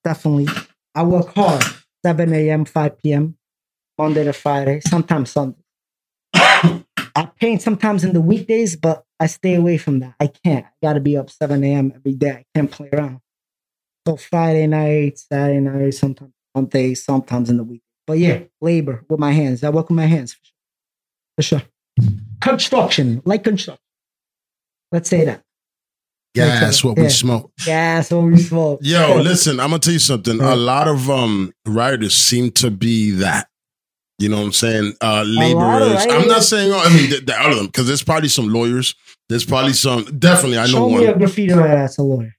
Definitely, 0.03 0.47
I 0.93 1.03
work 1.03 1.33
hard. 1.35 1.63
Seven 2.05 2.33
a.m., 2.33 2.65
five 2.65 2.97
p.m., 3.01 3.37
Monday 3.97 4.25
to 4.25 4.33
Friday, 4.33 4.81
sometimes 4.81 5.31
Sunday. 5.31 5.57
I 6.35 7.29
paint 7.39 7.61
sometimes 7.61 8.03
in 8.03 8.11
the 8.13 8.19
weekdays, 8.21 8.75
but 8.75 9.05
I 9.19 9.27
stay 9.27 9.55
away 9.55 9.77
from 9.77 9.99
that. 9.99 10.15
I 10.19 10.27
can't. 10.27 10.65
I 10.65 10.69
got 10.85 10.93
to 10.93 10.99
be 10.99 11.15
up 11.15 11.29
seven 11.29 11.63
a.m. 11.63 11.93
every 11.95 12.13
day. 12.13 12.31
I 12.31 12.45
can't 12.55 12.69
play 12.71 12.89
around. 12.91 13.19
So 14.07 14.17
Friday 14.17 14.67
night, 14.67 15.17
Saturday 15.19 15.59
night, 15.61 15.91
sometimes 15.93 16.31
Sunday, 16.55 16.93
sometimes 16.93 17.49
in 17.49 17.57
the 17.57 17.63
week. 17.63 17.81
But 18.05 18.19
yeah, 18.19 18.39
labor 18.61 19.05
with 19.09 19.19
my 19.19 19.31
hands. 19.31 19.63
I 19.63 19.69
work 19.69 19.89
with 19.89 19.95
my 19.95 20.05
hands 20.05 20.33
for 20.33 20.39
sure. 20.43 20.51
For 21.37 21.41
sure. 21.41 21.61
Construction, 22.41 23.21
like 23.25 23.43
construction. 23.43 23.79
Let's 24.91 25.09
say 25.09 25.25
that. 25.25 25.41
Yeah, 26.35 26.59
that's 26.59 26.83
what 26.83 26.97
we 26.97 27.03
Yeah. 27.03 27.09
smoke. 27.09 27.51
Yeah, 27.65 27.95
that's 27.95 28.11
what 28.11 28.23
we 28.23 28.37
smoke. 28.37 28.79
Yo, 28.81 29.21
listen, 29.21 29.59
I'm 29.59 29.69
gonna 29.69 29.79
tell 29.79 29.93
you 29.93 29.99
something. 29.99 30.41
A 30.41 30.55
lot 30.55 30.87
of 30.87 31.09
um 31.09 31.53
writers 31.65 32.15
seem 32.17 32.51
to 32.53 32.69
be 32.71 33.11
that. 33.11 33.47
You 34.19 34.29
know 34.29 34.37
what 34.37 34.45
I'm 34.47 34.51
saying? 34.51 34.93
Uh 34.99 35.23
laborers. 35.25 36.05
I'm 36.09 36.27
not 36.27 36.43
saying 36.43 36.71
oh, 36.73 36.79
I 36.79 36.89
mean 36.89 37.09
the, 37.09 37.19
the, 37.21 37.39
all 37.39 37.51
of 37.51 37.57
them 37.57 37.67
because 37.67 37.87
there's 37.87 38.03
probably 38.03 38.29
some 38.29 38.49
lawyers. 38.51 38.95
There's 39.29 39.45
probably 39.45 39.73
some. 39.73 40.03
Definitely, 40.19 40.57
I 40.57 40.65
know 40.65 40.71
Show 40.71 40.87
one. 40.87 40.99
me 41.01 41.05
a 41.07 41.17
graffiti 41.17 41.53
writer 41.53 41.75
that's 41.75 41.97
a 41.97 42.03
lawyer. 42.03 42.35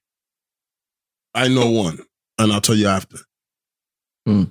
I 1.34 1.48
know 1.48 1.70
one, 1.70 1.98
and 2.38 2.52
I'll 2.52 2.60
tell 2.60 2.76
you 2.76 2.86
after. 2.88 3.18
Hmm. 4.26 4.44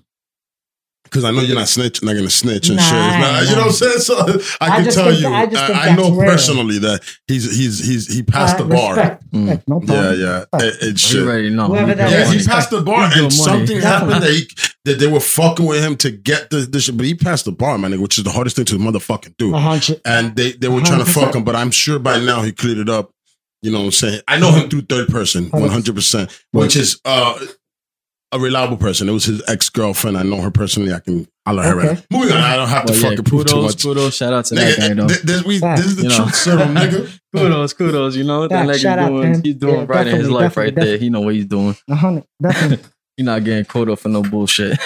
Because 1.05 1.25
I 1.25 1.31
know 1.31 1.41
you're 1.41 1.55
not 1.55 1.67
snitch, 1.67 2.01
not 2.01 2.15
gonna 2.15 2.27
snitch 2.29 2.69
and 2.69 2.79
shit. 2.79 2.91
Nah, 2.91 3.39
It's 3.41 3.49
You 3.51 3.55
know 3.55 3.61
what 3.63 3.67
I'm 3.67 3.73
saying? 3.73 3.99
So 3.99 4.17
I 4.59 4.65
I 4.79 4.84
can 4.84 4.91
tell 4.91 5.05
think- 5.11 5.21
you. 5.21 5.27
I 5.27 5.43
I, 5.43 5.89
I 5.91 5.95
know 5.95 6.11
rare. 6.15 6.27
personally 6.31 6.79
that 6.79 7.03
he's 7.27 7.55
he's 7.55 7.86
he's 7.86 8.11
he 8.11 8.23
passed 8.23 8.55
Uh, 8.59 8.63
the 8.63 8.73
bar. 8.73 8.95
Respect, 8.95 9.23
Mm. 9.31 9.45
respect, 9.47 9.67
no 9.67 9.81
Yeah, 9.84 10.13
yeah. 10.13 10.45
It, 10.59 10.75
it 10.81 10.88
You 10.93 10.97
shit. 10.97 11.21
already 11.21 11.49
know. 11.51 11.67
Whoever 11.67 11.91
You 11.91 11.97
Yeah, 11.99 12.25
money. 12.25 12.38
he 12.39 12.45
passed 12.45 12.71
the 12.71 12.81
bar, 12.81 13.11
and 13.13 13.31
something 13.31 13.79
happened 13.79 14.23
that 14.23 14.31
he, 14.31 14.47
that 14.86 14.97
they 14.97 15.05
were 15.07 15.19
fucking 15.19 15.65
with 15.67 15.84
him 15.84 15.95
to 15.97 16.09
get 16.09 16.49
the, 16.49 16.57
the 16.61 16.79
shit. 16.81 16.97
But 16.97 17.05
he 17.05 17.13
passed 17.13 17.45
the 17.45 17.51
bar, 17.51 17.77
man, 17.77 18.01
which 18.01 18.17
is 18.17 18.23
the 18.23 18.31
hardest 18.31 18.55
thing 18.55 18.65
to 18.65 18.77
motherfucking 18.79 19.36
do. 19.38 19.53
Hundred. 19.53 20.01
And 20.05 20.36
they, 20.36 20.53
they 20.53 20.67
were 20.67 20.81
trying 20.81 21.05
to 21.05 21.11
fuck 21.11 21.36
him, 21.36 21.43
but 21.43 21.55
I'm 21.55 21.69
sure 21.69 21.99
by 21.99 22.19
now 22.19 22.41
he 22.41 22.51
cleared 22.51 22.79
it 22.79 22.89
up. 22.89 23.11
You 23.64 23.72
know 23.72 23.80
what 23.80 23.86
I'm 23.86 23.91
saying? 23.91 24.22
I 24.28 24.38
know 24.39 24.51
him 24.51 24.70
through 24.70 24.82
third 24.84 25.07
person, 25.07 25.49
100%, 25.49 26.39
which 26.51 26.76
is 26.76 26.99
uh, 27.05 27.39
a 28.34 28.38
reliable 28.39 28.76
person. 28.78 29.07
It 29.07 29.14
was 29.14 29.24
his 29.24 29.41
ex 29.47 29.70
girlfriend. 29.70 30.18
I 30.18 30.24
know 30.24 30.41
her 30.41 30.51
personally. 30.51 30.93
I 30.93 30.99
can 30.99 31.28
holler 31.47 31.64
her 31.64 31.80
Okay. 31.80 31.88
right 31.88 32.05
now. 32.11 32.18
Moving 32.20 32.34
on. 32.36 32.41
I 32.41 32.55
don't 32.57 32.68
have 32.68 32.86
to 32.86 32.91
But 32.91 33.01
yeah, 33.01 33.09
fucking 33.09 33.24
prove 33.24 33.45
too 33.45 33.53
kudos, 33.53 33.64
much. 33.76 33.84
kudos, 33.84 34.16
shout 34.18 34.34
out 34.34 34.45
to 34.45 34.55
that 34.55 34.78
guy 34.78 34.93
though. 34.93 35.07
th- 35.07 35.22
this, 35.22 35.43
we, 35.45 35.59
this 35.59 35.86
is 35.86 35.95
the 35.95 36.03
You 36.03 36.09
know. 36.09 36.16
truth 36.18 36.36
serum, 36.36 36.76
nigga. 36.76 37.20
Kudos, 37.36 37.74
kudos. 37.74 38.16
You 38.16 38.26
know 38.26 38.41
what 38.41 38.49
that 38.51 38.68
Yeah, 38.68 38.74
nigga's 38.74 38.86
out 38.86 38.95
to 38.97 39.07
doing? 39.07 39.34
him. 39.34 39.41
He's 39.43 39.55
doing 39.55 39.74
Yeah, 39.76 39.86
right 39.88 40.05
in 40.07 40.16
his 40.18 40.28
definitely, 40.28 40.34
life 40.43 40.57
right 40.57 40.66
definitely, 40.76 40.89
there. 40.91 40.97
He 40.99 41.09
know 41.09 41.22
what 41.22 41.34
he's 41.34 41.45
doing. 41.45 41.76
A 41.89 41.95
hundred. 41.95 42.26
Definitely. 42.41 42.86
He's 43.18 43.26
not 43.26 43.43
getting 43.43 43.66
caught 43.66 43.89
up 43.89 43.99
for 43.99 44.09
no 44.09 44.22
bullshit. 44.24 44.78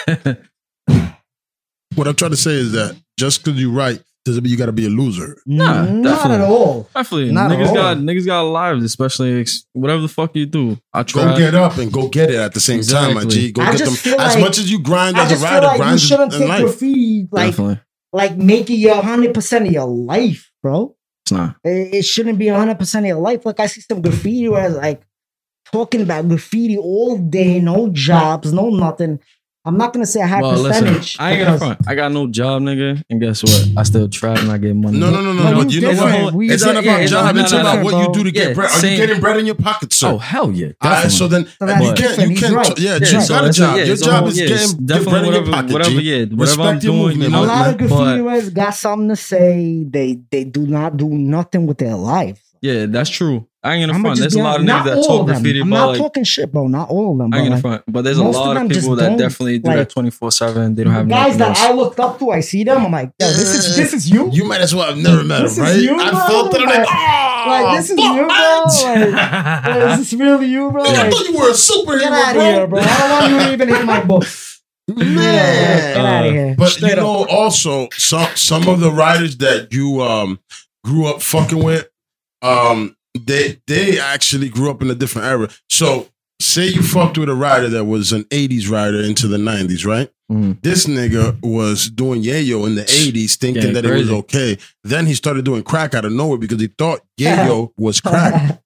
What 1.95 2.07
I'm 2.07 2.15
trying 2.15 2.31
to 2.31 2.37
say 2.37 2.51
is 2.51 2.73
that 2.73 2.95
just 3.17 3.43
because 3.43 3.59
you 3.59 3.71
right 3.71 4.01
doesn't 4.27 4.43
mean 4.43 4.51
you 4.51 4.57
got 4.57 4.67
to 4.67 4.71
be 4.71 4.85
a 4.85 4.89
loser. 4.89 5.37
Nah, 5.45 5.83
not 5.85 6.29
at 6.31 6.41
all. 6.41 6.89
Definitely, 6.93 7.31
Not 7.31 7.51
at 7.51 7.57
niggas 7.57 7.67
all. 7.69 7.73
got 7.75 7.97
niggas 7.97 8.25
got 8.25 8.41
lives, 8.41 8.83
especially 8.83 9.39
ex- 9.41 9.65
whatever 9.73 10.01
the 10.01 10.07
fuck 10.07 10.35
you 10.35 10.45
do. 10.45 10.77
I 10.93 11.03
try. 11.03 11.23
Go 11.33 11.37
get 11.37 11.55
up 11.55 11.77
and 11.77 11.91
go 11.91 12.07
get 12.09 12.29
it 12.29 12.35
at 12.37 12.53
the 12.53 12.59
same 12.59 12.81
time, 12.83 13.15
my 13.15 13.21
Exactly. 13.23 13.41
G. 13.47 13.51
Go 13.51 13.61
I 13.63 13.71
get 13.71 13.77
just 13.79 14.03
them 14.03 14.13
feel 14.13 14.21
as 14.21 14.37
much 14.37 14.59
as 14.59 14.69
you 14.71 14.79
grind 14.81 15.17
I 15.17 15.23
as 15.25 15.31
a 15.31 15.33
just 15.35 15.43
rider, 15.43 15.65
like 15.67 15.91
you 15.91 15.97
shouldn't 15.97 16.33
in 16.33 16.39
take 16.39 16.49
life. 16.49 16.61
graffiti 16.63 17.27
like 17.31 17.51
Definitely, 17.51 17.79
like 18.13 18.37
make 18.37 18.69
it 18.69 18.75
your 18.75 19.01
hundred 19.01 19.33
percent 19.33 19.65
of 19.67 19.73
your 19.73 19.87
life, 19.87 20.51
bro. 20.61 20.95
it's 21.25 21.31
not. 21.31 21.55
It, 21.63 21.95
it 21.95 22.05
shouldn't 22.05 22.37
be 22.39 22.47
hundred 22.47 22.79
percent 22.79 23.05
of 23.05 23.07
your 23.09 23.19
life. 23.19 23.45
Like 23.45 23.59
I 23.59 23.67
see 23.67 23.81
some 23.81 24.01
graffiti 24.01 24.47
where 24.49 24.67
it's 24.67 24.75
like 24.77 25.01
talking 25.71 26.01
about 26.01 26.27
graffiti 26.29 26.77
all 26.77 27.17
day, 27.17 27.59
no 27.59 27.89
jobs, 27.89 28.53
no 28.53 28.69
nothing. 28.69 29.19
I'm 29.67 29.77
not 29.77 29.91
gonna 29.93 30.05
say 30.05 30.21
a 30.21 30.27
high 30.27 30.41
Well, 30.41 30.53
listen, 30.57 30.85
percentage. 30.85 31.17
I 31.19 31.31
ain't 31.33 31.45
gonna 31.45 31.57
front. 31.57 31.79
I 31.87 31.93
got 31.95 32.11
no 32.11 32.27
job, 32.27 32.61
nigga, 32.61 33.03
and 33.09 33.19
guess 33.19 33.43
what? 33.43 33.67
I 33.75 33.83
still 33.83 34.07
try 34.07 34.33
and 34.39 34.49
I 34.51 34.57
get 34.57 34.75
money. 34.75 34.97
No, 34.97 35.09
no, 35.11 35.21
no, 35.21 35.33
no, 35.33 35.43
No, 35.43 35.51
no. 35.51 35.61
you 35.69 35.81
You 35.81 35.93
know 35.93 36.23
what? 36.25 36.33
We- 36.33 36.49
It's 36.49 36.63
not 36.63 36.75
yeah, 36.75 36.79
about 36.91 37.01
it's 37.01 37.11
job. 37.11 37.35
not- 37.35 37.43
It's 37.43 37.51
no, 37.51 37.57
no, 37.61 37.63
about 37.69 37.77
no. 37.79 37.83
what 37.83 38.07
you 38.07 38.13
do 38.13 38.23
to 38.23 38.31
get 38.31 38.47
Yeah, 38.47 38.53
bread. 38.53 38.71
Are 38.71 38.87
you 38.87 38.97
getting 38.97 39.19
bread 39.19 39.37
in 39.37 39.45
your 39.45 39.55
pocket, 39.55 39.91
sir? 39.93 40.07
Oh 40.07 40.17
hell 40.17 40.51
yeah! 40.51 40.69
All 40.81 40.89
right, 40.91 41.11
so 41.11 41.27
then 41.27 41.45
So 41.59 41.65
you 41.67 41.93
can't. 41.93 42.29
You 42.31 42.37
can't. 42.37 42.55
right. 42.55 42.79
Yeah, 42.79 42.97
Yeah, 43.01 43.09
you 43.11 43.21
so 43.21 43.33
got 43.33 43.45
a 43.45 43.51
job. 43.51 43.77
yeah, 43.77 43.83
Your 43.83 43.95
job 43.97 44.27
is 44.27 44.37
getting 44.39 45.03
bread 45.03 45.25
in 45.25 45.33
your 45.33 45.45
pocket. 45.45 45.71
whatever, 45.73 46.01
yeah, 46.01 46.25
whatever 46.25 46.61
I'm 46.63 46.79
doing. 46.79 46.97
movement, 46.97 47.33
a 47.35 47.41
lot 47.41 47.69
of 47.69 47.77
but- 47.77 47.87
graffiti 47.89 48.51
got 48.51 48.73
something 48.73 49.09
to 49.09 49.15
say. 49.17 49.83
They 49.89 50.19
they 50.31 50.43
do 50.45 50.65
not 50.65 50.95
do 50.97 51.09
nothing 51.09 51.67
with 51.67 51.77
their 51.79 51.95
life. 51.95 52.39
Yeah, 52.61 52.85
that's 52.87 53.09
true. 53.09 53.45
I 53.67 53.73
ain't 53.75 53.81
gonna 53.83 53.93
I'ma 53.99 54.07
front. 54.09 54.19
There's 54.21 54.35
a 54.35 54.41
lot 54.41 54.59
of 54.59 54.65
niggas 54.65 54.67
not 54.67 54.85
that 54.85 55.03
talk 55.05 55.25
graffiti 55.27 55.59
I'm 55.61 55.67
about 55.67 55.77
not 55.77 55.87
like. 55.89 55.97
talking 55.97 56.23
shit, 56.23 56.51
bro. 56.51 56.67
Not 56.67 56.89
all 56.89 57.11
of 57.11 57.17
them. 57.17 57.33
I 57.33 57.37
But 57.37 57.37
ain't 57.37 57.45
gonna 57.45 57.55
like, 57.55 57.61
front, 57.61 57.83
but 57.87 58.01
there's 58.03 58.17
a 58.17 58.23
most 58.23 58.35
of 58.37 58.45
lot 58.45 58.57
of 58.57 58.69
people 58.71 58.95
that 58.95 59.17
definitely 59.17 59.59
do 59.59 59.67
like- 59.69 59.77
that 59.77 59.89
24 59.89 60.31
seven. 60.31 60.75
They 60.75 60.83
don't 60.83 60.93
the 60.93 60.99
have 60.99 61.09
guys 61.09 61.37
nothing 61.37 61.39
that 61.39 61.47
else. 61.49 61.59
I 61.61 61.73
looked 61.73 61.99
up 61.99 62.19
to, 62.19 62.31
I 62.31 62.39
see 62.39 62.63
them. 62.63 62.85
I'm 62.85 62.91
like, 62.91 63.11
yo, 63.19 63.27
this 63.27 63.53
is 63.55 63.75
this 63.75 63.93
is 63.93 64.09
you. 64.09 64.29
You 64.31 64.45
might 64.45 64.61
as 64.61 64.73
well 64.73 64.87
have 64.87 64.97
never 64.97 65.23
met 65.23 65.41
This 65.41 65.57
him, 65.57 65.65
is 65.65 65.69
right? 65.75 65.81
you, 65.81 65.95
I 65.99 66.09
bro? 66.11 66.19
felt 66.27 66.53
it. 66.55 66.61
I'm 66.61 66.67
like, 66.67 66.77
Like- 66.77 66.87
oh, 66.89 67.49
like 67.49 67.77
this 67.77 67.89
is 67.91 67.97
you, 67.97 68.13
bro. 68.27 68.27
Like, 68.27 69.75
like, 69.75 69.91
is 69.91 69.97
this 70.11 70.13
really 70.19 70.47
you, 70.47 70.71
bro? 70.71 70.83
I 70.83 71.09
thought 71.09 71.27
you 71.29 71.37
were 71.37 71.49
a 71.49 71.53
superhero, 71.53 71.99
get 71.99 72.11
out 72.13 72.29
of 72.29 72.33
bro. 72.35 72.43
here, 72.43 72.67
bro. 72.67 72.79
I 72.79 72.97
don't 72.97 73.11
want 73.11 73.31
you 73.31 73.39
to 73.47 73.53
even 73.53 73.69
hit 73.69 73.85
my 73.85 74.03
book. 74.03 74.23
Man. 74.89 75.93
Get 75.93 75.97
out 75.97 76.25
of 76.25 76.31
here. 76.31 76.55
But 76.57 76.69
Straight 76.69 76.95
you 76.95 77.01
up. 77.01 77.27
know, 77.29 77.35
also 77.35 77.89
some 77.91 78.29
some 78.35 78.67
of 78.67 78.79
the 78.79 78.91
writers 78.91 79.37
that 79.37 79.71
you 79.73 80.01
um 80.01 80.39
grew 80.83 81.07
up 81.07 81.21
fucking 81.21 81.61
with, 81.63 81.87
um, 82.41 82.95
they 83.25 83.59
they 83.67 83.99
actually 83.99 84.49
grew 84.49 84.69
up 84.69 84.81
in 84.81 84.89
a 84.89 84.95
different 84.95 85.27
era. 85.27 85.49
So 85.69 86.07
say 86.39 86.67
you 86.67 86.83
fucked 86.83 87.17
with 87.17 87.29
a 87.29 87.33
rider 87.35 87.67
that 87.69 87.85
was 87.85 88.11
an 88.11 88.23
80s 88.25 88.69
rider 88.69 89.01
into 89.01 89.27
the 89.27 89.37
90s, 89.37 89.85
right? 89.85 90.11
Mhm. 90.31 90.61
This 90.61 90.85
nigga 90.85 91.37
was 91.41 91.89
doing 91.89 92.21
yayo 92.21 92.67
in 92.67 92.75
the 92.75 92.83
80s 92.83 93.35
thinking 93.37 93.61
Getting 93.61 93.73
that 93.75 93.85
it 93.85 93.93
was 93.93 94.11
okay. 94.11 94.57
Then 94.83 95.05
he 95.07 95.13
started 95.13 95.45
doing 95.45 95.63
crack 95.63 95.93
out 95.95 96.05
of 96.05 96.11
nowhere 96.11 96.37
because 96.37 96.59
he 96.59 96.67
thought 96.67 97.01
yayo 97.19 97.71
was 97.77 98.01
crack. 98.01 98.61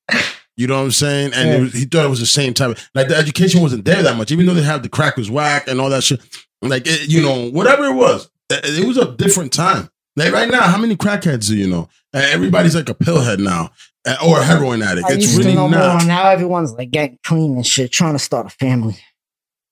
You 0.58 0.68
know 0.68 0.78
what 0.80 0.84
I'm 0.86 0.92
saying? 0.92 1.32
And 1.34 1.50
Yeah. 1.50 1.56
it 1.56 1.62
was, 1.62 1.74
he 1.74 1.86
thought 1.86 2.06
it 2.06 2.10
was 2.10 2.20
the 2.20 2.26
same 2.26 2.54
type. 2.54 2.72
Of, 2.72 2.90
like 2.94 3.08
the 3.08 3.16
education 3.16 3.62
wasn't 3.62 3.86
there 3.86 4.04
that 4.04 4.18
much, 4.18 4.32
even 4.32 4.46
though 4.46 4.54
they 4.54 4.62
had 4.64 4.84
the 4.84 4.90
crack 4.90 5.16
was 5.18 5.30
whack 5.32 5.68
and 5.68 5.80
all 5.80 5.90
that 5.92 6.04
shit. 6.04 6.20
Like 6.62 6.84
it, 6.86 7.08
you 7.10 7.22
know, 7.22 7.50
whatever 7.52 7.86
it 7.86 7.94
was, 7.96 8.30
it, 8.50 8.80
it 8.80 8.86
was 8.88 8.98
a 8.98 9.12
different 9.16 9.54
time. 9.54 9.90
Like 10.18 10.34
right 10.34 10.50
now, 10.50 10.62
how 10.64 10.78
many 10.78 10.96
crackheads 10.98 11.48
do 11.48 11.56
you 11.56 11.68
know? 11.68 11.88
Eh, 12.14 12.30
everybody's 12.34 12.76
like 12.76 12.90
a 12.90 12.94
pillhead 12.94 13.40
now, 13.40 13.72
Uh, 14.08 14.16
or 14.26 14.40
a 14.40 14.44
heroin 14.44 14.82
addict. 14.82 15.08
I 15.08 15.14
it's 15.14 15.24
used 15.26 15.38
really 15.38 15.52
to 15.52 15.56
know 15.58 15.68
not 15.68 16.00
more. 16.00 16.08
Now 16.08 16.30
everyone's 16.30 16.74
like 16.74 16.90
getting 16.92 17.20
clean 17.24 17.56
and 17.56 17.66
shit, 17.66 17.92
trying 17.92 18.14
to 18.14 18.20
start 18.20 18.48
a 18.48 18.50
family. 18.50 18.98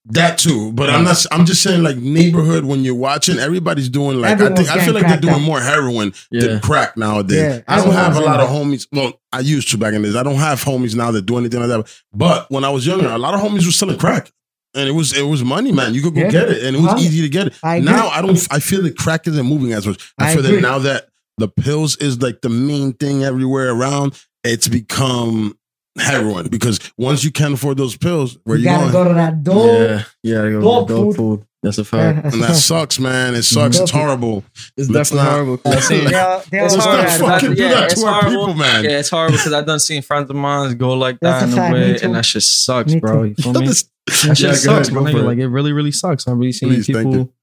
that 0.06 0.38
too. 0.38 0.72
But 0.72 0.90
I'm 0.90 1.04
not. 1.04 1.24
I'm 1.32 1.46
just 1.46 1.62
saying, 1.62 1.84
like 1.84 1.98
neighborhood 1.98 2.66
when 2.66 2.84
you're 2.84 2.96
watching, 2.96 3.38
everybody's 3.38 3.90
doing 3.90 4.20
like 4.22 4.40
I 4.40 4.56
think 4.56 4.70
I 4.70 4.84
feel 4.86 4.94
like 4.94 5.08
they're 5.08 5.18
doing 5.20 5.34
cracked 5.34 5.46
more 5.46 5.60
heroin 5.62 6.14
Yeah. 6.32 6.42
than 6.48 6.60
crack 6.62 6.96
nowadays. 6.98 7.38
Yeah, 7.38 7.62
I 7.68 7.78
don't 7.84 7.94
have 7.94 8.16
a 8.16 8.22
lot 8.22 8.40
in 8.40 8.46
of 8.46 8.50
homies. 8.50 8.88
Well, 8.92 9.20
I 9.32 9.40
used 9.42 9.70
to 9.72 9.78
back 9.78 9.94
in 9.94 10.02
the 10.02 10.08
days. 10.10 10.16
I 10.16 10.24
don't 10.24 10.36
have 10.36 10.64
homies 10.64 10.96
now 10.96 11.12
that 11.12 11.26
do 11.26 11.38
anything 11.38 11.60
like 11.60 11.70
that. 11.70 11.92
But 12.14 12.50
when 12.50 12.64
I 12.64 12.70
was 12.70 12.86
younger, 12.88 13.08
a 13.08 13.18
lot 13.18 13.34
of 13.34 13.42
homies 13.42 13.66
were 13.66 13.72
selling 13.72 13.98
crack. 13.98 14.32
And 14.76 14.88
it 14.88 14.92
was 14.92 15.18
it 15.18 15.24
was 15.24 15.44
money, 15.44 15.72
man. 15.72 15.96
You 15.96 16.02
could 16.04 16.14
go 16.14 16.22
Yeah. 16.22 16.30
get 16.30 16.50
it, 16.50 16.64
and 16.64 16.76
it 16.76 16.80
was 16.80 16.92
Huh? 16.92 16.98
easy 17.00 17.22
to 17.24 17.30
get 17.30 17.48
it. 17.48 17.54
I 17.64 17.80
now 17.80 18.08
I 18.10 18.22
don't. 18.22 18.40
I 18.52 18.60
feel 18.60 18.84
that 18.84 18.96
crack 18.98 19.28
isn't 19.28 19.46
moving 19.46 19.74
as 19.74 19.86
much. 19.88 20.14
I, 20.20 20.30
I 20.32 20.34
feel 20.36 20.44
that 20.44 20.62
now 20.62 20.78
that 20.80 21.09
the 21.40 21.48
pills 21.48 21.96
is 21.98 22.22
like 22.22 22.42
the 22.42 22.50
main 22.50 22.94
thing 22.94 23.24
everywhere 23.24 23.72
around, 23.72 24.20
it's 24.44 24.68
become 24.68 25.58
heroin 25.98 26.48
because 26.48 26.80
once 26.98 27.24
you 27.24 27.32
can't 27.32 27.54
afford 27.56 27.78
those 27.78 27.98
pills, 27.98 28.38
where 28.44 28.58
you 28.58 28.64
you, 28.64 28.70
gotta 28.70 28.92
going? 28.92 29.04
go 29.06 29.08
to 29.10 29.14
that 29.16 29.44
door. 29.44 29.66
Yeah, 29.76 30.04
yeah, 30.24 30.44
I 30.44 30.50
go 30.52 30.62
Dog 30.62 30.88
dog 30.88 30.98
food. 30.98 31.16
food. 31.16 31.46
That's 31.62 31.78
a 31.78 31.84
fact. 31.84 32.24
and 32.34 32.42
that 32.42 32.56
sucks, 32.56 33.00
man. 33.00 33.36
It 33.36 33.44
sucks. 33.44 33.80
It's 33.80 33.92
horrible. 33.92 34.46
It's 34.78 34.90
Let's 34.90 35.10
definitely 35.10 35.18
not- 35.18 35.32
horrible. 35.34 35.58
'cause 35.58 35.76
I 35.76 35.80
seen, 35.82 36.04
They'll- 36.06 36.44
they'll 36.52 36.66
It's 36.66 36.74
Let's 36.76 36.86
not 36.86 37.10
hard. 37.10 37.20
fucking 37.42 37.56
do 37.56 37.62
Yeah, 37.64 37.70
that 37.74 37.92
it's 37.92 38.02
to 38.02 38.08
our 38.08 38.22
horrible. 38.22 38.46
people, 38.48 38.54
man. 38.60 38.84
yeah, 38.86 39.00
it's 39.00 39.10
horrible 39.10 39.38
because 39.38 39.52
I 39.54 39.62
done 39.62 39.80
seen 39.82 40.02
friends 40.02 40.30
of 40.30 40.36
mine 40.38 40.78
go 40.78 40.94
like 40.94 41.20
that 41.20 41.42
a 41.42 41.46
in 41.48 41.52
a 41.52 41.56
fact, 41.58 41.74
way, 41.74 42.00
and 42.02 42.16
that 42.16 42.26
shit 42.26 42.44
sucks, 42.44 42.94
Me 42.94 43.00
bro. 43.02 43.24
You 43.24 43.36
feel 43.36 43.54
me? 43.60 43.68
That 43.68 43.84
Yeah, 44.26 44.34
shit 44.36 44.48
go 44.48 44.54
sucks, 44.54 44.88
ahead, 44.88 44.94
my 45.04 45.12
nigga. 45.12 45.20
it. 45.20 45.24
Like 45.24 45.38
it 45.40 45.48
really, 45.50 45.74
really 45.74 45.92
sucks. 45.92 46.26
I'm 46.28 46.40
really 46.40 46.54
seeing 46.54 46.72
Please, 46.76 46.88
people 46.88 47.34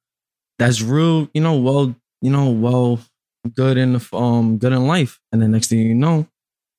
that's 0.59 0.80
real, 0.80 1.28
you 1.34 1.42
know, 1.42 1.57
well, 1.61 1.94
you 2.22 2.30
know, 2.30 2.49
well, 2.49 2.99
good 3.51 3.76
in 3.76 3.94
the 3.94 4.16
um, 4.16 4.59
good 4.59 4.72
in 4.72 4.86
life, 4.86 5.20
and 5.32 5.40
then 5.40 5.53
next 5.53 5.68
thing 5.68 5.80
you 5.80 5.94
know, 5.94 6.26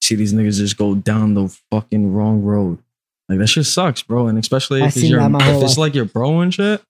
see 0.02 0.16
these 0.16 0.34
niggas 0.34 0.58
just 0.58 0.78
go 0.78 0.96
down 0.96 1.34
the 1.34 1.48
fucking 1.72 2.14
wrong 2.14 2.42
road. 2.42 2.80
Like 3.30 3.40
that 3.40 3.48
shit 3.48 3.66
sucks, 3.66 4.02
bro. 4.02 4.28
And 4.28 4.38
especially 4.38 4.82
if 4.82 4.88
it's 4.88 5.02
seen 5.02 5.12
your, 5.12 5.28
my 5.30 5.40
if 5.40 5.62
it's 5.64 5.72
life. 5.72 5.78
like 5.78 5.96
your 5.96 6.06
bro 6.06 6.40
and 6.42 6.54
shit. 6.54 6.82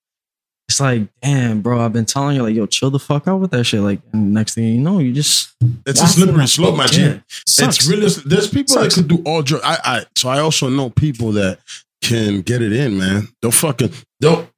It's 0.68 0.80
like, 0.80 1.08
damn, 1.22 1.62
bro. 1.62 1.80
I've 1.80 1.94
been 1.94 2.04
telling 2.04 2.36
you, 2.36 2.42
like, 2.42 2.54
yo, 2.54 2.66
chill 2.66 2.90
the 2.90 2.98
fuck 2.98 3.26
out 3.26 3.38
with 3.40 3.52
that 3.52 3.64
shit. 3.64 3.80
Like, 3.80 4.00
and 4.12 4.34
next 4.34 4.54
thing 4.54 4.64
you 4.64 4.78
know, 4.78 4.98
you 4.98 5.14
just 5.14 5.54
It's 5.86 6.02
a 6.02 6.06
slippery 6.06 6.46
slope, 6.46 6.76
my 6.76 6.86
G. 6.86 7.00
yeah. 7.02 7.20
It's 7.30 7.88
really 7.88 8.08
there's 8.26 8.50
people 8.50 8.74
Sucks. 8.74 8.94
that 8.94 9.00
can 9.00 9.16
do 9.16 9.22
all 9.24 9.42
drugs. 9.42 9.64
I, 9.64 9.78
I 9.82 10.04
so 10.14 10.28
I 10.28 10.40
also 10.40 10.68
know 10.68 10.90
people 10.90 11.32
that 11.32 11.58
can 12.02 12.42
get 12.42 12.60
it 12.60 12.72
in, 12.72 12.98
man. 12.98 13.28
They'll 13.40 13.50
fucking 13.50 13.92
they'll 14.20 14.48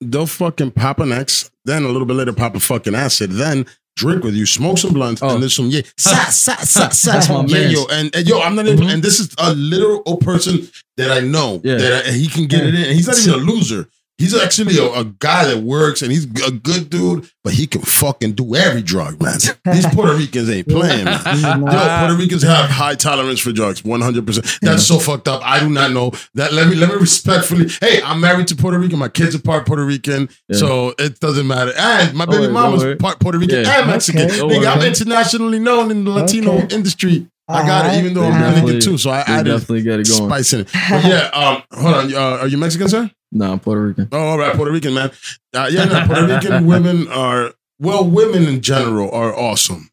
they'll 0.00 0.26
fucking 0.26 0.72
pop 0.72 0.98
an 0.98 1.12
X, 1.12 1.50
then 1.64 1.84
a 1.84 1.88
little 1.88 2.06
bit 2.06 2.14
later 2.14 2.32
pop 2.32 2.56
a 2.56 2.60
fucking 2.60 2.94
acid, 2.94 3.30
then 3.32 3.66
drink 3.96 4.24
with 4.24 4.34
you, 4.34 4.46
smoke 4.46 4.78
some 4.78 4.92
blunts, 4.92 5.22
Oh. 5.22 5.30
and 5.30 5.42
there's 5.42 5.54
some 5.54 5.68
yeah, 5.70 5.82
sa, 5.98 6.24
sa, 6.30 6.56
sa, 6.56 6.88
sa. 6.88 7.12
That's 7.12 7.28
my 7.28 7.44
yeah, 7.46 7.60
mans. 7.60 7.72
yo, 7.72 7.86
and, 7.90 8.14
and 8.16 8.26
yo, 8.28 8.40
I'm 8.40 8.54
not 8.54 8.66
able, 8.66 8.84
Mhm. 8.84 8.94
and 8.94 9.02
this 9.02 9.20
is 9.20 9.34
a 9.38 9.52
literal 9.54 10.16
person 10.18 10.68
that 10.96 11.10
I 11.10 11.20
know 11.20 11.60
Yeah. 11.64 11.76
that 11.76 12.06
I, 12.06 12.10
he 12.12 12.28
can 12.28 12.46
get 12.46 12.62
it 12.64 12.74
in. 12.74 12.82
And 12.84 12.94
he's 12.94 13.06
not 13.06 13.18
even 13.18 13.34
a 13.34 13.36
loser. 13.36 13.88
He's 14.20 14.34
actually 14.34 14.76
a, 14.76 14.84
a 15.00 15.04
guy 15.04 15.46
that 15.46 15.62
works 15.62 16.02
and 16.02 16.12
he's 16.12 16.24
a 16.46 16.50
good 16.50 16.90
dude, 16.90 17.26
but 17.42 17.54
he 17.54 17.66
can 17.66 17.80
fucking 17.80 18.32
do 18.32 18.54
every 18.54 18.82
drug, 18.82 19.20
man. 19.22 19.38
These 19.72 19.86
Puerto 19.94 20.14
Ricans 20.14 20.50
ain't 20.50 20.68
playing, 20.68 21.06
man. 21.06 21.22
Yo, 21.24 21.98
Puerto 22.00 22.16
Ricans 22.16 22.42
have 22.42 22.68
high 22.68 22.94
tolerance 22.96 23.40
for 23.40 23.50
drugs, 23.50 23.82
one 23.82 24.02
hundred 24.02 24.26
percent. 24.26 24.46
That's 24.60 24.86
so 24.86 24.98
fucked 24.98 25.26
up. 25.26 25.40
I 25.42 25.58
do 25.60 25.70
not 25.70 25.92
know 25.92 26.12
that. 26.34 26.52
Let 26.52 26.68
me 26.68 26.74
let 26.74 26.90
me 26.90 26.96
respectfully. 26.96 27.70
Hey, 27.80 28.02
I'm 28.02 28.20
married 28.20 28.46
to 28.48 28.56
Puerto 28.56 28.78
Rican. 28.78 28.98
My 28.98 29.08
kids 29.08 29.34
are 29.34 29.40
part 29.40 29.66
Puerto 29.66 29.84
Rican, 29.86 30.28
Yeah. 30.48 30.56
so 30.58 30.94
it 30.98 31.18
doesn't 31.18 31.46
matter. 31.46 31.72
And 31.78 32.12
my 32.14 32.26
baby 32.26 32.40
word, 32.42 32.52
mama's 32.52 32.96
part 32.98 33.20
Puerto 33.20 33.38
Rican 33.38 33.64
Yeah. 33.64 33.78
and 33.78 33.86
Mexican. 33.86 34.24
Okay. 34.30 34.38
Nigga, 34.40 34.76
I'm 34.76 34.82
internationally 34.82 35.58
known 35.60 35.90
in 35.90 36.04
the 36.04 36.10
Latino 36.10 36.58
Okay. 36.58 36.76
industry. 36.76 37.26
I 37.48 37.66
got 37.66 37.86
it, 37.94 37.98
even 37.98 38.14
though 38.14 38.24
I'm. 38.24 38.38
Dominican 38.54 38.80
too. 38.80 38.98
So 38.98 39.10
I 39.10 39.20
added 39.20 39.50
definitely 39.50 39.82
got 39.82 39.98
it 39.98 40.08
going. 40.08 40.28
spice 40.28 40.52
in 40.52 40.60
it. 40.60 40.68
But 40.72 41.04
yeah, 41.04 41.30
um, 41.32 41.62
hold 41.72 41.94
on. 41.94 42.14
Uh, 42.14 42.38
are 42.42 42.46
you 42.46 42.58
Mexican, 42.58 42.88
sir? 42.88 43.10
Nah, 43.32 43.56
Puerto 43.58 43.82
Rican. 43.82 44.08
Oh, 44.12 44.18
all 44.18 44.38
right, 44.38 44.54
Puerto 44.56 44.72
Rican 44.72 44.94
man. 44.94 45.10
Uh, 45.54 45.68
yeah, 45.70 45.84
no, 45.84 46.06
Puerto 46.06 46.26
Rican 46.26 46.66
women 46.72 47.08
are 47.08 47.52
well. 47.78 48.04
Women 48.08 48.44
in 48.46 48.60
general 48.60 49.10
are 49.12 49.34
awesome. 49.36 49.90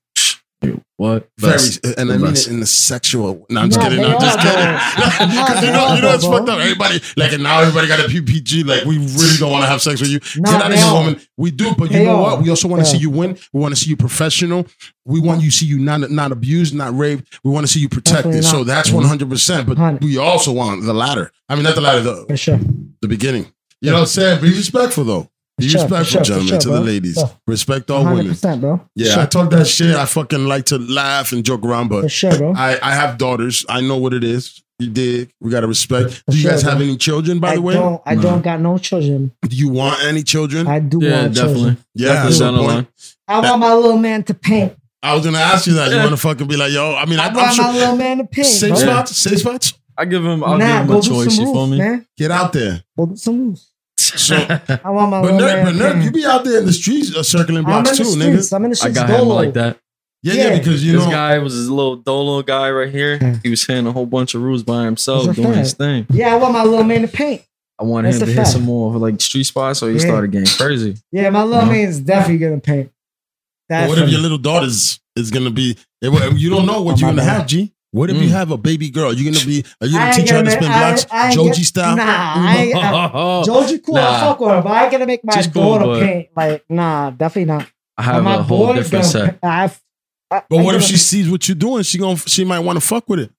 What? 0.97 1.29
Very, 1.37 1.53
Best. 1.53 1.85
and 1.85 2.09
The 2.09 2.15
I 2.15 2.17
mean 2.17 2.25
best. 2.31 2.47
it 2.47 2.51
in 2.53 2.59
the 2.59 2.65
sexual. 2.65 3.45
No, 3.51 3.61
I'm 3.61 3.69
just 3.69 3.79
No, 3.79 3.87
kidding. 3.87 4.01
No, 4.01 4.15
I'm 4.17 4.19
just 4.19 4.39
kidding. 4.39 4.55
though. 4.57 5.35
No, 5.35 5.45
Because 5.45 5.63
you 5.63 5.71
know, 5.71 5.93
you 5.93 6.01
know, 6.01 6.13
it's 6.15 6.23
though, 6.23 6.31
fucked 6.31 6.49
up. 6.49 6.59
Everybody 6.59 6.99
like, 7.15 7.33
and 7.33 7.43
now 7.43 7.59
everybody 7.59 7.87
got 7.87 7.99
a 7.99 8.03
PPG. 8.09 8.65
Like, 8.65 8.83
we 8.85 8.97
really 8.97 9.37
don't 9.37 9.51
want 9.51 9.63
to 9.63 9.69
have 9.69 9.79
sex 9.83 10.01
with 10.01 10.09
you. 10.09 10.19
No, 10.41 10.49
Get 10.51 10.61
out 10.63 10.71
of 10.71 10.75
they 10.75 10.83
here, 10.83 10.91
woman. 10.93 11.21
We 11.37 11.51
do, 11.51 11.75
but 11.77 11.91
you 11.91 11.99
They 11.99 12.05
know 12.05 12.15
are. 12.15 12.21
what? 12.37 12.41
We 12.41 12.49
also 12.49 12.67
want 12.67 12.81
to 12.83 12.87
Yeah. 12.87 12.93
see 12.93 12.97
you 12.97 13.11
win. 13.11 13.37
We 13.53 13.59
want 13.61 13.75
to 13.75 13.79
see 13.79 13.91
you 13.91 13.95
professional. 13.97 14.65
We 15.05 15.19
want 15.19 15.43
you 15.43 15.51
to 15.51 15.55
see 15.55 15.67
you 15.67 15.77
not 15.77 16.09
not 16.09 16.31
abused, 16.31 16.73
not 16.73 16.97
raped. 16.97 17.39
We 17.43 17.51
want 17.51 17.67
to 17.67 17.71
see 17.71 17.79
you 17.79 17.89
protected. 17.89 18.43
So 18.43 18.63
that's 18.63 18.91
one 18.91 19.03
hundred 19.03 19.29
percent. 19.29 19.67
But 19.67 19.77
100. 19.77 20.03
we 20.03 20.17
also 20.17 20.51
want 20.51 20.83
the 20.83 20.93
latter. 20.95 21.31
I 21.47 21.53
mean, 21.53 21.63
not 21.65 21.75
the 21.75 21.81
latter, 21.81 22.01
the, 22.01 22.25
For 22.27 22.37
sure. 22.37 22.59
The 23.01 23.07
beginning. 23.07 23.47
You 23.81 23.89
know 23.91 23.97
what 23.97 23.99
I'm 24.01 24.05
saying? 24.07 24.41
Be 24.41 24.49
respectful 24.49 25.03
though. 25.03 25.29
Be 25.57 25.67
sure, 25.67 25.81
respectful, 25.81 26.05
sure, 26.05 26.21
gentlemen, 26.23 26.47
sure, 26.49 26.59
to 26.59 26.69
the 26.69 26.81
ladies. 26.81 27.17
Yeah. 27.17 27.29
Respect 27.47 27.89
all 27.89 28.03
women. 28.05 28.27
100%, 28.27 28.61
bro. 28.61 28.79
Yeah, 28.95 29.15
For 29.15 29.19
I 29.21 29.25
talk 29.25 29.49
that 29.51 29.65
shit. 29.65 29.95
I 29.95 30.05
fucking 30.05 30.45
like 30.45 30.65
to 30.65 30.77
laugh 30.77 31.31
and 31.31 31.43
joke 31.43 31.63
around, 31.65 31.87
but 31.87 32.03
For 32.03 32.09
sure, 32.09 32.37
bro. 32.37 32.53
I, 32.55 32.77
I 32.81 32.93
have 32.93 33.17
daughters. 33.17 33.65
I 33.67 33.81
know 33.81 33.97
what 33.97 34.13
it 34.13 34.23
is. 34.23 34.61
You 34.77 34.89
dig. 34.91 35.31
We 35.41 35.49
gotta 35.49 35.65
respect. 35.65 36.11
For 36.25 36.31
Do 36.31 36.37
you 36.37 36.43
sure, 36.43 36.51
guys 36.51 36.61
have 36.61 36.77
bro. 36.77 36.85
any 36.85 36.95
children, 36.97 37.39
by 37.39 37.53
I 37.53 37.55
the 37.55 37.61
way? 37.63 37.73
don't, 37.73 37.99
I 38.05 38.13
No. 38.13 38.21
don't 38.21 38.43
got 38.43 38.61
no 38.61 38.77
children. 38.77 39.31
Do 39.41 39.55
you 39.55 39.69
want 39.69 40.03
any 40.03 40.21
children? 40.21 40.67
I 40.67 40.77
do 40.77 40.99
Yeah, 41.01 41.21
want 41.23 41.33
definitely. 41.33 41.55
children. 41.61 41.77
yeah, 41.95 42.07
Definitely 42.13 42.29
that's 42.39 42.39
the 42.57 42.73
point. 42.73 42.87
I 43.27 43.39
want 43.39 43.59
my 43.59 43.73
little 43.73 43.97
man 43.97 44.23
to 44.25 44.33
paint. 44.35 44.73
I 45.01 45.15
was 45.15 45.25
gonna 45.25 45.39
ask 45.39 45.65
you 45.65 45.73
that. 45.73 45.89
You 45.89 45.95
Yeah. 45.95 46.03
wanna 46.03 46.17
fucking 46.17 46.47
be 46.47 46.57
like, 46.57 46.71
yo, 46.71 46.93
I 46.93 47.05
mean, 47.05 47.19
I, 47.19 47.23
I 47.23 47.27
I'm 47.29 47.35
want 47.35 47.47
my 47.47 47.53
sure 47.63 47.73
little 47.73 47.95
man 47.95 48.17
to 48.19 48.23
paint. 48.25 48.45
safe 48.47 48.69
bro. 48.69 48.77
spots, 48.79 49.17
safe 49.17 49.39
spots. 49.39 49.73
I 49.97 50.05
give 50.05 50.23
him. 50.25 50.43
I'll 50.43 50.57
nah, 50.57 50.81
give 50.83 50.89
him 50.91 50.95
a 50.97 51.01
choice. 51.01 51.35
some 51.35 51.45
You 51.45 51.53
feel 51.53 51.67
me? 51.67 51.77
man. 51.79 52.05
Get 52.17 52.31
out 52.31 52.53
there. 52.53 52.83
Go 52.97 53.05
do 53.07 53.15
some 53.15 53.37
moves. 53.37 53.71
So, 53.97 54.35
I 54.83 54.89
want 54.91 55.09
my 55.11 55.21
but 55.21 55.33
little 55.33 55.39
Nerk, 55.39 55.65
but 55.65 55.75
man 55.75 55.77
Nerk, 55.97 56.03
you 56.05 56.11
be 56.11 56.25
out 56.25 56.43
there 56.45 56.59
in 56.59 56.65
the 56.65 56.73
streets 56.73 57.15
uh, 57.15 57.23
circling 57.23 57.65
I'm 57.65 57.77
in 57.79 57.83
blocks 57.83 57.97
too, 57.97 58.03
streets. 58.05 58.49
nigga. 58.49 58.53
I'm 58.55 58.65
in 58.65 58.71
the 58.71 58.75
I 58.75 58.77
streets. 58.77 58.97
got 58.99 59.09
him 59.09 59.27
like 59.27 59.53
that. 59.53 59.79
Yeah, 60.23 60.33
yeah, 60.33 60.43
Yeah. 60.49 60.57
because 60.59 60.83
you 60.85 60.91
this 60.93 61.05
know, 61.05 61.11
guy 61.11 61.37
was 61.39 61.53
his 61.53 61.69
little 61.69 61.95
dolo 61.95 62.41
guy 62.43 62.69
right 62.71 62.91
here. 62.91 63.39
He 63.43 63.49
was 63.49 63.65
hitting 63.65 63.87
a 63.87 63.91
whole 63.91 64.05
bunch 64.05 64.33
of 64.35 64.41
rules 64.41 64.63
by 64.63 64.83
himself, 64.85 65.25
That's 65.25 65.37
a 65.39 65.41
doing 65.41 65.53
his 65.57 65.73
thing. 65.73 66.05
Yeah, 66.11 66.33
I 66.33 66.37
want 66.37 66.53
my 66.53 66.63
little 66.63 66.83
man 66.83 67.01
to 67.01 67.07
paint. 67.07 67.41
I 67.79 67.83
wanted 67.83 68.13
That's 68.13 68.21
him 68.23 68.29
a 68.29 68.31
to 68.33 68.37
hit 68.39 68.47
some 68.47 68.63
more 68.63 68.95
of 68.95 69.01
like 69.01 69.19
street 69.21 69.43
spots, 69.45 69.79
so 69.79 69.87
he 69.87 69.93
Yeah. 69.95 69.99
started 69.99 70.31
getting 70.31 70.47
crazy. 70.47 70.95
Yeah, 71.11 71.29
my 71.31 71.43
little 71.43 71.61
Uh-huh. 71.61 71.71
man's 71.71 71.99
definitely 71.99 72.37
gonna 72.39 72.59
paint. 72.59 72.91
but 73.69 73.75
That's 73.75 73.89
what 73.89 73.97
if 73.99 74.09
your 74.09 74.21
little 74.21 74.37
daughter's 74.37 74.99
is 75.15 75.31
gonna 75.31 75.49
be? 75.51 75.75
You 76.01 76.49
don't 76.49 76.65
know 76.65 76.81
what 76.81 76.95
Oh, 76.95 76.97
you're 76.99 77.09
gonna 77.09 77.23
have, 77.23 77.47
G. 77.47 77.73
What 77.91 78.09
if 78.09 78.17
you 78.17 78.27
Mm. 78.27 78.31
have 78.31 78.51
a 78.51 78.57
baby 78.57 78.89
girl? 78.89 79.13
You're 79.13 79.31
gonna 79.33 79.45
be? 79.45 79.63
Are 79.81 79.87
you 79.87 79.93
gonna 79.93 80.05
ain't 80.07 80.15
teach 80.15 80.29
her 80.29 80.35
how 80.37 80.41
to 80.43 80.47
gonna- 80.49 80.57
spin 80.61 80.71
I- 80.71 80.79
blocks, 80.91 81.05
I 81.09 81.33
Joji 81.33 81.63
style? 81.63 81.95
Nah, 81.95 82.03
I 82.05 82.71
I, 82.75 83.43
Joji 83.45 83.79
cool. 83.79 83.97
I 83.97 84.01
Nah. 84.01 84.19
fuck 84.19 84.39
with 84.41 84.49
her, 84.49 84.61
but 84.61 84.71
I 84.71 84.83
ain't 84.83 84.91
gonna 84.91 85.05
make 85.05 85.23
my 85.23 85.33
She's 85.35 85.47
cool, 85.47 85.63
daughter 85.79 85.85
but- 85.85 86.01
paint. 86.03 86.27
Like, 86.35 86.63
nah, 86.69 87.11
definitely 87.11 87.45
not. 87.53 87.67
I 87.97 88.03
have 88.03 88.23
my 88.23 88.35
a 88.35 88.41
whole 88.43 88.73
different 88.73 88.91
gonna 88.91 89.03
set. 89.05 89.39
I, 89.41 89.63
I, 89.65 89.71
But 90.29 90.59
I 90.59 90.61
what 90.63 90.75
if 90.75 90.81
gonna- 90.81 90.83
she 90.83 90.97
sees 90.97 91.29
what 91.31 91.47
you're 91.47 91.55
doing? 91.55 91.83
She 91.83 91.97
gonna 91.97 92.17
she 92.17 92.43
might 92.43 92.59
want 92.59 92.77
to 92.79 92.85
fuck 92.85 93.07
with 93.09 93.19
it. 93.21 93.31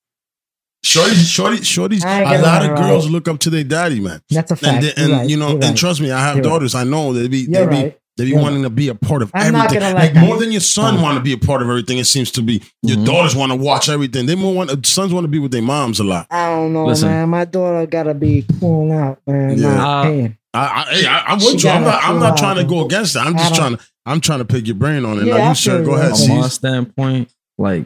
Shorty, 0.84 1.14
shorty, 1.16 1.62
shorty's. 1.62 2.04
A 2.04 2.06
lot 2.06 2.40
lie, 2.42 2.64
of 2.64 2.70
right. 2.70 2.78
girls 2.78 3.10
look 3.10 3.26
up 3.28 3.40
to 3.40 3.50
their 3.50 3.64
daddy, 3.64 4.00
man. 4.00 4.22
That's 4.30 4.50
a 4.52 4.56
fact. 4.56 4.72
And, 4.74 4.84
they, 4.84 4.92
and 4.96 5.08
You're 5.08 5.18
right. 5.18 5.28
you 5.30 5.36
know, 5.36 5.46
You're 5.48 5.54
and 5.56 5.64
right. 5.64 5.76
trust 5.76 6.00
me, 6.00 6.10
I 6.10 6.20
have 6.20 6.36
You're 6.36 6.44
right. 6.44 6.50
daughters. 6.50 6.74
I 6.74 6.84
know 6.84 7.12
they 7.12 7.28
be 7.28 7.46
they 7.46 7.58
You're 7.58 7.68
be 7.68 7.94
right. 8.18 8.24
they 8.24 8.24
be 8.24 8.30
You're 8.30 8.40
wanting 8.42 8.62
to 8.62 8.70
be 8.70 8.88
a 8.88 8.94
part 8.94 9.22
of 9.22 9.30
I'm 9.34 9.52
not 9.52 9.66
everything. 9.66 9.80
gonna 9.80 9.94
like 9.94 10.14
like 10.14 10.24
more 10.24 10.36
that. 10.36 10.40
than 10.44 10.52
your 10.52 10.60
son 10.60 10.98
Uh. 10.98 11.02
want 11.02 11.16
to 11.16 11.22
be 11.22 11.32
a 11.32 11.38
part 11.38 11.62
of 11.62 11.68
everything. 11.68 11.98
It 11.98 12.04
seems 12.06 12.30
to 12.32 12.42
be 12.42 12.62
your 12.82 12.96
Mhm. 12.98 13.06
daughters 13.06 13.34
want 13.36 13.52
to 13.52 13.56
watch 13.56 13.88
everything. 13.88 14.26
They 14.26 14.34
more 14.34 14.54
want 14.54 14.86
sons 14.86 15.12
want 15.12 15.24
to 15.24 15.28
be 15.28 15.38
with 15.38 15.52
their 15.52 15.62
moms 15.62 16.00
a 16.00 16.04
lot. 16.04 16.26
I 16.30 16.48
don't 16.50 16.72
know, 16.72 16.86
Listen. 16.86 17.08
man. 17.08 17.28
My 17.30 17.44
daughter 17.44 17.86
gotta 17.86 18.14
be 18.14 18.44
cool 18.60 18.90
out, 18.92 19.20
man. 19.26 19.58
Yeah. 19.58 19.74
Not 19.76 20.06
Uh. 20.06 20.28
I, 20.54 20.60
I, 20.60 20.94
hey, 20.94 21.06
I, 21.06 21.18
I'm 21.26 21.38
with 21.38 21.62
you. 21.62 21.70
I'm 21.70 21.82
not. 21.84 22.02
I'm 22.02 22.10
feel 22.12 22.20
not 22.20 22.30
out, 22.32 22.38
trying 22.38 22.56
to 22.56 22.64
go 22.64 22.84
against 22.84 23.14
that. 23.14 23.26
I'm 23.26 23.36
just 23.36 23.54
trying 23.54 23.76
to. 23.76 23.82
I'm 24.06 24.20
trying 24.20 24.38
to 24.38 24.46
pick 24.46 24.66
your 24.66 24.76
brain 24.76 25.04
on 25.04 25.18
it. 25.20 25.26
Yeah, 25.26 25.36
now 25.36 25.48
you 25.50 25.54
sir, 25.54 25.76
feel 25.78 25.86
go 25.86 25.92
ahead. 25.96 26.06
I'm 26.12 26.16
From 26.16 26.26
C's. 26.26 26.28
my 26.40 26.48
standpoint, 26.48 27.30
like, 27.58 27.84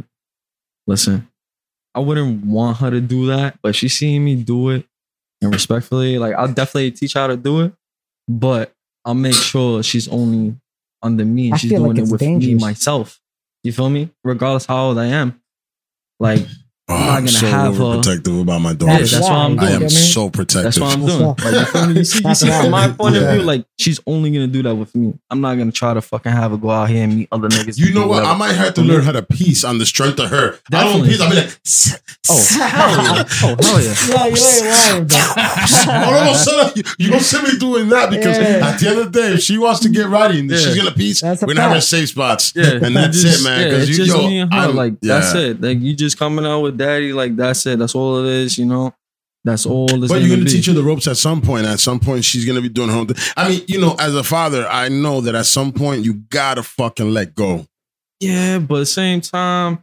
listen, 0.86 1.26
I 1.94 1.98
wouldn't 2.00 2.44
want 2.46 2.76
her 2.78 2.90
to 2.92 3.00
do 3.00 3.26
that, 3.26 3.58
but 3.62 3.74
she 3.74 3.88
seeing 3.88 4.24
me 4.24 4.36
do 4.36 4.70
it 4.70 4.86
and 5.42 5.52
respectfully, 5.52 6.18
like, 6.18 6.34
I'll 6.34 6.46
definitely 6.52 6.92
teach 6.92 7.14
her 7.14 7.20
how 7.20 7.26
to 7.26 7.36
do 7.36 7.62
it, 7.62 7.72
but 8.28 8.72
I'll 9.04 9.14
make 9.14 9.34
sure 9.34 9.82
she's 9.82 10.08
only 10.08 10.56
under 11.02 11.24
me 11.24 11.46
and 11.46 11.54
I 11.54 11.56
she's 11.56 11.70
feel 11.70 11.82
like 11.82 11.96
doing 11.96 12.08
it 12.08 12.12
with 12.12 12.20
me 12.22 12.54
myself. 12.54 13.20
You 13.64 13.72
feel 13.72 13.90
me? 13.90 14.10
Regardless 14.24 14.66
how 14.66 14.86
old 14.86 14.98
I 14.98 15.06
am. 15.06 15.40
Like, 16.18 16.46
Oh, 16.88 16.94
I'm 16.94 17.00
not 17.00 17.08
I'm 17.08 17.24
gonna 17.24 17.28
so 17.30 17.46
have 17.46 17.80
a- 17.80 17.82
overprotective 17.82 18.40
about 18.42 18.60
my 18.60 18.70
yeah, 18.70 18.76
daughters. 18.76 19.10
that's 19.12 19.22
what 19.22 19.32
I'm 19.32 19.56
why, 19.56 19.62
I 19.62 19.66
am 19.66 19.72
you 19.72 19.78
know 19.78 19.84
what 19.86 19.92
I 19.92 19.94
mean? 19.94 20.12
so 20.12 20.30
protective. 20.30 20.62
That's 20.64 20.80
what 20.80 20.92
I'm 20.92 21.06
doing. 21.06 21.26
Like, 21.26 21.38
you, 21.52 21.64
feel 21.64 21.86
me? 21.86 21.94
you 21.94 22.04
see, 22.04 22.28
you 22.28 22.34
see 22.34 22.48
from 22.50 22.70
my 22.70 22.88
point 22.90 23.14
Yeah. 23.14 23.20
of 23.22 23.34
view, 23.36 23.42
like 23.44 23.64
she's 23.78 24.00
only 24.06 24.30
gonna 24.32 24.48
do 24.48 24.62
that 24.64 24.74
with 24.74 24.94
me. 24.96 25.14
I'm 25.30 25.40
not 25.40 25.54
gonna 25.56 25.70
try 25.72 25.94
to 25.94 26.00
fucking 26.02 26.32
have 26.32 26.50
her 26.50 26.56
go 26.56 26.70
out 26.70 26.90
here 26.90 27.04
and 27.04 27.16
meet 27.16 27.28
other 27.30 27.48
niggas. 27.48 27.78
You 27.78 27.94
know 27.94 28.00
what? 28.08 28.08
whatever. 28.22 28.30
I 28.32 28.36
might 28.36 28.52
have 28.54 28.74
to 28.74 28.82
learn 28.82 29.02
how 29.04 29.12
to 29.12 29.22
piece 29.22 29.62
on 29.64 29.78
the 29.78 29.86
strength 29.86 30.18
of 30.18 30.30
her. 30.30 30.58
I 30.72 30.82
don't 30.84 31.04
Definitely. 31.04 31.08
piece. 31.08 31.20
I'll 31.22 31.30
be 31.30 31.36
like, 31.36 31.58
Oh 32.30 32.36
s- 32.36 32.54
hell 32.54 32.68
yeah! 32.92 33.24
Oh 33.42 33.56
hell 33.60 33.82
yeah! 33.82 33.94
Oh, 34.14 34.26
yo, 34.26 34.34
you 34.34 34.46
ain't 34.46 34.66
lying, 34.66 35.06
bro. 35.06 35.18
Oh, 35.94 36.24
no, 36.26 36.32
son, 36.34 36.72
you, 36.76 36.82
you 36.98 37.10
gonna 37.10 37.22
see 37.22 37.42
me 37.42 37.58
doing 37.58 37.88
that 37.90 38.10
because 38.10 38.38
Yeah. 38.38 38.68
at 38.70 38.78
the 38.80 38.88
end 38.88 38.98
of 38.98 39.12
the 39.12 39.20
day, 39.20 39.32
if 39.34 39.40
she 39.40 39.56
wants 39.58 39.80
to 39.80 39.88
get 39.88 40.06
ready 40.08 40.40
and 40.40 40.50
Yeah. 40.50 40.58
she's 40.58 40.76
gonna 40.76 40.90
piece, 40.92 41.22
we're 41.22 41.36
gonna 41.36 41.60
have 41.62 41.72
her 41.72 41.80
safe 41.80 42.08
spots. 42.10 42.52
Yeah, 42.56 42.78
And 42.82 42.94
that's 42.96 43.20
just- 43.22 43.40
it, 43.40 43.44
man. 43.44 43.68
Because 43.70 43.88
you, 43.88 43.96
just 43.96 44.08
yo, 44.08 44.18
me 44.28 44.40
and 44.40 44.52
her. 44.52 44.60
I'm- 44.60 44.76
like 44.76 45.00
that's 45.00 45.34
it. 45.34 45.60
Like 45.60 45.80
you 45.80 45.94
just 45.94 46.18
coming 46.18 46.44
out 46.46 46.60
with 46.60 46.71
daddy. 46.76 47.12
Like 47.12 47.36
that's 47.36 47.64
it. 47.66 47.78
That's 47.78 47.94
all 47.94 48.24
it 48.24 48.30
is. 48.30 48.58
You 48.58 48.66
know. 48.66 48.94
That's 49.44 49.66
all. 49.66 49.86
It's 49.90 50.12
But 50.12 50.20
you're 50.20 50.30
gonna 50.30 50.44
be. 50.44 50.50
teach 50.52 50.66
her 50.66 50.72
the 50.72 50.84
ropes 50.84 51.08
at 51.08 51.16
some 51.16 51.40
point. 51.42 51.66
At 51.66 51.80
some 51.80 51.98
point, 51.98 52.24
she's 52.24 52.44
gonna 52.44 52.60
be 52.60 52.68
doing 52.68 52.90
her 52.90 52.96
own 52.96 53.08
thing. 53.08 53.16
I 53.36 53.48
mean, 53.48 53.62
you 53.66 53.80
know, 53.80 53.96
as 53.98 54.14
a 54.14 54.22
father, 54.22 54.66
I 54.68 54.88
know 54.88 55.20
that 55.22 55.34
at 55.34 55.46
some 55.46 55.72
point 55.72 56.04
you 56.04 56.14
gotta 56.30 56.62
fucking 56.62 57.10
let 57.10 57.34
go. 57.34 57.66
Yeah, 58.20 58.60
but 58.60 58.76
at 58.76 58.78
the 58.78 58.86
same 58.86 59.20
time, 59.20 59.82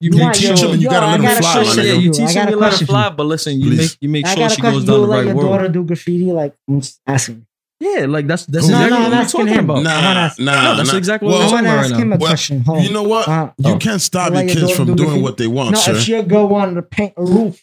you, 0.00 0.10
You 0.10 0.18
make 0.24 0.32
teach 0.32 0.46
sure. 0.46 0.56
them 0.56 0.70
and 0.72 0.82
you 0.82 0.88
yo, 0.88 0.90
gotta 0.90 1.06
let 1.06 1.20
them 1.34 1.40
fly, 1.42 1.52
question 1.62 1.84
yeah, 1.86 1.92
nigga. 1.92 2.02
you 2.02 2.12
teach 2.12 2.34
them 2.34 2.48
a 2.48 2.50
you 2.50 2.56
let 2.56 2.64
her 2.64 2.68
question 2.70 2.86
for 2.88 2.92
fly, 2.92 3.10
but 3.10 3.26
listen, 3.26 3.60
you 3.60 3.70
Please. 3.70 3.78
make 3.78 3.96
you 4.00 4.08
make 4.08 4.26
I 4.26 4.34
sure 4.34 4.48
she 4.50 4.60
goes 4.62 4.84
Do 4.84 4.90
down 4.90 5.00
you 5.00 5.06
the 5.06 5.06
let 5.12 5.16
right 5.18 5.26
your 5.26 5.34
road. 5.36 5.42
daughter 5.50 5.68
do 5.68 5.84
graffiti? 5.84 6.32
Like, 6.32 6.52
mm, 6.52 6.74
I'm 6.74 6.80
just 6.80 7.00
asking. 7.06 7.45
Yeah, 7.78 8.06
like 8.06 8.26
that's 8.26 8.46
that's 8.46 8.66
Who? 8.66 8.72
exactly 8.72 8.90
No, 8.90 8.96
no, 8.96 9.02
what 9.02 9.06
I'm 9.06 9.10
we're 9.12 9.22
asking 9.22 9.40
talking 9.40 9.54
him. 9.58 9.64
about. 9.64 9.78
I 9.78 9.82
Nah, 9.82 10.30
nah, 10.38 10.74
that's 10.76 10.92
nah. 10.92 10.96
exactly 10.98 11.28
what 11.28 11.34
I 11.34 11.38
we're 11.38 11.44
Well, 11.44 11.50
want 11.50 11.50
talking 11.50 11.64
to 11.64 11.70
about 11.70 11.84
ask 11.84 11.92
right 11.92 12.00
him 12.00 12.08
now. 12.08 12.14
a 12.14 12.18
Well, 12.18 12.28
question. 12.30 12.60
Hold 12.62 12.82
you 12.84 12.92
know 12.92 13.02
what? 13.02 13.28
Uh, 13.28 13.50
you 13.58 13.72
Oh. 13.74 13.78
can't 13.78 14.00
stop 14.00 14.32
Let 14.32 14.46
your 14.46 14.54
your 14.56 14.66
kids 14.66 14.76
from 14.76 14.86
do 14.88 14.94
doing 14.94 15.22
what 15.22 15.36
they 15.36 15.46
want, 15.46 15.72
no, 15.72 15.78
sir. 15.78 15.94
if 15.96 16.08
your 16.08 16.22
girl 16.22 16.48
wanted 16.48 16.74
to 16.76 16.82
paint 16.82 17.12
a 17.18 17.22
roof, 17.24 17.62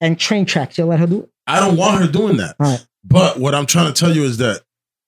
and 0.00 0.18
train 0.18 0.44
tracks. 0.44 0.76
You'll 0.76 0.88
let 0.88 0.98
her 1.00 1.06
do 1.06 1.20
it. 1.22 1.30
I 1.46 1.60
don't 1.60 1.76
want 1.76 2.00
her 2.02 2.10
doing 2.10 2.36
that. 2.38 2.56
All 2.60 2.66
right. 2.70 2.84
But 3.04 3.38
what 3.38 3.54
I'm 3.54 3.64
trying 3.66 3.92
to 3.92 3.98
tell 3.98 4.14
you 4.14 4.24
is 4.24 4.38
that 4.38 4.62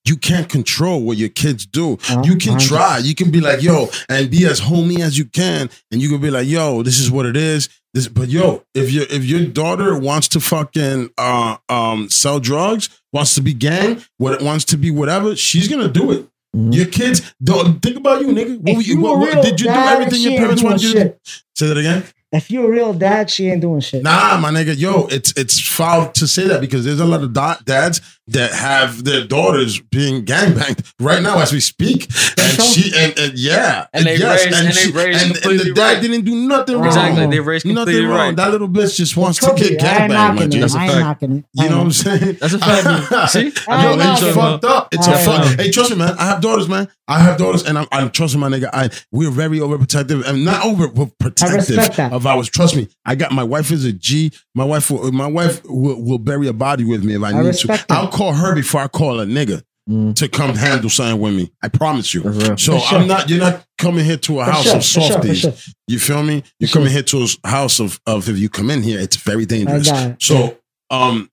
you 0.08 0.16
can't 0.16 0.48
control 0.48 1.02
what 1.02 1.16
your 1.16 1.28
kids 1.28 1.66
do. 1.66 1.94
Uh-huh. 1.94 2.22
You 2.24 2.36
can 2.36 2.54
I'm 2.54 2.58
try. 2.58 2.98
You 2.98 3.14
can 3.14 3.30
be 3.30 3.40
like, 3.40 3.62
yo, 3.62 3.88
and 4.08 4.30
be 4.30 4.44
as 4.46 4.58
homey 4.60 5.02
as 5.02 5.18
you 5.18 5.24
can, 5.26 5.68
and 5.90 6.00
you 6.02 6.08
can 6.08 6.20
be 6.20 6.30
like, 6.30 6.46
yo, 6.48 6.82
this 6.82 6.98
is 6.98 7.10
what 7.10 7.26
it 7.26 7.36
is. 7.36 7.68
This, 7.94 8.08
but 8.08 8.28
yo, 8.28 8.62
if 8.74 8.90
your 8.90 9.04
if 9.08 9.24
your 9.24 9.46
daughter 9.46 9.98
wants 9.98 10.28
to 10.28 10.40
fucking 10.40 11.10
uh, 11.16 11.56
um 11.68 12.10
sell 12.10 12.40
drugs, 12.40 12.88
wants 13.12 13.34
to 13.36 13.40
be 13.40 13.54
gang, 13.54 14.02
what 14.18 14.42
wants 14.42 14.64
to 14.66 14.76
be 14.76 14.90
whatever, 14.90 15.34
she's 15.34 15.66
gonna 15.68 15.88
do 15.88 16.12
it. 16.12 16.28
Mhm. 16.54 16.74
Your 16.74 16.86
kids 16.86 17.34
don't 17.42 17.80
think 17.82 17.96
about 17.96 18.20
you, 18.20 18.28
nigga. 18.28 18.58
What, 18.60 18.86
you, 18.86 18.94
you 18.96 19.00
what, 19.00 19.18
what- 19.18 19.42
did 19.42 19.60
you 19.60 19.66
do 19.66 19.72
everything 19.72 20.20
your 20.22 20.38
parents 20.38 20.62
wanted 20.62 20.82
you 20.82 20.92
to 20.92 21.04
do? 21.04 21.14
Say 21.54 21.66
that 21.68 21.78
again. 21.78 22.04
If 22.32 22.50
you're 22.50 22.66
a 22.66 22.70
real 22.70 22.92
dad, 22.92 23.30
she 23.30 23.48
ain't 23.48 23.60
doing 23.62 23.80
shit. 23.80 24.02
Nah, 24.02 24.36
my 24.38 24.50
nigga, 24.50 24.76
yo, 24.76 25.06
it's 25.06 25.32
it's 25.36 25.58
foul 25.60 26.10
to 26.12 26.26
say 26.26 26.46
that 26.48 26.60
because 26.60 26.84
there's 26.84 27.00
a 27.00 27.04
lot 27.06 27.22
of 27.22 27.32
da- 27.32 27.56
dads 27.64 28.00
that 28.28 28.52
have 28.52 29.04
their 29.04 29.24
daughters 29.24 29.78
being 29.80 30.24
gangbanged 30.24 30.92
right 31.00 31.22
now 31.22 31.38
as 31.38 31.52
we 31.52 31.60
speak, 31.60 32.08
and 32.38 32.60
she 32.62 32.90
and, 32.96 33.16
and 33.18 33.38
yeah, 33.38 33.86
And 33.92 34.04
they 34.04 34.16
yes, 34.16 34.44
raised- 34.44 34.56
and 34.56 34.66
they 34.68 34.72
she- 34.72 34.90
raised 34.92 35.22
and, 35.26 35.46
and 35.46 35.60
the 35.60 35.72
dad 35.74 35.92
right. 35.94 36.02
didn't 36.02 36.24
do 36.24 36.34
nothing 36.34 36.76
wrong. 36.76 36.86
Exactly. 36.86 37.26
They 37.28 37.40
raised 37.40 37.66
Nothing 37.66 38.06
wrong. 38.06 38.18
right. 38.18 38.36
That 38.36 38.50
little 38.50 38.68
bitch 38.68 38.96
just 38.96 39.16
wants 39.16 39.38
to 39.40 39.46
get 39.56 39.58
be. 39.58 39.64
I 39.64 39.68
ain't 39.70 39.80
gangbanged, 39.80 40.08
my 40.08 40.14
knocking 40.34 40.50
G. 40.50 40.58
it. 40.58 40.60
That's 40.60 40.74
a 40.74 40.78
I 40.78 40.86
fact. 40.88 40.98
knocking 41.00 41.32
it. 41.38 41.44
You 41.54 41.68
know 41.70 41.76
what 41.78 41.84
I'm 41.84 41.92
saying? 41.92 42.36
That's 42.40 42.52
a 42.54 42.58
fact. 42.58 43.30
See? 43.32 43.52
I 43.68 43.84
Yo, 43.84 43.90
it's 43.94 43.98
knocking 44.04 44.28
it. 44.28 44.34
fucked 44.34 44.64
up. 44.64 44.88
It's 44.92 45.06
a 45.06 45.10
I 45.12 45.18
fuck. 45.24 45.58
Hey, 45.60 45.70
trust 45.70 45.90
me, 45.92 45.96
man. 45.96 46.14
I 46.18 46.26
have 46.26 46.40
daughters, 46.40 46.68
man. 46.68 46.88
I 47.08 47.20
have 47.20 47.38
daughters, 47.38 47.62
and 47.64 47.78
I'm, 47.78 47.86
I'm 47.92 48.10
trusting 48.10 48.40
my 48.40 48.48
nigga. 48.48 48.68
I 48.72 48.90
we're 49.12 49.30
very 49.30 49.60
overprotective, 49.60 50.26
and 50.26 50.44
not 50.44 50.62
overprotective 50.62 51.54
respect 51.54 51.96
that. 51.98 52.12
of 52.12 52.26
ours. 52.26 52.48
Trust 52.48 52.74
me, 52.74 52.88
I 53.04 53.14
got 53.14 53.30
my 53.30 53.44
wife 53.44 53.70
is 53.70 53.84
a 53.84 53.92
G. 53.92 54.32
My 54.56 54.64
wife, 54.64 54.90
will, 54.90 55.12
my 55.12 55.28
wife 55.28 55.62
will, 55.66 56.02
will 56.02 56.18
bury 56.18 56.48
a 56.48 56.52
body 56.52 56.84
with 56.84 57.04
me 57.04 57.14
if 57.14 57.22
I, 57.22 57.30
I 57.30 57.42
need 57.42 57.54
to. 57.54 57.66
that. 57.68 57.86
I'll 57.90 58.08
call 58.16 58.32
her 58.32 58.54
before 58.54 58.80
I 58.82 58.88
call 58.88 59.20
a 59.20 59.26
nigga 59.26 59.62
Mm, 59.88 60.16
to 60.16 60.28
come 60.28 60.56
handle 60.56 60.90
something 60.90 61.20
with 61.20 61.32
me. 61.32 61.48
I 61.62 61.68
promise 61.68 62.12
you. 62.12 62.22
So 62.56 62.56
sure. 62.80 62.98
I'm 62.98 63.06
not. 63.06 63.28
You're 63.30 63.38
not 63.38 63.64
coming 63.78 64.04
here 64.04 64.16
to 64.16 64.40
a 64.40 64.44
For 64.44 64.50
house 64.50 64.64
sure, 64.64 64.76
of 64.78 64.84
softies. 64.84 65.38
sure. 65.42 65.52
You 65.86 66.00
feel 66.00 66.24
me? 66.24 66.42
You're 66.58 66.70
coming 66.70 66.90
here 66.90 67.04
to 67.04 67.26
a 67.44 67.48
house 67.48 67.78
of 67.78 68.00
of. 68.04 68.28
If 68.28 68.36
you 68.36 68.48
come 68.48 68.68
in 68.70 68.82
here, 68.82 68.98
it's 68.98 69.14
very 69.14 69.46
dangerous. 69.46 69.88
it. 69.88 70.16
So, 70.20 70.58
um, 70.90 71.30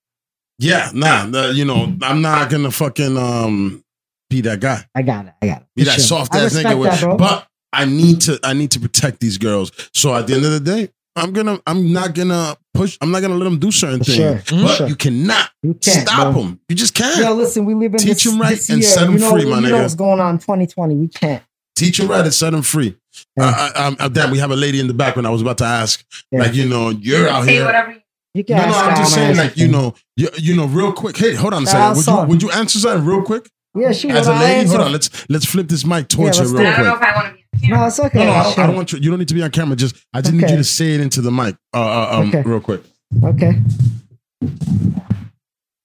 yeah, 0.59 0.91
nah, 0.93 1.25
the- 1.25 1.53
you 1.55 1.65
know, 1.65 1.95
I'm 2.03 2.21
not 2.21 2.51
gonna 2.51 2.69
fucking 2.69 3.17
um 3.17 3.83
be 4.29 4.41
that 4.41 4.59
guy, 4.59 4.85
I 4.93 5.01
got 5.01 5.25
it. 5.25 5.33
I 5.41 5.47
got 5.47 5.61
it. 5.61 5.67
be 5.75 5.83
that 5.85 5.99
soft 5.99 6.35
ass 6.35 6.53
nigga. 6.55 6.77
With, 6.79 6.91
that, 6.91 7.17
but 7.17 7.47
I 7.73 7.85
need 7.85 8.21
to, 8.21 8.39
I 8.43 8.53
need 8.53 8.69
to 8.71 8.79
protect 8.79 9.19
these 9.19 9.39
girls. 9.39 9.71
So 9.95 10.13
at 10.13 10.27
the 10.27 10.35
end 10.35 10.45
of 10.45 10.51
the 10.51 10.59
day, 10.59 10.89
I'm 11.15 11.33
gonna, 11.33 11.59
I'm 11.65 11.91
not 11.91 12.13
gonna 12.13 12.55
push. 12.73 12.97
I'm 13.01 13.11
not 13.11 13.21
gonna 13.21 13.35
let 13.35 13.45
them 13.45 13.59
do 13.59 13.71
certain 13.71 13.99
For 13.99 14.05
things. 14.05 14.17
sure. 14.49 14.61
But 14.63 14.75
Sure. 14.75 14.87
you 14.87 14.95
cannot 14.95 15.49
You 15.61 15.73
can't 15.75 16.07
stop 16.07 16.33
bro. 16.33 16.43
them. 16.43 16.59
You 16.69 16.75
just 16.75 16.93
can't. 16.93 17.17
Yo, 17.17 17.33
listen, 17.33 17.65
we 17.65 17.73
live 17.73 17.93
in 17.93 17.99
Teach 17.99 18.23
this, 18.23 18.33
'em 18.33 18.39
right 18.41 18.49
this 18.55 18.69
and 18.69 18.81
year. 18.81 18.89
set 18.89 19.03
'em 19.03 19.13
you 19.13 19.19
know, 19.19 19.31
free, 19.31 19.45
my 19.45 19.59
you 19.59 19.65
nigga. 19.65 19.69
know 19.71 19.81
what's 19.83 19.95
going 19.95 20.19
on 20.19 20.35
in 20.35 20.39
2020. 20.39 20.95
We 20.95 21.07
can't. 21.07 21.43
Teach 21.75 21.97
them 21.97 22.07
right 22.07 22.23
and 22.23 22.33
set 22.33 22.51
them 22.51 22.61
free. 22.61 22.95
Yeah. 23.37 23.45
Uh, 23.47 23.69
I, 23.99 24.05
I, 24.05 24.07
damn, 24.07 24.31
we 24.31 24.39
have 24.39 24.51
a 24.51 24.55
lady 24.55 24.79
in 24.79 24.87
the 24.87 24.93
back 24.93 25.15
when 25.15 25.25
I 25.25 25.29
was 25.29 25.41
about 25.41 25.57
to 25.59 25.65
ask, 25.65 26.03
Yeah. 26.31 26.39
like, 26.39 26.53
you 26.53 26.67
know, 26.67 26.89
you're 26.89 27.27
out 27.29 27.47
here. 27.47 27.65
whatever 27.65 27.91
you 27.91 27.99
You 28.35 28.43
can 28.43 28.57
No, 28.57 28.65
no, 28.69 28.75
I'm 28.77 28.95
just 28.97 29.13
saying, 29.13 29.37
like, 29.37 29.55
you 29.57 29.67
know, 29.67 29.93
you, 30.15 30.29
you 30.37 30.55
know, 30.55 30.65
real 30.65 30.91
quick. 30.91 31.15
Hey, 31.17 31.35
hold 31.35 31.53
on 31.53 31.63
a 31.63 31.67
second. 31.67 31.97
Would 31.97 32.07
you, 32.07 32.25
would 32.29 32.41
you 32.43 32.51
answer 32.51 32.79
that 32.79 32.99
real 33.01 33.21
quick? 33.21 33.49
Yeah, 33.75 33.91
she 33.91 34.09
As 34.09 34.27
a 34.27 34.33
lady, 34.33 34.67
hold 34.69 34.81
on. 34.81 34.91
Let's 34.91 35.09
let's 35.29 35.45
flip 35.45 35.67
this 35.67 35.83
mic 35.85 36.07
towards 36.07 36.37
Yeah, 36.37 36.43
her 36.43 36.49
let's 36.49 36.59
real 36.59 36.67
I 36.67 36.75
don't 36.77 36.85
know 36.85 36.95
quick. 36.97 37.07
if 37.09 37.15
I 37.15 37.15
want 37.15 37.27
to 37.29 37.33
be. 37.33 37.42
No, 37.61 37.85
it's 37.85 37.99
okay. 37.99 38.19
No, 38.19 38.25
no, 38.25 38.31
I 38.31 38.43
don't, 38.43 38.53
Sure. 38.53 38.63
I 38.63 38.67
don't 38.67 38.75
want 38.75 38.91
you. 38.93 38.99
You 38.99 39.09
don't 39.09 39.19
need 39.19 39.27
to 39.29 39.33
be 39.33 39.43
on 39.43 39.51
camera. 39.51 39.75
Just 39.75 39.95
I 40.13 40.21
just 40.21 40.33
need 40.33 40.49
you 40.49 40.57
to 40.57 40.63
say 40.63 40.93
it 40.95 41.01
into 41.01 41.21
the 41.21 41.31
mic. 41.31 41.55
Uh, 41.73 41.77
uh, 41.79 42.17
um, 42.19 42.29
Okay. 42.29 42.41
real 42.41 42.59
quick. 42.59 42.81
Okay. 43.23 43.61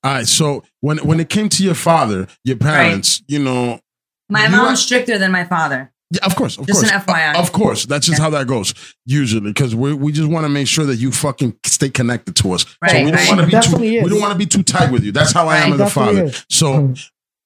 All 0.05 0.13
right. 0.15 0.27
So 0.27 0.63
when 0.81 0.99
when 0.99 1.21
it 1.21 1.29
came 1.29 1.49
to 1.51 1.63
your 1.65 1.75
father, 1.75 2.27
your 2.45 2.57
parents, 2.57 3.23
you 3.29 3.39
know, 3.39 3.81
My 4.29 4.45
You 4.45 4.51
mom's 4.51 4.73
are- 4.73 4.77
stricter 4.83 5.19
than 5.19 5.33
my 5.33 5.45
father. 5.45 5.91
yeah, 6.11 6.25
of 6.25 6.37
course, 6.37 6.59
of 6.59 6.67
Just 6.67 6.81
course, 6.81 6.93
an 6.93 7.01
FYI. 7.01 7.35
of 7.39 7.53
course. 7.53 7.87
That's 7.87 8.07
just 8.07 8.21
how 8.21 8.31
that 8.31 8.47
goes 8.47 8.75
usually 9.07 9.41
because 9.53 9.75
we 9.75 9.95
we 9.95 10.13
just 10.13 10.29
want 10.29 10.45
to 10.45 10.49
make 10.49 10.67
sure 10.69 10.85
that 10.87 10.97
you 10.97 11.13
fucking 11.13 11.55
stay 11.65 11.91
connected 11.91 12.35
to 12.37 12.53
us. 12.53 12.63
so 12.63 12.69
Right, 12.83 13.05
we 13.05 13.11
don't 13.11 13.21
right. 13.21 13.29
want 13.29 13.41
to 13.41 13.47
be 13.47 13.53
too. 13.53 13.57
Definitely 13.61 13.97
is. 13.99 14.05
We 14.05 14.11
don't 14.11 14.21
want 14.21 14.33
to 14.33 14.39
be 14.39 14.47
too 14.47 14.63
tight 14.63 14.91
with 14.91 15.05
you. 15.05 15.13
That's 15.13 15.33
how 15.33 15.49
I 15.49 15.59
am 15.59 15.73
as 15.75 15.81
a 15.81 15.91
father. 15.91 16.25
is. 16.25 16.45
So. 16.51 16.95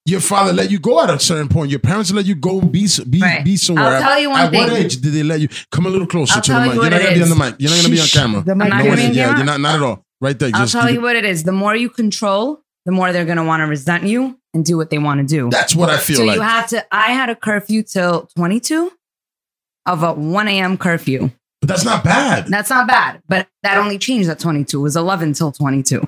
Your 0.05 0.21
father 0.21 0.53
let 0.53 0.71
you 0.71 0.81
go 0.81 1.01
at 1.03 1.11
a 1.11 1.19
certain 1.21 1.49
point. 1.49 1.71
Your 1.71 1.79
parents 1.79 2.11
let 2.13 2.25
you 2.27 2.35
go 2.35 2.61
be 2.61 2.89
be, 3.09 3.21
Right. 3.21 3.45
be 3.45 3.57
somewhere. 3.57 3.87
I'll 3.87 4.03
tell 4.03 4.19
you 4.21 4.31
one 4.31 4.41
at 4.41 4.53
what 4.53 4.71
age 4.73 4.97
did 5.01 5.13
they 5.13 5.23
let 5.23 5.41
you 5.41 5.49
come 5.71 5.87
a 5.87 5.89
little 5.91 6.09
closer 6.09 6.35
I'll 6.35 6.43
to 6.43 6.51
the 6.51 6.59
tell 6.59 6.67
you 6.67 6.73
mic? 6.73 6.83
You're 6.83 6.91
not 6.91 7.03
gonna 7.03 7.15
be 7.15 7.23
on 7.23 7.29
the 7.29 7.37
mic. 7.37 7.55
You're 7.59 7.71
not 7.71 7.77
gonna 7.83 7.89
be 7.95 8.01
on 8.01 8.07
camera. 8.09 8.43
the 8.43 8.55
mic 8.57 8.69
not 8.69 8.79
No, 8.79 8.85
gonna 8.85 8.91
way. 8.91 8.97
be 8.97 9.07
on 9.09 9.15
yeah, 9.15 9.23
camera? 9.27 9.37
you're 9.39 9.47
not 9.47 9.61
not 9.61 9.75
at 9.77 9.83
all. 9.83 10.05
Right 10.21 10.39
there. 10.39 10.51
I'll 10.55 10.61
Just 10.63 10.73
tell 10.73 10.91
you 10.91 10.99
it- 10.99 11.03
what 11.03 11.15
it 11.17 11.25
is. 11.25 11.45
The 11.45 11.53
more 11.53 11.77
you 11.77 11.89
control, 11.89 12.61
the 12.85 12.91
more 12.93 13.13
they're 13.13 13.25
going 13.25 13.37
to 13.37 13.45
want 13.45 13.61
to 13.61 13.67
resent 13.67 14.03
you 14.05 14.39
and 14.55 14.65
do 14.65 14.77
what 14.77 14.91
they 14.91 14.99
want 14.99 15.21
to 15.21 15.27
do. 15.27 15.49
That's 15.51 15.75
what 15.75 15.89
I 15.89 15.99
feel 15.99 16.17
so 16.17 16.25
like. 16.25 16.35
you 16.37 16.43
have 16.43 16.67
to. 16.69 16.85
I 16.95 17.13
had 17.13 17.29
a 17.31 17.37
curfew 17.37 17.83
till 17.85 18.29
22 18.37 18.91
of 19.87 20.03
a 20.03 20.13
1 20.15 20.49
a.m. 20.49 20.77
curfew. 20.77 21.31
but 21.61 21.69
that's 21.69 21.85
not 21.85 22.03
bad. 22.03 22.49
That's 22.49 22.71
not 22.71 22.89
bad, 22.89 23.21
but 23.29 23.47
that 23.63 23.79
only 23.79 23.99
changed 23.99 24.29
at 24.29 24.41
22. 24.41 24.79
It 24.81 24.83
was 24.83 24.97
11 24.97 25.33
till 25.35 25.53
22. 25.53 26.07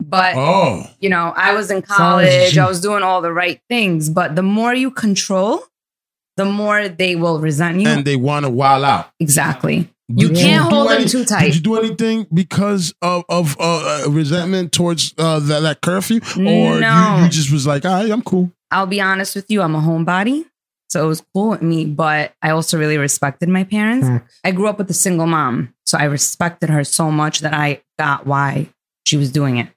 But 0.00 0.34
oh, 0.36 0.86
you 1.00 1.08
know, 1.10 1.32
I 1.36 1.54
was 1.54 1.70
in 1.70 1.84
Sounds 1.84 1.96
college. 1.96 2.58
I 2.58 2.66
was 2.66 2.80
doing 2.80 3.02
all 3.02 3.20
the 3.20 3.32
right 3.32 3.60
things. 3.68 4.08
But 4.10 4.36
the 4.36 4.42
more 4.42 4.74
you 4.74 4.90
control, 4.90 5.62
the 6.36 6.44
more 6.44 6.88
they 6.88 7.16
will 7.16 7.38
resent 7.40 7.80
you. 7.80 7.88
and 7.88 8.04
they 8.04 8.16
want 8.16 8.44
to 8.46 8.50
wild 8.50 8.84
out. 8.84 9.10
exactly. 9.20 9.88
You 10.08 10.28
Did 10.28 10.38
can't 10.38 10.68
do 10.68 10.74
hold 10.74 10.88
them 10.90 10.96
any- 11.02 11.08
too 11.08 11.24
Did 11.24 11.54
you 11.54 11.60
do 11.60 11.76
anything 11.76 12.26
because 12.34 12.92
of 13.00 13.24
of 13.28 13.56
uh, 13.60 14.04
uh, 14.06 14.10
resentment 14.10 14.72
towards 14.72 15.14
uh, 15.18 15.38
that, 15.38 15.60
that 15.60 15.82
curfew, 15.82 16.18
or 16.36 16.80
No. 16.80 17.16
you, 17.18 17.24
you 17.24 17.28
just 17.30 17.52
was 17.52 17.64
like, 17.64 17.84
"All 17.84 17.92
right, 17.92 18.10
I'm 18.10 18.22
cool." 18.22 18.50
I'll 18.72 18.86
be 18.88 19.00
honest 19.00 19.36
with 19.36 19.48
you. 19.50 19.62
I'm 19.62 19.76
a 19.76 19.80
homebody. 19.80 20.46
So 20.88 21.04
it 21.04 21.06
was 21.06 21.22
cool 21.32 21.50
with 21.50 21.62
me, 21.62 21.84
but 21.84 22.34
I 22.42 22.50
also 22.50 22.76
really 22.76 22.98
respected 22.98 23.48
my 23.48 23.62
parents. 23.62 24.08
Facts. 24.08 24.40
I 24.42 24.50
grew 24.50 24.66
up 24.66 24.78
with 24.78 24.90
a 24.90 24.94
single 24.94 25.26
mom. 25.28 25.72
So 25.86 25.96
I 25.96 26.04
respected 26.04 26.68
her 26.70 26.82
so 26.82 27.12
much 27.12 27.40
that 27.40 27.54
I 27.54 27.82
got 27.96 28.26
why 28.26 28.70
she 29.04 29.16
was 29.16 29.30
doing 29.30 29.58
it. 29.58 29.68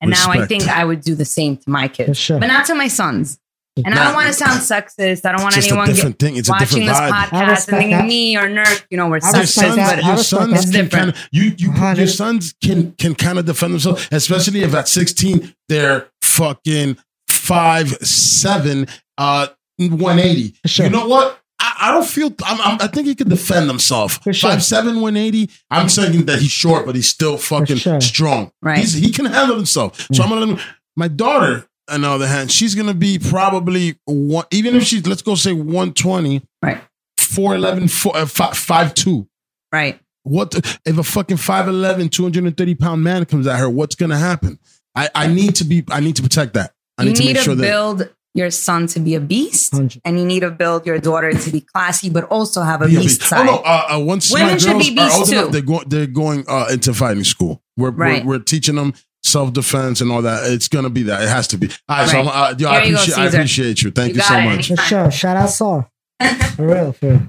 And 0.00 0.10
now 0.10 0.30
I 0.30 0.46
think 0.46 0.66
I 0.68 0.84
would 0.84 1.00
do 1.02 1.14
the 1.14 1.24
same 1.24 1.56
to 1.58 1.70
my 1.70 1.88
For 1.88 1.94
kids, 1.94 2.18
sure. 2.18 2.38
but 2.40 2.46
not 2.46 2.66
to 2.66 2.74
my 2.74 2.88
sons. 2.88 3.38
And 3.84 3.94
I 3.94 4.04
don't 4.04 4.14
want 4.14 4.26
to 4.26 4.32
sound 4.34 4.60
sexist. 4.60 5.24
I 5.24 5.32
don't 5.32 5.42
want 5.42 5.56
It's 5.56 5.64
just 5.66 5.68
anyone 5.68 5.86
get, 5.86 5.94
different 5.94 6.18
thing. 6.18 6.36
It's 6.36 6.50
watching 6.50 6.80
different 6.80 6.86
this 6.88 6.98
vibe. 6.98 7.24
Podcast 7.28 7.68
and 7.68 7.78
thinking 7.78 7.90
that. 7.92 8.06
me 8.06 8.36
or 8.36 8.48
Nerk, 8.48 8.86
you 8.90 8.96
know, 8.96 9.08
we're 9.08 9.20
I 9.22 9.30
Your 9.36 9.42
sexist. 9.44 9.48
sons, 9.48 9.76
that. 9.76 9.96
But 9.96 10.04
I 10.04 10.08
your 10.08 10.16
respect 10.16 10.28
sons 10.28 10.50
that. 10.50 10.56
It's 10.56 10.64
can 10.64 10.72
different. 10.84 10.92
kind 10.92 11.10
of 11.10 11.28
you 11.32 11.54
you 11.56 11.94
your 11.96 12.06
sons 12.08 12.54
can 12.62 12.92
can 12.92 13.14
kind 13.14 13.38
of 13.38 13.46
defend 13.46 13.74
themselves, 13.74 14.08
especially 14.10 14.62
if 14.64 14.74
at 14.74 14.88
16 14.88 15.54
they're 15.68 16.08
fucking 16.20 16.98
five 17.28 17.90
seven 18.02 18.86
uh 19.16 19.46
180. 19.78 20.56
Sure. 20.66 20.86
You 20.86 20.90
know 20.92 21.06
what? 21.08 21.39
I, 21.80 21.88
I 21.88 21.92
don't 21.92 22.06
feel. 22.06 22.34
I'm, 22.44 22.60
I'm, 22.60 22.78
I 22.80 22.86
think 22.86 23.06
he 23.06 23.14
could 23.14 23.28
defend 23.28 23.68
himself. 23.68 24.22
For 24.22 24.32
sure. 24.32 24.50
Five 24.50 24.62
seven, 24.62 25.00
one 25.00 25.16
eighty. 25.16 25.48
I'm 25.70 25.88
saying 25.88 26.26
that 26.26 26.38
he's 26.38 26.50
short, 26.50 26.86
but 26.86 26.94
he's 26.94 27.08
still 27.08 27.36
fucking 27.38 27.76
sure. 27.76 28.00
strong. 28.00 28.52
Right. 28.62 28.78
He's, 28.78 28.92
he 28.94 29.10
can 29.10 29.26
handle 29.26 29.56
himself. 29.56 30.06
So 30.12 30.22
I'm 30.22 30.28
gonna 30.28 30.40
let 30.46 30.48
him. 30.58 30.74
My 30.96 31.08
daughter, 31.08 31.66
on 31.88 32.02
the 32.02 32.08
other 32.08 32.26
hand, 32.26 32.52
she's 32.52 32.74
gonna 32.74 32.94
be 32.94 33.18
probably 33.18 33.98
one. 34.04 34.44
Even 34.50 34.76
if 34.76 34.84
she's 34.84 35.06
let's 35.06 35.22
go 35.22 35.34
say 35.34 35.52
120, 35.52 36.42
Right. 36.62 36.80
4'11, 37.18 37.90
four, 37.90 38.16
uh, 38.16 38.26
five, 38.26 38.56
five 38.56 38.94
two. 38.94 39.28
Right. 39.72 39.98
What 40.24 40.50
the, 40.50 40.78
if 40.84 40.98
a 40.98 41.02
fucking 41.02 41.38
5'11, 41.38 42.10
230 42.10 42.74
pound 42.74 43.02
man 43.02 43.24
comes 43.24 43.46
at 43.46 43.58
her? 43.58 43.70
What's 43.70 43.94
gonna 43.94 44.18
happen? 44.18 44.58
I, 44.94 45.08
I 45.14 45.26
need 45.28 45.54
to 45.56 45.64
be. 45.64 45.84
I 45.90 46.00
need 46.00 46.16
to 46.16 46.22
protect 46.22 46.54
that. 46.54 46.72
I 46.98 47.04
you 47.04 47.10
need 47.10 47.16
to 47.16 47.22
need 47.22 47.28
make 47.28 47.36
to 47.38 47.42
sure 47.42 47.54
that. 47.54 47.62
build 47.62 48.10
your 48.34 48.50
son 48.50 48.86
to 48.88 49.00
be 49.00 49.14
a 49.14 49.20
beast, 49.20 49.72
Hundred. 49.74 50.00
and 50.04 50.18
you 50.18 50.24
need 50.24 50.40
to 50.40 50.50
build 50.50 50.86
your 50.86 50.98
daughter 50.98 51.32
to 51.32 51.50
be 51.50 51.60
classy, 51.60 52.08
but 52.10 52.24
also 52.24 52.62
have 52.62 52.80
a 52.82 52.86
be 52.86 52.96
a 52.96 53.00
beast 53.00 53.20
beast. 53.20 53.28
side. 53.30 53.48
Oh 53.48 53.56
no! 53.56 53.58
Uh, 53.58 53.86
uh, 53.96 53.98
once 53.98 54.32
Women 54.32 54.58
should 54.58 54.72
girls 54.72 54.88
be 54.88 54.92
are 54.92 55.04
beasts 55.04 55.18
old 55.18 55.28
enough, 55.30 55.44
too. 55.46 55.50
they're 55.52 55.62
going. 55.62 55.88
They're 55.88 56.06
going 56.06 56.44
uh, 56.48 56.66
into 56.70 56.94
fighting 56.94 57.24
school. 57.24 57.62
We're, 57.76 57.90
Right. 57.90 58.24
we're 58.24 58.38
we're 58.38 58.44
teaching 58.44 58.76
them 58.76 58.94
self 59.22 59.52
defense 59.52 60.00
and 60.00 60.12
all 60.12 60.22
that. 60.22 60.50
It's 60.52 60.68
gonna 60.68 60.90
be 60.90 61.02
that. 61.04 61.22
It 61.22 61.28
has 61.28 61.48
to 61.48 61.58
be. 61.58 61.68
All 61.88 61.98
right. 61.98 62.08
So 62.08 62.20
I'm, 62.20 62.28
uh, 62.28 62.54
yo, 62.58 62.68
I 62.70 62.80
Here 62.80 62.90
you 62.90 62.96
go, 62.96 63.00
appreciate. 63.02 63.18
I 63.18 63.26
appreciate 63.26 63.82
you. 63.82 63.90
Thank 63.90 64.10
you, 64.10 64.16
You 64.16 64.22
so 64.22 64.36
it. 64.38 64.44
much. 64.44 64.68
For 64.68 64.76
sure. 64.76 65.10
Shout 65.10 65.36
out 65.36 65.50
Saw. 65.50 65.84
For 66.56 66.66
real, 66.66 66.92
for 66.92 67.08
real. 67.08 67.22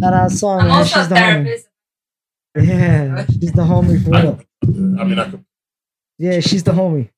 Shout 0.00 0.12
out 0.12 0.30
Saw, 0.32 0.58
I'm 0.58 0.68
man. 0.68 0.76
also 0.78 1.00
a 1.00 1.02
She's 1.02 1.08
the 1.08 1.14
homie. 1.14 1.58
Yeah, 2.56 3.26
she's 3.26 3.52
the 3.52 3.62
homie 3.62 4.02
for 4.04 4.10
real. 4.10 4.40
I 5.00 5.04
mean, 5.04 5.18
I 5.18 5.30
could. 5.30 5.44
Yeah, 6.18 6.40
she's 6.40 6.64
the 6.64 6.72
homie. 6.72 7.10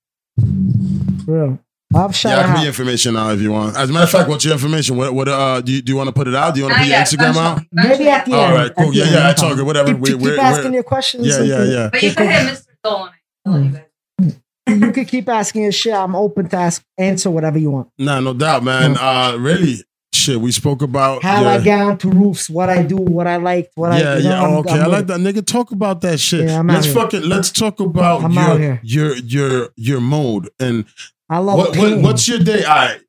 For 1.24 1.32
real. 1.32 1.58
I'll 1.92 2.12
shout 2.12 2.30
Yeah, 2.32 2.38
I 2.38 2.42
can 2.42 2.50
her 2.50 2.56
be 2.56 2.60
out. 2.60 2.66
information 2.68 3.14
now 3.14 3.30
if 3.30 3.40
you 3.40 3.50
want. 3.50 3.76
As 3.76 3.90
a 3.90 3.92
matter 3.92 4.04
of 4.04 4.10
fact, 4.10 4.28
what's 4.28 4.44
your 4.44 4.54
information? 4.54 4.96
What 4.96 5.12
what 5.12 5.28
uh 5.28 5.60
do 5.60 5.72
you, 5.72 5.82
do 5.82 5.90
you 5.92 5.96
want 5.96 6.06
to 6.08 6.12
put 6.12 6.28
it 6.28 6.34
out? 6.36 6.54
Do 6.54 6.60
you 6.60 6.66
want 6.66 6.74
to 6.74 6.80
put 6.80 6.86
your 6.88 6.96
yet, 6.98 7.06
Instagram 7.08 7.36
out? 7.36 7.62
Maybe 7.72 8.08
at 8.08 8.24
the 8.26 8.32
end. 8.32 8.40
All 8.40 8.52
right, 8.54 8.72
cool. 8.76 8.94
Yeah, 8.94 9.04
yeah, 9.04 9.10
no 9.24 9.30
it's 9.30 9.42
all 9.42 9.48
problem. 9.48 9.58
good. 9.58 9.66
Whatever. 9.66 9.88
Keep, 9.92 9.98
We- 10.00 10.10
keep 10.10 10.20
we're- 10.20 10.38
asking 10.38 10.64
we're- 10.66 10.74
your 10.74 10.82
questions. 10.84 11.26
Yeah, 11.26 11.42
yeah, 11.42 11.64
yeah. 11.64 11.88
But 11.90 12.02
you 12.02 12.12
can 12.14 12.28
hit 12.30 12.54
Mr. 12.54 12.66
Dolan. 12.84 13.10
I 13.46 13.58
you 13.58 13.70
guys. 13.72 14.92
Can 14.94 15.04
keep 15.06 15.28
asking 15.28 15.62
your 15.64 15.72
shit. 15.72 15.92
I'm 15.94 16.14
open 16.14 16.48
to 16.50 16.56
ask, 16.56 16.82
answer 16.96 17.28
whatever 17.30 17.58
you 17.58 17.70
want. 17.72 17.88
Nah, 17.98 18.20
no 18.20 18.34
doubt, 18.34 18.62
man. 18.62 18.96
Uh, 18.96 19.36
really, 19.36 19.74
shit. 19.76 19.86
shit. 20.14 20.40
We 20.40 20.52
spoke 20.52 20.82
about 20.82 21.24
how 21.24 21.40
your- 21.40 21.50
I 21.50 21.58
get 21.58 21.80
onto 21.80 22.08
roofs, 22.08 22.48
what 22.48 22.68
I 22.70 22.82
do, 22.84 22.96
what 22.96 23.26
I 23.26 23.36
like, 23.38 23.70
what 23.74 23.98
yeah, 23.98 24.12
I. 24.12 24.16
you 24.18 24.22
know, 24.24 24.30
yeah. 24.30 24.42
I'm- 24.42 24.56
okay, 24.58 24.70
I'm 24.74 24.82
I 24.82 24.86
like 24.86 25.06
that, 25.08 25.18
nigga. 25.18 25.44
Talk 25.44 25.72
about 25.72 26.02
that 26.02 26.20
shit. 26.20 26.46
Yeah, 26.48 26.60
I'm 26.60 26.68
let's 26.68 26.86
fucking 26.86 27.22
let's 27.28 27.50
talk 27.50 27.80
about 27.80 28.22
I'm 28.22 28.32
your 28.32 28.78
your 28.84 29.16
your 29.16 29.68
your 29.76 30.00
mode 30.00 30.50
and 30.60 30.84
I 31.30 31.38
love 31.38 31.56
what, 31.56 31.76
what 31.76 31.98
what's 32.02 32.28
your 32.28 32.40
day? 32.40 32.64
All 32.64 32.74
right, 32.74 33.00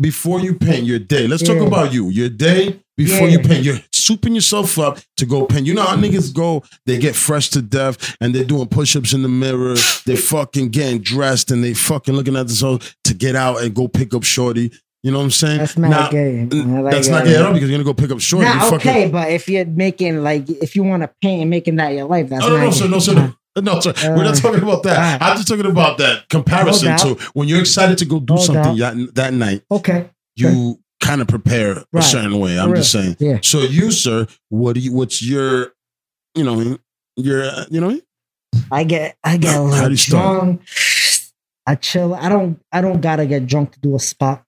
before 0.00 0.40
you 0.40 0.54
paint 0.54 0.84
your 0.84 0.98
day. 0.98 1.26
Let's 1.28 1.42
talk 1.42 1.58
about 1.58 1.92
you. 1.92 2.08
Your 2.08 2.28
day 2.30 2.80
before 2.96 3.28
Yeah. 3.28 3.34
you 3.36 3.38
paint. 3.40 3.64
You're 3.64 3.78
souping 3.94 4.34
yourself 4.34 4.78
up 4.78 4.98
to 5.18 5.26
go 5.26 5.44
paint. 5.46 5.66
You 5.66 5.74
know 5.74 5.82
how 5.82 5.96
niggas 5.96 6.32
go? 6.34 6.62
They 6.86 6.98
get 6.98 7.14
fresh 7.14 7.50
to 7.50 7.60
death 7.62 8.16
and 8.20 8.34
they're 8.34 8.44
doing 8.44 8.66
push-ups 8.68 9.12
in 9.12 9.22
the 9.22 9.28
mirror. 9.28 9.74
They 10.06 10.16
fucking 10.16 10.70
getting 10.70 11.00
dressed 11.02 11.50
and 11.50 11.62
they 11.62 11.74
fucking 11.74 12.14
looking 12.14 12.34
at 12.36 12.46
themselves 12.46 12.96
to 13.04 13.14
get 13.14 13.36
out 13.36 13.62
and 13.62 13.74
go 13.74 13.88
pick 13.88 14.14
up 14.14 14.24
shorty. 14.24 14.72
You 15.02 15.12
know 15.12 15.18
what 15.18 15.24
I'm 15.24 15.30
saying? 15.30 15.58
That's 15.58 15.76
not 15.76 15.90
Now, 15.90 16.10
gay. 16.10 16.44
Like 16.46 16.92
That's 16.94 17.08
not 17.08 17.22
uh, 17.22 17.24
gay 17.26 17.36
at 17.36 17.42
all 17.42 17.52
because 17.52 17.68
you're 17.68 17.78
gonna 17.78 17.84
go 17.84 17.94
pick 17.94 18.10
up 18.10 18.20
shorty. 18.20 18.46
Nah, 18.46 18.54
You 18.64 18.70
fucking- 18.70 18.90
okay, 18.90 19.08
but 19.10 19.30
if 19.30 19.48
you're 19.48 19.64
making 19.66 20.22
like 20.22 20.48
if 20.48 20.74
you 20.74 20.82
want 20.82 21.02
to 21.02 21.10
paint 21.22 21.42
and 21.42 21.50
making 21.50 21.76
that 21.76 21.90
your 21.94 22.06
life, 22.06 22.28
that's 22.28 22.42
No, 22.42 22.48
no, 22.56 22.64
no, 22.64 22.70
sir, 22.70 22.88
no, 22.88 22.98
sir, 22.98 23.14
no. 23.14 23.34
No, 23.62 23.80
sir. 23.80 23.94
We're 24.04 24.24
not 24.24 24.36
Uh, 24.36 24.40
talking 24.40 24.62
about 24.62 24.82
that. 24.82 24.96
alright. 24.96 25.22
I'm 25.22 25.36
just 25.36 25.48
talking 25.48 25.66
about 25.66 25.98
that 25.98 26.28
comparison 26.28 26.90
No 26.90 27.14
to 27.14 27.22
when 27.34 27.48
you're 27.48 27.60
excited 27.60 27.96
to 27.98 28.04
go 28.04 28.20
do 28.20 28.34
No 28.34 28.40
something 28.40 28.76
that, 28.78 29.14
that 29.14 29.32
night, 29.32 29.62
Okay, 29.70 30.10
you 30.36 30.78
kind 31.00 31.20
of 31.22 31.28
prepare 31.28 31.84
a 31.94 32.02
certain 32.02 32.38
way. 32.38 32.58
I'm 32.58 32.70
For 32.70 32.76
just 32.76 32.92
saying. 32.92 33.16
yeah. 33.18 33.38
So 33.42 33.60
you, 33.60 33.90
sir, 33.90 34.26
what 34.50 34.74
do 34.74 34.80
you? 34.80 34.92
What's 34.92 35.22
your, 35.22 35.72
you 36.34 36.44
know, 36.44 36.78
your, 37.16 37.44
uh, 37.44 37.64
you 37.70 37.80
know, 37.80 37.98
I 38.70 38.84
get 38.84 39.16
I 39.24 39.36
get 39.38 39.54
a 39.54 39.58
How 39.58 39.64
do 39.64 39.70
little 39.70 39.90
you 39.92 39.96
start? 39.96 40.40
drunk. 40.42 40.62
I 41.66 41.74
chill. 41.76 42.14
I 42.14 42.28
don't 42.28 42.60
I 42.72 42.80
don't 42.80 43.00
gotta 43.00 43.26
get 43.26 43.46
drunk 43.46 43.72
to 43.72 43.80
do 43.80 43.96
a 43.96 43.98
spot, 43.98 44.44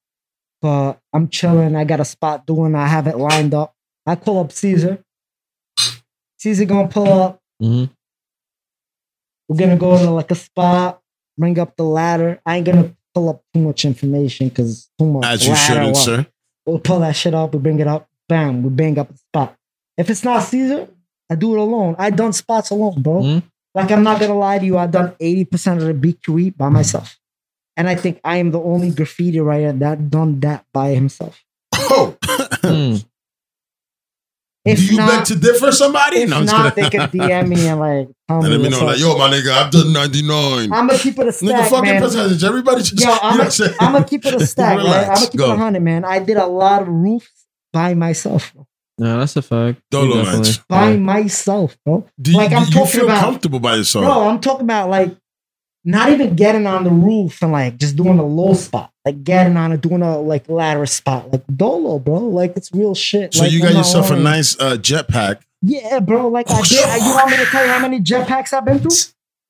but 0.62 0.98
I'm 1.12 1.28
chilling. 1.28 1.76
I 1.76 1.84
got 1.84 2.00
a 2.00 2.04
spot 2.04 2.46
doing. 2.46 2.74
I 2.74 2.86
have 2.86 3.06
it 3.06 3.16
lined 3.16 3.54
up. 3.54 3.74
I 4.06 4.16
call 4.16 4.40
up 4.40 4.52
Caesar. 4.52 5.02
Caesar 6.38 6.64
gonna 6.64 6.88
pull 6.88 7.12
up. 7.12 7.40
Mhm. 7.62 7.90
We're 9.48 9.56
gonna 9.58 9.76
go 9.76 9.96
to 9.98 10.10
like 10.10 10.30
a 10.30 10.34
spot. 10.34 11.00
Bring 11.36 11.58
up 11.58 11.76
the 11.76 11.84
ladder. 11.84 12.40
I 12.44 12.56
ain't 12.56 12.66
gonna 12.66 12.94
pull 13.14 13.28
up 13.30 13.42
too 13.54 13.60
much 13.60 13.84
information 13.84 14.48
because 14.48 14.90
too 14.98 15.06
much. 15.06 15.24
as 15.24 15.44
you 15.46 15.52
ladder, 15.52 15.64
shouldn't, 15.74 15.92
what? 15.94 16.04
sir. 16.04 16.26
We'll 16.66 16.78
pull 16.80 17.00
that 17.00 17.12
shit 17.16 17.34
up. 17.34 17.52
We 17.54 17.60
bring 17.60 17.78
it 17.80 17.86
up. 17.86 18.08
Bam. 18.28 18.62
We 18.62 18.70
bang 18.70 18.98
up 18.98 19.08
the 19.08 19.16
spot. 19.18 19.56
If 19.96 20.10
it's 20.10 20.22
not 20.24 20.42
Cser, 20.42 20.88
I 21.30 21.34
do 21.34 21.54
it 21.54 21.58
alone. 21.58 21.96
I 21.98 22.10
done 22.10 22.32
spots 22.32 22.70
alone, 22.70 23.00
bro. 23.02 23.22
Mhm. 23.22 23.42
Like 23.74 23.90
I'm 23.90 24.02
not 24.02 24.20
gonna 24.20 24.36
lie 24.36 24.58
to 24.58 24.64
you. 24.66 24.76
I've 24.76 24.90
done 24.90 25.14
80% 25.20 25.78
of 25.80 25.86
the 25.86 25.94
BQE 25.94 26.50
by 26.56 26.68
myself. 26.68 27.18
And 27.76 27.88
I 27.88 27.94
think 27.94 28.20
I 28.24 28.38
am 28.38 28.50
the 28.50 28.60
only 28.60 28.90
graffiti 28.90 29.38
writer 29.40 29.72
that 29.72 30.10
done 30.10 30.40
that 30.40 30.64
by 30.72 30.90
himself. 30.94 31.42
Oh, 31.74 32.16
Mm. 32.64 33.04
If 34.68 34.78
do 34.78 34.84
you 34.86 34.96
not, 34.96 35.10
beg 35.10 35.24
to 35.26 35.36
differ 35.36 35.72
somebody? 35.72 36.18
if 36.18 36.32
I'm 36.32 36.42
just 36.42 36.52
not, 36.52 36.74
they 36.76 36.82
kidding. 36.90 37.08
can 37.08 37.10
DM 37.10 37.48
me 37.48 37.66
and 37.68 37.80
like 37.80 38.08
tell 38.28 38.38
and 38.38 38.44
me. 38.44 38.56
let 38.56 38.60
me 38.62 38.68
know, 38.70 38.84
like, 38.84 38.98
yo, 38.98 39.16
my 39.18 39.30
nigga, 39.30 39.50
I've 39.50 39.70
done 39.70 39.92
99. 39.92 40.72
I'm 40.72 40.86
gonna 40.86 40.98
keep 40.98 41.18
it 41.18 41.22
a 41.22 41.30
Nigga, 41.30 41.32
stack, 41.32 41.70
fucking 41.70 41.90
man. 41.90 42.02
percentage. 42.02 42.44
Everybody 42.44 42.82
just, 42.82 43.00
Yo, 43.04 43.10
I'm 43.22 43.38
what 43.38 43.60
I'm 43.80 43.92
gonna 43.92 44.04
keep 44.04 44.24
it 44.26 44.34
a 44.34 44.46
stack, 44.46 44.76
right? 44.78 44.86
I'm 45.08 45.14
gonna 45.14 45.26
keep 45.30 45.38
go. 45.38 45.50
it 45.50 45.54
a 45.54 45.56
hundred, 45.56 45.82
man. 45.82 46.04
I 46.04 46.18
did 46.18 46.36
a 46.36 46.46
lot 46.46 46.82
of 46.82 46.88
roofs 46.88 47.46
by 47.72 47.94
myself, 47.94 48.52
bro. 48.54 48.66
No, 49.00 49.18
that's 49.20 49.36
a 49.36 49.42
fact. 49.42 49.80
Dolo 49.90 50.16
You 50.16 50.24
definitely- 50.24 50.52
by 50.68 50.90
Yeah. 50.90 50.96
myself, 50.98 51.76
bro. 51.84 52.04
Do 52.20 52.32
you, 52.32 52.36
Like, 52.36 52.52
I'm 52.52 52.64
do 52.64 52.68
you 52.68 52.74
talking 52.74 52.90
feel 52.92 53.04
about- 53.04 53.20
comfortable 53.20 53.60
by 53.60 53.76
yourself? 53.76 54.04
Bro, 54.04 54.28
I'm 54.28 54.40
talking 54.40 54.62
about 54.64 54.90
like 54.90 55.14
not 55.84 56.10
even 56.10 56.34
getting 56.36 56.66
on 56.66 56.84
the 56.84 56.90
roof 56.90 57.40
and 57.42 57.52
like 57.52 57.76
just 57.78 57.96
doing 57.96 58.18
a 58.18 58.24
low 58.26 58.54
spot, 58.54 58.92
like 59.04 59.24
getting 59.24 59.56
on 59.56 59.72
and 59.72 59.80
doing 59.80 60.02
a 60.02 60.18
like 60.18 60.48
ladder 60.48 60.86
spot, 60.86 61.30
like 61.32 61.44
dolo, 61.54 61.98
bro. 61.98 62.18
Like 62.18 62.56
it's 62.56 62.72
real 62.72 62.94
shit. 62.94 63.34
so 63.34 63.42
Like, 63.44 63.52
you 63.52 63.62
got 63.62 63.74
yourself 63.74 64.10
a 64.10 64.16
nice 64.16 64.58
uh, 64.60 64.76
jetpack. 64.76 65.40
yeah, 65.62 66.00
bro. 66.00 66.28
Like 66.28 66.50
I 66.50 66.60
did. 66.62 66.72
You 67.02 67.10
want 67.14 67.30
me 67.30 67.36
to 67.38 67.44
tell 67.46 67.64
you 67.64 67.70
how 67.72 67.78
many 67.80 68.00
jetpacks 68.00 68.52
I've 68.52 68.64
been 68.64 68.78
through? 68.80 68.90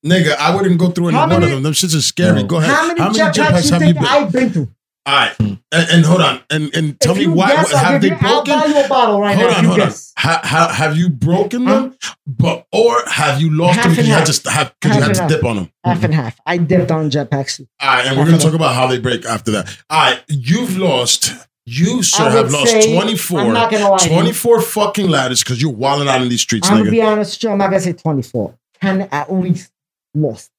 Nigga, 0.05 0.35
I 0.37 0.55
wouldn't 0.55 0.79
go 0.79 0.91
through 0.91 1.09
any 1.09 1.17
How 1.17 1.27
one 1.27 1.43
of 1.43 1.49
them. 1.49 1.61
Them 1.63 1.73
shits 1.73 1.93
are 1.97 2.01
scary. 2.01 2.43
Go 2.43 2.57
ahead. 2.57 2.71
How 2.73 2.87
many 2.87 2.99
jetpacks 3.19 3.65
you 3.65 3.73
have 3.73 3.81
you 3.83 3.93
been? 3.95 4.05
I've 4.05 4.31
been 4.31 4.49
through? 4.49 4.69
All 5.09 5.15
right, 5.15 5.35
and, 5.39 5.57
and 5.71 6.05
hold 6.05 6.21
on, 6.21 6.41
and 6.51 6.75
and 6.75 6.99
tell 6.99 7.13
if 7.13 7.17
me 7.19 7.27
why 7.27 7.49
guess, 7.49 7.71
have 7.71 7.99
they 8.01 8.09
you, 8.09 8.17
I'll 8.21 8.43
broken? 8.43 8.59
buy 8.59 8.65
you 8.67 8.85
a 8.85 8.87
bottle 8.87 9.19
right 9.19 9.35
hold 9.35 9.49
now. 9.49 9.57
on, 9.57 9.63
hold 9.65 9.79
on. 9.79 9.91
Ha, 10.19 10.41
ha, 10.43 10.71
have 10.71 10.97
you 10.97 11.09
broken 11.09 11.65
them, 11.65 11.95
but 12.27 12.67
or 12.71 12.95
have 13.07 13.41
you 13.41 13.49
lost 13.49 13.77
Half 13.77 13.85
them 13.85 13.91
because 13.93 14.07
you 14.07 14.13
had 14.13 14.25
to 14.27 14.49
have 14.51 14.75
because 14.79 14.97
you 14.97 15.01
had 15.03 15.15
to 15.15 15.21
half. 15.21 15.29
dip 15.31 15.43
on 15.43 15.55
them? 15.55 15.71
Half 15.83 16.03
and 16.03 16.13
half. 16.13 16.39
I 16.45 16.57
dipped 16.57 16.91
on 16.91 17.09
jetpacks. 17.09 17.59
All 17.81 17.87
right, 17.89 18.05
and 18.05 18.17
we're 18.19 18.25
gonna 18.25 18.37
talk 18.37 18.53
about 18.53 18.75
how 18.75 18.85
they 18.85 18.99
break 18.99 19.25
after 19.25 19.49
that. 19.51 19.75
All 19.89 19.99
right, 19.99 20.23
you've 20.27 20.77
lost. 20.77 21.33
You 21.65 22.03
sir 22.03 22.29
have 22.29 22.51
lost 22.51 22.71
say- 22.71 22.93
24, 22.93 23.39
I'm 23.39 23.53
not 23.53 23.71
gonna 23.71 23.89
lie. 23.89 23.97
to 23.97 24.09
you. 24.09 24.13
24 24.15 24.61
fucking 24.61 25.07
ladders 25.07 25.43
because 25.43 25.61
you're 25.61 25.71
wilding 25.71 26.07
out 26.07 26.21
in 26.21 26.29
these 26.29 26.41
streets, 26.41 26.69
I'm 26.69 26.79
gonna 26.79 26.91
be 26.91 27.01
honest 27.01 27.41
you. 27.43 27.49
I'm 27.49 27.57
not 27.57 27.67
gonna 27.71 27.79
say 27.79 27.93
24. 27.93 28.55
10 28.81 29.01
at 29.11 29.31
least 29.33 29.71
lost. 30.15 30.49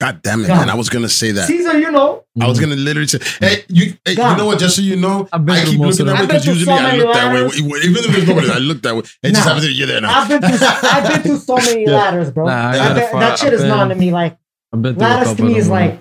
God 0.00 0.22
damn 0.22 0.44
it, 0.44 0.46
Gone. 0.46 0.58
man! 0.58 0.70
I 0.70 0.74
was 0.76 0.88
gonna 0.88 1.08
say 1.08 1.32
that. 1.32 1.48
Cser, 1.50 1.80
you 1.80 1.90
know. 1.90 2.24
I 2.40 2.46
was 2.46 2.60
gonna 2.60 2.76
literally 2.76 3.08
say, 3.08 3.18
hey, 3.40 3.64
you, 3.68 3.94
hey, 4.04 4.12
you 4.12 4.16
Gone. 4.16 4.38
know 4.38 4.46
what? 4.46 4.60
Just 4.60 4.76
so 4.76 4.82
you 4.82 4.94
know, 4.94 5.28
I've 5.32 5.44
been 5.44 5.56
I 5.56 5.62
through 5.62 5.70
keep 5.72 5.80
most 5.80 5.98
looking 5.98 6.12
of 6.12 6.18
that 6.18 6.20
way 6.22 6.26
them. 6.26 6.26
because 6.28 6.28
I've 6.28 6.28
been 6.28 6.40
through 6.40 6.52
usually 6.52 6.64
so 6.64 6.72
I 6.72 6.82
many 6.82 6.98
look 7.02 7.14
that 7.14 7.74
way. 7.74 7.78
Even 7.82 7.96
if 8.04 8.06
there's 8.12 8.28
nobody, 8.28 8.50
I 8.50 8.58
look 8.58 8.82
that 8.82 8.94
way. 8.94 9.00
It 9.00 9.06
just 9.22 9.32
Nah. 9.34 9.40
happens 9.42 9.64
that 9.64 9.72
you're 9.72 9.86
there 9.88 10.00
now. 10.00 10.20
I've 10.20 10.28
been 10.28 10.40
through 10.40 10.68
I've 10.68 11.08
been 11.12 11.22
through 11.22 11.36
so 11.38 11.56
many 11.56 11.82
Yeah. 11.86 11.90
ladders, 11.96 12.30
bro. 12.30 12.46
Nah, 12.46 12.52
I 12.52 12.68
I've 12.68 12.74
gotta 12.76 12.94
been- 13.00 13.10
find- 13.10 13.22
that 13.22 13.38
shit 13.40 13.46
I've 13.48 13.52
is 13.54 13.60
been- 13.62 13.68
non 13.70 13.88
to 13.88 13.94
me. 13.96 14.12
Like 14.12 14.38
I've 14.72 14.82
been 14.82 14.94
through 14.94 15.02
a 15.02 15.08
ladders 15.08 15.34
to 15.36 15.42
me 15.42 15.56
is 15.56 15.68
like, 15.68 16.00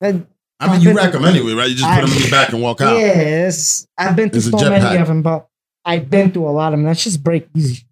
like, 0.00 0.14
uh, 0.14 0.18
I 0.60 0.66
mean, 0.68 0.76
I've 0.76 0.82
you 0.82 0.92
rack 0.94 1.12
them 1.12 1.24
anyway, 1.26 1.52
right? 1.52 1.68
You 1.68 1.74
just 1.76 1.90
put 2.00 2.06
them 2.06 2.16
in 2.16 2.22
your 2.22 2.30
back 2.30 2.48
and 2.54 2.62
walk 2.62 2.80
out. 2.80 2.96
yes, 2.96 3.86
I've 3.98 4.16
been 4.16 4.30
through 4.30 4.38
It's 4.38 4.50
so 4.50 4.56
jetpack. 4.56 4.82
many 4.82 5.00
of 5.02 5.08
them, 5.08 5.20
but 5.20 5.48
I've 5.84 6.08
been 6.08 6.30
through 6.32 6.48
a 6.48 6.50
lot 6.50 6.72
of 6.72 6.78
them. 6.78 6.84
That's 6.86 7.04
just 7.04 7.22
break 7.22 7.46
easy. 7.54 7.84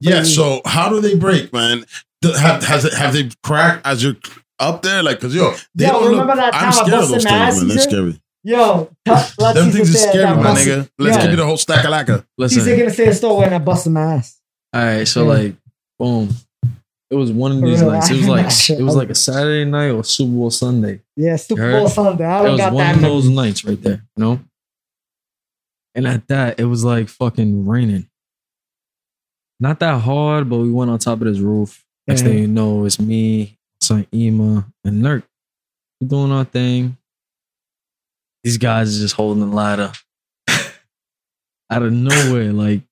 Yeah. 0.00 0.24
So 0.24 0.60
how 0.64 0.88
do 0.88 1.00
they 1.00 1.14
break, 1.14 1.52
man? 1.52 1.84
Have 2.24 2.64
has 2.64 2.84
it 2.84 2.94
have 2.94 3.12
they 3.12 3.30
cracked 3.44 3.86
as 3.86 4.02
you're 4.02 4.16
up 4.62 4.82
there? 4.82 5.02
Like, 5.02 5.20
cause 5.20 5.34
yo, 5.34 5.54
they 5.74 5.86
Yo, 5.86 5.92
don't 5.92 6.10
remember 6.10 6.34
look. 6.34 6.36
that 6.36 6.52
time 6.52 6.64
I'm 6.66 6.72
scared 6.72 6.92
of 7.02 7.08
those 7.08 7.24
my 7.24 7.30
things, 7.50 7.58
man. 7.60 7.68
They're 7.68 7.78
scary. 7.78 8.22
Yo, 8.44 8.84
t- 9.04 9.10
let's 9.12 9.34
Them 9.58 9.70
things 9.70 9.94
are 9.94 9.98
scary, 10.10 10.24
my 10.36 10.42
busted- 10.42 10.78
nigga. 10.78 10.90
Let's 10.98 11.16
Yo, 11.16 11.22
give 11.22 11.30
you 11.32 11.36
the 11.36 11.46
whole 11.46 11.56
stack 11.56 11.84
of 11.84 11.90
lacquer. 11.90 12.24
Listen, 12.38 12.62
Cser 12.64 12.78
gonna 12.78 12.90
say 12.90 13.06
a 13.08 13.14
story 13.14 13.40
when 13.44 13.52
I 13.54 13.58
busted 13.58 13.92
my 13.92 14.14
ass. 14.14 14.40
all 14.74 14.82
right, 14.82 15.06
so 15.06 15.22
Yeah. 15.22 15.28
like, 15.28 15.56
boom. 15.98 16.28
It 17.10 17.14
was 17.16 17.30
one 17.30 17.52
of 17.52 17.60
these 17.60 17.80
Real, 17.82 17.90
nights. 17.92 18.10
It 18.10 18.16
was 18.16 18.28
like 18.70 18.80
it 18.80 18.82
was 18.82 18.96
like 18.96 19.10
a 19.10 19.14
Saturday 19.14 19.70
night 19.70 19.90
or 19.90 20.02
Super 20.02 20.32
Bowl 20.32 20.50
Sunday. 20.50 21.00
Yeah, 21.16 21.36
Super 21.36 21.60
You 21.60 21.68
heard? 21.68 21.78
Bowl 21.80 21.88
Sunday. 21.88 22.24
I 22.24 22.42
don't 22.42 22.52
was 22.52 22.60
got 22.60 22.72
one 22.72 22.84
that 22.84 22.94
of 22.96 23.02
many. 23.02 23.14
those 23.14 23.28
nights 23.28 23.64
right 23.64 23.80
there, 23.82 24.02
you 24.16 24.24
know. 24.24 24.40
And 25.94 26.06
at 26.06 26.26
that, 26.28 26.58
it 26.58 26.64
was 26.64 26.84
like 26.84 27.08
fucking 27.10 27.66
raining. 27.68 28.08
Not 29.60 29.78
that 29.80 30.00
hard, 30.00 30.48
but 30.48 30.58
we 30.58 30.70
went 30.72 30.90
on 30.90 30.98
top 30.98 31.20
of 31.20 31.26
this 31.26 31.38
roof. 31.38 31.84
Next 32.08 32.22
Yeah. 32.22 32.28
thing 32.28 32.38
you 32.38 32.48
know, 32.48 32.84
it's 32.86 32.98
me, 32.98 33.58
son 33.82 34.06
Emer, 34.14 34.64
and 34.84 35.02
Nerk. 35.02 35.24
We 36.00 36.06
doing 36.08 36.32
our 36.32 36.44
thing. 36.44 36.96
These 38.44 38.58
guys 38.58 38.96
are 38.96 39.00
just 39.02 39.14
holding 39.14 39.40
the 39.48 39.54
ladder. 39.54 39.92
Out 41.70 41.82
of 41.82 41.92
nowhere, 41.92 42.52
like 42.52 42.82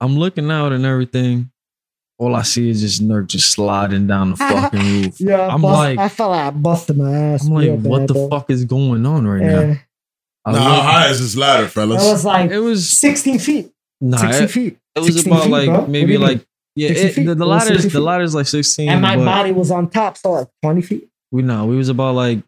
I'm 0.00 0.16
looking 0.16 0.50
out 0.50 0.72
and 0.72 0.84
everything. 0.84 1.50
All 2.18 2.34
I 2.34 2.42
see 2.42 2.68
is 2.68 2.80
just 2.80 3.00
Nerk 3.02 3.28
just 3.28 3.50
sliding 3.52 4.06
down 4.06 4.30
the 4.30 4.36
fucking 4.36 4.80
roof. 5.02 5.20
Yeah, 5.20 5.36
I 5.40 5.54
I'm 5.54 5.62
bust- 5.62 5.78
like- 5.78 5.98
I 5.98 6.08
felt 6.08 6.30
like 6.32 6.46
I 6.46 6.50
busted 6.50 6.96
my 6.98 7.12
ass. 7.12 7.46
I'm 7.46 7.54
like, 7.54 7.64
real 7.64 7.76
what 7.76 7.98
bad, 8.00 8.08
the 8.08 8.14
bro. 8.14 8.28
fuck 8.30 8.50
is 8.50 8.64
going 8.64 9.06
on 9.06 9.26
right 9.26 9.42
now? 9.42 9.58
I 10.44 10.52
Now, 10.52 10.52
look- 10.52 10.62
how 10.62 10.80
high 10.82 11.08
is 11.08 11.20
this 11.20 11.36
ladder, 11.36 11.68
fellas? 11.68 12.04
it 12.04 12.10
was 12.10 12.24
like 12.24 12.50
it 12.50 12.58
was 12.58 12.88
16 12.98 13.38
feet. 13.38 13.72
nah, 14.00 14.18
60 14.18 14.44
it, 14.44 14.48
feet. 14.50 14.78
it 14.96 15.00
was 15.00 15.26
about 15.26 15.42
feet, 15.44 15.50
like 15.50 15.66
bro. 15.66 15.86
Maybe 15.86 16.18
like 16.18 16.46
yeah, 16.74 16.90
it, 16.90 17.12
feet? 17.12 17.24
the, 17.26 17.34
the 17.34 17.44
It 17.44 17.48
was 17.48 17.48
ladder's 17.48 17.82
60 17.82 17.88
the 17.88 17.92
feet. 17.92 17.98
ladder's 18.00 18.34
like 18.34 18.46
sixteen. 18.46 18.88
And 18.88 19.00
my 19.02 19.16
body 19.16 19.52
was 19.52 19.70
on 19.70 19.90
top, 19.90 20.16
so 20.16 20.32
like 20.32 20.48
20 20.62 20.82
feet. 20.82 21.08
we 21.30 21.42
know 21.42 21.66
we 21.66 21.76
was 21.76 21.88
about 21.88 22.14
like 22.14 22.38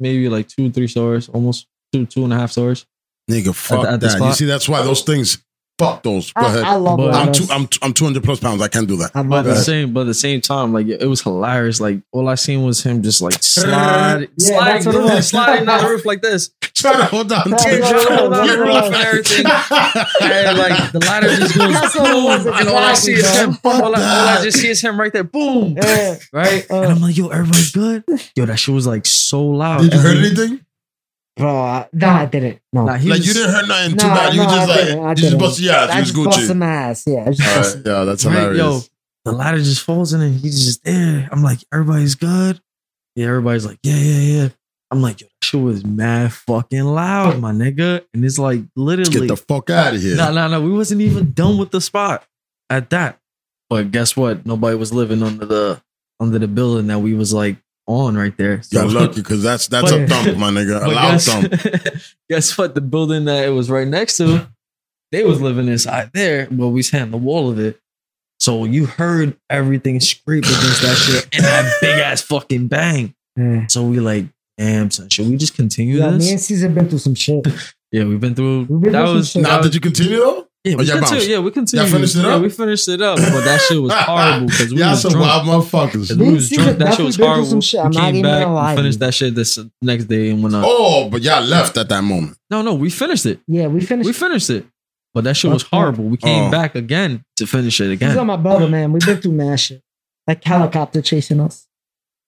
maybe 0.00 0.28
like 0.28 0.48
two 0.48 0.70
three 0.70 0.88
stars, 0.88 1.28
almost 1.28 1.66
two 1.92 2.06
two 2.06 2.24
and 2.24 2.32
a 2.32 2.36
half 2.36 2.50
stars. 2.52 2.86
Nigga, 3.30 3.54
fuck 3.54 3.86
at 3.86 4.00
the 4.00 4.08
that. 4.08 4.20
You 4.20 4.32
see, 4.32 4.44
that's 4.46 4.68
why 4.68 4.82
those 4.82 5.02
things. 5.02 5.38
Fuck 5.78 6.02
those. 6.04 6.32
Go 6.32 6.42
I, 6.42 6.46
ahead. 6.48 6.64
I 6.64 6.74
love 6.76 6.98
But- 6.98 7.14
I'm 7.14 7.32
two. 7.32 7.44
I'm 7.50 7.68
I'm 7.80 7.92
200 7.92 8.22
plus 8.22 8.38
pounds. 8.40 8.60
I 8.62 8.68
can't 8.68 8.86
do 8.86 8.96
that. 8.98 9.10
I 9.14 9.22
But 9.22 9.28
love 9.30 9.46
at 9.48 9.54
the 9.54 9.60
same, 9.62 9.92
but 9.92 10.02
at 10.02 10.06
the 10.06 10.14
same 10.14 10.40
time, 10.40 10.72
like 10.72 10.86
it 10.86 11.06
was 11.06 11.22
hilarious. 11.22 11.80
Like 11.80 12.02
all 12.12 12.28
I 12.28 12.36
seen 12.36 12.62
was 12.62 12.82
him 12.82 13.02
just 13.02 13.20
like 13.20 13.32
slide, 13.42 14.28
Yeah, 14.36 14.46
sliding, 14.56 14.84
that's 14.84 14.96
what 14.96 15.24
sliding 15.24 15.66
down 15.66 15.82
the 15.82 15.88
roof 15.90 16.04
like 16.04 16.20
this, 16.22 16.50
Trying 16.74 16.98
to 16.98 17.04
hold 17.06 17.32
on. 17.32 17.50
That's 17.50 17.64
to 17.64 17.80
what 17.80 17.96
it. 17.96 18.18
Hold 18.18 18.32
on, 18.34 18.46
That's 18.46 18.58
what 18.58 18.68
it 18.68 18.94
and 18.94 18.94
everything. 18.94 19.46
and 20.22 20.58
like 20.58 20.92
the 20.92 20.98
ladder 21.00 21.28
just 21.36 21.56
goes 21.56 21.72
That's 21.72 21.94
what 21.96 22.10
it 22.10 22.22
was 22.24 22.44
boom, 22.44 22.54
and 22.54 22.68
all 22.68 22.76
I 22.76 22.94
see 22.94 23.12
is 23.14 23.38
him. 23.38 23.58
All 23.64 23.72
I, 23.72 24.00
all 24.02 24.28
I 24.38 24.40
just 24.44 24.58
see 24.58 24.68
is 24.68 24.80
him 24.80 25.00
right 25.00 25.12
there, 25.12 25.24
boom, 25.24 25.76
Yeah. 25.82 26.16
right. 26.32 26.70
Uh. 26.70 26.82
and 26.82 26.92
I'm 26.92 27.00
like, 27.00 27.16
yo, 27.16 27.28
everybody's 27.28 27.72
good. 27.72 28.04
Yo, 28.36 28.44
that 28.46 28.56
shit 28.58 28.74
was 28.74 28.86
like 28.86 29.06
so 29.06 29.42
loud. 29.42 29.80
Did 29.82 29.94
you 29.94 29.98
And 29.98 30.06
hurt 30.06 30.14
then- 30.14 30.24
anything? 30.48 30.66
Bro, 31.36 31.56
I, 31.56 31.88
no, 31.92 32.08
I 32.08 32.26
didn't. 32.26 32.60
No. 32.72 32.84
Nah, 32.84 32.94
he 32.96 33.08
Like 33.08 33.18
was- 33.18 33.26
you 33.28 33.34
didn't 33.34 33.50
hurt 33.54 33.66
nothing 33.68 33.96
too 33.96 34.06
No, 34.08 34.14
bad. 34.14 34.34
You 34.34 34.40
no, 34.42 34.44
just 34.44 34.56
I 34.56 34.64
like 34.66 34.76
didn't. 34.84 35.04
I 35.04 35.08
you 35.10 35.14
just 35.14 35.28
didn't. 35.30 35.38
busted 35.40 35.64
your 35.64 35.74
ass. 35.74 35.90
I 35.90 35.98
You 35.98 36.04
just 36.04 36.14
busted 36.24 36.50
Gucci. 36.50 36.56
my 36.58 36.66
ass. 36.66 37.04
Yeah. 37.06 37.24
I 37.26 37.30
just 37.32 37.76
right, 37.76 37.86
yeah, 37.86 38.04
that's 38.04 38.24
Right, 38.26 38.34
hilarious. 38.34 38.58
yo, 38.58 38.80
the 39.24 39.32
ladder 39.32 39.58
just 39.58 39.82
falls 39.82 40.12
in 40.12 40.20
and 40.20 40.38
he's 40.40 40.64
just 40.64 40.84
there. 40.84 41.28
I'm 41.32 41.42
like, 41.42 41.58
everybody's 41.72 42.14
good. 42.16 42.60
Yeah, 43.16 43.26
everybody's 43.28 43.64
like, 43.66 43.78
yeah, 43.82 43.96
yeah, 43.96 44.42
yeah. 44.42 44.48
I'm 44.90 45.00
like, 45.00 45.22
yo, 45.22 45.26
that 45.26 45.44
shit 45.46 45.60
was 45.62 45.84
mad 45.86 46.32
fucking 46.34 46.84
loud, 46.84 47.40
my 47.40 47.52
nigga. 47.52 48.04
And 48.12 48.24
it's 48.26 48.38
like 48.38 48.58
Let's 48.60 48.70
literally 48.76 49.26
get 49.26 49.28
the 49.28 49.36
fuck 49.36 49.70
out 49.70 49.94
of 49.94 50.02
here. 50.02 50.16
no, 50.16 50.32
no, 50.32 50.48
no. 50.48 50.60
We 50.60 50.70
wasn't 50.72 51.00
even 51.00 51.32
done 51.32 51.56
with 51.56 51.70
the 51.70 51.80
spot 51.80 52.24
at 52.68 52.90
that. 52.90 53.18
But 53.70 53.90
guess 53.90 54.14
what? 54.18 54.44
Nobody 54.44 54.76
was 54.76 54.92
living 54.92 55.22
under 55.22 55.46
the 55.46 55.82
under 56.20 56.38
the 56.38 56.46
building 56.48 56.88
that 56.88 56.98
we 56.98 57.14
was 57.14 57.32
like 57.32 57.56
on 57.86 58.16
right 58.16 58.36
there. 58.36 58.62
You're 58.70 58.86
lucky 58.86 59.16
because 59.22 59.42
that's 59.42 59.66
that's 59.68 59.90
a 59.90 59.98
But- 60.00 60.08
thump, 60.08 60.38
my 60.38 60.50
nigga. 60.50 60.76
A 60.76 60.84
But 60.86 60.94
loud 60.94 61.10
guess, 61.12 61.26
thump. 61.26 62.02
guess 62.30 62.58
what? 62.58 62.74
The 62.74 62.80
building 62.80 63.24
that 63.26 63.44
it 63.46 63.50
was 63.50 63.70
right 63.70 63.86
next 63.88 64.16
to, 64.18 64.48
they 65.10 65.24
was 65.24 65.40
living 65.40 65.68
inside 65.68 66.10
there, 66.14 66.46
but 66.50 66.68
we 66.68 66.74
was 66.74 66.90
hitting 66.90 67.10
the 67.10 67.16
wall 67.18 67.50
of 67.50 67.58
it. 67.58 67.78
So 68.40 68.64
you 68.64 68.86
heard 68.86 69.36
everything 69.50 70.00
scrape 70.00 70.44
against 70.44 70.82
that 70.82 70.96
shit 70.96 71.28
and 71.32 71.44
that 71.44 71.72
big 71.80 71.98
ass 72.00 72.22
fucking 72.22 72.68
bang. 72.68 73.14
Yeah. 73.36 73.66
So 73.68 73.84
we 73.84 74.00
like, 74.00 74.26
damn, 74.58 74.90
son, 74.90 75.08
should 75.10 75.28
we 75.28 75.36
just 75.36 75.54
continue 75.54 75.98
Yeah, 75.98 76.10
me 76.10 76.18
this? 76.18 76.50
and 76.50 76.58
Cser 76.60 76.74
been 76.74 76.88
through 76.88 76.98
some 76.98 77.14
shit. 77.14 77.46
Yeah, 77.92 78.04
we've 78.04 78.18
been 78.20 78.34
through. 78.34 78.60
We've 78.70 78.80
been 78.80 78.92
that 78.92 79.04
through 79.04 79.14
was 79.16 79.30
shit. 79.32 79.42
that 79.42 79.48
Now, 79.50 79.60
did 79.60 79.74
you 79.74 79.80
continue 79.82 80.16
though? 80.16 80.48
Yeah, 80.64 80.76
we 80.76 80.82
Oh, 80.90 80.94
y'all 80.94 80.98
continue, 81.00 81.24
yeah, 81.34 81.38
we 81.40 81.50
continued. 81.50 81.88
finished 81.90 82.14
it 82.14 82.22
yeah, 82.22 82.34
up? 82.36 82.42
we 82.42 82.48
finished 82.48 82.88
it 82.88 83.02
up, 83.02 83.16
but 83.18 83.40
that 83.44 83.60
shit 83.62 83.82
was 83.82 83.92
horrible 83.96 84.46
because 84.46 84.72
we 84.72 84.78
Y'all 84.78 84.90
was 84.90 85.02
some 85.02 85.10
drunk. 85.10 85.26
wild 85.46 85.64
motherfuckers. 85.64 85.92
Because 86.08 86.18
we 86.18 86.32
was 86.32 86.50
Cser 86.50 86.54
drunk. 86.54 86.78
That 86.78 86.94
shit 86.94 87.04
was 87.06 87.16
definitely 87.16 87.16
been 87.16 87.26
horrible. 87.26 87.46
some 87.50 87.60
shit. 87.60 87.80
I'm 87.80 87.90
we 87.90 87.96
not 87.96 88.02
came 88.04 88.14
even 88.16 88.30
back, 88.30 88.42
gonna 88.44 88.54
lie 88.54 88.72
we 88.72 88.76
finished 88.76 88.98
that 89.00 89.14
shit 89.14 89.34
this 89.34 89.58
next 89.80 90.04
day 90.04 90.30
and 90.30 90.40
went 90.42 90.54
up. 90.54 90.64
Oh, 90.64 91.08
but 91.10 91.22
y'all 91.22 91.42
left 91.42 91.76
at 91.78 91.88
that 91.88 92.02
moment. 92.02 92.36
No, 92.48 92.62
no, 92.62 92.74
we 92.74 92.90
finished 92.90 93.26
it. 93.26 93.40
Yeah, 93.48 93.66
we 93.66 93.80
finished. 93.80 94.06
We 94.06 94.12
finished 94.12 94.50
it. 94.50 94.64
But 95.14 95.24
that 95.24 95.36
shit 95.36 95.50
was 95.50 95.62
horrible. 95.64 96.04
We 96.04 96.16
came 96.16 96.44
Oh. 96.44 96.50
back 96.52 96.74
again 96.76 97.24
to 97.36 97.46
finish 97.46 97.80
it 97.80 97.84
He's 97.90 97.92
again. 97.94 98.16
on 98.18 98.26
my 98.28 98.36
brother, 98.36 98.68
man. 98.68 98.92
We've 98.92 99.04
been 99.04 99.20
through 99.20 99.32
mad 99.32 99.58
shit. 99.58 99.82
Like 100.28 100.44
helicopter 100.44 101.02
chasing 101.02 101.40
us. 101.40 101.66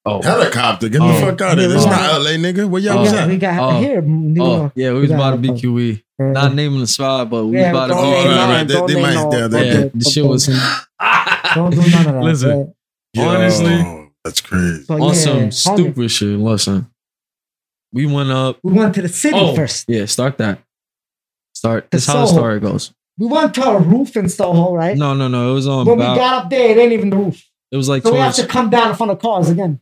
Oh, 0.04 0.20
Helicopter, 0.20 0.88
get 0.90 1.00
Oh. 1.00 1.06
the 1.08 1.14
fuck 1.20 1.40
out 1.40 1.52
of 1.52 1.58
here. 1.60 1.68
This 1.68 1.84
Yeah. 1.84 1.90
not 1.92 2.20
LA, 2.20 2.30
nigga. 2.36 2.68
Where 2.68 2.82
y'all 2.82 2.98
Oh. 2.98 3.00
was 3.02 3.10
we 3.12 3.16
got, 3.16 3.22
at? 3.22 3.28
we 3.30 3.36
got 3.38 3.58
Oh. 3.76 3.80
here. 3.80 4.02
New 4.02 4.42
oh 4.42 4.56
York. 4.56 4.72
yeah, 4.74 4.88
we 4.88 4.94
We 4.96 5.00
was 5.02 5.08
got 5.10 5.14
about 5.14 5.30
to 5.30 5.36
helicopter. 5.48 5.66
BQE. 5.68 6.02
Not 6.18 6.54
naming 6.54 6.80
the 6.80 6.86
spot, 6.86 7.28
but 7.30 7.44
we 7.46 7.58
yeah, 7.58 7.72
was 7.72 7.90
about 7.90 7.94
to 7.94 7.94
Oh, 7.94 8.02
don't 8.02 8.12
right, 8.12 8.24
right, 8.26 8.34
none, 8.36 8.50
right. 8.50 8.68
They- 8.86 8.94
they 8.94 9.02
might- 9.02 9.14
no- 9.14 9.32
yeah, 9.32 9.38
don't 9.40 9.50
they- 9.50 9.80
Yeah, 9.82 9.88
the 9.94 10.04
shit 10.10 10.24
was. 10.24 10.46
do- 10.46 10.52
Don't 11.54 11.70
do 11.70 11.76
none 11.90 12.06
of 12.06 12.14
that. 12.14 12.22
Listen. 12.22 12.50
right? 12.58 12.66
Yo, 13.14 13.22
Honestly. 13.28 14.10
that's 14.24 14.40
crazy. 14.40 14.82
So, 14.84 14.94
on 14.94 15.00
yeah, 15.08 15.12
some 15.14 15.36
homie, 15.38 15.52
stupid 15.52 16.10
shit. 16.10 16.38
Listen, 16.38 16.86
we 17.92 18.06
went 18.06 18.30
up. 18.30 18.58
We 18.62 18.72
went 18.72 18.94
to 18.94 19.02
the 19.02 19.08
city 19.08 19.36
Oh, 19.38 19.54
first. 19.56 19.86
yeah, 19.88 20.04
start 20.06 20.38
that. 20.38 20.60
Start. 21.54 21.90
The 21.90 21.96
This 21.96 22.02
is 22.02 22.06
how 22.12 22.20
the 22.20 22.26
Soho. 22.26 22.38
story 22.38 22.60
goes. 22.60 22.92
We 23.18 23.26
went 23.26 23.54
to 23.54 23.64
a 23.64 23.78
roof 23.78 24.16
in 24.16 24.28
Soho, 24.28 24.74
right? 24.74 24.96
No, 24.96 25.14
no, 25.14 25.28
no. 25.28 25.50
It 25.52 25.54
was 25.54 25.66
on 25.68 25.86
when 25.86 25.98
we 25.98 26.04
got 26.04 26.44
up 26.44 26.50
there, 26.50 26.70
it 26.70 26.78
ain't 26.80 26.92
even 26.92 27.10
the 27.10 27.16
roof. 27.16 27.44
It 27.70 27.76
was 27.76 27.88
like 27.88 28.02
So 28.02 28.12
we 28.12 28.18
have 28.18 28.34
to 28.36 28.46
come 28.46 28.70
down 28.70 28.90
in 28.90 28.96
front 28.96 29.12
of 29.12 29.18
cars 29.20 29.48
again. 29.50 29.80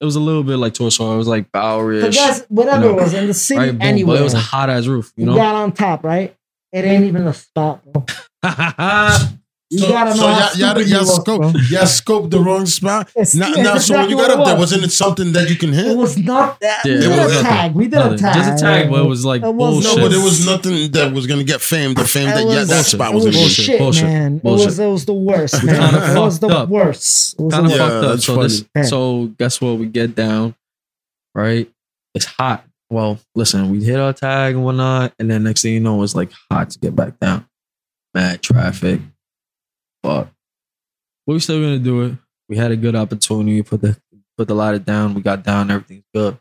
It 0.00 0.04
was 0.04 0.14
a 0.16 0.20
little 0.20 0.44
bit 0.44 0.56
like 0.58 0.74
towards. 0.74 0.98
It 1.00 1.02
was 1.04 1.26
like 1.26 1.44
So 1.46 1.50
Bowery-ish. 1.54 2.16
guys, 2.16 2.44
whatever 2.48 2.80
No. 2.80 2.90
it 2.90 3.02
was 3.02 3.14
in 3.14 3.26
the 3.26 3.34
city, 3.34 3.58
Right, 3.58 3.76
anywhere. 3.80 4.16
But 4.16 4.20
it 4.20 4.24
was 4.24 4.34
a 4.34 4.38
hot 4.38 4.70
ass 4.70 4.86
roof, 4.86 5.12
you 5.16 5.26
know. 5.26 5.34
got 5.34 5.54
on 5.56 5.72
top, 5.72 6.04
right? 6.04 6.36
It 6.72 6.84
ain't 6.84 7.04
even 7.04 7.26
a 7.26 7.34
spot, 7.34 7.82
bro. 7.92 8.04
You 9.70 9.80
So- 9.80 9.88
gotta 9.88 10.10
know 10.10 10.16
so 10.16 10.26
how 10.28 10.38
y'all- 10.38 10.56
y'all- 10.78 10.86
y'all 10.88 11.00
you 11.00 11.06
scope- 11.06 11.42
Y'all 11.70 11.82
scoped 11.84 12.30
the 12.30 12.40
wrong 12.40 12.64
spot. 12.64 13.08
It's- 13.14 13.34
Now, 13.34 13.48
it's 13.50 13.58
now 13.58 13.76
so 13.76 13.94
when 13.98 14.08
you 14.08 14.16
got 14.16 14.30
it 14.30 14.38
up 14.38 14.44
there, 14.46 14.54
was. 14.54 14.72
wasn't 14.72 14.84
it 14.84 14.92
something 14.92 15.32
that 15.32 15.50
you 15.50 15.56
can 15.56 15.74
hit? 15.74 15.88
It 15.88 15.96
was 15.96 16.16
not 16.16 16.58
that. 16.60 16.86
Yeah, 16.86 16.92
we 16.92 16.98
it 16.98 17.00
did 17.02 17.08
was 17.10 17.18
a 17.18 17.20
nothing. 17.34 17.42
tag. 17.44 17.74
We 17.74 17.84
did 17.84 17.92
Nothing. 17.96 18.12
a 18.14 18.16
tag. 18.18 18.34
Just 18.34 18.62
a 18.62 18.66
tag, 18.66 18.90
but 18.90 19.04
it 19.04 19.08
was 19.08 19.24
like 19.26 19.42
It 19.42 19.54
was 19.54 19.84
bullshit. 19.84 19.96
no, 19.98 20.08
but 20.08 20.12
it 20.16 20.24
was 20.24 20.46
nothing 20.46 20.90
that 20.92 21.12
was 21.12 21.26
gonna 21.26 21.44
get 21.44 21.60
fame. 21.60 21.92
The 21.92 22.04
fame 22.06 22.28
It 22.28 22.34
that 22.34 22.46
yeah, 22.48 22.60
was- 22.60 22.68
that 22.70 22.84
spot 22.86 23.12
was 23.12 23.26
was 23.26 23.36
bullshit. 23.36 23.64
shit, 23.66 23.78
bullshit, 23.78 24.04
man. 24.04 24.36
It 24.36 24.44
was 24.44 24.78
it 24.78 24.86
was 24.86 25.04
the 25.04 25.12
worst, 25.12 25.62
man. 25.62 25.94
It 26.16 26.18
was 26.20 26.38
the 26.38 26.48
up. 26.48 26.68
worst. 26.70 27.34
It 27.38 27.42
was 27.42 27.52
kind 27.52 27.66
of 27.66 27.72
Yeah, 27.72 27.76
fucked 27.88 28.04
up. 28.06 28.20
So 28.20 28.42
this, 28.42 28.64
so 28.88 29.26
guess 29.38 29.60
what? 29.60 29.76
We 29.78 29.84
get 29.86 30.14
down, 30.14 30.54
right? 31.34 31.68
It's 32.14 32.24
hot. 32.24 32.64
Well, 32.90 33.18
listen, 33.34 33.68
we 33.68 33.84
hit 33.84 34.00
our 34.00 34.14
tag 34.14 34.54
and 34.54 34.64
whatnot, 34.64 35.12
and 35.18 35.30
then 35.30 35.42
next 35.44 35.60
thing 35.60 35.74
you 35.74 35.80
know, 35.80 36.02
it's 36.02 36.14
like 36.14 36.30
hot 36.50 36.70
to 36.70 36.78
get 36.78 36.96
back 36.96 37.20
down. 37.20 37.44
Mad 38.14 38.40
traffic. 38.40 39.00
Fuck. 40.02 40.28
But 41.26 41.32
we 41.32 41.40
still 41.40 41.60
gonna 41.60 41.78
do 41.78 42.02
it. 42.02 42.14
We 42.48 42.56
had 42.56 42.70
a 42.70 42.76
good 42.76 42.96
opportunity. 42.96 43.62
Put 43.62 43.80
the 43.82 43.96
put 44.36 44.48
the 44.48 44.54
ladder 44.54 44.78
down. 44.78 45.14
We 45.14 45.20
got 45.22 45.44
down. 45.44 45.70
Everything's 45.70 46.04
good. 46.14 46.38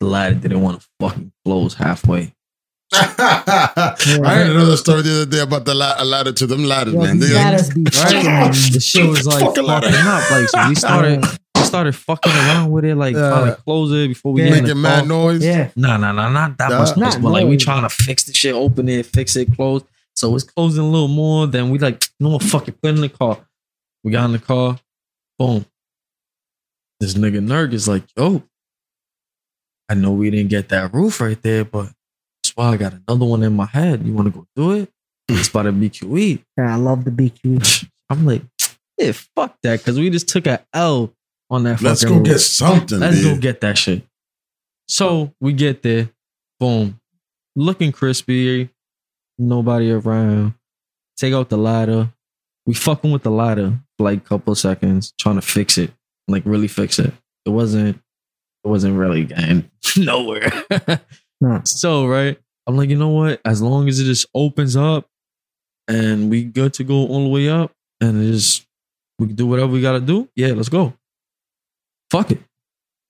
The 0.00 0.06
ladder 0.06 0.34
didn't 0.36 0.62
want 0.62 0.80
to 0.80 0.86
fucking 1.00 1.32
close 1.44 1.74
halfway. 1.74 2.32
I 2.92 3.94
heard 4.34 4.50
another 4.50 4.76
story 4.76 5.02
the 5.02 5.22
other 5.22 5.26
day 5.30 5.40
about 5.40 5.64
the 5.64 5.74
la- 5.74 5.94
a 5.98 6.04
ladder 6.04 6.32
to 6.32 6.46
them 6.46 6.64
ladders, 6.64 6.94
Yo, 6.94 7.00
man. 7.02 7.18
these 7.18 7.28
They- 7.28 7.34
ladders 7.36 7.70
be 7.70 7.82
Right? 7.84 7.92
fucking- 8.24 8.72
The 8.72 8.80
shit 8.80 9.08
was 9.08 9.26
like 9.26 9.44
Fucking 9.44 9.66
fucking 9.66 9.94
up. 9.94 10.30
Like 10.30 10.48
so 10.48 10.68
we 10.68 10.74
started 10.74 11.24
we 11.56 11.62
started 11.62 11.94
fucking 11.94 12.32
around 12.32 12.70
with 12.70 12.84
it, 12.84 12.96
like 12.96 13.14
Yeah. 13.14 13.28
trying 13.28 13.54
to 13.54 13.62
close 13.62 13.92
it 13.92 14.08
before 14.08 14.32
we 14.32 14.42
Yeah. 14.42 14.48
get 14.48 14.58
in 14.58 14.64
the 14.64 14.74
making 14.74 14.82
mad 14.82 15.06
noise. 15.08 15.44
Yeah. 15.44 15.70
Nah, 15.76 15.98
nah, 15.98 16.12
nah, 16.12 16.28
not 16.30 16.58
that 16.58 16.70
Nah. 16.70 16.78
much 16.80 16.96
noise, 16.96 17.14
Not 17.14 17.22
but 17.22 17.30
like 17.32 17.46
we 17.46 17.56
trying 17.56 17.82
to 17.82 17.90
fix 17.90 18.24
the 18.24 18.32
shit, 18.34 18.54
open 18.54 18.88
it, 18.88 19.06
fix 19.06 19.36
it, 19.36 19.54
close. 19.54 19.82
So 20.16 20.34
it's 20.34 20.44
closing 20.44 20.84
a 20.84 20.88
little 20.88 21.08
more. 21.08 21.46
Then 21.46 21.70
we 21.70 21.78
like, 21.78 22.04
no, 22.18 22.28
know 22.28 22.32
what, 22.34 22.42
fuck 22.44 22.68
it, 22.68 22.80
put 22.80 22.90
in 22.90 23.00
the 23.00 23.08
car. 23.08 23.38
We 24.04 24.12
got 24.12 24.26
in 24.26 24.32
the 24.32 24.38
car, 24.38 24.78
boom. 25.38 25.64
This 27.00 27.14
nigga 27.14 27.42
Nerk 27.42 27.72
is 27.72 27.88
like, 27.88 28.04
yo, 28.16 28.42
I 29.88 29.94
know 29.94 30.12
we 30.12 30.30
didn't 30.30 30.50
get 30.50 30.68
that 30.70 30.92
roof 30.92 31.20
right 31.20 31.40
there, 31.42 31.64
but 31.64 31.90
that's 32.42 32.54
why 32.56 32.68
I 32.68 32.76
got 32.76 32.94
another 32.94 33.24
one 33.24 33.42
in 33.42 33.54
my 33.54 33.66
head. 33.66 34.04
You 34.06 34.12
want 34.12 34.26
to 34.26 34.38
go 34.38 34.46
do 34.54 34.72
it? 34.72 34.90
It's 35.28 35.48
about 35.48 35.62
to 35.62 35.72
BQE. 35.72 36.42
Yeah, 36.58 36.74
I 36.74 36.76
love 36.76 37.04
the 37.04 37.10
BQ. 37.10 37.88
I'm 38.10 38.26
like, 38.26 38.42
yeah, 38.98 39.12
fuck 39.12 39.56
that, 39.62 39.78
because 39.78 39.98
we 39.98 40.10
just 40.10 40.28
took 40.28 40.46
a 40.46 40.64
L 40.74 41.12
on 41.48 41.64
that 41.64 41.80
Let's 41.80 42.02
fucking 42.02 42.16
go 42.16 42.20
roof. 42.20 42.32
get 42.32 42.38
something. 42.40 42.98
Let's 42.98 43.22
go 43.22 43.36
get 43.36 43.60
that 43.62 43.78
shit. 43.78 44.04
So 44.88 45.32
we 45.40 45.52
get 45.52 45.82
there, 45.82 46.10
boom, 46.58 47.00
looking 47.54 47.92
crispy, 47.92 48.70
nobody 49.40 49.90
around. 49.90 50.54
Take 51.16 51.34
out 51.34 51.48
the 51.48 51.58
ladder. 51.58 52.12
We 52.66 52.74
fucking 52.74 53.10
with 53.10 53.22
the 53.22 53.30
ladder 53.30 53.78
for 53.96 54.04
like 54.04 54.18
a 54.18 54.28
couple 54.28 54.52
of 54.52 54.58
seconds, 54.58 55.12
trying 55.18 55.36
to 55.36 55.42
fix 55.42 55.78
it, 55.78 55.92
like 56.28 56.42
really 56.44 56.68
fix 56.68 56.98
it. 56.98 57.12
It 57.46 57.50
wasn't, 57.50 57.96
it 57.96 58.68
wasn't 58.68 58.98
really 58.98 59.24
getting 59.24 59.70
nowhere. 59.96 60.50
No. 61.40 61.62
So 61.64 62.06
right, 62.06 62.38
I'm 62.66 62.76
like, 62.76 62.90
you 62.90 62.96
know 62.96 63.08
what? 63.08 63.40
As 63.44 63.62
long 63.62 63.88
as 63.88 63.98
it 63.98 64.04
just 64.04 64.26
opens 64.34 64.76
up, 64.76 65.06
and 65.88 66.30
we 66.30 66.44
good 66.44 66.74
to 66.74 66.84
go 66.84 66.94
all 66.94 67.24
the 67.24 67.30
way 67.30 67.48
up, 67.48 67.72
and 68.00 68.22
it 68.22 68.30
just 68.30 68.66
we 69.18 69.26
can 69.26 69.36
do 69.36 69.46
whatever 69.46 69.72
we 69.72 69.80
gotta 69.80 70.00
do. 70.00 70.28
Yeah, 70.36 70.48
let's 70.48 70.68
go. 70.68 70.94
Fuck 72.10 72.32
it. 72.32 72.40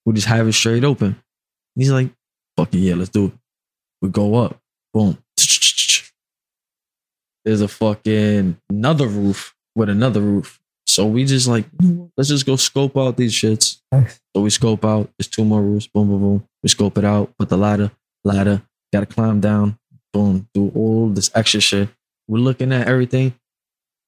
We 0.06 0.14
just 0.14 0.28
have 0.28 0.46
it 0.48 0.52
straight 0.52 0.84
open. 0.84 1.20
He's 1.74 1.90
like, 1.90 2.10
fuck 2.56 2.72
it, 2.74 2.78
yeah, 2.78 2.94
let's 2.94 3.10
do 3.10 3.26
it. 3.26 3.32
We 4.00 4.08
go 4.08 4.34
up. 4.36 4.58
Boom. 4.92 5.18
There's 7.44 7.60
a 7.60 7.68
fucking 7.68 8.58
another 8.68 9.06
roof 9.06 9.54
with 9.74 9.88
another 9.88 10.20
roof. 10.20 10.60
So 10.86 11.06
we 11.06 11.24
just 11.24 11.46
like, 11.46 11.66
let's 12.16 12.28
just 12.28 12.46
go 12.46 12.56
scope 12.56 12.96
out 12.96 13.16
these 13.16 13.32
shits. 13.32 13.80
Nice. 13.92 14.20
So 14.34 14.42
we 14.42 14.50
scope 14.50 14.84
out. 14.84 15.08
There's 15.18 15.28
two 15.28 15.44
more 15.44 15.62
roofs. 15.62 15.86
Boom, 15.86 16.08
boom, 16.08 16.20
boom. 16.20 16.44
We 16.62 16.68
scope 16.68 16.98
it 16.98 17.04
out. 17.04 17.32
Put 17.38 17.48
the 17.48 17.56
ladder, 17.56 17.92
ladder. 18.24 18.62
Got 18.92 19.00
to 19.00 19.06
climb 19.06 19.40
down. 19.40 19.78
Boom. 20.12 20.48
Do 20.52 20.72
all 20.74 21.08
this 21.08 21.30
extra 21.34 21.60
shit. 21.60 21.88
We're 22.26 22.38
looking 22.38 22.72
at 22.72 22.88
everything, 22.88 23.34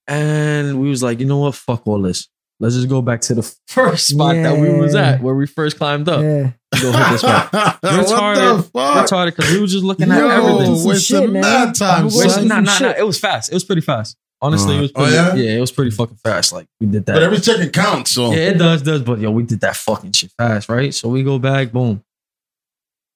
and 0.07 0.81
we 0.81 0.89
was 0.89 1.03
like, 1.03 1.21
you 1.21 1.27
know 1.27 1.39
what? 1.39 1.55
Fuck 1.55 1.87
all 1.87 2.03
this. 2.03 2.29
Let's 2.61 2.75
just 2.75 2.89
go 2.89 3.03
back 3.03 3.21
to 3.23 3.35
the 3.35 3.43
first 3.69 4.09
spot 4.09 4.35
that 4.35 4.59
we 4.59 4.73
was 4.73 4.95
at, 4.95 5.21
where 5.23 5.35
we 5.35 5.47
first 5.47 5.79
climbed 5.79 6.09
up. 6.09 6.23
Yeah. 6.23 6.51
Go 6.81 6.91
hit 6.93 7.11
this 7.11 7.21
spot. 7.21 7.53
what 7.53 7.83
Retarded. 7.83 8.57
the 8.57 8.63
fuck? 8.63 9.07
Retarded 9.11 9.37
because 9.37 9.53
we 9.53 9.61
were 9.61 9.67
just 9.67 9.85
looking 9.85 10.11
at 10.11 10.19
Yo, 10.19 10.29
everything. 10.29 10.77
Some 10.77 10.89
wasting 10.89 11.21
shit, 11.21 11.31
man. 11.31 11.43
mad 11.43 11.75
time, 11.75 12.05
Wasting 12.05 12.29
Wait, 12.43 12.49
nah, 12.49 12.61
nah, 12.61 12.79
nah. 12.79 12.95
It 12.97 13.07
was 13.07 13.19
fast. 13.21 13.51
It 13.51 13.55
was 13.55 13.65
pretty 13.65 13.83
fast. 13.83 14.17
Honestly, 14.41 14.77
it 14.77 14.81
was 14.81 14.91
Uh, 14.91 14.93
oh, 14.97 15.03
pretty. 15.03 15.15
yeah? 15.17 15.35
yeah? 15.35 15.57
it 15.59 15.61
was 15.61 15.71
pretty 15.71 15.91
fucking 15.93 16.17
fast. 16.17 16.53
Like 16.53 16.67
we 16.81 16.87
did 16.89 17.07
that. 17.07 17.13
But 17.15 17.23
every 17.23 17.39
second 17.39 17.73
counts. 17.73 18.11
So 18.13 18.33
Yeah, 18.33 18.49
it 18.51 18.59
does, 18.59 18.83
does. 18.83 19.03
But 19.03 19.21
yo, 19.21 19.31
we 19.31 19.43
did 19.45 19.61
that 19.61 19.77
fucking 19.77 20.13
shit 20.13 20.33
fast, 20.39 20.69
right? 20.69 20.93
So 20.93 21.09
we 21.09 21.23
go 21.23 21.39
back, 21.39 21.71
boom. 21.73 22.03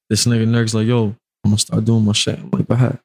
This 0.09 0.25
nigga 0.27 0.47
Nerk's 0.47 0.73
like, 0.75 0.87
yo, 0.87 1.07
I'm 1.07 1.51
gonna 1.51 1.59
start 1.59 1.85
doing 1.85 2.05
my 2.05 2.13
shit. 2.13 2.39
I'm 2.39 2.51
like, 2.51 2.69
go 2.69 2.75
ahead. 2.75 3.01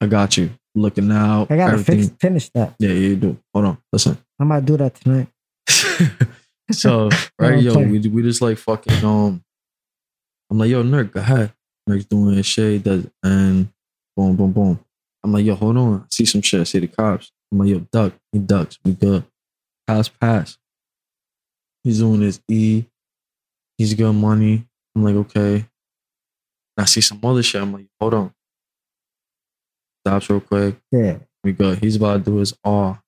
I 0.00 0.06
got 0.06 0.36
you. 0.36 0.50
Looking 0.74 1.10
out. 1.10 1.50
I 1.50 1.56
gotta 1.56 1.72
everything. 1.72 2.02
fix, 2.02 2.14
finish 2.20 2.50
that. 2.50 2.74
Yeah, 2.78 2.90
yeah, 2.90 2.94
you 3.08 3.16
do. 3.16 3.38
Hold 3.54 3.64
on. 3.66 3.78
Listen. 3.92 4.18
I 4.38 4.44
might 4.44 4.64
do 4.64 4.76
that 4.76 4.94
tonight. 4.94 5.28
so, 6.70 7.08
right, 7.38 7.58
yo, 7.62 7.78
we, 7.78 7.98
we 8.00 8.22
just 8.22 8.42
like 8.42 8.58
fucking 8.58 9.04
um 9.04 9.42
I'm 10.50 10.58
like, 10.58 10.70
yo, 10.70 10.82
Nerk, 10.82 11.12
go 11.12 11.20
ahead. 11.20 11.52
Nerk's 11.86 12.04
doing 12.04 12.36
his 12.36 12.46
shit, 12.46 12.72
he 12.72 12.78
does 12.78 13.06
and 13.22 13.68
boom, 14.16 14.36
boom, 14.36 14.52
boom. 14.52 14.80
I'm 15.22 15.32
like, 15.32 15.44
yo, 15.44 15.54
hold 15.54 15.76
on. 15.76 16.00
I 16.00 16.06
see 16.10 16.24
some 16.24 16.40
shit. 16.40 16.60
I 16.60 16.64
see 16.64 16.78
the 16.78 16.86
cops. 16.86 17.32
I'm 17.50 17.58
like, 17.58 17.68
yo, 17.68 17.80
duck. 17.90 18.12
He 18.32 18.38
ducks. 18.38 18.78
We 18.84 18.92
good. 18.92 19.24
Pass, 19.86 20.08
pass. 20.08 20.56
He's 21.82 21.98
doing 21.98 22.20
his 22.20 22.40
E. 22.48 22.84
He's 23.76 23.94
got 23.94 24.12
money. 24.12 24.66
I'm 24.94 25.02
like, 25.02 25.16
okay. 25.16 25.54
And 25.56 25.66
I 26.78 26.84
see 26.84 27.00
some 27.00 27.20
other 27.24 27.42
shit. 27.42 27.60
I'm 27.60 27.72
like, 27.72 27.86
hold 28.00 28.14
on. 28.14 28.34
Stops 30.06 30.30
real 30.30 30.40
quick. 30.40 30.76
Yeah. 30.92 31.18
We 31.42 31.52
good. 31.52 31.78
He's 31.78 31.96
about 31.96 32.24
to 32.24 32.30
do 32.30 32.36
his 32.36 32.56
R. 32.64 33.02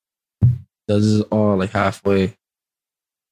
Does 0.88 1.04
his 1.04 1.22
R 1.30 1.56
like 1.56 1.70
halfway. 1.70 2.36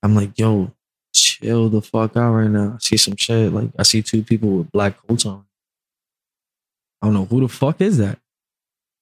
I'm 0.02 0.14
like, 0.14 0.38
yo, 0.38 0.72
chill 1.20 1.68
the 1.68 1.82
fuck 1.82 2.16
out 2.16 2.32
right 2.34 2.48
now. 2.50 2.72
I 2.76 2.78
see 2.80 2.96
some 2.96 3.16
shit. 3.16 3.52
Like 3.52 3.70
I 3.78 3.82
see 3.82 4.02
two 4.02 4.22
people 4.22 4.50
with 4.58 4.70
black 4.72 4.96
coats 5.06 5.26
on. 5.26 5.44
I 7.02 7.06
don't 7.06 7.14
know 7.14 7.24
who 7.26 7.40
the 7.40 7.48
fuck 7.48 7.80
is 7.80 7.98
that. 7.98 8.18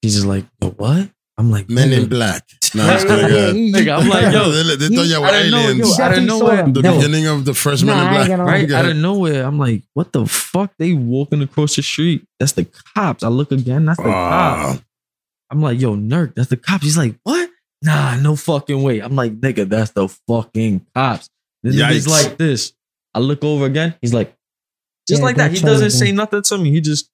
He's 0.02 0.14
just 0.14 0.26
like, 0.26 0.44
yo, 0.60 0.70
what? 0.70 1.10
I'm 1.36 1.50
like, 1.50 1.68
Men 1.68 1.92
in 1.92 2.04
nigga. 2.04 2.08
black. 2.10 2.48
No, 2.74 2.84
Yeah, 2.86 2.94
it's 2.94 3.04
yeah, 3.04 3.16
good. 3.28 3.56
yeah, 3.56 3.80
Nigga, 3.80 3.98
I'm 4.02 4.08
like, 4.08 4.32
yo, 4.32 4.50
they, 4.52 4.76
they 4.76 4.94
thought 4.94 5.02
you 5.06 5.20
were 5.20 5.26
I 5.26 5.30
didn't 5.32 5.50
know, 5.52 5.58
aliens. 5.60 5.98
yo, 5.98 6.04
I 6.04 6.08
didn't 6.10 6.26
know 6.26 6.38
Definitely 6.40 6.56
where. 6.56 6.66
saw 6.66 6.72
the 6.72 6.82
No. 6.82 6.96
beginning 6.96 7.26
of 7.26 7.44
the 7.44 7.54
first 7.54 7.84
Men 7.84 7.96
Nah, 7.96 8.02
I 8.04 8.24
in 8.24 8.30
ain't 8.30 8.40
Black. 8.40 8.46
right 8.46 8.70
out 8.72 8.84
of 8.86 8.96
nowhere. 8.96 9.44
I'm 9.44 9.58
like, 9.58 9.82
what 9.94 10.12
the 10.12 10.26
fuck? 10.26 10.72
They 10.78 10.92
walking 10.92 11.42
across 11.42 11.74
the 11.76 11.82
street. 11.82 12.24
That's 12.38 12.52
the 12.52 12.66
cops. 12.94 13.22
I 13.24 13.28
look 13.28 13.50
again. 13.52 13.84
That's 13.86 13.98
the 13.98 14.04
cops. 14.04 14.78
Ah, 14.78 14.82
I'm 15.50 15.60
like, 15.62 15.80
yo, 15.80 15.94
Nerk, 15.96 16.34
that's 16.36 16.50
the 16.50 16.56
cops. 16.56 16.84
He's 16.84 16.96
like, 16.98 17.16
what? 17.24 17.50
Nah, 17.82 18.16
no 18.16 18.36
fucking 18.36 18.82
way. 18.82 19.00
I'm 19.00 19.16
like, 19.16 19.40
nigga, 19.40 19.68
that's 19.68 19.90
the 19.90 20.08
fucking 20.08 20.86
cops. 20.94 21.30
The 21.64 21.70
nigga's 21.70 22.06
Yikes. 22.06 22.10
like 22.28 22.36
this. 22.38 22.72
I 23.14 23.18
look 23.18 23.42
over 23.42 23.64
again. 23.66 23.94
He's 24.00 24.14
like, 24.14 24.34
just 25.08 25.20
Yeah, 25.20 25.24
like 25.26 25.36
that. 25.36 25.50
He 25.52 25.60
doesn't 25.60 25.90
say 25.90 26.06
man. 26.06 26.16
nothing 26.16 26.42
to 26.42 26.58
me. 26.58 26.70
He 26.70 26.80
just 26.80 27.10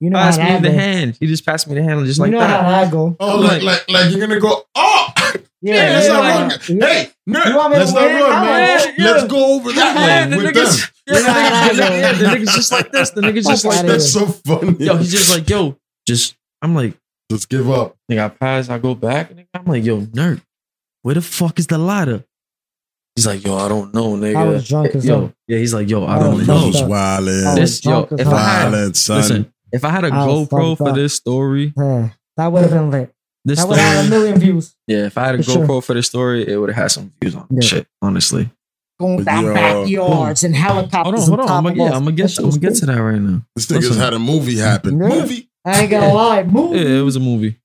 You 0.00 0.10
know 0.10 0.18
passed 0.18 0.38
me 0.38 0.44
that 0.46 0.62
the 0.62 0.68
go. 0.70 0.74
hand. 0.74 1.16
He 1.20 1.26
just 1.26 1.46
passed 1.46 1.66
me 1.68 1.74
the 1.74 1.82
hand 1.82 2.04
just 2.06 2.18
You 2.18 2.24
like 2.24 2.32
know 2.32 2.40
that. 2.40 2.62
how 2.62 2.70
that 2.70 2.90
go. 2.92 3.16
oh, 3.20 3.40
like, 3.40 3.62
like- 3.62 3.88
like, 3.88 3.88
like 3.88 4.10
you're 4.10 4.20
gonna 4.26 4.40
go. 4.40 4.62
Oh, 4.74 5.06
Yeah, 5.62 5.74
Yeah, 5.76 5.90
let's 5.94 6.06
yeah, 6.08 6.12
not 6.12 6.20
like- 6.20 6.68
run. 6.68 6.80
Hey, 6.80 7.10
Nerk, 7.26 7.46
You 7.46 7.56
want 7.56 7.70
me 7.70 7.74
to 7.76 7.80
let's 7.80 7.92
not 7.94 8.02
win? 8.04 8.14
run, 8.20 8.44
man. 8.44 8.94
yeah. 8.98 9.04
Let's 9.10 9.24
go 9.32 9.54
over 9.56 9.72
that 9.72 9.94
Yeah, 9.96 10.24
way 10.24 10.30
the 10.30 10.36
with 10.36 10.54
niggas, 10.54 10.80
them. 10.80 10.90
yeah, 11.06 11.14
the, 11.14 11.20
Yeah, 11.22 11.68
niggas, 11.70 11.76
the, 11.76 11.82
nigga- 11.84 12.18
the 12.18 12.24
niggas 12.44 12.54
just 12.54 12.72
like 12.72 12.92
this. 12.92 13.10
The 13.10 13.20
niggas 13.22 13.46
just 13.48 13.64
like. 13.64 13.86
That's 13.86 14.12
so 14.12 14.26
funny. 14.26 14.76
Yo, 14.84 14.96
he's 14.98 15.10
just 15.12 15.30
like, 15.34 15.48
yo, 15.48 15.78
just 16.06 16.36
I'm 16.60 16.74
like, 16.74 16.94
let's 17.30 17.46
give 17.46 17.70
up. 17.70 17.96
nigga, 18.10 18.24
I 18.26 18.28
pass, 18.28 18.68
I 18.68 18.78
go 18.78 18.94
back, 18.94 19.32
nigga. 19.32 19.46
I'm 19.54 19.64
like, 19.64 19.84
yo, 19.84 20.00
Nerk, 20.12 20.42
where 21.02 21.14
the 21.14 21.22
fuck 21.22 21.58
is 21.58 21.66
the 21.66 21.78
ladder? 21.78 22.24
He's 23.16 23.26
like, 23.26 23.44
yo, 23.44 23.56
I 23.56 23.68
don't 23.68 23.94
know, 23.94 24.16
nigga. 24.16 24.36
I 24.36 24.44
was 24.44 24.66
drunk 24.68 24.94
as 24.94 25.06
yo, 25.06 25.14
hell. 25.20 25.32
yeah, 25.46 25.58
he's 25.58 25.72
like, 25.72 25.88
yo, 25.88 26.04
I 26.04 26.16
I 26.16 26.18
don't 26.18 26.46
know. 26.46 26.66
was 26.66 26.82
up. 26.82 26.88
wildin'. 26.90 27.46
I 27.46 27.54
This, 27.54 27.60
was 27.60 27.84
yo, 27.84 27.90
drunk 28.06 28.12
as 28.12 28.20
if 28.20 28.26
I 28.26 28.38
had, 28.40 28.70
Violent, 28.70 28.96
son. 28.96 29.16
listen, 29.18 29.52
if 29.72 29.84
I 29.84 29.90
had 29.90 30.04
a 30.04 30.08
I 30.08 30.10
GoPro 30.26 30.76
for 30.76 30.88
up. 30.88 30.94
this 30.96 31.14
story, 31.14 31.72
Yeah, 31.76 32.08
that 32.36 32.50
would 32.52 32.62
have 32.62 32.70
been 32.72 32.90
lit. 32.90 33.14
this 33.44 33.60
That 33.60 33.68
would 33.68 33.78
have 33.78 33.94
had 33.96 34.04
a 34.04 34.06
story, 34.08 34.20
million 34.20 34.40
views. 34.40 34.74
yeah, 34.88 35.06
if 35.06 35.16
I 35.16 35.26
had 35.26 35.34
a 35.36 35.42
For 35.44 35.50
sure. 35.50 35.66
GoPro 35.66 35.84
for 35.84 35.94
this 35.94 36.06
story, 36.08 36.48
it 36.48 36.56
would 36.56 36.70
have 36.70 36.76
had 36.82 36.90
some 36.90 37.12
views 37.22 37.36
on 37.36 37.46
Yeah. 37.50 37.60
shit. 37.60 37.86
Honestly, 38.02 38.50
Going 38.98 39.22
down 39.24 39.44
Yo. 39.44 39.54
backyards 39.54 40.42
and 40.44 40.54
helicopters. 40.56 41.26
hold 41.28 41.40
on, 41.40 41.46
on 41.48 41.48
hold 41.48 41.50
on. 41.50 41.56
I'm 41.58 41.64
top 41.64 41.76
gonna, 41.76 41.90
yeah. 41.90 41.96
I'm 41.96 42.04
gonna 42.04 42.16
get, 42.16 42.30
shit 42.30 42.40
I'm 42.44 42.50
gonna 42.50 42.60
get 42.60 42.74
to 42.76 42.86
that 42.86 42.96
right 43.00 43.20
now. 43.20 43.42
This 43.56 43.66
nigga's 43.66 43.88
Listen. 43.90 43.98
had 44.02 44.14
a 44.14 44.18
movie 44.18 44.56
happen. 44.58 44.98
Yeah. 45.00 45.08
Movie. 45.08 45.50
I 45.64 45.80
ain't 45.82 45.90
gonna 45.90 46.12
lie. 46.12 46.42
Move. 46.44 46.74
Yeah, 46.76 46.98
it 46.98 47.02
was 47.02 47.16
a 47.16 47.20
movie, 47.20 47.58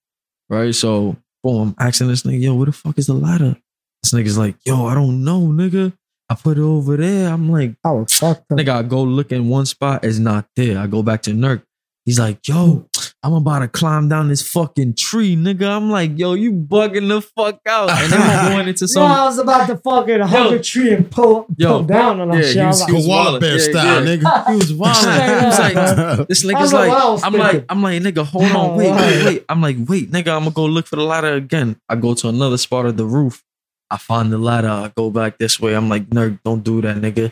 right? 0.49 0.73
So, 0.75 1.17
boom, 1.43 1.75
I'm 1.79 1.87
asking 1.87 2.07
this 2.07 2.21
nigga, 2.23 2.41
yo, 2.41 2.55
where 2.55 2.65
the 2.67 2.71
fuck 2.71 2.97
is 2.99 3.07
the 3.07 3.13
ladder? 3.13 3.57
This 4.03 4.13
nigga's 4.13 4.37
like, 4.37 4.55
yo, 4.65 4.85
I 4.85 4.93
don't 4.93 5.23
know, 5.23 5.41
nigga. 5.41 5.93
I 6.29 6.35
put 6.35 6.57
it 6.57 6.61
over 6.63 6.95
there. 6.95 7.29
I'm 7.33 7.51
like, 7.51 7.73
I 7.83 7.91
was 7.91 8.13
fucked 8.13 8.51
up. 8.51 8.57
nigga, 8.57 8.69
I 8.69 8.83
go 8.83 9.01
look 9.03 9.31
in 9.31 9.49
one 9.49 9.65
spot, 9.65 10.05
it's 10.05 10.19
not 10.19 10.45
there. 10.55 10.77
I 10.79 10.87
go 10.87 11.01
back 11.03 11.23
to 11.23 11.31
Nerk. 11.33 11.63
He's 12.05 12.17
like, 12.19 12.47
yo, 12.47 12.87
I'm 13.21 13.33
about 13.33 13.59
to 13.59 13.67
climb 13.67 14.09
down 14.09 14.29
this 14.29 14.41
fucking 14.41 14.95
tree, 14.95 15.35
nigga. 15.35 15.69
I'm 15.69 15.91
like, 15.91 16.17
yo, 16.17 16.33
you 16.33 16.51
bugging 16.53 17.07
the 17.07 17.21
fuck 17.21 17.59
out. 17.67 17.89
And 17.91 18.11
then 18.11 18.21
I'm 18.21 18.51
going 18.53 18.67
into 18.67 18.87
You 18.95 18.95
know. 19.01 19.05
I 19.05 19.25
was 19.25 19.37
about 19.37 19.67
to 19.67 19.77
fucking 19.77 20.21
hug 20.21 20.53
a 20.53 20.59
tree 20.63 20.93
and 20.93 21.11
pull, 21.11 21.45
Yo. 21.57 21.67
pull 21.67 21.83
down 21.83 22.19
on 22.21 22.29
that 22.29 22.37
Yeah, 22.37 22.41
shit. 22.43 22.55
he 22.57 22.65
was- 22.65 22.79
was 22.79 22.81
like, 22.81 22.93
was 22.93 23.05
Koala 23.05 23.39
bear 23.39 23.57
Yeah, 23.59 23.69
style, 23.71 24.07
yeah. 24.07 24.15
nigga. 24.15 24.47
He 24.49 24.55
was 24.55 24.73
wild. 24.73 24.95
Straight 24.95 25.39
He 25.39 25.45
was 25.45 25.59
like, 25.59 26.27
this 26.29 26.45
nigga's 26.45 26.73
like, 26.73 26.91
I 26.91 27.09
was 27.11 27.23
I'm 27.23 27.33
like. 27.33 27.65
I'm 27.69 27.81
like, 27.83 28.01
nigga, 28.01 28.25
hold 28.25 28.51
on, 28.53 28.75
wait, 28.77 28.91
wait, 28.91 29.25
wait. 29.25 29.45
I'm 29.49 29.61
like, 29.61 29.77
wait, 29.87 30.11
nigga, 30.11 30.29
I'm 30.35 30.43
gonna 30.45 30.51
go 30.51 30.65
look 30.65 30.87
for 30.87 30.95
the 30.95 31.03
ladder 31.03 31.33
again. 31.33 31.75
I 31.89 31.95
go 31.95 32.13
to 32.15 32.29
another 32.29 32.57
spot 32.57 32.85
of 32.87 32.97
the 32.97 33.05
roof. 33.05 33.43
I 33.91 33.97
find 33.97 34.31
the 34.31 34.37
ladder. 34.37 34.69
I 34.69 34.91
go 34.95 35.09
back 35.09 35.37
this 35.37 35.59
way. 35.59 35.73
I'm 35.73 35.89
like, 35.89 36.09
Nerk, 36.09 36.39
don't 36.43 36.63
do 36.63 36.81
that, 36.81 36.97
nigga. 36.97 37.31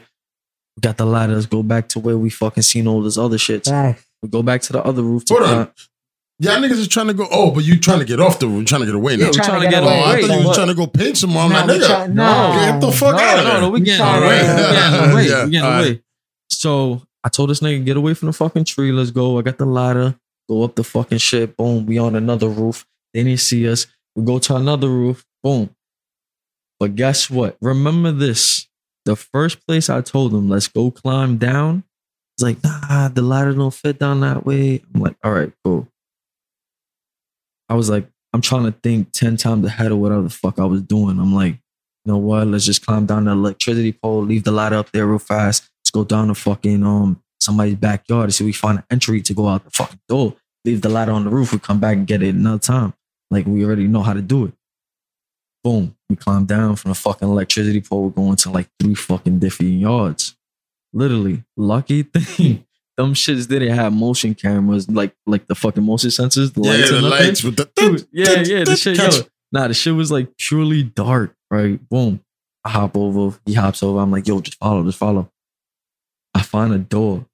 We 0.75 0.81
got 0.81 0.97
the 0.97 1.05
ladders. 1.05 1.45
Go 1.45 1.63
back 1.63 1.89
to 1.89 1.99
where 1.99 2.17
we 2.17 2.29
fucking 2.29 2.63
seen 2.63 2.88
all 2.88 3.01
this 3.01 3.17
other 3.17 3.38
shit. 3.38 3.67
Right. 3.67 3.95
We 4.23 4.29
go 4.29 4.41
back 4.43 4.61
to 4.63 4.73
the 4.73 4.84
other 4.84 5.03
roof. 5.03 5.25
To 5.25 5.34
Hold 5.35 5.45
on. 5.45 5.49
climb- 5.65 5.71
Y'all 6.39 6.57
niggas 6.57 6.77
is 6.77 6.88
trying 6.88 7.07
to 7.07 7.15
go. 7.15 7.27
Oh, 7.31 7.49
but 7.49 7.63
you 7.63 7.79
trying 7.79 7.97
to 7.99 8.05
get 8.05 8.19
off 8.19 8.38
the 8.38 8.47
roof. 8.47 8.65
Trying 8.67 8.81
to 8.81 8.85
get 8.85 8.93
away 8.93 9.13
Yeah, 9.13 9.17
now. 9.17 9.25
we're 9.25 9.43
trying 9.43 9.61
to 9.63 9.69
get 9.69 9.84
Oh, 9.84 9.88
away. 9.88 10.01
I 10.03 10.21
thought 10.21 10.39
you 10.41 10.47
was 10.47 10.55
trying 10.55 10.67
to 10.67 10.75
go 10.75 10.85
paint 10.85 11.17
somewhere. 11.17 11.43
I'm 11.45 11.49
Nah, 11.51 11.61
like, 11.65 11.81
nigga. 11.81 11.85
try- 11.88 12.07
nah. 12.07 12.71
Get 12.71 12.81
the 12.81 12.91
fuck 12.91 13.15
no, 13.15 13.21
out 13.23 13.39
of 13.39 13.43
no, 13.45 13.51
there. 13.51 13.61
no, 13.61 13.69
we 13.69 13.79
We 13.79 13.85
getting 13.85 14.05
away. 14.05 14.19
to- 14.39 14.45
We 14.45 14.61
getting 14.61 15.11
away. 15.11 15.27
Yeah, 15.27 15.45
We 15.45 15.51
getting 15.51 15.65
all 15.65 15.71
right. 15.71 15.85
away. 15.88 16.01
So 16.51 17.01
I 17.23 17.29
told 17.29 17.49
this 17.49 17.59
nigga, 17.61 17.84
get 17.85 17.97
away 17.97 18.13
from 18.13 18.27
the 18.27 18.34
fucking 18.34 18.65
tree. 18.65 18.91
Let's 18.91 19.09
go. 19.09 19.39
I 19.39 19.41
got 19.41 19.57
the 19.57 19.65
ladder. 19.65 20.15
Go 20.47 20.63
up 20.63 20.75
the 20.75 20.84
fucking 20.84 21.17
shit. 21.17 21.57
Boom. 21.57 21.88
We 21.88 21.97
on 21.97 22.15
another 22.15 22.47
roof. 22.49 22.85
They 23.15 23.23
didn't 23.23 23.39
see 23.39 23.67
us. 23.67 23.88
We 24.15 24.23
go 24.23 24.38
to 24.38 24.55
another 24.57 24.89
roof. 24.89 25.25
Boom. 25.43 25.71
But 26.79 26.95
guess 26.95 27.29
what? 27.29 27.57
Remember 27.61 28.11
this. 28.11 28.67
The 29.05 29.15
first 29.15 29.65
place 29.65 29.89
I 29.89 30.01
told 30.01 30.33
him, 30.33 30.49
let's 30.49 30.67
go 30.67 30.91
climb 30.91 31.37
down. 31.37 31.83
He's 32.35 32.43
like, 32.43 32.63
nah, 32.63 33.07
the 33.07 33.21
ladder 33.21 33.53
don't 33.53 33.73
fit 33.73 33.99
down 33.99 34.19
that 34.21 34.45
way. 34.45 34.83
I'm 34.93 35.01
like, 35.01 35.15
all 35.23 35.31
right, 35.31 35.51
cool. 35.63 35.87
I 37.69 37.75
was 37.75 37.89
like, 37.89 38.07
I'm 38.33 38.41
trying 38.41 38.65
to 38.65 38.71
think 38.71 39.11
10 39.13 39.37
times 39.37 39.65
ahead 39.65 39.91
of 39.91 39.97
whatever 39.97 40.21
the 40.21 40.29
fuck 40.29 40.59
I 40.59 40.65
was 40.65 40.81
doing. 40.81 41.19
I'm 41.19 41.33
like, 41.33 41.53
you 41.53 42.13
know 42.13 42.17
what? 42.17 42.47
Let's 42.47 42.65
just 42.65 42.85
climb 42.85 43.05
down 43.05 43.25
the 43.25 43.31
electricity 43.31 43.93
pole, 43.93 44.21
leave 44.21 44.43
the 44.43 44.51
ladder 44.51 44.75
up 44.75 44.91
there 44.91 45.07
real 45.07 45.19
fast. 45.19 45.69
Let's 45.81 45.91
go 45.91 46.03
down 46.03 46.27
the 46.27 46.35
fucking 46.35 46.83
um 46.85 47.21
somebody's 47.39 47.75
backyard 47.75 48.25
and 48.25 48.33
see 48.33 48.43
we 48.43 48.53
find 48.53 48.79
an 48.79 48.85
entry 48.91 49.21
to 49.21 49.33
go 49.33 49.47
out 49.47 49.63
the 49.63 49.71
fucking 49.71 50.01
door. 50.07 50.35
Leave 50.65 50.81
the 50.81 50.89
ladder 50.89 51.11
on 51.11 51.23
the 51.23 51.29
roof. 51.29 51.53
We 51.53 51.59
come 51.59 51.79
back 51.79 51.95
and 51.95 52.07
get 52.07 52.21
it 52.21 52.35
another 52.35 52.59
time. 52.59 52.93
Like 53.31 53.45
we 53.45 53.65
already 53.65 53.87
know 53.87 54.03
how 54.03 54.13
to 54.13 54.21
do 54.21 54.45
it. 54.45 54.53
Boom. 55.68 55.98
We 56.10 56.15
climb 56.15 56.45
down 56.45 56.77
from 56.77 56.91
the 56.91 56.95
fucking 56.95 57.27
electricity 57.27 57.81
pole, 57.81 58.10
going 58.10 58.38
to 58.38 58.49
like 58.49 58.69
three 58.80 58.95
fucking 58.95 59.39
different 59.39 59.73
yards. 59.73 60.38
Literally, 60.94 61.44
lucky 61.57 62.03
thing. 62.03 62.65
Them 62.95 63.14
shits 63.14 63.49
didn't 63.49 63.76
have 63.76 63.91
motion 63.91 64.34
cameras, 64.34 64.89
like 64.89 65.14
like 65.26 65.45
the 65.48 65.56
fucking 65.56 65.84
motion 65.84 66.10
sensors, 66.10 66.53
the 66.53 66.61
Yeah, 66.61 66.72
lights 66.72 66.89
the 66.89 67.02
lights 67.02 67.44
with 67.44 67.57
the. 67.57 67.69
Dude, 67.76 68.07
yeah, 68.14 68.44
yeah, 68.45 68.64
the 68.64 68.77
shit, 68.77 68.98
yo. 68.98 69.10
Nah, 69.52 69.68
the 69.68 69.73
shit 69.73 69.94
was 69.94 70.10
like 70.10 70.38
purely 70.38 70.84
dark, 70.84 71.35
right? 71.52 71.77
Boom. 71.89 72.22
I 72.64 72.69
hop 72.69 72.95
over, 72.95 73.38
he 73.45 73.53
hops 73.53 73.84
over. 73.84 73.99
I'm 73.99 74.10
like, 74.10 74.26
yo, 74.26 74.39
just 74.39 74.57
follow, 74.60 74.85
just 74.85 74.98
follow. 74.98 75.30
I 76.34 76.44
find 76.44 76.73
a 76.73 76.77
door. 76.77 77.26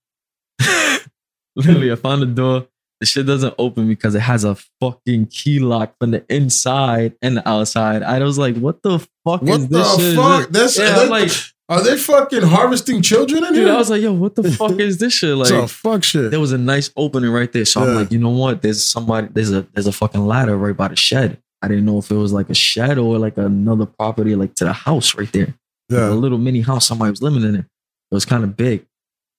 Literally, 1.55 1.91
I 1.91 1.95
find 1.97 2.23
a 2.23 2.25
door. 2.25 2.67
The 3.03 3.07
shit 3.07 3.25
doesn't 3.25 3.53
open 3.59 3.89
because 3.89 4.15
it 4.15 4.21
has 4.21 4.45
a 4.45 4.55
fucking 4.79 5.25
key 5.25 5.59
lock 5.59 5.93
from 5.99 6.11
the 6.11 6.23
inside 6.33 7.15
and 7.21 7.35
the 7.35 7.45
outside. 7.49 8.01
I 8.01 8.17
was 8.19 8.37
like, 8.37 8.55
what 8.55 8.81
the 8.81 8.99
fuck 9.25 9.43
is 9.43 9.49
What 9.49 9.69
this 9.69 9.95
the 9.97 9.97
shit? 9.99 10.15
fuck? 10.15 10.49
That's, 10.51 10.79
yeah, 10.79 10.85
that- 10.93 11.09
like, 11.09 11.29
are 11.67 11.83
they 11.83 11.97
fucking 11.97 12.43
harvesting 12.43 13.01
children 13.01 13.43
in 13.43 13.53
dude, 13.55 13.65
here? 13.65 13.73
I 13.73 13.77
was 13.77 13.89
like, 13.89 14.01
yo, 14.01 14.13
what 14.13 14.35
the 14.35 14.49
fuck 14.53 14.79
is 14.79 14.99
this 14.99 15.11
shit? 15.11 15.35
Like, 15.35 15.49
so 15.49 15.67
fuck 15.67 16.05
shit. 16.05 16.31
there 16.31 16.39
was 16.39 16.53
a 16.53 16.57
nice 16.57 16.91
opening 16.95 17.29
right 17.31 17.51
there. 17.51 17.65
So 17.65 17.81
I'm 17.81 17.93
like, 17.95 18.11
you 18.13 18.19
know 18.19 18.29
what? 18.29 18.61
There's 18.61 18.81
somebody, 18.81 19.27
there's 19.33 19.51
a 19.51 19.63
there's 19.73 19.87
a 19.87 19.91
fucking 19.91 20.25
ladder 20.25 20.57
right 20.57 20.77
by 20.77 20.87
the 20.87 20.95
shed. 20.95 21.41
I 21.61 21.67
didn't 21.67 21.83
know 21.83 21.97
if 21.97 22.09
it 22.09 22.15
was 22.15 22.31
like 22.31 22.49
a 22.49 22.53
shed 22.53 22.97
or 22.97 23.17
like 23.19 23.37
another 23.37 23.85
property, 23.85 24.33
like 24.35 24.55
to 24.55 24.63
the 24.63 24.71
house 24.73 25.13
right 25.15 25.31
there. 25.33 25.55
Yeah. 25.89 26.09
A 26.09 26.11
little 26.11 26.37
mini 26.37 26.61
house, 26.61 26.87
somebody 26.87 27.11
was 27.11 27.21
living 27.21 27.43
in 27.43 27.55
it. 27.55 27.65
It 27.65 28.13
was 28.15 28.23
kind 28.23 28.45
of 28.45 28.55
big. 28.55 28.85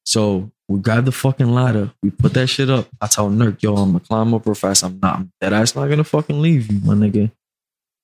So 0.05 0.51
we 0.69 0.79
grabbed 0.81 1.07
the 1.07 1.13
fucking 1.13 1.51
ladder, 1.53 1.93
we 2.03 2.11
put 2.11 2.33
that 2.35 2.47
shit 2.47 2.71
up. 2.71 2.89
I 3.01 3.07
told 3.07 3.33
Nerk, 3.35 3.63
yo, 3.63 3.77
I'm 3.77 3.93
gonna 3.93 4.01
climb 4.01 4.33
up 4.35 4.47
real 4.47 4.55
fast. 4.55 4.83
I'm 4.85 4.99
not 5.01 5.23
that 5.41 5.53
ass 5.53 5.75
not 5.77 5.89
gonna 5.89 6.05
fucking 6.05 6.41
leave 6.41 6.71
you, 6.73 6.81
my 6.85 6.95
nigga. 6.95 7.31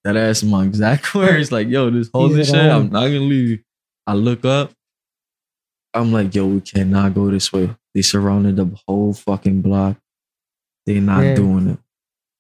That 0.05 0.17
ass 0.17 0.43
my 0.43 0.65
exact 0.65 1.15
words. 1.15 1.51
Like, 1.53 1.69
yo, 1.69 1.91
this 1.91 2.11
whole 2.13 2.27
Leave 2.29 2.37
this 2.37 2.49
it 2.49 2.53
shit. 2.53 2.71
I'm 2.71 2.91
not 2.91 3.01
gonna 3.07 3.21
leave 3.21 3.49
you. 3.51 3.59
I 4.07 4.15
look 4.15 4.45
up. 4.45 4.73
I'm 5.95 6.13
like, 6.13 6.35
yo, 6.35 6.47
we 6.47 6.61
cannot 6.61 7.15
go 7.15 7.31
this 7.31 7.53
way. 7.53 7.75
They 7.95 8.03
surrounded 8.03 8.57
the 8.57 8.71
whole 8.87 9.13
fucking 9.13 9.63
block. 9.63 9.97
They're 10.87 11.01
not 11.01 11.23
Yeah. 11.25 11.35
doing 11.35 11.69
it. 11.71 11.79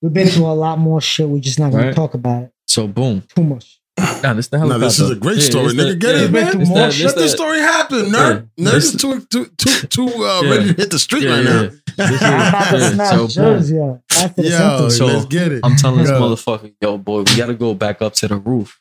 We've 0.02 0.12
been 0.12 0.28
through 0.28 0.46
a 0.46 0.54
lot 0.54 0.78
more 0.78 1.00
shit. 1.00 1.28
We're 1.28 1.40
just 1.40 1.58
not 1.58 1.72
gonna 1.72 1.86
Right. 1.86 1.94
talk 1.94 2.14
about 2.14 2.44
it 2.44 2.52
So 2.68 2.86
boom. 2.86 3.22
too 3.34 3.42
much. 3.42 3.79
Nah, 4.22 4.32
this 4.34 4.48
the 4.48 4.58
No, 4.58 4.78
this 4.78 4.98
is 4.98 5.10
a 5.10 5.14
great 5.16 5.38
Yeah, 5.38 5.42
story, 5.44 5.66
this 5.68 5.74
the- 5.76 5.82
nigga. 5.82 5.98
Get 5.98 6.14
yeah, 6.16 6.22
it, 6.22 6.30
man. 6.32 6.44
This 6.46 6.54
this 6.56 6.68
more 6.68 6.78
the- 6.78 6.86
this 6.92 7.12
the 7.14 7.20
the- 7.20 7.28
story 7.28 7.58
happen, 7.58 8.10
Nerk. 8.10 8.46
Yeah. 8.56 8.64
Nerk 8.64 8.74
is 8.76 8.96
too 8.96 9.20
too 9.30 9.46
too 9.58 9.86
too 9.88 10.06
uh, 10.24 10.40
Yeah. 10.42 10.50
ready 10.50 10.66
to 10.74 10.80
hit 10.80 10.90
the 10.90 10.98
street 10.98 11.22
Yeah, 11.24 11.30
right 11.36 11.44
yeah. 11.44 11.52
now. 11.52 11.70
This 11.96 12.10
is- 12.10 12.22
I'm 12.22 12.98
yeah, 12.98 13.10
so. 13.10 13.26
Jersey 13.28 13.78
up 13.78 14.02
after 14.12 14.42
the 14.42 14.48
Yo. 14.48 14.88
So, 14.88 15.06
let's 15.06 15.24
get 15.26 15.52
it. 15.52 15.60
I'm 15.64 15.76
telling 15.76 16.00
this 16.00 16.10
motherfucker, 16.10 16.72
yo, 16.80 16.98
boy, 16.98 17.18
we 17.22 17.36
gotta 17.36 17.54
go 17.54 17.74
back 17.74 18.00
up 18.02 18.14
to 18.14 18.28
the 18.28 18.36
roof. 18.36 18.80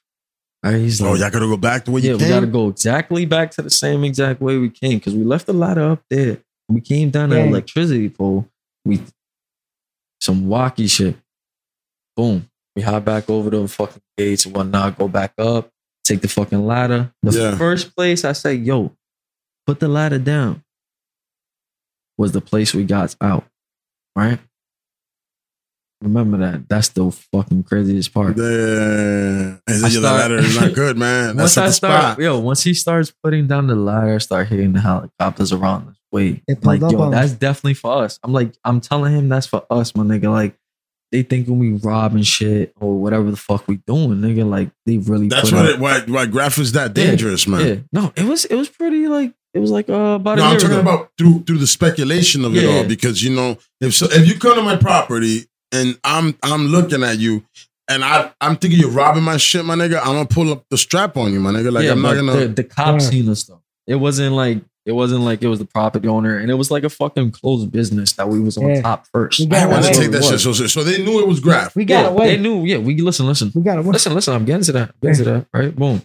All 0.63 0.71
right, 0.71 0.79
he's 0.81 1.01
Oh, 1.01 1.11
like, 1.11 1.19
y'all 1.21 1.29
gotta 1.29 1.45
go 1.47 1.57
back 1.57 1.85
the 1.85 1.91
way 1.91 2.01
yeah, 2.01 2.11
you 2.11 2.17
we 2.17 2.27
gotta 2.27 2.45
go 2.47 2.67
exactly 2.69 3.25
back 3.25 3.51
to 3.51 3.61
the 3.61 3.69
same 3.69 4.03
exact 4.03 4.41
way 4.41 4.57
we 4.57 4.69
came 4.69 4.97
because 4.99 5.15
we 5.15 5.23
left 5.23 5.45
the 5.45 5.53
ladder 5.53 5.91
up 5.91 6.03
there. 6.09 6.39
We 6.67 6.81
came 6.81 7.09
down 7.11 7.29
the 7.29 7.37
Yeah. 7.37 7.45
electricity 7.45 8.09
pole. 8.09 8.47
We 8.85 9.01
some 10.21 10.47
wacky 10.47 10.89
shit. 10.89 11.15
Boom. 12.17 12.48
We 12.75 12.81
hop 12.83 13.05
back 13.05 13.29
over 13.29 13.49
the 13.49 13.67
fucking 13.67 14.01
gates 14.17 14.45
and 14.45 14.55
whatnot. 14.55 14.97
Go 14.97 15.07
back 15.07 15.33
up. 15.37 15.69
Take 16.05 16.21
the 16.21 16.27
fucking 16.27 16.65
ladder. 16.65 17.11
The 17.23 17.31
Yeah. 17.37 17.57
first 17.57 17.95
place 17.95 18.23
I 18.25 18.31
say, 18.33 18.55
yo, 18.55 18.95
put 19.67 19.79
the 19.79 19.87
ladder 19.87 20.19
down. 20.19 20.63
Was 22.17 22.31
the 22.31 22.41
place 22.41 22.73
we 22.73 22.83
got 22.83 23.15
out. 23.21 23.45
Right. 24.15 24.39
Remember 26.01 26.37
that. 26.37 26.69
That's 26.69 26.89
the 26.89 27.11
fucking 27.11 27.63
craziest 27.63 28.13
part. 28.13 28.37
Damn. 28.37 28.45
And 29.67 29.85
I 29.85 29.89
the 29.89 29.99
ladder 30.01 30.37
is 30.37 30.59
not 30.59 30.73
good, 30.73 30.97
man. 31.05 31.35
once 31.35 31.55
That's 31.55 31.57
at 31.57 31.63
I 31.63 31.67
the 31.67 31.73
start, 31.73 32.01
spot. 32.13 32.19
yo, 32.19 32.39
once 32.39 32.63
he 32.63 32.73
starts 32.73 33.11
putting 33.23 33.47
down 33.47 33.67
the 33.67 33.75
ladder, 33.75 34.19
start 34.19 34.47
hitting 34.47 34.73
the 34.73 34.79
helicopters 34.81 35.51
around 35.51 35.87
this 35.87 35.97
way. 36.11 36.41
They 36.47 36.55
Like, 36.61 36.79
yo, 36.81 37.09
that's 37.09 37.33
definitely 37.33 37.73
for 37.73 38.03
us. 38.03 38.17
I'm 38.23 38.31
like, 38.31 38.53
I'm 38.63 38.79
telling 38.79 39.13
him 39.13 39.27
that's 39.29 39.47
for 39.47 39.65
us, 39.69 39.93
my 39.95 40.03
nigga. 40.03 40.31
Like, 40.31 40.55
they 41.11 41.23
thinking 41.23 41.57
we 41.59 41.71
robbing 41.71 42.23
shit 42.23 42.73
or 42.79 42.99
whatever 42.99 43.31
the 43.31 43.37
fuck 43.37 43.67
we 43.67 43.77
doing, 43.87 44.19
nigga. 44.21 44.47
Like, 44.47 44.69
they 44.85 44.97
really. 44.99 45.27
That's 45.27 45.49
put 45.49 45.57
what 45.57 45.65
up- 45.65 45.71
it, 45.75 45.79
why, 45.79 45.99
why 46.01 46.25
Graff 46.27 46.57
is 46.59 46.71
that 46.73 46.95
Yeah, 46.95 47.05
dangerous, 47.05 47.47
man. 47.47 47.67
Yeah, 47.67 47.75
no, 47.91 48.13
it 48.15 48.25
was 48.25 48.45
it 48.45 48.55
was 48.55 48.69
pretty 48.69 49.07
like 49.07 49.33
it 49.53 49.59
was 49.59 49.71
like 49.71 49.89
uh, 49.89 49.93
about 50.19 50.37
No, 50.37 50.43
a 50.45 50.47
I'm 50.49 50.57
talking 50.59 50.77
ago. 50.77 50.81
about 50.81 51.11
through 51.17 51.43
through 51.43 51.57
the 51.57 51.67
speculation 51.67 52.45
of 52.45 52.55
it 52.55 52.63
Yeah. 52.63 52.69
all 52.77 52.83
because 52.85 53.23
you 53.23 53.33
know 53.35 53.57
if 53.81 53.95
so, 53.95 54.07
if 54.11 54.27
you 54.27 54.37
come 54.39 54.55
to 54.55 54.61
my 54.61 54.75
property 54.75 55.47
and 55.71 55.97
I'm 56.03 56.37
I'm 56.43 56.67
looking 56.67 57.03
at 57.03 57.17
you 57.19 57.43
and 57.89 58.03
I 58.03 58.31
I'm 58.39 58.55
thinking 58.57 58.79
you're 58.79 58.91
robbing 58.91 59.23
my 59.23 59.37
shit, 59.37 59.65
my 59.65 59.75
nigga, 59.75 59.99
I'm 59.99 60.13
gonna 60.13 60.25
pull 60.27 60.51
up 60.51 60.65
the 60.69 60.77
strap 60.77 61.17
on 61.17 61.33
you, 61.33 61.39
my 61.39 61.51
nigga. 61.51 61.71
Like 61.71 61.85
yeah, 61.85 61.91
I'm 61.93 62.01
not 62.03 62.13
gonna. 62.15 62.33
the, 62.35 62.47
the 62.49 62.63
cops 62.63 63.05
Yeah. 63.05 63.09
seen 63.09 63.29
us 63.29 63.43
though. 63.45 63.61
It 63.87 63.95
wasn't 63.95 64.35
like 64.35 64.61
it 64.89 64.93
wasn't 64.93 65.21
like 65.21 65.43
it 65.43 65.47
was 65.47 65.59
the 65.59 65.65
property 65.65 66.07
owner, 66.07 66.35
and 66.39 66.49
it 66.49 66.55
was 66.55 66.71
like 66.71 66.83
a 66.83 66.89
fucking 66.89 67.29
closed 67.31 67.71
business 67.71 68.13
that 68.13 68.27
we 68.27 68.39
was 68.39 68.57
on 68.57 68.69
Yeah. 68.69 68.81
top 68.81 69.05
first. 69.13 69.39
We 69.39 69.45
I 69.45 69.49
got 69.49 69.55
didn't 69.59 69.71
want 69.71 69.85
to 69.85 69.93
take 70.01 70.11
that 70.11 70.23
shit 70.23 70.39
so 70.39 70.51
serious. 70.51 70.73
So 70.73 70.83
they 70.83 71.03
knew 71.03 71.19
it 71.19 71.27
was 71.27 71.39
Graff. 71.39 71.75
We 71.75 71.85
got 71.85 72.05
yeah, 72.05 72.09
away. 72.09 72.35
They 72.35 72.41
knew. 72.41 72.65
Yeah, 72.65 72.79
we 72.79 72.99
listen, 72.99 73.27
listen, 73.27 73.51
we 73.53 73.61
got 73.61 73.77
away. 73.77 73.91
listen, 73.91 74.15
listen. 74.15 74.33
I'm 74.33 74.45
getting 74.45 74.63
to 74.63 74.71
that. 74.71 74.89
I'm 74.89 74.95
getting 75.01 75.23
to 75.25 75.31
that. 75.31 75.45
Right, 75.53 75.75
boom. 75.75 76.01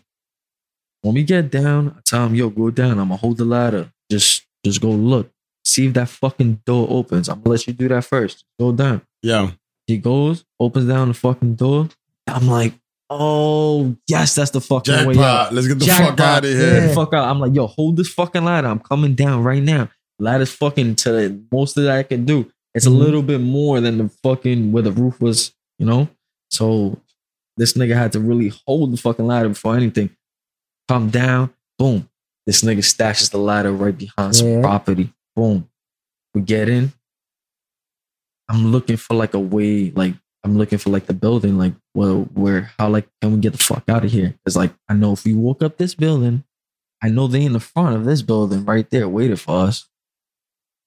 When 1.00 1.14
we 1.14 1.22
get 1.22 1.50
down, 1.50 1.94
I 1.96 2.00
tell 2.04 2.26
him, 2.26 2.34
"Yo, 2.34 2.50
go 2.50 2.70
down. 2.70 2.92
I'm 2.98 3.08
gonna 3.08 3.16
hold 3.16 3.38
the 3.38 3.44
ladder. 3.46 3.90
Just, 4.10 4.44
just 4.64 4.80
go 4.82 4.90
look. 4.90 5.30
See 5.64 5.86
if 5.86 5.94
that 5.94 6.10
fucking 6.10 6.60
door 6.66 6.86
opens. 6.90 7.28
I'm 7.30 7.40
gonna 7.40 7.52
let 7.56 7.66
you 7.66 7.72
do 7.72 7.88
that 7.88 8.04
first. 8.04 8.44
Go 8.60 8.72
down." 8.72 9.00
Yeah. 9.22 9.52
He 9.86 9.96
goes, 9.98 10.44
opens 10.60 10.86
down 10.88 11.08
the 11.08 11.14
fucking 11.14 11.54
door. 11.56 11.88
I'm 12.26 12.46
like, 12.48 12.74
"Oh 13.18 13.96
yes, 14.08 14.34
that's 14.34 14.50
the 14.50 14.60
fucking 14.60 14.92
way 15.06 15.14
out." 15.14 15.50
Jackpot. 15.50 15.52
Let's 15.54 15.66
get 15.68 15.78
the 15.78 15.86
fuck 15.86 16.20
out 16.20 16.44
of 16.44 16.50
here. 16.50 16.88
the 16.88 16.94
fuck 16.94 17.14
out. 17.14 17.28
I'm 17.28 17.40
like, 17.40 17.54
yo, 17.54 17.66
hold 17.66 17.96
this 17.96 18.08
fucking 18.12 18.44
ladder. 18.44 18.68
I'm 18.68 18.80
coming 18.80 19.14
down 19.14 19.42
right 19.42 19.62
now. 19.62 19.88
Ladder's 20.18 20.52
fucking 20.52 20.96
to 20.96 21.12
the 21.12 21.44
most 21.52 21.74
that 21.74 21.90
I 21.90 22.02
can 22.02 22.24
do. 22.24 22.50
It's 22.74 22.86
Mhm. 22.86 22.90
a 22.90 22.94
little 22.94 23.22
bit 23.22 23.40
more 23.40 23.80
than 23.80 23.98
the 23.98 24.08
fucking 24.22 24.72
where 24.72 24.82
the 24.82 24.92
roof 24.92 25.20
was, 25.20 25.52
you 25.78 25.86
know? 25.86 26.08
So 26.50 27.00
this 27.56 27.74
nigga 27.74 27.94
had 27.96 28.12
to 28.12 28.20
really 28.20 28.52
hold 28.66 28.92
the 28.92 28.96
fucking 28.96 29.26
ladder 29.26 29.48
before 29.48 29.76
anything. 29.76 30.10
Come 30.88 31.10
down, 31.10 31.50
boom. 31.78 32.08
This 32.46 32.62
nigga 32.62 32.78
stashes 32.78 33.30
the 33.30 33.38
ladder 33.38 33.72
right 33.72 33.96
behind 33.96 34.36
some 34.36 34.60
property. 34.60 35.12
Boom. 35.34 35.68
We 36.34 36.42
get 36.42 36.68
in. 36.68 36.92
I'm 38.48 38.66
looking 38.72 38.96
for 38.96 39.14
like 39.14 39.34
a 39.34 39.40
way, 39.40 39.90
like 39.90 40.14
I'm 40.44 40.58
looking 40.58 40.78
for 40.78 40.90
like 40.90 41.06
the 41.06 41.14
building, 41.14 41.56
like 41.58 41.72
well, 41.94 42.22
where 42.34 42.70
how 42.78 42.88
like 42.90 43.08
can 43.22 43.32
we 43.32 43.38
get 43.40 43.52
the 43.52 43.58
fuck 43.58 43.84
out 43.88 44.04
of 44.04 44.10
here? 44.12 44.34
It's 44.46 44.56
like 44.56 44.72
I 44.88 44.94
know 44.94 45.12
if 45.12 45.24
we 45.24 45.32
walk 45.34 45.62
up 45.62 45.78
this 45.78 45.94
building, 45.94 46.44
I 47.02 47.08
know 47.08 47.26
they 47.26 47.44
in 47.44 47.52
the 47.54 47.60
front 47.60 47.96
of 47.96 48.04
this 48.04 48.22
building 48.22 48.64
right 48.64 48.88
there 48.90 49.08
waiting 49.08 49.36
for 49.36 49.56
us. 49.66 49.88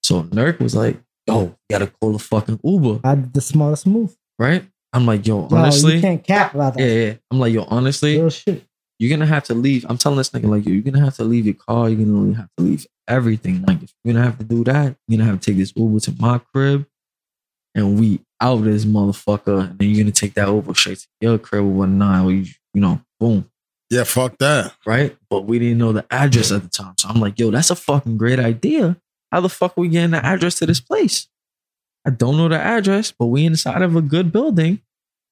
So 0.04 0.24
Nerk 0.32 0.60
was 0.60 0.76
like, 0.76 1.00
"Yo, 1.28 1.56
gotta 1.70 1.88
call 1.88 2.16
a 2.16 2.20
fucking 2.20 2.60
Uber, 2.64 3.00
I 3.04 3.16
did 3.16 3.34
the 3.34 3.42
smartest 3.42 3.88
move. 3.88 4.16
right?" 4.40 4.64
I'm 4.94 5.06
like, 5.06 5.26
"Yo, 5.28 5.48
Yo, 5.50 5.56
honestly, 5.58 5.96
you 5.96 6.02
can't 6.02 6.24
cap 6.24 6.54
about 6.54 6.76
that. 6.76 6.82
yeah, 6.82 7.06
yeah." 7.08 7.14
I'm 7.32 7.40
like, 7.40 7.54
"Yo, 7.54 7.64
honestly, 7.64 8.18
Real 8.18 8.30
shit. 8.30 8.64
you're 9.00 9.10
gonna 9.10 9.26
have 9.26 9.44
to 9.46 9.54
leave. 9.54 9.86
I'm 9.90 9.98
telling 9.98 10.18
this 10.18 10.30
nigga 10.30 10.46
like 10.50 10.66
yo, 10.66 10.72
you're 10.72 10.82
gonna 10.84 11.04
have 11.04 11.16
to 11.18 11.24
leave 11.24 11.46
your 11.46 11.56
car. 11.56 11.90
You're 11.90 12.06
gonna 12.06 12.36
have 12.36 12.50
to 12.58 12.64
leave 12.64 12.86
everything. 13.08 13.64
Like 13.64 13.84
if 13.84 13.94
you're 14.04 14.14
gonna 14.14 14.26
have 14.26 14.38
to 14.38 14.44
do 14.46 14.64
that, 14.66 14.96
you're 15.08 15.18
gonna 15.18 15.30
have 15.30 15.40
to 15.42 15.50
take 15.52 15.58
this 15.58 15.74
Uber 15.76 16.00
to 16.02 16.14
my 16.20 16.40
crib, 16.54 16.86
and 17.76 18.00
we 18.00 18.22
out 18.42 18.64
this 18.64 18.86
motherfucker. 18.86 19.70
And 19.70 19.80
then 19.80 19.90
you're 19.90 20.04
gonna 20.04 20.12
take 20.12 20.34
that 20.36 20.48
over 20.48 20.74
straight 20.76 21.00
to 21.00 21.08
your 21.22 21.38
crib 21.38 21.64
or 21.64 21.68
whatnot. 21.68 22.26
Or 22.26 22.32
you, 22.32 22.46
you 22.74 22.82
know, 22.82 23.02
boom, 23.20 23.50
Yeah, 23.90 24.04
fuck 24.04 24.38
that. 24.40 24.74
right? 24.86 25.16
But 25.30 25.46
we 25.46 25.60
didn't 25.60 25.78
know 25.80 25.94
the 25.94 26.06
address 26.12 26.52
at 26.52 26.64
the 26.64 26.70
time, 26.70 26.94
so 27.00 27.10
I'm 27.10 27.20
like, 27.20 27.40
yo, 27.40 27.52
that's 27.52 27.70
a 27.72 27.76
fucking 27.76 28.18
great 28.18 28.40
idea. 28.40 28.98
How 29.32 29.42
the 29.42 29.50
fuck 29.50 29.78
are 29.78 29.82
we 29.82 29.90
getting 29.90 30.12
the 30.12 30.26
address 30.26 30.56
to 30.60 30.66
this 30.66 30.80
place? 30.80 31.28
I 32.06 32.10
don't 32.12 32.38
know 32.38 32.48
the 32.48 32.60
address, 32.60 33.12
but 33.12 33.26
we 33.26 33.46
inside 33.46 33.82
of 33.82 33.96
a 33.96 34.02
good 34.02 34.32
building. 34.32 34.82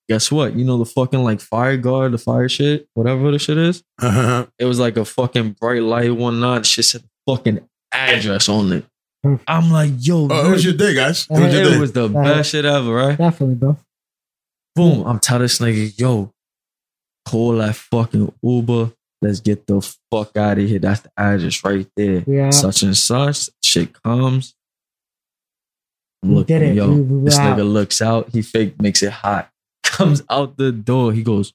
Guess 0.10 0.32
what? 0.32 0.56
You 0.56 0.65
know 0.65 0.77
the 0.77 0.86
fucking 0.86 1.23
like 1.23 1.40
fire 1.40 1.77
guard, 1.77 2.11
the 2.11 2.18
fire 2.18 2.48
shit, 2.49 2.88
whatever 2.94 3.32
the 3.32 3.40
shit 3.40 3.57
is 3.57 3.84
uh-huh. 3.99 4.45
it 4.60 4.65
was 4.65 4.80
like 4.80 4.98
a 4.98 5.06
fucking 5.06 5.52
bright 5.60 5.82
light 5.82 6.15
one 6.15 6.40
night. 6.40 6.65
Shit 6.65 6.86
said 6.86 7.03
fucking 7.27 7.68
address 7.91 8.48
on 8.49 8.72
it. 8.73 8.86
I'm 9.48 9.72
like, 9.72 9.92
yo, 10.00 10.28
Oh, 10.30 10.48
it 10.48 10.52
was 10.52 10.64
your 10.66 10.74
day, 10.74 10.94
guys. 10.94 11.28
It 11.30 11.40
was 11.40 11.54
your 11.54 11.64
it 11.64 11.70
day. 11.72 11.80
was 11.80 11.92
the 11.94 12.06
Uh, 12.06 12.08
best 12.24 12.50
shit 12.52 12.66
ever, 12.66 12.94
right? 12.94 13.18
Definitely, 13.18 13.56
bro. 13.56 13.78
Boom. 14.76 15.06
I'm 15.08 15.20
telling 15.20 15.44
this 15.44 15.60
nigga, 15.60 15.98
yo, 16.00 16.32
call 17.26 17.58
that 17.58 17.76
fucking 17.76 18.34
Uber. 18.44 18.92
Let's 19.22 19.40
get 19.40 19.66
the 19.66 19.82
fuck 20.12 20.36
out 20.38 20.60
of 20.60 20.68
here. 20.68 20.80
That's 20.80 21.02
the 21.02 21.10
address 21.18 21.64
right 21.64 21.88
there. 21.96 22.24
Yeah. 22.28 22.50
Such 22.52 22.84
and 22.84 22.96
such. 22.96 23.50
Shit 23.64 24.02
comes. 24.04 24.54
I'm 26.24 26.30
We 26.30 26.36
looking, 26.36 26.60
did 26.60 26.70
it. 26.72 26.76
yo. 26.76 26.90
We- 26.92 27.02
we 27.02 27.18
were 27.20 27.26
this 27.26 27.38
out. 27.40 27.58
nigga 27.58 27.72
looks 27.72 28.02
out. 28.02 28.30
He 28.30 28.42
fake 28.42 28.82
makes 28.82 29.02
it 29.04 29.12
hot. 29.12 29.50
Comes 29.86 30.24
out 30.30 30.58
the 30.58 30.72
door. 30.74 31.14
He 31.14 31.24
goes, 31.24 31.54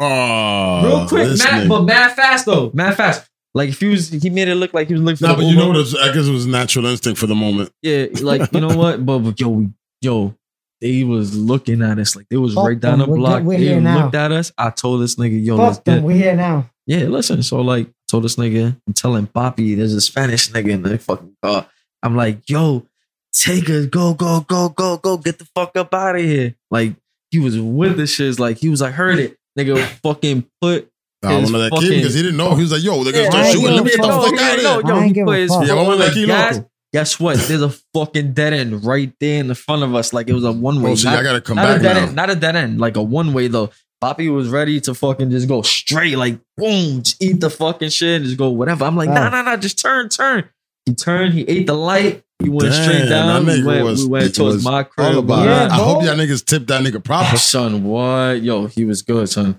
Oh, 0.00 0.84
real 0.84 1.08
quick, 1.08 1.28
this 1.28 1.42
mad, 1.44 1.68
but 1.68 1.82
mad 1.82 2.14
fast 2.14 2.44
though, 2.46 2.70
mad 2.74 2.96
fast. 2.96 3.30
Like 3.54 3.68
if 3.68 3.80
he 3.80 3.86
was, 3.86 4.10
he 4.10 4.30
made 4.30 4.48
it 4.48 4.56
look 4.56 4.74
like 4.74 4.88
he 4.88 4.94
was 4.94 5.02
looking 5.02 5.18
for 5.18 5.24
Nah, 5.28 5.34
the 5.36 5.42
but 5.42 5.48
you 5.48 5.56
know 5.56 5.68
what? 5.68 5.98
I 6.00 6.12
guess 6.12 6.26
it 6.26 6.32
was 6.32 6.46
natural 6.46 6.86
instinct 6.86 7.20
for 7.20 7.26
the 7.28 7.34
moment. 7.36 7.70
Yeah, 7.82 8.06
like 8.20 8.52
you 8.52 8.60
know 8.60 8.76
what? 8.76 9.04
But, 9.06 9.20
but 9.20 9.38
yo, 9.40 9.66
yo, 10.00 10.34
they 10.80 11.04
was 11.04 11.36
looking 11.36 11.80
at 11.82 11.98
us 12.00 12.16
like 12.16 12.26
they 12.30 12.36
was 12.36 12.54
Fuck 12.54 12.66
right 12.66 12.80
down 12.80 12.98
the 12.98 13.04
them. 13.04 13.10
We're 13.12 13.16
block. 13.18 13.38
good- 13.38 13.46
we're 13.46 13.58
they 13.58 13.64
here 13.66 13.80
now. 13.80 14.02
looked 14.04 14.14
at 14.16 14.32
us. 14.32 14.52
I 14.58 14.70
told 14.70 15.02
this 15.02 15.14
nigga, 15.16 15.42
yo, 15.44 15.54
let's 15.56 15.76
Fuck 15.76 15.84
them. 15.84 15.94
get. 15.98 16.04
We're 16.04 16.16
here 16.16 16.34
now. 16.36 16.68
Yeah, 16.86 17.04
listen. 17.04 17.42
So 17.44 17.60
like, 17.60 17.86
I 17.86 17.90
told 18.10 18.24
this 18.24 18.36
nigga, 18.36 18.76
I'm 18.86 18.92
telling 18.92 19.26
Poppy, 19.28 19.74
there's 19.76 19.94
a 19.94 20.00
Spanish 20.00 20.50
nigga 20.50 20.70
in 20.70 20.82
the 20.82 20.98
fucking 20.98 21.36
car. 21.42 21.66
I'm 22.02 22.16
like, 22.16 22.50
yo, 22.50 22.86
take 23.32 23.70
us, 23.70 23.86
go, 23.86 24.14
go, 24.14 24.40
go, 24.40 24.68
go, 24.68 24.96
go, 24.98 25.16
get 25.16 25.38
the 25.38 25.46
fuck 25.54 25.76
up 25.76 25.94
out 25.94 26.16
of 26.16 26.22
here. 26.22 26.56
Like 26.72 26.94
he 27.30 27.38
was 27.38 27.58
with 27.58 27.96
the 27.96 28.02
shits. 28.02 28.38
Like 28.40 28.58
he 28.58 28.68
was 28.68 28.80
like, 28.80 28.94
heard 28.94 29.20
it, 29.20 29.36
nigga. 29.56 29.80
Fucking 30.02 30.44
put. 30.60 30.90
I 31.24 31.40
His 31.40 31.52
want 31.52 31.70
that 31.70 31.80
kid 31.80 31.90
because 31.90 32.14
he 32.14 32.22
didn't 32.22 32.36
know. 32.36 32.54
He 32.54 32.62
was 32.62 32.72
like, 32.72 32.82
yo, 32.82 33.02
they're 33.04 33.12
gonna 33.12 33.24
Yeah, 33.24 33.30
start 33.30 33.44
I 33.46 33.50
shooting. 33.52 33.74
Let 33.74 33.84
me 33.84 33.90
get 33.90 34.02
the 34.02 34.08
fuck 34.08 34.22
fuck. 34.24 34.38
out 34.40 34.54
of 34.54 34.60
here. 34.60 34.62
yo, 34.64 34.96
I 34.96 35.08
he 35.08 35.18
ain't 35.18 35.26
put 35.26 35.38
his 35.38 35.50
foot 35.50 35.70
on 35.70 35.76
vamos 35.76 35.98
the 35.98 36.04
aquí, 36.20 36.26
gas. 36.26 36.54
loco. 36.56 36.70
Guess 36.92 37.18
what? 37.20 37.36
There's 37.38 37.62
a 37.62 37.70
fucking 37.92 38.32
dead 38.34 38.52
end 38.52 38.84
right 38.84 39.12
there 39.18 39.40
in 39.40 39.48
the 39.48 39.54
front 39.56 39.82
of 39.82 39.94
us. 39.94 40.12
Like 40.12 40.28
it 40.28 40.32
was 40.32 40.44
a 40.44 40.52
one 40.52 40.80
way. 40.80 40.92
Oh, 40.92 40.94
see, 40.94 41.08
I 41.08 41.22
gotta 41.22 41.40
come 41.40 41.56
not 41.56 41.64
a 41.64 41.72
back 41.74 41.82
dead 41.82 41.94
now. 41.94 42.02
end, 42.06 42.14
not 42.16 42.30
a 42.30 42.34
dead 42.36 42.54
end, 42.56 42.78
like 42.80 42.96
a 42.96 43.02
one 43.02 43.32
way 43.32 43.48
though. 43.48 43.70
Poppy 44.00 44.28
was 44.28 44.48
ready 44.48 44.80
to 44.82 44.94
fucking 44.94 45.30
just 45.30 45.48
go 45.48 45.62
straight, 45.62 46.16
like 46.18 46.38
boom, 46.56 47.02
just 47.02 47.22
eat 47.22 47.40
the 47.40 47.48
fucking 47.50 47.88
shit 47.88 48.16
and 48.16 48.24
just 48.26 48.36
go 48.36 48.50
whatever. 48.50 48.84
I'm 48.84 48.96
like, 48.96 49.08
nah, 49.08 49.22
Wow. 49.22 49.28
nah, 49.30 49.42
nah, 49.42 49.56
just 49.56 49.78
turn, 49.80 50.08
turn. 50.08 50.44
He 50.86 50.94
turned, 50.94 51.32
he 51.32 51.42
ate 51.48 51.66
the 51.66 51.72
light, 51.74 52.22
he 52.42 52.50
went 52.50 52.70
Damn, 52.70 52.82
straight 52.84 53.08
down. 53.08 53.46
that 53.46 53.58
We 53.60 53.64
went, 53.64 53.84
was- 53.84 54.02
we 54.04 54.10
went 54.10 54.34
towards 54.34 54.56
was 54.56 54.64
my 54.64 54.82
crib. 54.82 55.06
All 55.14 55.18
about 55.20 55.46
Yeah, 55.46 55.64
it. 55.64 55.70
I 55.70 55.74
hope 55.76 56.02
y'all 56.02 56.14
niggas 56.14 56.44
tipped 56.44 56.66
that 56.66 56.82
nigga 56.82 57.02
proper. 57.02 57.38
Son, 57.38 57.82
what? 57.84 58.42
Yo, 58.42 58.66
he 58.66 58.84
was 58.84 59.00
good, 59.02 59.28
son. 59.30 59.58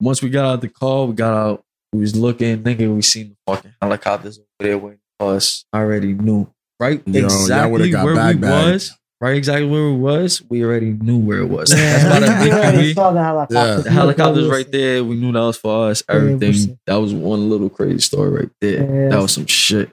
Once 0.00 0.22
we 0.22 0.30
got 0.30 0.44
out 0.44 0.60
the 0.60 0.68
car, 0.68 1.06
we 1.06 1.14
got 1.14 1.34
out. 1.34 1.64
We 1.92 2.00
was 2.00 2.14
looking, 2.14 2.62
nigga. 2.62 2.94
We 2.94 3.02
seen 3.02 3.30
the 3.30 3.52
fucking 3.52 3.74
helicopters 3.80 4.38
over 4.38 4.46
there 4.60 4.78
waiting 4.78 5.00
for 5.18 5.34
us. 5.34 5.64
I 5.72 5.78
already 5.80 6.12
knew, 6.14 6.52
right? 6.78 7.02
Yo, 7.06 7.24
exactly 7.24 7.90
got 7.90 8.04
where 8.04 8.14
bag 8.14 8.36
we 8.36 8.42
bagged. 8.42 8.72
was. 8.72 8.98
Right, 9.20 9.36
exactly 9.36 9.66
where 9.66 9.86
we 9.90 9.96
was. 9.96 10.42
We 10.48 10.62
already 10.62 10.92
knew 10.92 11.18
where 11.18 11.38
it 11.40 11.48
was. 11.48 11.72
Yeah, 11.72 12.20
That's 12.20 12.50
why 12.52 12.70
the 12.70 12.78
we 12.78 12.94
saw 12.94 13.10
the 13.10 13.20
helicopter. 13.24 13.82
The 13.82 13.90
helicopters 13.90 14.48
right 14.48 14.70
there. 14.70 15.02
We 15.02 15.16
knew 15.16 15.32
that 15.32 15.40
was 15.40 15.56
for 15.56 15.90
us. 15.90 16.04
Yeah, 16.08 16.22
we 16.22 16.34
Everything. 16.34 16.78
That 16.86 16.96
was 16.96 17.12
one 17.12 17.50
little 17.50 17.68
crazy 17.68 17.98
story 17.98 18.30
right 18.30 18.50
there. 18.60 18.84
Yeah. 18.84 19.08
That 19.08 19.20
was 19.20 19.32
some 19.32 19.46
shit. 19.46 19.90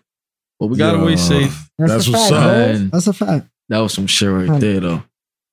But 0.60 0.68
we 0.68 0.78
got 0.78 0.94
Yo, 0.96 1.02
away 1.02 1.16
safe. 1.16 1.70
That's, 1.80 1.92
That's 1.92 2.08
a 2.08 2.12
what's 2.12 2.30
fact, 2.30 2.34
up. 2.34 2.46
Man. 2.46 2.90
That's 2.92 3.08
a 3.08 3.14
fact. 3.14 3.48
That 3.70 3.80
was 3.80 3.94
some 3.94 4.06
shit 4.06 4.30
right 4.30 4.60
there, 4.60 4.80
though. 4.80 5.04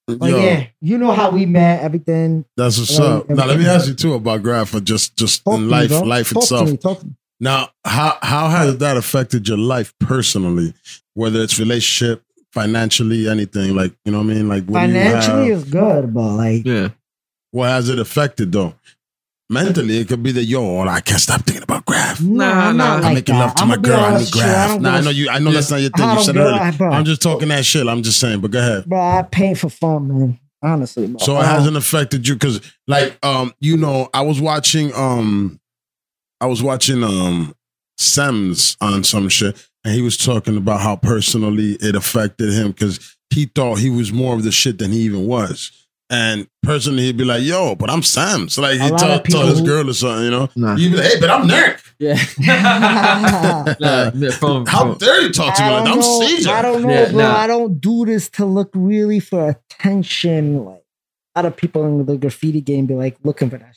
But 0.06 0.28
Yo, 0.30 0.38
yeah, 0.38 0.66
you 0.80 0.98
know 0.98 1.12
how 1.12 1.30
we 1.30 1.46
met. 1.46 1.82
Everything. 1.82 2.44
that's 2.56 2.78
what's 2.78 2.98
Right, 2.98 3.06
up. 3.06 3.30
Now 3.30 3.46
let 3.46 3.58
me 3.58 3.66
ask 3.66 3.86
you 3.88 3.94
too 3.94 4.14
about 4.14 4.42
Graff 4.42 4.70
for 4.70 4.80
just 4.80 5.16
just 5.16 5.44
Talk 5.44 5.54
in 5.58 5.68
life, 5.70 5.88
bro. 5.90 6.00
life 6.02 6.30
Talk 6.32 6.42
itself. 6.42 6.66
To 6.66 6.72
me, 6.72 6.76
talk 6.76 7.00
to 7.00 7.06
me. 7.06 7.12
Now, 7.40 7.68
how 7.84 8.18
how 8.22 8.48
has 8.48 8.78
that 8.78 8.96
affected 8.96 9.46
your 9.48 9.58
life 9.58 9.94
personally? 10.00 10.74
Whether 11.14 11.40
it's 11.42 11.58
relationship, 11.58 12.22
financially, 12.52 13.28
anything 13.28 13.74
like 13.76 13.92
you 14.04 14.12
know 14.12 14.18
what 14.18 14.24
I 14.30 14.34
mean? 14.34 14.48
Like 14.48 14.64
what 14.64 14.80
do 14.82 14.86
you 14.88 14.92
Financially 14.94 15.48
have? 15.50 15.58
is 15.58 15.64
good, 15.64 16.14
but 16.14 16.32
like 16.36 16.66
Yeah. 16.66 16.88
What 17.52 17.68
has 17.68 17.88
it 17.88 17.98
affected 17.98 18.50
though? 18.52 18.74
Mentally, 19.52 19.98
it 19.98 20.08
could 20.08 20.22
be 20.22 20.32
that 20.32 20.44
yo, 20.44 20.80
I 20.80 21.00
can't 21.00 21.20
stop 21.20 21.42
thinking 21.42 21.62
about 21.62 21.84
Graff. 21.84 22.20
nah, 22.20 22.44
Nah, 22.46 22.68
I'm 22.68 22.76
nah. 22.76 22.84
not 22.84 22.90
I'm 22.90 22.96
I'm 22.96 23.02
like 23.04 23.14
making 23.14 23.34
that. 23.34 23.40
love 23.46 23.54
to 23.54 23.62
I'ma 23.62 23.76
my 23.76 23.82
girl. 23.82 24.00
I 24.00 24.08
honest 24.14 24.34
need 24.34 24.40
with 24.40 24.46
you, 24.46 24.50
I 24.50 24.54
Graff. 24.54 24.68
don't 24.70 24.82
Nah, 24.82 24.88
give 24.90 24.94
I 24.94 24.98
a 24.98 25.02
know 25.04 25.10
you. 25.10 25.28
I 25.30 25.38
know 25.38 25.52
that's 25.52 25.70
not 25.70 25.80
your 25.80 25.90
thing. 25.90 26.10
You 26.10 26.22
said 26.22 26.36
earlier. 26.36 26.90
I'm 26.90 27.04
just 27.04 27.22
talking 27.22 27.48
that 27.48 27.64
shit. 27.64 27.86
I'm 27.86 28.02
just 28.02 28.18
saying. 28.20 28.40
But 28.40 28.50
go 28.50 28.58
ahead. 28.58 28.84
Bro, 28.86 29.00
I 29.00 29.22
paint 29.22 29.58
for 29.58 29.68
fun, 29.68 30.08
man. 30.08 30.38
Honestly, 30.62 31.06
bro. 31.08 31.18
So 31.18 31.38
it 31.40 31.44
hasn't 31.44 31.76
affected 31.76 32.26
you 32.28 32.34
because, 32.34 32.60
like, 32.86 33.18
um, 33.24 33.52
you 33.60 33.76
know, 33.76 34.08
I 34.14 34.20
was 34.22 34.40
watching, 34.40 34.94
um, 34.94 35.60
I 36.40 36.46
was 36.46 36.62
watching, 36.62 37.02
um, 37.02 37.54
Sams 37.98 38.76
on 38.80 39.04
some 39.04 39.28
shit, 39.28 39.68
and 39.84 39.94
he 39.94 40.02
was 40.02 40.16
talking 40.16 40.56
about 40.56 40.80
how 40.80 40.96
personally 40.96 41.72
it 41.80 41.94
affected 41.94 42.52
him 42.52 42.68
because 42.72 43.16
he 43.30 43.46
thought 43.46 43.78
he 43.80 43.90
was 43.90 44.12
more 44.12 44.34
of 44.34 44.42
the 44.44 44.50
shit 44.52 44.78
than 44.78 44.92
he 44.92 45.00
even 45.00 45.26
was. 45.26 45.70
And 46.12 46.46
personally, 46.62 47.04
he'd 47.04 47.16
be 47.16 47.24
like, 47.24 47.42
"Yo, 47.42 47.74
but 47.74 47.88
I'm 47.88 48.02
Sam." 48.02 48.50
So 48.50 48.60
like 48.60 48.74
he 48.78 48.90
lot 48.90 48.98
tell, 49.00 49.12
of 49.12 49.22
tell 49.24 49.46
his 49.46 49.62
girl 49.62 49.88
or 49.88 49.94
something, 49.94 50.24
you 50.26 50.30
know. 50.30 50.48
Nah. 50.54 50.76
He'd 50.76 50.90
be 50.90 50.96
like, 50.98 51.06
"Hey, 51.06 51.18
but 51.20 51.30
I'm 51.30 51.48
Nurk. 51.48 51.80
Yeah. 51.98 52.14
nah, 53.80 54.30
from, 54.32 54.66
How 54.66 54.80
from, 54.90 54.98
dare 54.98 55.22
you 55.22 55.32
talk 55.32 55.54
to 55.56 55.62
me 55.62 55.70
like 55.70 55.84
that? 55.84 55.90
I'm 55.90 56.00
know. 56.00 56.20
Cser." 56.20 56.46
I 56.48 56.60
don't 56.60 56.82
know, 56.82 56.90
Yeah, 56.90 57.10
bro. 57.10 57.18
nah. 57.18 57.36
I 57.36 57.46
don't 57.46 57.80
do 57.80 58.04
this 58.04 58.28
to 58.30 58.44
look 58.44 58.70
really 58.74 59.20
for 59.20 59.48
attention. 59.48 60.64
Like 60.66 60.84
a 61.34 61.38
lot 61.38 61.46
of 61.46 61.56
people 61.56 61.86
in 61.86 62.04
the 62.04 62.18
graffiti 62.18 62.60
game 62.60 62.84
be 62.84 62.94
like 62.94 63.16
looking 63.24 63.48
for 63.48 63.56
that. 63.56 63.76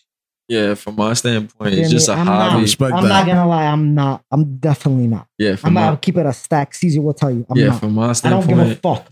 Yeah, 0.49 0.73
from 0.75 0.97
my 0.97 1.13
standpoint, 1.13 1.73
it's 1.73 1.89
just 1.89 2.09
a 2.09 2.11
what 2.11 2.17
I 2.19 2.23
mean? 2.23 2.27
I'm 2.33 2.39
hobby. 2.39 2.53
not, 2.53 2.61
Respect 2.61 2.93
I'm 2.93 3.03
that. 3.03 3.09
not 3.09 3.25
gonna 3.27 3.47
lie. 3.47 3.65
I'm 3.65 3.95
not. 3.95 4.23
I'm 4.29 4.57
definitely 4.57 5.07
not. 5.07 5.27
yeah, 5.39 5.51
I'm 5.51 5.57
from 5.57 5.73
my, 5.73 5.85
gonna 5.85 5.97
keep 5.97 6.17
it 6.17 6.25
a 6.25 6.33
stack. 6.33 6.73
Cser 6.73 7.01
will 7.01 7.13
tell 7.13 7.31
you. 7.31 7.45
I'm 7.49 7.57
yeah, 7.57 7.67
not. 7.67 7.79
from 7.79 7.93
my 7.93 8.11
standpoint, 8.13 8.43
I 8.43 8.55
don't 8.55 8.67
give 8.67 8.77
a 8.77 8.81
fuck. 8.81 9.07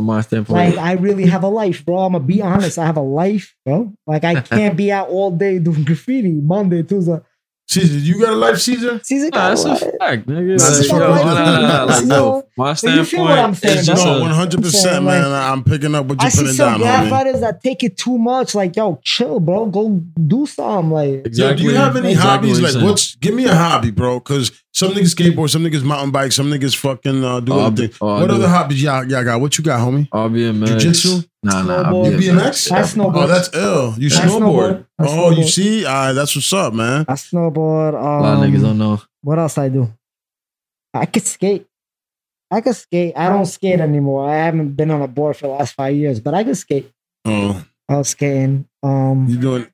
From 0.00 0.06
my 0.06 0.20
standpoint, 0.22 0.76
Like 0.76 0.78
I 0.78 0.92
really 0.92 1.26
have 1.26 1.42
a 1.42 1.48
life, 1.48 1.84
bro. 1.84 1.98
I'm 1.98 2.12
gonna 2.12 2.24
be 2.24 2.40
honest. 2.40 2.78
I 2.78 2.86
have 2.86 2.96
a 2.96 3.02
life, 3.02 3.54
bro. 3.66 3.92
Like 4.06 4.24
I 4.24 4.40
can't 4.40 4.76
be 4.76 4.90
out 4.90 5.08
all 5.08 5.30
day 5.30 5.58
doing 5.58 5.84
graffiti. 5.84 6.32
Monday, 6.32 6.82
Tuesday. 6.82 7.20
Cser, 7.70 8.02
you 8.02 8.18
got 8.20 8.32
a 8.32 8.36
life, 8.36 8.56
Cser? 8.56 8.98
Cser 9.00 9.30
Nah, 9.32 9.50
that's 9.50 9.64
a 9.64 9.70
a 9.70 9.76
fact, 9.76 10.26
nigga. 10.26 10.58
Nah, 10.58 10.64
that's 10.64 10.88
Like, 10.90 11.00
a 11.00 11.04
yo, 11.04 11.14
fact. 11.14 11.24
nah, 11.24 11.34
nah, 11.34 11.60
nah, 11.60 11.84
like, 11.84 12.06
yo, 12.06 12.42
my 12.56 12.74
So 12.74 12.88
you 12.88 13.04
feel 13.04 13.22
what 13.22 13.38
I'm 13.38 13.54
standpoint, 13.54 13.56
saying, 13.56 13.78
it's 13.78 13.86
bro? 13.86 13.94
just 13.94 14.06
No, 14.06 14.20
one 14.20 14.30
hundred 14.32 14.62
percent, 14.62 15.04
man. 15.04 15.30
like- 15.30 15.42
I'm 15.52 15.62
picking 15.62 15.94
up 15.94 16.06
what 16.06 16.20
you're 16.20 16.30
see 16.32 16.38
putting 16.40 16.54
some 16.54 16.70
down, 16.72 16.80
graff 16.80 17.04
homie. 17.04 17.10
writers 17.12 17.40
that 17.42 17.62
take 17.62 17.84
it 17.84 17.96
too 17.96 18.18
much. 18.18 18.56
Like, 18.56 18.74
yo, 18.74 18.98
chill, 19.04 19.38
bro. 19.38 19.66
Go 19.66 20.00
do 20.26 20.46
something. 20.46 20.90
Like, 20.90 21.28
Yo, 21.32 21.54
do 21.54 21.62
you 21.62 21.74
have 21.76 21.94
any 21.96 22.10
exactly 22.10 22.14
hobbies? 22.14 22.50
what 22.50 22.56
Like, 22.56 22.60
you're 22.62 22.70
saying. 22.72 22.84
what's? 22.86 23.14
Give 23.16 23.34
me 23.34 23.44
a 23.44 23.54
hobby, 23.54 23.92
bro. 23.92 24.18
Because 24.18 24.50
some 24.72 24.90
niggas 24.90 25.14
skateboard, 25.14 25.50
some 25.50 25.62
niggas 25.62 25.84
mountain 25.84 26.10
bike, 26.10 26.32
some 26.32 26.50
niggas 26.50 26.74
fucking 26.74 27.24
uh, 27.24 27.38
do 27.38 27.52
other 27.56 27.86
things. 27.86 27.96
oh, 28.00 28.20
what 28.20 28.30
other 28.32 28.48
hobbies 28.48 28.82
y'all, 28.82 29.04
y'all 29.08 29.22
got? 29.22 29.40
What 29.40 29.56
you 29.58 29.62
got, 29.62 29.78
homie? 29.78 30.08
RBMX. 30.08 30.66
Jiu-jitsu? 30.66 31.22
Nah, 31.42 31.62
nah. 31.62 31.84
Snowboard. 31.90 32.18
BMX? 32.18 32.70
I 32.72 32.80
snowboard. 32.82 33.16
Oh, 33.16 33.26
that's 33.26 33.50
ill. 33.54 33.94
You 33.96 34.08
I 34.08 34.26
snowboard? 34.26 34.30
snowboard. 34.30 34.86
I 34.98 35.04
Oh, 35.08 35.30
you 35.30 35.44
see? 35.46 35.86
Uh, 35.86 36.12
that's 36.12 36.36
what's 36.36 36.52
up, 36.52 36.74
man. 36.74 37.06
I 37.08 37.14
snowboard. 37.14 37.94
Um, 37.94 38.04
A 38.04 38.20
lot 38.20 38.44
of 38.44 38.50
niggas 38.50 38.60
don't 38.62 38.78
know. 38.78 39.00
What 39.22 39.38
else 39.38 39.56
I 39.56 39.68
do? 39.70 39.90
I 40.92 41.06
could 41.06 41.26
skate. 41.26 41.66
I 42.50 42.60
could 42.60 42.76
skate. 42.76 43.14
I 43.16 43.28
don't 43.28 43.46
skate 43.46 43.80
anymore. 43.80 44.28
I 44.28 44.36
haven't 44.36 44.72
been 44.72 44.90
on 44.90 45.00
a 45.02 45.08
board 45.08 45.36
for 45.36 45.46
the 45.46 45.52
last 45.54 45.74
five 45.74 45.94
years, 45.94 46.20
but 46.20 46.34
I 46.34 46.44
could 46.44 46.56
skate. 46.56 46.90
Oh, 47.24 47.64
I 47.88 47.96
was 47.96 48.08
skating. 48.08 48.66
Um, 48.82 49.26
you 49.28 49.38
doing 49.38 49.66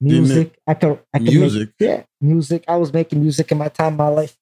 music. 0.00 0.58
I 0.66 0.74
could. 0.74 0.98
I 1.14 1.18
could 1.18 1.28
music? 1.28 1.70
Make, 1.78 1.88
yeah, 1.88 2.02
music. 2.20 2.64
I 2.68 2.76
was 2.76 2.92
making 2.92 3.20
music 3.22 3.50
in 3.52 3.58
my 3.58 3.68
time, 3.68 3.96
my 3.96 4.08
life. 4.08 4.36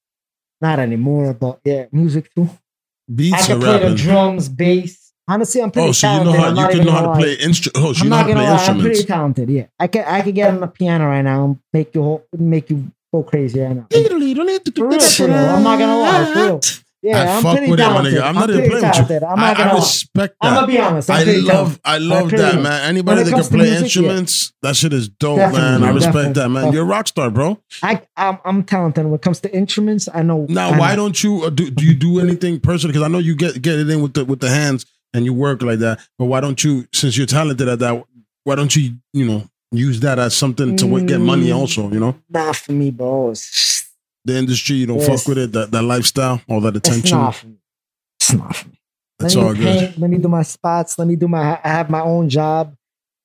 Not 0.61 0.79
anymore, 0.79 1.33
but 1.33 1.59
yeah, 1.63 1.85
music 1.91 2.33
too. 2.33 2.49
I 2.49 3.13
beats 3.13 3.43
or 3.43 3.53
can 3.53 3.59
play 3.61 3.89
the 3.89 3.95
drums, 3.95 4.49
bass. 4.49 5.02
Honestly, 5.27 5.61
I'm 5.61 5.71
pretty 5.71 5.87
Oh, 5.89 5.91
so 5.93 6.11
you 6.17 6.23
know 6.25 6.31
how 6.33 6.47
I'm 6.49 6.55
you 6.57 6.67
can 6.67 6.85
know 6.85 6.91
how 6.91 7.01
gonna 7.05 7.19
play 7.19 7.33
instrument. 7.35 7.77
Oh, 7.77 7.93
so 7.93 8.01
I'm 8.01 8.05
you 8.05 8.09
know 8.09 8.15
not 8.17 8.17
how 8.17 8.27
to 8.27 8.33
gonna 8.33 8.45
play 8.45 8.49
lie. 8.55 8.65
I'm 8.65 8.79
pretty 8.79 8.89
instruments. 8.89 9.05
talented. 9.05 9.49
Yeah, 9.49 9.65
I 9.79 9.87
can. 9.87 10.05
I 10.05 10.21
can 10.21 10.31
get 10.33 10.49
on 10.53 10.59
the 10.59 10.67
piano 10.67 11.05
right 11.07 11.21
now 11.21 11.45
and 11.45 11.59
make 11.71 11.95
you 11.95 12.03
whole- 12.03 12.25
make 12.37 12.69
you 12.69 12.91
go 13.13 13.23
crazy 13.23 13.61
right 13.61 13.75
now. 13.75 13.87
For 13.89 13.99
real, 13.99 14.99
for 14.99 15.27
real. 15.27 15.35
I'm 15.35 15.63
not 15.63 15.79
gonna 15.79 15.97
lie. 15.97 16.33
For 16.33 16.39
real. 16.39 16.59
Yeah, 17.05 17.17
I 17.21 17.25
am 17.25 17.43
fuck 17.43 17.57
pretty 17.57 17.69
with 17.69 17.81
it, 17.81 17.83
my 17.83 17.89
talented. 17.89 18.13
nigga. 18.13 18.23
I'm 18.23 18.35
not 18.35 18.49
even 18.49 18.69
playing 18.69 18.85
with 18.87 19.09
you. 19.11 19.27
I'm 19.27 19.39
not 19.39 19.57
gonna 19.57 19.69
I 19.69 19.73
lie. 19.73 19.79
respect 19.79 20.35
I'm 20.39 20.53
that. 20.53 20.59
gonna 20.61 20.67
be 20.67 20.79
honest. 20.79 21.09
I'm 21.09 21.27
I 21.27 21.33
love, 21.35 21.79
I 21.83 21.97
love 21.97 22.29
that, 22.31 22.37
talented. 22.37 22.63
man. 22.63 22.81
Anybody 22.89 23.23
that 23.23 23.31
can 23.31 23.43
play 23.43 23.57
music, 23.57 23.75
yeah. 23.77 23.83
instruments, 23.83 24.53
that 24.61 24.75
shit 24.77 24.93
is 24.93 25.09
dope, 25.09 25.35
Definitely, 25.35 25.69
man. 25.81 25.83
I 25.83 25.89
respect 25.89 26.13
definitely, 26.13 26.33
that, 26.41 26.49
man. 26.49 26.71
You're 26.73 26.83
a 26.83 26.85
rock 26.85 27.07
star, 27.09 27.29
bro. 27.29 27.59
I, 27.81 28.01
I'm, 28.15 28.39
I'm 28.45 28.63
talented 28.63 29.03
when 29.03 29.15
it 29.15 29.21
comes 29.21 29.41
to 29.41 29.53
instruments. 29.53 30.07
I 30.13 30.23
know. 30.23 30.45
Now, 30.47 30.69
I 30.69 30.79
why 30.79 30.89
know. 30.91 31.03
don't 31.03 31.21
you 31.21 31.43
uh, 31.43 31.49
do? 31.49 31.69
Do 31.69 31.83
you 31.85 31.93
do 31.93 32.21
anything 32.21 32.61
personally? 32.61 32.93
Because 32.93 33.03
I 33.05 33.09
know 33.09 33.19
you 33.19 33.35
get 33.35 33.61
get 33.61 33.79
it 33.79 33.89
in 33.89 34.01
with 34.01 34.13
the 34.13 34.23
with 34.23 34.39
the 34.39 34.49
hands 34.49 34.85
and 35.13 35.25
you 35.25 35.33
work 35.33 35.61
like 35.61 35.79
that. 35.79 35.99
But 36.17 36.25
why 36.25 36.39
don't 36.41 36.63
you? 36.63 36.87
Since 36.93 37.17
you're 37.17 37.27
talented 37.27 37.67
at 37.67 37.79
that, 37.79 38.03
why 38.43 38.55
don't 38.55 38.75
you? 38.75 38.97
You 39.13 39.25
know, 39.25 39.43
use 39.71 39.99
that 40.01 40.19
as 40.19 40.35
something 40.35 40.75
to 40.77 40.85
w- 40.85 41.05
get 41.05 41.19
money. 41.19 41.47
Mm. 41.47 41.55
Also, 41.57 41.89
you 41.91 41.99
know, 41.99 42.15
Not 42.29 42.55
for 42.55 42.71
me, 42.73 42.91
bro. 42.91 43.33
The 44.25 44.37
industry. 44.37 44.77
You 44.77 44.85
don't 44.87 44.99
Yes. 44.99 45.07
fuck 45.09 45.27
with 45.27 45.37
it. 45.37 45.51
That 45.51 45.71
that 45.71 45.81
lifestyle, 45.83 46.41
all 46.47 46.61
that 46.61 46.75
attention. 46.75 47.03
it's 47.03 47.11
not 47.11 47.35
for 47.35 47.47
me. 47.47 47.57
It's 48.19 48.33
not 48.33 48.55
for 48.55 48.67
me. 48.69 48.79
That's 49.19 49.35
all 49.35 49.53
good. 49.53 49.63
paint, 49.63 49.97
let 49.99 50.09
me 50.09 50.17
do 50.17 50.27
my 50.27 50.43
spots. 50.43 50.97
Let 50.97 51.07
me 51.07 51.15
do 51.15 51.27
my. 51.27 51.59
I 51.63 51.67
have 51.69 51.89
my 51.89 52.01
own 52.01 52.29
job, 52.29 52.75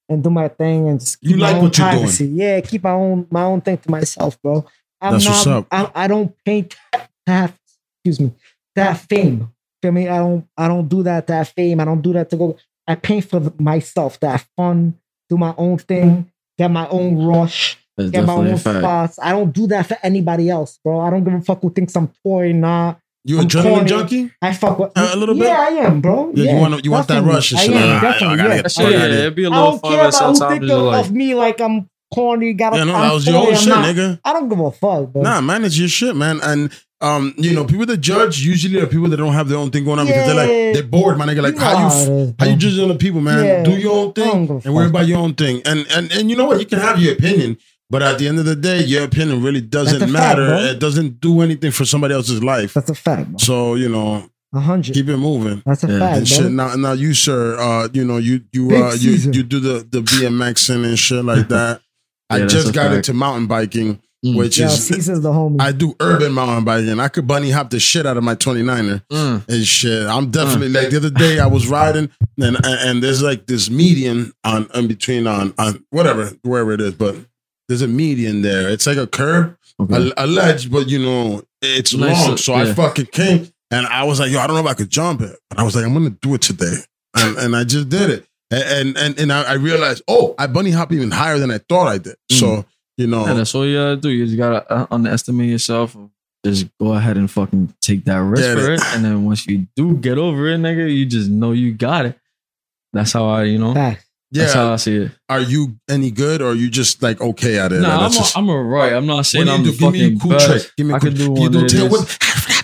and 0.08 0.22
do 0.22 0.30
my 0.30 0.48
thing, 0.48 0.88
and 0.88 1.00
just 1.00 1.20
keep 1.20 1.30
You 1.30 1.36
my 1.36 1.48
like 1.48 1.56
own 1.56 1.62
what 1.64 1.78
you're 1.78 1.90
doing. 1.90 1.98
privacy. 2.02 2.26
Yeah, 2.26 2.60
keep 2.60 2.82
my 2.84 2.90
own 2.92 3.26
my 3.30 3.42
own 3.42 3.60
thing 3.60 3.78
to 3.78 3.90
myself, 3.90 4.40
bro. 4.42 4.66
I'm 5.00 5.12
That's 5.12 5.24
not. 5.24 5.30
what's 5.32 5.46
up. 5.46 5.66
I, 5.70 5.90
I 5.94 6.06
don't 6.08 6.34
paint 6.44 6.76
to 6.92 7.08
have. 7.26 7.56
Excuse 8.04 8.20
me. 8.20 8.32
To 8.76 8.82
have 8.84 9.00
fame. 9.02 9.50
Feel 9.82 9.92
me? 9.92 10.08
I 10.08 10.18
don't. 10.18 10.46
I 10.56 10.68
don't 10.68 10.88
do 10.88 11.02
that 11.04 11.26
to 11.28 11.32
have 11.34 11.48
fame. 11.50 11.80
I 11.80 11.84
don't 11.84 12.02
do 12.02 12.12
that 12.14 12.30
to 12.30 12.36
go. 12.36 12.56
I 12.86 12.94
paint 12.94 13.24
for 13.26 13.52
myself 13.58 14.18
that 14.20 14.44
fun, 14.56 14.94
do 15.28 15.36
my 15.36 15.54
own 15.58 15.78
thing, 15.78 16.30
get 16.56 16.70
my 16.70 16.88
own 16.88 17.24
rush, 17.26 17.76
That's 17.96 18.10
get 18.10 18.24
my 18.26 18.32
own 18.32 18.46
a 18.46 18.56
spots. 18.58 19.18
I 19.22 19.32
don't 19.32 19.52
do 19.52 19.66
that 19.68 19.86
for 19.86 19.96
anybody 20.02 20.48
else, 20.48 20.78
bro. 20.82 21.00
I 21.00 21.10
don't 21.10 21.22
give 21.22 21.34
a 21.34 21.40
fuck 21.42 21.60
who 21.60 21.70
thinks 21.70 21.94
I'm 21.96 22.10
toy. 22.24 22.52
Nah, 22.52 22.94
You 23.24 23.40
I'm 23.40 23.46
adrenaline 23.46 23.62
corny. 23.74 23.88
junkie? 23.88 24.30
I 24.40 24.54
fuck 24.54 24.78
with 24.78 24.92
A- 24.96 25.14
a 25.14 25.16
little 25.16 25.34
bit? 25.34 25.44
Yeah, 25.48 25.60
I 25.60 25.72
am, 25.86 26.00
bro. 26.00 26.32
Yeah, 26.34 26.54
you 26.54 26.60
want 26.60 26.84
you 26.84 26.90
want 26.90 27.08
that 27.08 27.22
rush 27.22 27.52
and 27.52 27.60
I 27.60 27.64
shit. 27.64 27.74
am, 27.74 27.88
Like, 27.88 27.98
"Ah, 27.98 28.00
definitely, 28.00 28.26
I 28.26 28.36
gotta 28.36 28.48
yeah. 28.48 28.54
get 28.56 28.62
That 28.64 28.72
fuck 28.72 28.84
shit, 28.86 28.86
out 28.86 28.98
yeah, 28.98 29.04
of 29.04 29.10
here." 29.12 29.20
it'd 29.20 29.34
be 29.34 29.44
a 29.44 29.46
I 29.46 29.50
little 29.50 29.66
I 29.66 29.70
don't 29.70 29.80
fun, 29.80 29.90
care 29.90 30.00
about 30.00 30.06
who 30.14 30.18
sometimes 30.34 30.58
think 30.60 30.72
of, 30.72 30.82
like, 30.84 31.04
of 31.06 31.12
me 31.12 31.34
like 31.34 31.60
I'm 31.60 31.90
corny. 32.12 32.52
Got 32.54 32.74
Yeah, 32.74 32.84
no, 32.84 32.94
I'm 32.94 33.08
that 33.08 33.14
was 33.14 33.26
your 33.26 33.36
own 33.36 33.54
shit, 33.54 33.68
not. 33.68 33.84
nigga. 33.84 34.20
I 34.24 34.32
don't 34.32 34.48
give 34.48 34.58
a 34.60 34.70
fuck, 34.70 35.12
bro. 35.12 35.22
Nah, 35.22 35.40
man, 35.40 35.64
it's 35.64 35.78
your 35.78 35.88
shit, 35.88 36.14
man. 36.16 36.40
And 36.42 36.70
um, 37.00 37.32
you 37.38 37.54
know, 37.54 37.64
people 37.64 37.86
that 37.86 37.98
judge 37.98 38.40
usually 38.40 38.80
are 38.80 38.86
people 38.86 39.08
that 39.08 39.18
don't 39.18 39.32
have 39.32 39.48
their 39.48 39.58
own 39.58 39.70
thing 39.70 39.84
going 39.84 40.00
on 40.00 40.06
because 40.06 40.26
they're 40.26 40.34
like 40.34 40.48
they're 40.48 40.82
bored, 40.82 41.16
man. 41.16 41.28
Nigga, 41.28 41.42
like 41.42 41.54
You 41.54 41.60
how 41.60 41.70
you 41.72 41.76
how 41.78 41.86
f- 41.86 42.06
how 42.38 42.46
you 42.46 42.52
bro. 42.52 42.56
judging 42.56 42.84
other 42.84 42.98
people, 42.98 43.20
man? 43.20 43.44
Yeah. 43.44 43.62
Do 43.62 43.78
your 43.78 43.96
own 44.06 44.12
thing 44.14 44.62
and 44.64 44.74
worry 44.74 44.88
about 44.88 45.06
your 45.06 45.18
own 45.18 45.34
thing. 45.34 45.62
And 45.64 45.86
and 45.94 46.10
and 46.12 46.28
you 46.30 46.36
know 46.36 46.46
what? 46.46 46.58
You 46.58 46.66
can 46.66 46.80
have 46.80 46.98
your 47.00 47.12
opinion, 47.12 47.56
but 47.88 48.02
at 48.02 48.18
the 48.18 48.26
end 48.26 48.40
of 48.40 48.46
the 48.46 48.56
day, 48.56 48.82
your 48.82 49.04
opinion 49.04 49.42
really 49.44 49.60
doesn't 49.60 49.96
a 50.02 50.06
fact, 50.08 50.12
matter. 50.12 50.54
it 50.72 50.80
doesn't 50.80 51.20
do 51.20 51.40
anything 51.40 51.70
for 51.70 51.84
somebody 51.84 52.14
else's 52.14 52.42
life. 52.42 52.74
That's 52.74 52.90
a 52.90 52.94
fact, 52.96 53.28
bro. 53.28 53.38
So 53.38 53.74
you 53.76 53.88
know, 53.88 54.28
A 54.52 54.58
hundred. 54.58 54.92
keep 54.94 55.08
it 55.08 55.18
moving. 55.18 55.62
That's 55.64 55.84
a 55.84 55.86
Yeah. 55.86 55.98
fact, 56.00 56.16
And 56.18 56.28
bro. 56.28 56.36
shit. 56.36 56.50
Now, 56.52 56.74
now 56.74 56.92
you, 56.94 57.14
sir, 57.14 57.56
uh, 57.60 57.88
you 57.92 58.04
know, 58.04 58.16
you 58.16 58.40
you 58.52 58.74
uh, 58.74 58.94
you 58.98 59.12
you 59.12 59.44
do 59.44 59.60
the 59.60 59.86
the 59.88 60.00
BMXing 60.00 60.84
and 60.84 60.98
shit 60.98 61.24
like 61.24 61.46
that. 61.54 61.80
I 62.30 62.36
Yeah, 62.36 62.40
that's 62.42 62.52
just 62.54 62.74
got 62.74 62.84
fact. 62.86 62.96
into 62.96 63.14
mountain 63.14 63.46
biking, 63.46 64.00
Mm. 64.24 64.34
which 64.36 64.58
Yo, 64.58 64.66
is 64.66 64.88
Cser's 64.88 65.20
the 65.20 65.30
homie. 65.30 65.60
I 65.60 65.70
do 65.72 65.94
urban 66.00 66.32
mountain 66.32 66.64
biking. 66.64 66.98
I 66.98 67.06
could 67.08 67.26
bunny 67.28 67.50
hop 67.52 67.70
the 67.70 67.78
shit 67.78 68.04
out 68.04 68.16
of 68.16 68.24
my 68.24 68.34
29er 68.34 69.02
Mm. 69.12 69.48
and 69.48 69.64
shit. 69.66 70.06
I'm 70.08 70.30
definitely 70.30 70.70
like 70.70 70.90
the 70.90 70.96
other 70.96 71.10
day 71.10 71.38
I 71.38 71.46
was 71.46 71.68
riding 71.68 72.10
and 72.40 72.56
and, 72.56 72.66
and 72.66 73.02
there's 73.02 73.22
like 73.22 73.46
this 73.46 73.70
median 73.70 74.32
on 74.44 74.68
in 74.74 74.88
between 74.88 75.26
on 75.28 75.54
on 75.58 75.84
whatever 75.90 76.32
wherever 76.42 76.72
it 76.72 76.80
is, 76.80 76.94
but 76.94 77.14
there's 77.68 77.82
a 77.82 77.86
median 77.88 78.42
there. 78.42 78.68
It's 78.68 78.86
like 78.86 78.96
a 78.96 79.06
curb, 79.06 79.56
Okay. 79.80 80.10
a, 80.16 80.24
a 80.24 80.26
ledge, 80.26 80.68
but 80.70 80.88
you 80.88 80.98
know 80.98 81.42
it's 81.62 81.94
Nice, 81.94 82.26
long. 82.26 82.36
So 82.38 82.54
I 82.54 82.72
fucking 82.74 83.06
came 83.12 83.48
and 83.70 83.86
I 83.86 84.02
was 84.02 84.18
like, 84.18 84.32
yo, 84.32 84.40
I 84.40 84.46
don't 84.48 84.56
know 84.56 84.62
if 84.64 84.70
I 84.70 84.74
could 84.74 84.90
jump 84.90 85.20
it, 85.20 85.36
but 85.48 85.58
I 85.60 85.62
was 85.62 85.76
like, 85.76 85.84
I'm 85.84 85.92
gonna 85.94 86.10
do 86.10 86.34
it 86.34 86.40
today, 86.42 86.74
and 87.14 87.36
and 87.38 87.54
I 87.56 87.62
just 87.62 87.88
did 87.88 88.10
it. 88.10 88.26
And 88.50 88.96
and 88.96 89.18
and 89.18 89.32
I 89.32 89.42
I 89.42 89.52
realized, 89.54 90.02
oh, 90.08 90.34
I 90.38 90.46
bunny 90.46 90.70
hop 90.70 90.92
even 90.92 91.10
higher 91.10 91.38
than 91.38 91.50
I 91.50 91.58
thought 91.58 91.86
I 91.88 91.98
did. 91.98 92.16
So 92.30 92.64
you 92.96 93.06
know, 93.06 93.26
Yeah, 93.26 93.34
that's 93.34 93.54
all 93.54 93.66
you 93.66 93.76
gotta 93.76 93.96
do. 93.96 94.08
You 94.08 94.24
just 94.26 94.38
gotta 94.38 94.72
uh, 94.72 94.86
underestimate 94.90 95.50
yourself. 95.50 95.96
Just 96.46 96.66
go 96.80 96.94
ahead 96.94 97.16
and 97.16 97.30
fucking 97.30 97.74
take 97.80 98.04
that 98.06 98.16
risk 98.22 98.42
Get 98.42 98.58
for 98.58 98.72
it. 98.72 98.80
it. 98.80 98.86
And 98.94 99.04
then 99.04 99.24
once 99.24 99.46
you 99.46 99.66
do 99.76 99.96
get 99.96 100.18
over 100.18 100.48
it, 100.48 100.58
nigga, 100.60 100.92
you 100.94 101.04
just 101.04 101.28
know 101.28 101.52
you 101.52 101.72
got 101.74 102.06
it. 102.06 102.18
That's 102.92 103.12
how 103.12 103.26
I, 103.26 103.42
you 103.44 103.58
know, 103.58 103.74
Fact. 103.74 104.06
that's 104.30 104.54
how 104.54 104.68
yeah. 104.68 104.72
I 104.72 104.76
see 104.76 104.96
it. 104.96 105.10
Are 105.28 105.40
you 105.40 105.76
any 105.90 106.10
good, 106.10 106.40
or 106.40 106.52
are 106.52 106.54
you 106.54 106.70
just 106.70 107.02
like 107.02 107.20
okay 107.20 107.58
at 107.58 107.72
it? 107.72 107.80
No, 107.80 107.88
Like, 107.88 107.92
I'm, 107.96 108.00
that's 108.02 108.16
just- 108.16 108.36
I'm 108.38 108.48
a 108.48 108.62
right. 108.62 108.92
I'm 108.94 109.04
not 109.06 109.26
saying 109.26 109.44
do 109.46 109.52
I'm 109.52 109.62
do? 109.62 109.72
the 109.72 109.76
Give 109.78 109.92
me 109.92 109.98
a 110.00 110.02
fucking 110.04 110.20
cool 110.20 110.30
best. 110.30 110.46
trick. 110.46 110.72
Give 110.76 110.86
me 110.86 110.92
a 110.92 110.96
I 110.96 110.98
cool 111.00 111.08
could 111.10 111.18
do 111.18 111.24
Can 111.26 111.36
you 111.36 111.42
one 111.42 111.52
do 111.52 111.60
of 111.64 111.66
tail 111.68 111.88
these. 111.88 111.92
whip? 112.00 112.08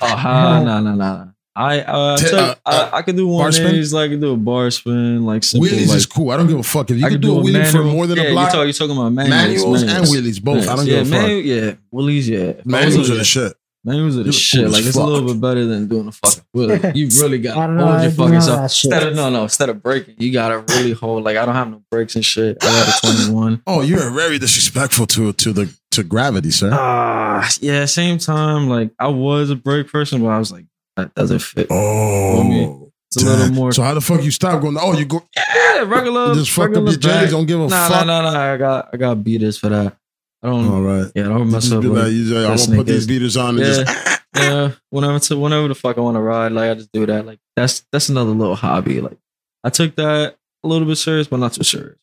Oh, 0.02 0.06
ha, 0.16 0.62
nah, 0.65 0.81
nah, 0.81 0.94
nah. 0.94 1.27
I, 1.57 1.81
uh, 1.83 2.17
I, 2.21 2.31
Ta- 2.31 2.37
uh, 2.37 2.55
uh, 2.69 2.91
I, 2.93 2.99
I 2.99 3.03
could 3.03 3.17
do 3.17 3.27
one 3.29 3.43
bar 3.43 3.49
of 3.49 3.55
spin? 3.55 3.73
these, 3.73 3.93
like 3.95 4.07
I 4.07 4.09
could 4.15 4.21
do 4.21 4.33
a 4.33 4.37
bar 4.37 4.71
spin, 4.73 5.25
like 5.25 5.45
simple, 5.45 5.69
Wheelies 5.69 5.89
like, 5.89 5.97
is 5.99 6.07
cool. 6.07 6.31
I 6.31 6.37
don't 6.37 6.49
give 6.49 6.59
a 6.59 6.63
fuck 6.65 6.91
if 6.91 6.99
you 6.99 7.07
I 7.07 7.09
can 7.11 7.17
could 7.21 7.23
do 7.23 7.39
a 7.39 7.43
wheelie 7.43 7.71
for 7.71 7.85
more 7.85 8.07
than 8.09 8.17
yeah, 8.19 8.25
a 8.25 8.33
block. 8.33 8.53
You're 8.53 8.53
talking, 8.53 8.67
you're 8.67 8.73
talking 8.73 8.97
about 8.97 9.13
manuals, 9.13 9.31
manuals, 9.63 9.83
and 9.83 9.91
manuals. 9.93 10.17
wheelies, 10.17 10.43
both. 10.43 10.69
I 10.69 10.77
don't 10.77 10.87
yeah, 10.87 10.93
give 10.95 11.07
a 11.07 11.11
fuck. 11.11 11.23
manual, 11.23 11.41
yeah, 11.43 11.75
willies, 11.93 12.29
yeah. 12.29 12.39
If 12.39 12.57
I 12.57 12.59
was 12.59 12.65
Manuals 12.67 13.11
a- 13.11 13.13
are 13.13 13.17
the 13.19 13.25
shit. 13.25 13.53
Manuals 13.87 14.17
are 14.17 14.21
the 14.21 14.27
You 14.27 14.33
shit. 14.33 14.61
cool 14.61 14.67
as 14.69 14.73
Like 14.73 14.85
it's 14.87 14.97
a 14.97 15.05
little 15.05 15.29
bit 15.29 15.41
better 15.43 15.67
than 15.67 15.89
doing 15.89 16.09
a 16.09 16.13
fucking 16.13 16.43
wheelie. 16.57 16.95
You 16.97 17.09
really 17.23 17.39
got 17.39 17.57
I 17.59 17.67
to 17.67 17.75
don't 17.77 17.87
hold 17.89 18.03
your 18.03 18.11
fucking 18.13 18.41
self. 18.41 18.73
shit. 18.73 18.91
Instead 18.93 19.09
of 19.11 19.15
no, 19.15 19.29
no, 19.31 19.43
instead 19.43 19.69
of 19.69 19.83
breaking, 19.83 20.15
you 20.19 20.33
gotta 20.33 20.61
really 20.75 20.93
hold. 20.93 21.23
Like 21.23 21.37
I 21.37 21.45
don't 21.45 21.55
have 21.55 21.71
no 21.71 21.83
brakes 21.91 22.17
and 22.17 22.25
shit. 22.25 22.57
I 22.63 22.67
got 22.67 22.89
a 22.89 23.01
twenty 23.01 23.33
one. 23.35 23.63
Oh, 23.67 23.83
you're 23.83 24.11
very 24.11 24.39
disrespectful 24.39 25.07
to 25.09 25.35
to 25.35 25.53
the 25.53 25.71
to 25.91 26.03
gravity, 26.03 26.51
sir. 26.51 26.71
Ah, 26.73 27.47
yeah. 27.61 27.85
Same 27.85 28.17
time, 28.19 28.69
like 28.71 28.91
I 28.99 29.09
was 29.09 29.51
a 29.51 29.55
brake 29.57 29.93
person, 29.93 30.23
but 30.23 30.29
I 30.29 30.39
was 30.39 30.51
like, 30.51 30.65
that 30.97 31.15
doesn't 31.15 31.41
fit. 31.41 31.66
oh, 31.71 32.91
It's 33.09 33.23
a 33.23 33.27
little 33.27 33.53
more. 33.55 33.73
So 33.73 33.83
how 33.83 33.95
the 33.95 34.01
fuck 34.01 34.23
you 34.23 34.31
stop 34.31 34.61
going? 34.62 34.77
Oh, 34.81 34.97
you 34.97 35.05
go 35.05 35.23
yeah, 35.37 35.81
regular. 35.83 36.35
just 36.35 36.51
fuck 36.51 36.71
up 36.77 36.85
your 36.85 36.97
J's. 36.97 37.31
Don't 37.31 37.47
give 37.47 37.61
a 37.61 37.66
Nah, 37.69 37.89
fuck. 37.89 38.07
nah, 38.07 38.23
nah, 38.23 38.33
nah. 38.33 38.53
I 38.53 38.57
got, 38.57 38.89
I 38.93 38.97
got 38.97 39.23
beaters 39.25 39.59
for 39.59 39.69
that. 39.69 39.97
I 40.43 40.47
don't. 40.49 40.69
All 40.69 40.83
right. 40.83 41.11
Yeah, 41.15 41.25
I 41.27 41.29
don't 41.29 41.51
mess 41.51 41.71
up. 41.73 41.83
like, 41.85 42.12
you 42.12 42.29
just, 42.29 42.49
I'm 42.49 42.57
gonna 42.73 42.79
put 42.81 42.87
these 42.87 43.07
beaters 43.07 43.37
on 43.37 43.59
and 43.59 43.66
Yeah. 43.66 43.85
just 43.85 44.21
yeah, 44.37 44.71
whenever 44.91 45.19
to 45.19 45.37
whenever 45.39 45.69
the 45.69 45.75
fuck 45.75 45.97
I 45.97 46.01
want 46.01 46.16
to 46.16 46.21
ride, 46.21 46.53
like 46.53 46.71
I 46.71 46.75
just 46.75 46.93
do 46.93 47.07
that. 47.07 47.25
Like 47.25 47.39
that's 47.57 47.85
that's 47.93 48.09
another 48.09 48.33
little 48.33 48.57
hobby. 48.57 49.01
Like 49.01 49.16
I 49.62 49.71
took 49.71 49.97
that 49.97 50.37
a 50.62 50.69
little 50.69 50.87
bit 50.87 50.97
serious, 50.97 51.29
but 51.29 51.39
not 51.39 51.53
too 51.55 51.62
serious. 51.65 51.97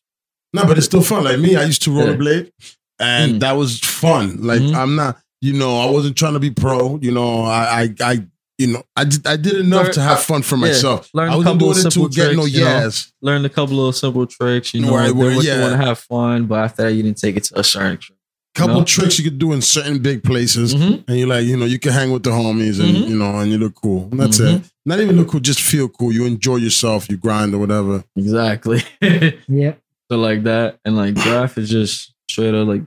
No, 0.54 0.64
but 0.64 0.76
it's 0.76 0.86
still 0.86 1.02
fun. 1.02 1.24
Like 1.24 1.38
me, 1.38 1.56
I 1.56 1.64
used 1.64 1.82
to 1.82 1.90
rollerblade, 1.90 2.50
and 2.98 3.34
Mm. 3.36 3.40
that 3.40 3.52
was 3.52 3.78
fun. 3.80 4.38
Like 4.42 4.60
Mhm. 4.60 4.74
I'm 4.74 4.96
not, 4.96 5.18
you 5.40 5.52
know, 5.52 5.78
I 5.78 5.88
wasn't 5.90 6.16
trying 6.16 6.32
to 6.34 6.40
be 6.40 6.50
pro. 6.50 6.98
You 7.00 7.12
know, 7.12 7.42
I, 7.42 7.82
I, 7.82 7.94
I 8.00 8.26
you 8.62 8.72
know, 8.74 8.82
I 8.96 9.04
did, 9.04 9.26
I 9.26 9.36
did 9.36 9.54
enough 9.56 9.84
Learn- 9.86 9.92
to 9.94 10.00
have 10.02 10.22
fun 10.22 10.42
for 10.42 10.56
yeah, 10.56 10.60
myself. 10.66 11.10
learn 11.14 11.28
I 11.30 11.34
a 11.34 11.36
wasn't 11.36 11.54
couple 11.54 11.58
doing 11.68 11.78
it 11.78 11.82
to 11.82 11.90
simple 11.90 12.08
get 12.08 12.34
no 12.36 12.42
tricks, 12.42 12.56
you 12.56 12.64
know. 12.64 12.70
yes. 12.70 13.12
Learned 13.20 13.46
a 13.46 13.48
couple 13.48 13.86
of 13.88 13.96
simple 13.96 14.26
tricks, 14.26 14.74
you 14.74 14.80
know, 14.80 14.94
Right, 14.96 15.04
right, 15.06 15.14
where- 15.14 15.30
yeah. 15.42 15.54
you 15.56 15.60
want 15.62 15.72
to 15.80 15.86
have 15.86 15.98
fun, 15.98 16.46
but 16.46 16.64
after 16.64 16.82
that, 16.84 16.92
you 16.94 17.02
didn't 17.02 17.18
take 17.18 17.36
it 17.36 17.44
to 17.44 17.58
a 17.60 17.64
certain 17.64 17.94
extreme. 17.94 18.18
Couple 18.54 18.80
know? 18.80 18.84
tricks 18.84 19.18
you 19.18 19.24
could 19.24 19.38
do 19.38 19.52
in 19.54 19.62
certain 19.62 19.98
big 19.98 20.22
places, 20.22 20.74
Mhm. 20.74 21.04
and 21.08 21.18
you're 21.18 21.26
like, 21.28 21.44
you 21.46 21.56
know, 21.56 21.64
you 21.64 21.78
can 21.78 21.92
hang 21.92 22.10
with 22.12 22.22
the 22.22 22.30
homies, 22.30 22.80
and 22.80 22.94
Mhm. 22.96 23.08
you 23.08 23.16
know, 23.16 23.38
and 23.38 23.50
you 23.50 23.56
look 23.58 23.74
cool. 23.76 24.08
And 24.10 24.20
that's 24.20 24.38
Mhm. 24.38 24.56
it. 24.56 24.62
Not 24.84 25.00
even 25.00 25.16
look 25.16 25.28
cool, 25.28 25.40
just 25.40 25.60
feel 25.62 25.88
cool. 25.88 26.12
You 26.12 26.26
enjoy 26.26 26.56
yourself, 26.56 27.08
you 27.08 27.16
grind 27.16 27.54
or 27.54 27.58
whatever. 27.58 28.04
Exactly. 28.16 28.82
Yeah. 29.48 29.74
so 30.10 30.18
like 30.18 30.42
that, 30.44 30.78
and 30.84 30.96
like 30.96 31.14
draft 31.14 31.56
is 31.56 31.70
just 31.70 32.12
straight 32.28 32.54
up 32.54 32.68
like 32.68 32.82
a 32.82 32.86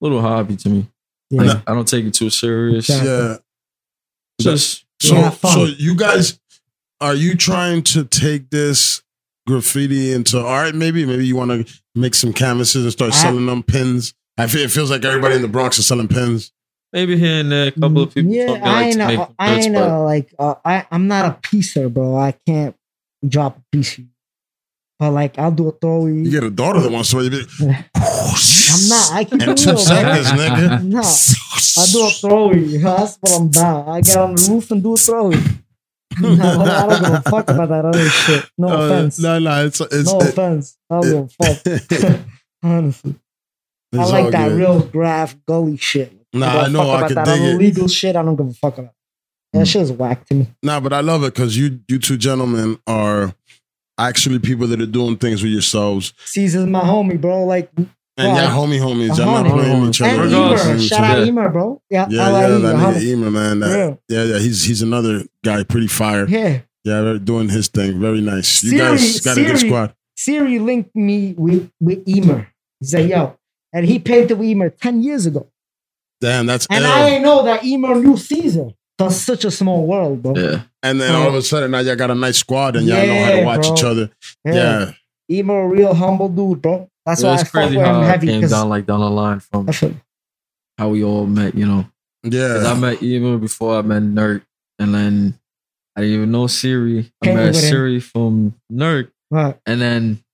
little 0.00 0.20
hobby 0.20 0.56
to 0.56 0.68
me. 0.68 0.88
Yeah. 1.30 1.42
Like, 1.42 1.62
I 1.68 1.74
don't 1.74 1.86
take 1.86 2.04
it 2.06 2.14
too 2.14 2.30
serious. 2.30 2.88
Exactly. 2.88 3.08
Yeah. 3.10 3.36
Just 4.40 4.83
So, 5.00 5.14
Yeah, 5.16 5.30
so 5.30 5.64
you 5.64 5.94
guys, 5.96 6.38
are 7.00 7.14
you 7.14 7.34
trying 7.36 7.82
to 7.84 8.04
take 8.04 8.50
this 8.50 9.02
graffiti 9.46 10.12
into 10.12 10.40
art? 10.40 10.74
Maybe, 10.74 11.04
maybe 11.04 11.26
you 11.26 11.36
want 11.36 11.50
to 11.66 11.80
make 11.94 12.14
some 12.14 12.32
canvases 12.32 12.84
and 12.84 12.92
start 12.92 13.12
I- 13.12 13.16
selling 13.16 13.46
them 13.46 13.62
pins. 13.62 14.14
I 14.38 14.46
feel 14.48 14.62
it 14.62 14.70
feels 14.70 14.90
like 14.90 15.04
everybody 15.04 15.36
in 15.36 15.42
the 15.42 15.48
Bronx 15.48 15.78
is 15.78 15.86
selling 15.86 16.08
pins. 16.08 16.50
maybe 16.92 17.16
here 17.16 17.40
and 17.40 17.52
there, 17.52 17.68
a 17.68 17.70
couple 17.72 18.02
of 18.02 18.14
people. 18.14 18.32
Yeah, 18.32 18.46
told 18.46 18.58
I 18.62 18.72
like, 18.72 18.86
ain't 18.86 18.94
to 18.96 19.06
make 19.06 19.28
I 19.38 19.54
goods, 19.54 19.66
ain't 19.66 19.74
but- 19.76 19.90
a, 19.90 19.98
like 20.02 20.34
uh, 20.38 20.54
I 20.64 20.86
I'm 20.90 21.06
not 21.08 21.24
a 21.26 21.32
piecer, 21.48 21.88
bro. 21.88 22.16
I 22.16 22.32
can't 22.46 22.74
drop 23.26 23.58
a 23.58 23.62
piece. 23.76 24.00
But 24.98 25.10
like 25.10 25.38
I'll 25.38 25.50
do 25.52 25.68
a 25.68 25.72
throw. 25.72 26.06
You 26.06 26.30
get 26.30 26.42
a 26.44 26.50
daughter 26.50 26.80
that 26.80 26.90
wants 26.90 27.10
to. 27.10 27.28
Be, 27.30 27.42
I'm 28.74 28.88
not. 28.88 29.12
I 29.12 29.24
can 29.24 29.38
do 29.38 29.44
in 29.44 29.50
it. 29.50 29.56
two 29.58 29.70
bro. 29.72 29.76
seconds, 29.76 30.26
nigga. 30.28 30.82
No, 30.84 30.98
I 31.00 31.86
do 31.92 32.00
a 32.00 32.10
throwy. 32.10 32.82
That's 32.82 33.16
what 33.20 33.32
I'm 33.40 33.46
about. 33.48 33.88
I 33.88 34.00
get 34.00 34.16
on 34.16 34.34
the 34.34 34.48
roof 34.50 34.70
and 34.70 34.82
do 34.82 34.92
a 34.92 34.96
throwy. 34.96 35.60
No, 36.20 36.28
I 36.32 36.86
don't 36.86 37.02
give 37.02 37.12
a 37.14 37.22
fuck 37.22 37.50
about 37.50 37.68
that 37.70 37.84
other 37.84 38.08
shit. 38.08 38.44
No 38.58 38.68
Uh, 38.72 38.84
offense. 38.86 39.18
No, 39.18 39.38
no, 39.38 39.66
it's 39.66 39.80
it's. 39.80 40.12
no 40.12 40.18
it- 40.20 40.28
offense. 40.28 40.76
I 40.90 41.00
don't 41.00 41.30
give 41.30 41.36
a 41.40 41.54
fuck. 41.54 42.20
Honestly, 42.62 43.14
I 43.92 44.04
like 44.06 44.30
that 44.32 44.48
good. 44.48 44.58
real 44.58 44.80
graff 44.80 45.36
gully 45.46 45.76
shit. 45.76 46.12
Nah, 46.32 46.52
give 46.52 46.62
a 46.62 46.64
I 46.64 46.68
know, 46.68 46.90
I 46.90 46.96
about 46.98 47.08
could 47.08 47.16
that 47.18 47.26
dig 47.26 47.42
it. 47.42 47.54
illegal 47.54 47.88
shit. 47.88 48.16
I 48.16 48.22
don't 48.22 48.36
give 48.36 48.48
a 48.48 48.52
fuck 48.54 48.78
about. 48.78 48.92
That 49.52 49.66
shit 49.66 49.82
is 49.82 49.92
whack 49.92 50.24
to 50.26 50.34
me. 50.34 50.46
Nah, 50.62 50.80
but 50.80 50.92
I 50.92 51.00
love 51.00 51.22
it 51.24 51.34
because 51.34 51.56
you 51.56 51.80
you 51.88 51.98
two 51.98 52.16
gentlemen 52.16 52.78
are 52.88 53.32
actually 53.98 54.38
people 54.40 54.66
that 54.68 54.80
are 54.80 54.86
doing 54.86 55.16
things 55.16 55.42
with 55.42 55.52
yourselves. 55.52 56.12
Cser's 56.26 56.56
my 56.66 56.80
homie, 56.80 57.20
bro. 57.20 57.44
Like 57.44 57.70
And 58.16 58.32
Well, 58.32 58.36
yeah, 58.36 58.50
homie 58.50 58.78
homies, 58.80 59.18
y'all 59.18 59.26
not 59.26 59.46
homie. 59.46 59.50
playing 59.50 59.86
each 59.88 60.00
other. 60.00 60.22
and 60.22 60.30
Y'all 60.30 60.40
not 60.42 60.50
Regardless. 60.52 60.62
playing 60.62 60.78
Emer, 60.78 60.86
shout 60.88 61.00
other. 61.10 61.20
out 61.22 61.26
Emer, 61.28 61.48
bro. 61.48 61.82
Yeah, 61.90 62.06
Yeah, 62.08 62.22
I 62.22 62.30
yeah, 62.42 62.48
that 62.48 62.76
homie. 62.76 62.94
nigga 62.94 63.02
Emer, 63.02 63.30
man. 63.30 63.58
That- 63.60 63.76
Real. 63.76 63.98
yeah, 64.08 64.22
yeah, 64.24 64.38
he's 64.38 64.64
he's 64.64 64.82
another 64.82 65.24
guy, 65.44 65.64
pretty 65.64 65.88
fire. 65.88 66.28
Yeah, 66.28 66.60
Yeah, 66.84 67.18
doing 67.22 67.48
his 67.48 67.66
thing. 67.68 67.98
Very 68.00 68.20
nice. 68.20 68.62
You 68.62 68.70
Siri- 68.70 68.80
guys 68.96 69.20
got 69.20 69.38
a 69.38 69.44
good 69.44 69.58
squad. 69.58 69.94
Siri 70.16 70.58
linked 70.60 70.94
me 70.94 71.34
with 71.36 71.70
with 71.80 72.06
Emer. 72.08 72.48
He 72.78 72.86
said, 72.86 73.08
"Yo," 73.10 73.36
and 73.72 73.84
he 73.86 73.98
painted 73.98 74.38
with 74.38 74.48
Emer 74.48 74.68
ten 74.70 75.02
years 75.02 75.26
ago, 75.26 75.48
Damn, 76.20 76.46
that's 76.46 76.66
and 76.70 76.84
ill. 76.84 76.90
I 76.92 77.10
didn't 77.10 77.22
know 77.24 77.42
that 77.44 77.64
Emer 77.64 77.96
knew 77.96 78.14
Cser. 78.14 78.74
That's 78.96 79.16
such 79.16 79.44
a 79.44 79.50
small 79.50 79.84
world, 79.88 80.22
bro. 80.22 80.34
Yeah. 80.36 80.62
and 80.84 81.00
then 81.00 81.12
all 81.16 81.26
of 81.26 81.34
a 81.34 81.38
um, 81.38 81.42
sudden 81.42 81.72
now 81.72 81.80
y'all 81.80 81.96
got 81.96 82.12
a 82.12 82.14
nice 82.14 82.38
squad 82.38 82.76
and 82.76 82.86
y'all 82.86 83.04
know 83.04 83.24
how 83.24 83.30
to 83.32 83.42
watch 83.44 83.62
bro. 83.62 83.72
each 83.74 83.82
other. 83.82 84.10
Yeah. 84.44 84.54
Yeah. 84.54 84.92
Emer, 85.40 85.62
a 85.62 85.68
real 85.68 85.94
humble 85.94 86.28
dude, 86.28 86.62
bro. 86.62 86.88
That's 87.06 87.22
Yeah, 87.22 87.28
why 87.28 87.32
I 87.36 87.40
it's 87.40 87.42
fuck 87.44 87.52
crazy 87.52 87.76
with 87.76 87.86
him 87.86 87.94
how 87.94 88.00
it 88.02 88.06
heavy 88.06 88.26
came 88.28 88.48
down 88.48 88.68
like 88.68 88.86
down 88.86 89.00
the 89.00 89.10
line 89.10 89.40
from 89.40 89.68
how 90.78 90.88
we 90.88 91.04
all 91.04 91.26
met, 91.26 91.54
you 91.54 91.66
know, 91.66 91.86
yeah. 92.22 92.64
I 92.66 92.74
met 92.78 93.02
even 93.02 93.38
before 93.40 93.76
I 93.78 93.82
met 93.82 94.02
Nerk, 94.02 94.42
and 94.78 94.94
then 94.94 95.38
I 95.96 96.00
didn't 96.00 96.16
even 96.16 96.30
know 96.32 96.46
Siri. 96.46 97.12
I 97.22 97.26
Came 97.26 97.36
met 97.36 97.46
with 97.48 97.56
him. 97.56 97.62
Siri 97.70 98.00
from 98.00 98.54
Nerk, 98.70 99.12
right. 99.30 99.56
and 99.66 99.80
then 99.80 100.24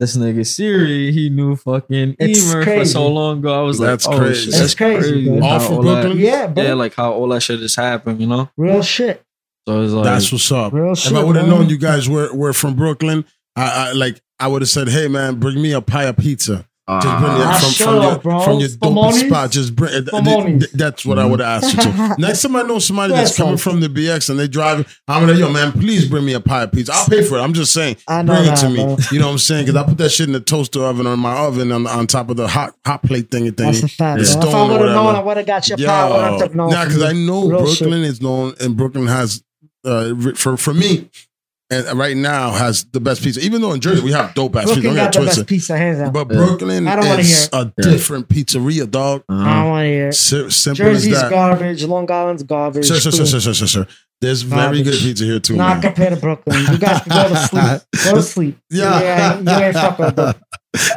this 0.00 0.16
nigga 0.16 0.44
Siri, 0.46 1.12
he 1.12 1.30
knew 1.30 1.56
fucking 1.56 2.16
It's 2.18 2.52
Emer 2.52 2.64
for 2.64 2.84
so 2.84 3.06
long 3.08 3.38
ago. 3.38 3.58
I 3.58 3.62
was 3.62 3.78
That's 3.78 4.06
like, 4.06 4.14
oh 4.16 4.18
crazy. 4.18 4.40
shit, 4.40 4.48
It's 4.48 4.58
that's 4.58 4.74
crazy, 4.74 4.98
crazy. 5.12 5.28
bro. 5.30 5.40
how 5.40 5.54
All 5.54 5.60
from 5.60 5.74
all 5.76 5.82
that- 5.84 6.02
Brooklyn? 6.02 6.18
Yeah, 6.22 6.46
bro. 6.48 6.64
yeah, 6.64 6.74
like 6.74 6.94
how 6.94 7.12
all 7.12 7.28
that 7.28 7.40
shit 7.42 7.60
just 7.60 7.76
happened, 7.76 8.20
you 8.20 8.26
know. 8.26 8.50
real 8.58 8.82
shit. 8.82 9.22
So 9.66 9.82
it's 9.82 9.92
like, 9.94 10.04
That's 10.04 10.30
what's 10.30 10.52
up. 10.52 10.72
Real 10.74 10.94
shit. 10.94 11.12
If 11.12 11.18
I 11.18 11.24
would 11.24 11.36
have 11.36 11.48
known 11.48 11.68
you 11.70 11.78
guys 11.78 12.08
were, 12.08 12.32
were 12.34 12.52
from 12.52 12.74
Brooklyn, 12.74 13.24
I, 13.56 13.88
I 13.88 13.92
like 13.92 14.20
I 14.38 14.48
would 14.48 14.62
have 14.62 14.68
said, 14.68 14.88
"Hey 14.88 15.08
man, 15.08 15.38
bring 15.40 15.60
me 15.60 15.72
a 15.72 15.80
pie 15.80 16.04
of 16.04 16.16
pizza. 16.16 16.66
Just 16.88 17.18
bring 17.18 17.32
me 17.34 17.40
ah, 17.42 17.56
it 17.56 17.60
from, 17.60 17.72
from 17.72 17.94
your 17.96 18.12
up, 18.12 18.22
bro. 18.22 18.40
from 18.42 18.60
your 18.60 18.68
dope 18.68 19.14
spot. 19.14 19.50
Just 19.50 19.74
bring 19.74 19.92
it. 19.92 20.04
Spumoni's. 20.06 20.70
That's 20.70 21.04
what 21.04 21.18
I 21.18 21.26
would 21.26 21.40
have 21.40 21.64
asked 21.64 21.74
you 21.74 21.82
to. 21.82 22.14
Next 22.18 22.42
time 22.42 22.54
I 22.54 22.62
know 22.62 22.78
somebody 22.78 23.12
that's 23.12 23.36
coming 23.36 23.56
from 23.56 23.80
the 23.80 23.88
BX 23.88 24.30
and 24.30 24.38
they 24.38 24.46
drive, 24.46 25.00
I'm 25.08 25.26
gonna 25.26 25.36
yo 25.36 25.50
man, 25.50 25.72
please 25.72 26.08
bring 26.08 26.24
me 26.24 26.34
a 26.34 26.40
pie 26.40 26.62
of 26.62 26.70
pizza. 26.70 26.92
I'll 26.94 27.06
pay 27.06 27.24
for 27.24 27.38
it. 27.38 27.40
I'm 27.40 27.54
just 27.54 27.72
saying, 27.72 27.96
bring 28.06 28.28
it 28.28 28.56
to 28.58 28.68
me. 28.68 28.84
bro. 28.84 28.96
You 29.10 29.18
know 29.18 29.26
what 29.26 29.32
I'm 29.32 29.38
saying? 29.38 29.66
Because 29.66 29.82
I 29.82 29.84
put 29.84 29.98
that 29.98 30.10
shit 30.10 30.28
in 30.28 30.32
the 30.32 30.38
toaster 30.38 30.84
oven 30.84 31.08
on 31.08 31.18
my 31.18 31.36
oven 31.36 31.72
on, 31.72 31.88
on 31.88 32.06
top 32.06 32.30
of 32.30 32.36
the 32.36 32.46
hot 32.46 32.76
hot 32.86 33.02
plate 33.02 33.30
thingy 33.30 33.56
That's 33.56 33.82
a 33.82 33.88
fact. 33.88 34.22
Yeah. 34.22 34.38
If 34.38 34.54
I 34.54 34.62
would 34.70 34.80
have 34.80 34.90
known. 34.90 35.16
I 35.16 35.20
would 35.20 35.36
have 35.38 35.46
got 35.46 35.68
your 35.68 35.78
Yo, 35.78 35.88
pie. 35.88 36.06
I 36.06 36.08
wouldn't 36.08 36.42
have 36.42 36.54
known. 36.54 36.70
nah, 36.70 36.84
because. 36.84 37.02
I 37.02 37.12
know 37.14 37.48
Real 37.48 37.64
Brooklyn 37.64 38.04
is 38.04 38.22
known, 38.22 38.54
and 38.60 38.76
Brooklyn 38.76 39.08
has 39.08 39.42
uh, 39.84 40.14
for 40.36 40.56
for 40.56 40.72
me, 40.72 41.10
and 41.70 41.98
right 41.98 42.16
now 42.16 42.52
has 42.52 42.84
the 42.92 43.00
best 43.00 43.22
pizza. 43.22 43.40
Even 43.40 43.60
though 43.60 43.72
in 43.72 43.80
Jersey 43.80 44.02
we 44.02 44.12
have 44.12 44.34
dope 44.34 44.54
ass 44.56 44.66
pizza, 44.72 44.82
got 44.82 44.94
get 44.94 45.20
the 45.20 45.26
best 45.26 45.46
pizza, 45.46 45.76
hands 45.76 45.98
down. 45.98 46.12
But 46.12 46.28
Yeah. 46.30 46.36
Brooklyn 46.36 46.86
I 46.88 46.96
don't 46.96 47.06
wanna 47.06 47.20
is 47.20 47.48
hear 47.50 47.60
a 47.60 47.72
different 47.82 48.28
pizzeria, 48.28 48.90
dog. 48.90 49.22
I 49.28 49.32
uh-huh. 49.34 49.54
don't 49.62 49.70
want 49.70 49.82
to 49.84 49.88
hear. 49.88 50.08
it. 50.08 50.14
Si- 50.14 50.50
simple 50.50 50.84
Jersey's 50.84 51.14
as 51.14 51.22
that. 51.22 51.30
garbage. 51.30 51.84
Long 51.84 52.10
Island's 52.10 52.42
garbage. 52.44 52.86
Sure, 52.86 52.98
sure, 53.00 53.12
sure, 53.12 53.26
sure, 53.26 53.40
sure, 53.40 53.54
sure, 53.54 53.66
sure. 53.68 53.86
There's 54.20 54.40
very 54.42 54.62
Garbage. 54.82 54.84
good 54.84 54.98
pizza 55.00 55.24
here 55.24 55.40
too. 55.40 55.56
Not 55.56 55.74
man. 55.74 55.82
compared 55.82 56.14
to 56.14 56.20
Brooklyn. 56.20 56.58
You 56.72 56.78
guys 56.78 57.02
can 57.02 57.10
go 57.12 57.28
to 57.28 57.36
sleep. 57.36 57.82
Go 58.04 58.14
to 58.14 58.22
sleep. 58.22 58.58
Yeah. 58.70 58.98
You 58.98 59.36
ain't, 59.40 59.48
you 59.48 59.64
ain't 59.66 59.74
fuck 59.74 59.98
with 59.98 60.16
them. 60.16 60.34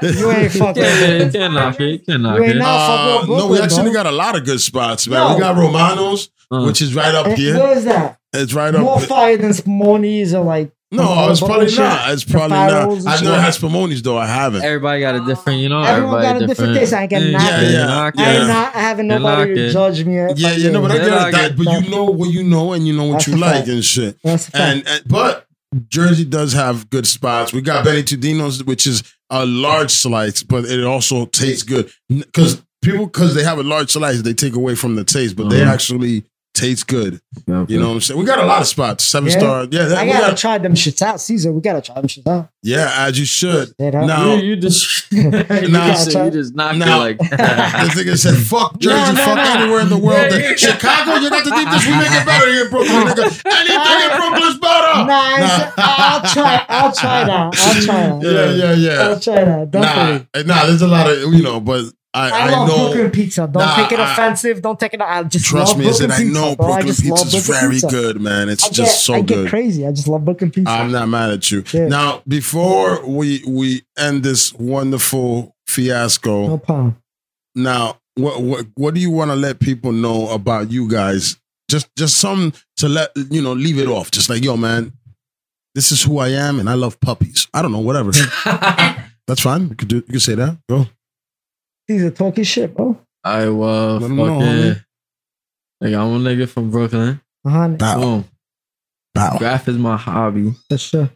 You 0.01 0.31
ain't 0.31 0.51
fuck 0.53 0.75
Yeah, 0.77 0.99
yeah, 1.17 1.23
you 1.25 1.31
can't 1.31 1.53
knock 1.53 1.79
it. 1.81 1.83
You 1.91 1.99
can't 1.99 2.21
knock 2.21 2.37
You 2.37 2.43
ain't 2.45 2.55
it. 2.55 2.59
not- 2.59 2.87
fuck 2.87 2.99
Uh, 2.99 3.31
with 3.31 3.39
no, 3.39 3.47
we 3.47 3.59
actually 3.59 3.83
bro. 3.83 3.93
got 3.93 4.05
a 4.05 4.11
lot 4.11 4.37
of 4.37 4.45
good 4.45 4.61
spots, 4.61 5.05
man. 5.07 5.19
Yo. 5.31 5.33
We 5.35 5.39
got 5.41 5.57
Romano's, 5.57 6.29
Uh, 6.49 6.63
which 6.63 6.81
is 6.81 6.95
right 6.95 7.13
up 7.13 7.25
them. 7.25 7.35
here. 7.35 7.57
What 7.59 7.75
is 7.77 7.83
that? 7.85 8.18
It's 8.33 8.53
right 8.53 8.73
More 8.73 8.97
up. 8.97 9.03
fire 9.03 9.37
than 9.37 9.51
Spumoni's 9.51 10.33
or 10.33 10.43
like. 10.43 10.71
No, 10.91 11.29
it's 11.29 11.39
probably 11.39 11.65
bullshit. 11.65 11.79
not. 11.79 12.11
It's 12.11 12.23
probably 12.23 12.57
not. 12.57 12.71
I've 12.71 13.03
never 13.23 13.35
shit. 13.35 13.43
had 13.43 13.53
Spumoni's 13.53 14.01
though. 14.01 14.17
I 14.17 14.25
haven't. 14.25 14.63
everybody 14.63 15.01
got 15.01 15.13
a 15.15 15.23
different, 15.25 15.59
you 15.59 15.69
know. 15.69 15.83
Everyone 15.83 16.15
everybody 16.23 16.39
got 16.39 16.41
a 16.43 16.47
different 16.47 16.75
taste. 16.77 16.93
I 16.93 17.01
ain't 17.01 17.09
getting 17.11 17.31
yeah, 17.31 17.37
knocked. 17.37 17.51
Yeah, 17.61 17.69
yeah. 17.69 17.85
knock 17.85 18.13
Yeah. 18.17 18.23
I 18.25 18.29
it. 18.31 18.37
ain't 18.39 18.47
not 18.47 18.73
having 18.73 19.07
nobody 19.07 19.53
to 19.55 19.71
judge 19.71 20.03
me. 20.03 20.17
if 20.17 20.39
Yeah, 20.39 20.47
I 20.47 20.51
yeah, 20.53 20.71
no, 20.71 20.81
but 20.81 20.91
I 20.91 20.97
get 20.97 21.31
That, 21.31 21.57
but 21.57 21.67
you 21.67 21.91
know 21.91 22.05
what 22.05 22.31
you 22.31 22.41
know, 22.43 22.73
and 22.73 22.87
you 22.87 22.93
know 22.97 23.05
what 23.05 23.13
That's 23.13 23.27
you 23.27 23.37
like 23.37 23.53
fact. 23.53 23.67
and 23.67 23.85
shit. 23.85 24.17
That's 24.23 24.49
a. 24.49 24.57
And, 24.57 24.87
and 24.87 25.03
but 25.07 25.45
Jersey 25.89 26.25
does 26.25 26.53
have 26.53 26.89
good 26.89 27.05
spots. 27.05 27.53
We 27.53 27.61
got 27.61 27.85
Benny 27.85 28.01
Tudino's, 28.01 28.63
which 28.63 28.87
is 28.87 29.03
a 29.29 29.45
large 29.45 29.91
slice, 29.91 30.41
but 30.41 30.65
it 30.65 30.83
also 30.83 31.27
tastes 31.27 31.61
good 31.61 31.91
because 32.07 32.63
people 32.81 33.05
because 33.05 33.35
they 33.35 33.43
have 33.43 33.59
a 33.59 33.63
large 33.63 33.91
slice, 33.91 34.23
they 34.23 34.33
take 34.33 34.55
away 34.55 34.73
from 34.73 34.95
the 34.95 35.03
taste, 35.03 35.35
but 35.35 35.49
they 35.49 35.59
Mhm. 35.59 35.67
actually 35.67 36.23
taste 36.59 36.87
good. 36.87 37.21
Okay. 37.49 37.73
You 37.73 37.79
know 37.79 37.87
what 37.89 37.93
I'm 37.95 38.01
saying? 38.01 38.19
We 38.19 38.25
got 38.25 38.39
a 38.39 38.45
lot 38.45 38.61
of 38.61 38.67
spots. 38.67 39.03
Seven 39.05 39.29
Yeah. 39.29 39.37
star. 39.39 39.67
Yeah, 39.71 39.85
that, 39.85 39.97
I 39.99 40.03
we 40.05 40.11
gotta 40.11 40.27
got, 40.29 40.37
try 40.37 40.57
them 40.57 40.73
shits 40.73 41.01
out, 41.01 41.15
Cser. 41.17 41.53
We 41.53 41.61
gotta 41.61 41.81
try 41.81 41.95
them 41.95 42.07
shits 42.07 42.27
out. 42.27 42.49
yeah, 42.63 42.93
as 43.07 43.17
you 43.17 43.25
should. 43.25 43.69
Straight. 43.69 43.93
Now- 43.93 44.35
you, 44.35 44.43
you 44.49 44.55
just, 44.55 45.11
you, 45.11 45.31
just 45.31 46.13
you 46.13 46.31
just 46.31 46.55
knocked 46.55 46.77
Nah. 46.77 46.85
it 46.85 46.99
like 46.99 47.17
This 47.29 47.95
nigga 47.95 48.17
said, 48.17 48.35
"Fuck 48.35 48.77
Jersey, 48.79 48.95
No, 48.95 49.11
no, 49.13 49.25
fuck 49.25 49.35
no. 49.37 49.61
anywhere 49.61 49.81
in 49.81 49.89
the 49.89 49.97
world. 49.97 50.31
Yeah, 50.31 50.37
yeah. 50.37 50.55
Chicago, 50.55 51.15
you 51.21 51.29
got 51.29 51.43
to 51.45 51.51
keep 51.51 51.69
this. 51.71 51.85
We 51.85 51.91
make 51.97 52.11
it 52.11 52.25
better 52.25 52.47
here 52.51 52.63
in 52.65 52.69
Brooklyn, 52.69 53.07
nigga. 53.07 53.25
Anything 53.45 53.99
in 54.11 54.17
Brooklyn's 54.17 54.59
better." 54.59 55.05
Nah, 55.05 55.37
it's- 55.37 55.73
I'll 55.77 56.21
try. 56.33 56.65
I'll 56.69 56.91
try 56.91 57.23
that. 57.23 57.55
I'll 57.57 57.81
try 57.81 58.07
that. 58.07 58.21
Yeah, 58.21 58.51
yeah, 58.53 58.73
yeah. 58.73 59.01
I'll 59.09 59.19
try 59.19 59.43
that. 59.43 59.71
Definitely. 59.71 60.43
Nah, 60.43 60.55
nah. 60.55 60.65
There's 60.67 60.81
a 60.81 60.87
lot 60.87 61.09
of 61.09 61.33
you 61.33 61.41
know, 61.41 61.59
but 61.59 61.85
I, 62.13 62.29
I, 62.29 62.39
I, 62.47 62.51
love 62.51 62.67
know. 62.67 62.75
Brooklyn 62.87 63.11
pizza. 63.11 63.41
Don't 63.41 63.53
Nah, 63.63 63.75
take 63.75 63.91
it 63.91 63.99
I- 63.99 64.11
offensive. 64.13 64.61
Don't 64.63 64.79
take 64.79 64.93
it. 64.95 65.01
I 65.01 65.23
just 65.23 65.45
Trust 65.45 65.73
love 65.73 65.79
me, 65.79 65.87
I 65.87 65.91
said 65.91 66.07
Brooklyn 66.07 66.27
I 66.27 66.31
know 66.31 66.41
pizza, 66.49 66.55
bro. 66.57 66.65
I 66.65 66.69
Brooklyn 66.81 66.87
just 66.87 67.05
love 67.05 67.19
pizza's 67.19 67.45
Brooklyn 67.47 67.61
very 67.61 67.73
pizza. 67.73 67.87
good, 67.87 68.21
man. 68.21 68.49
It's 68.49 68.63
get, 68.67 68.73
just 68.73 69.05
so 69.05 69.13
I 69.13 69.21
get 69.21 69.35
good. 69.35 69.49
crazy. 69.49 69.85
I 69.85 69.91
just 69.91 70.07
love 70.07 70.25
Brooklyn 70.25 70.49
pizza. 70.51 70.71
I'm 70.71 70.91
not 70.91 71.07
mad 71.07 71.29
at 71.31 71.51
you. 71.51 71.63
Yeah. 71.71 71.87
Now, 71.87 72.23
before 72.27 73.05
we 73.05 73.43
we 73.47 73.83
end 73.97 74.23
this 74.23 74.51
wonderful 74.53 75.55
fiasco, 75.67 76.47
no 76.47 76.57
problem. 76.57 76.97
now 77.55 77.99
what 78.15 78.41
what 78.41 78.65
what 78.75 78.93
do 78.95 78.99
you 78.99 79.11
want 79.11 79.29
to 79.31 79.35
let 79.35 79.59
people 79.59 79.91
know 79.91 80.29
about 80.29 80.71
you 80.71 80.89
guys? 80.89 81.37
Just 81.69 81.95
just 81.95 82.17
some 82.17 82.53
to 82.77 82.89
let 82.89 83.11
you 83.29 83.41
know, 83.43 83.53
leave 83.53 83.77
it 83.77 83.87
off. 83.87 84.09
Just 84.09 84.29
like 84.31 84.43
yo, 84.43 84.57
man, 84.57 84.93
this 85.75 85.91
is 85.91 86.01
who 86.01 86.17
I 86.17 86.29
am, 86.29 86.59
and 86.59 86.67
I 86.67 86.73
love 86.73 86.99
puppies. 86.99 87.47
I 87.53 87.61
don't 87.61 87.71
know, 87.71 87.79
whatever. 87.79 88.09
That's 89.27 89.41
fine. 89.41 89.69
You 89.69 89.75
could 89.75 89.87
do. 89.87 89.95
You 89.97 90.01
could 90.13 90.21
say 90.23 90.33
that. 90.33 90.57
Go. 90.67 90.87
These 91.89 92.03
are 92.03 92.11
talking 92.11 92.43
shit, 92.43 92.75
bro. 92.75 92.97
I 93.23 93.45
uh, 93.45 93.49
Let 93.49 94.03
'em 94.03 94.15
know, 94.15 94.25
fucking, 94.25 94.47
homie. 94.47 94.85
Like 95.81 95.93
I'm 95.95 96.15
a 96.15 96.19
nigga 96.19 96.47
from 96.47 96.69
Brooklyn. 96.69 97.19
A 97.45 97.49
hundred 97.49 97.79
Bow. 97.79 97.99
Boom. 97.99 98.25
Bow. 99.15 99.37
Graff 99.39 99.67
is 99.67 99.77
my 99.77 99.97
hobby. 99.97 100.53
for 100.69 100.77
sure. 100.77 101.09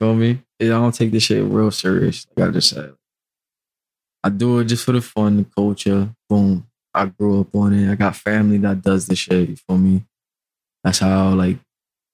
Feel 0.00 0.14
me? 0.14 0.42
I 0.60 0.64
don't 0.64 0.94
take 0.94 1.10
this 1.12 1.24
shit 1.24 1.44
real 1.44 1.70
serious. 1.70 2.26
Like 2.34 2.48
I 2.48 2.52
just 2.52 2.70
said. 2.70 2.94
I 4.24 4.30
do 4.30 4.60
it 4.60 4.64
just 4.64 4.84
for 4.84 4.92
the 4.92 5.02
fun, 5.02 5.36
the 5.36 5.44
culture. 5.44 6.08
Boom. 6.28 6.66
I 6.94 7.06
grew 7.06 7.40
up 7.42 7.54
on 7.54 7.74
it. 7.74 7.90
I 7.90 7.94
got 7.94 8.16
family 8.16 8.58
that 8.58 8.80
does 8.82 9.06
this 9.06 9.18
shit. 9.18 9.48
You 9.50 9.56
feel 9.56 9.76
me? 9.76 10.04
That's 10.84 11.00
how 11.00 11.34
like 11.34 11.58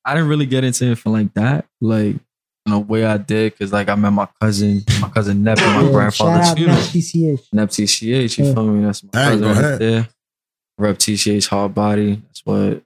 I 0.04 0.14
didn't 0.14 0.28
really 0.30 0.46
get 0.46 0.64
into 0.64 0.90
it 0.90 0.98
for 0.98 1.10
like 1.10 1.32
that. 1.34 1.66
Like 1.80 2.16
in 2.68 2.74
a 2.74 2.78
way 2.78 3.04
I 3.04 3.16
did, 3.16 3.58
cause 3.58 3.72
like 3.72 3.88
I 3.88 3.94
met 3.94 4.10
my 4.10 4.28
cousin, 4.40 4.84
my 5.00 5.08
cousin 5.08 5.42
Nep 5.42 5.58
at 5.58 5.66
my 5.66 5.72
Yeah, 5.72 5.82
shout 5.82 5.92
grandfather's 5.92 6.48
out 6.48 6.56
funeral. 6.56 6.76
Nep 6.78 6.86
TCH. 6.88 7.40
Nep 7.52 7.68
TCH, 7.70 8.38
you 8.38 8.44
Yeah. 8.44 8.54
feel 8.54 8.66
me? 8.66 8.84
That's 8.84 9.02
my 9.02 9.10
Hey, 9.12 9.30
cousin 9.30 9.46
right 9.48 9.56
ahead. 9.58 9.78
there. 9.80 10.08
Rep 10.78 10.98
TCH 10.98 11.46
hard 11.48 11.74
body. 11.74 12.22
That's 12.26 12.40
what 12.44 12.82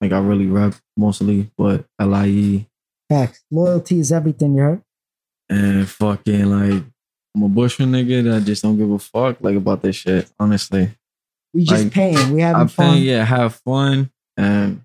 like 0.00 0.12
I 0.12 0.18
really 0.18 0.46
rep 0.46 0.74
mostly. 0.96 1.50
But 1.56 1.84
LIE 2.00 2.66
Facts. 3.08 3.44
Loyalty 3.50 4.00
is 4.00 4.10
everything. 4.12 4.54
You 4.56 4.62
heard? 4.62 4.82
and 5.50 5.86
fucking 5.88 6.46
like 6.46 6.82
I'm 7.36 7.42
a 7.42 7.48
Bushman 7.48 7.92
nigga 7.92 8.24
that 8.24 8.44
just 8.44 8.62
don't 8.62 8.78
give 8.78 8.90
a 8.90 8.98
fuck 8.98 9.36
like 9.40 9.56
about 9.56 9.82
this 9.82 9.96
shit. 9.96 10.30
Honestly, 10.40 10.90
We 11.52 11.64
just 11.64 11.84
Like, 11.84 11.92
paying. 11.92 12.32
We 12.32 12.40
having 12.40 12.62
I'm 12.62 12.68
fun. 12.68 12.92
saying 12.94 13.04
yeah, 13.04 13.24
have 13.24 13.56
fun, 13.56 14.10
and 14.36 14.80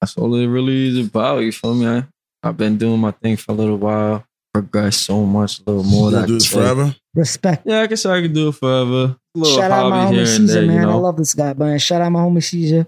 that's 0.00 0.16
all 0.16 0.34
it 0.36 0.46
really 0.46 0.88
is 0.88 1.06
about. 1.08 1.38
You 1.40 1.52
feel 1.52 1.74
me? 1.74 1.86
I, 1.86 2.04
I've 2.42 2.56
been 2.56 2.78
doing 2.78 3.00
my 3.00 3.10
thing 3.10 3.36
for 3.36 3.52
a 3.52 3.54
little 3.54 3.76
while, 3.76 4.24
progressed 4.54 5.02
so 5.04 5.24
much, 5.24 5.60
a 5.60 5.62
little 5.70 5.84
more. 5.84 6.06
You 6.06 6.10
that 6.12 6.16
I 6.16 6.20
gonna 6.20 6.26
do 6.28 6.34
this 6.34 6.46
forever? 6.46 6.96
Respect. 7.14 7.62
Yeah, 7.66 7.80
I 7.82 7.86
guess 7.86 8.06
I 8.06 8.20
could 8.22 8.32
do 8.32 8.48
it 8.48 8.54
forever. 8.54 9.16
Little 9.34 9.56
Shout 9.58 9.70
out 9.70 9.90
my 9.90 10.06
homie 10.06 10.12
here 10.14 10.24
Cser, 10.24 10.46
there, 10.46 10.66
man. 10.66 10.76
you 10.76 10.82
know. 10.82 10.90
I 10.90 10.94
love 10.94 11.16
this 11.16 11.34
guy, 11.34 11.52
man. 11.54 11.78
Shout 11.78 12.00
out 12.00 12.10
my 12.12 12.20
homie 12.20 12.38
Cser. 12.38 12.86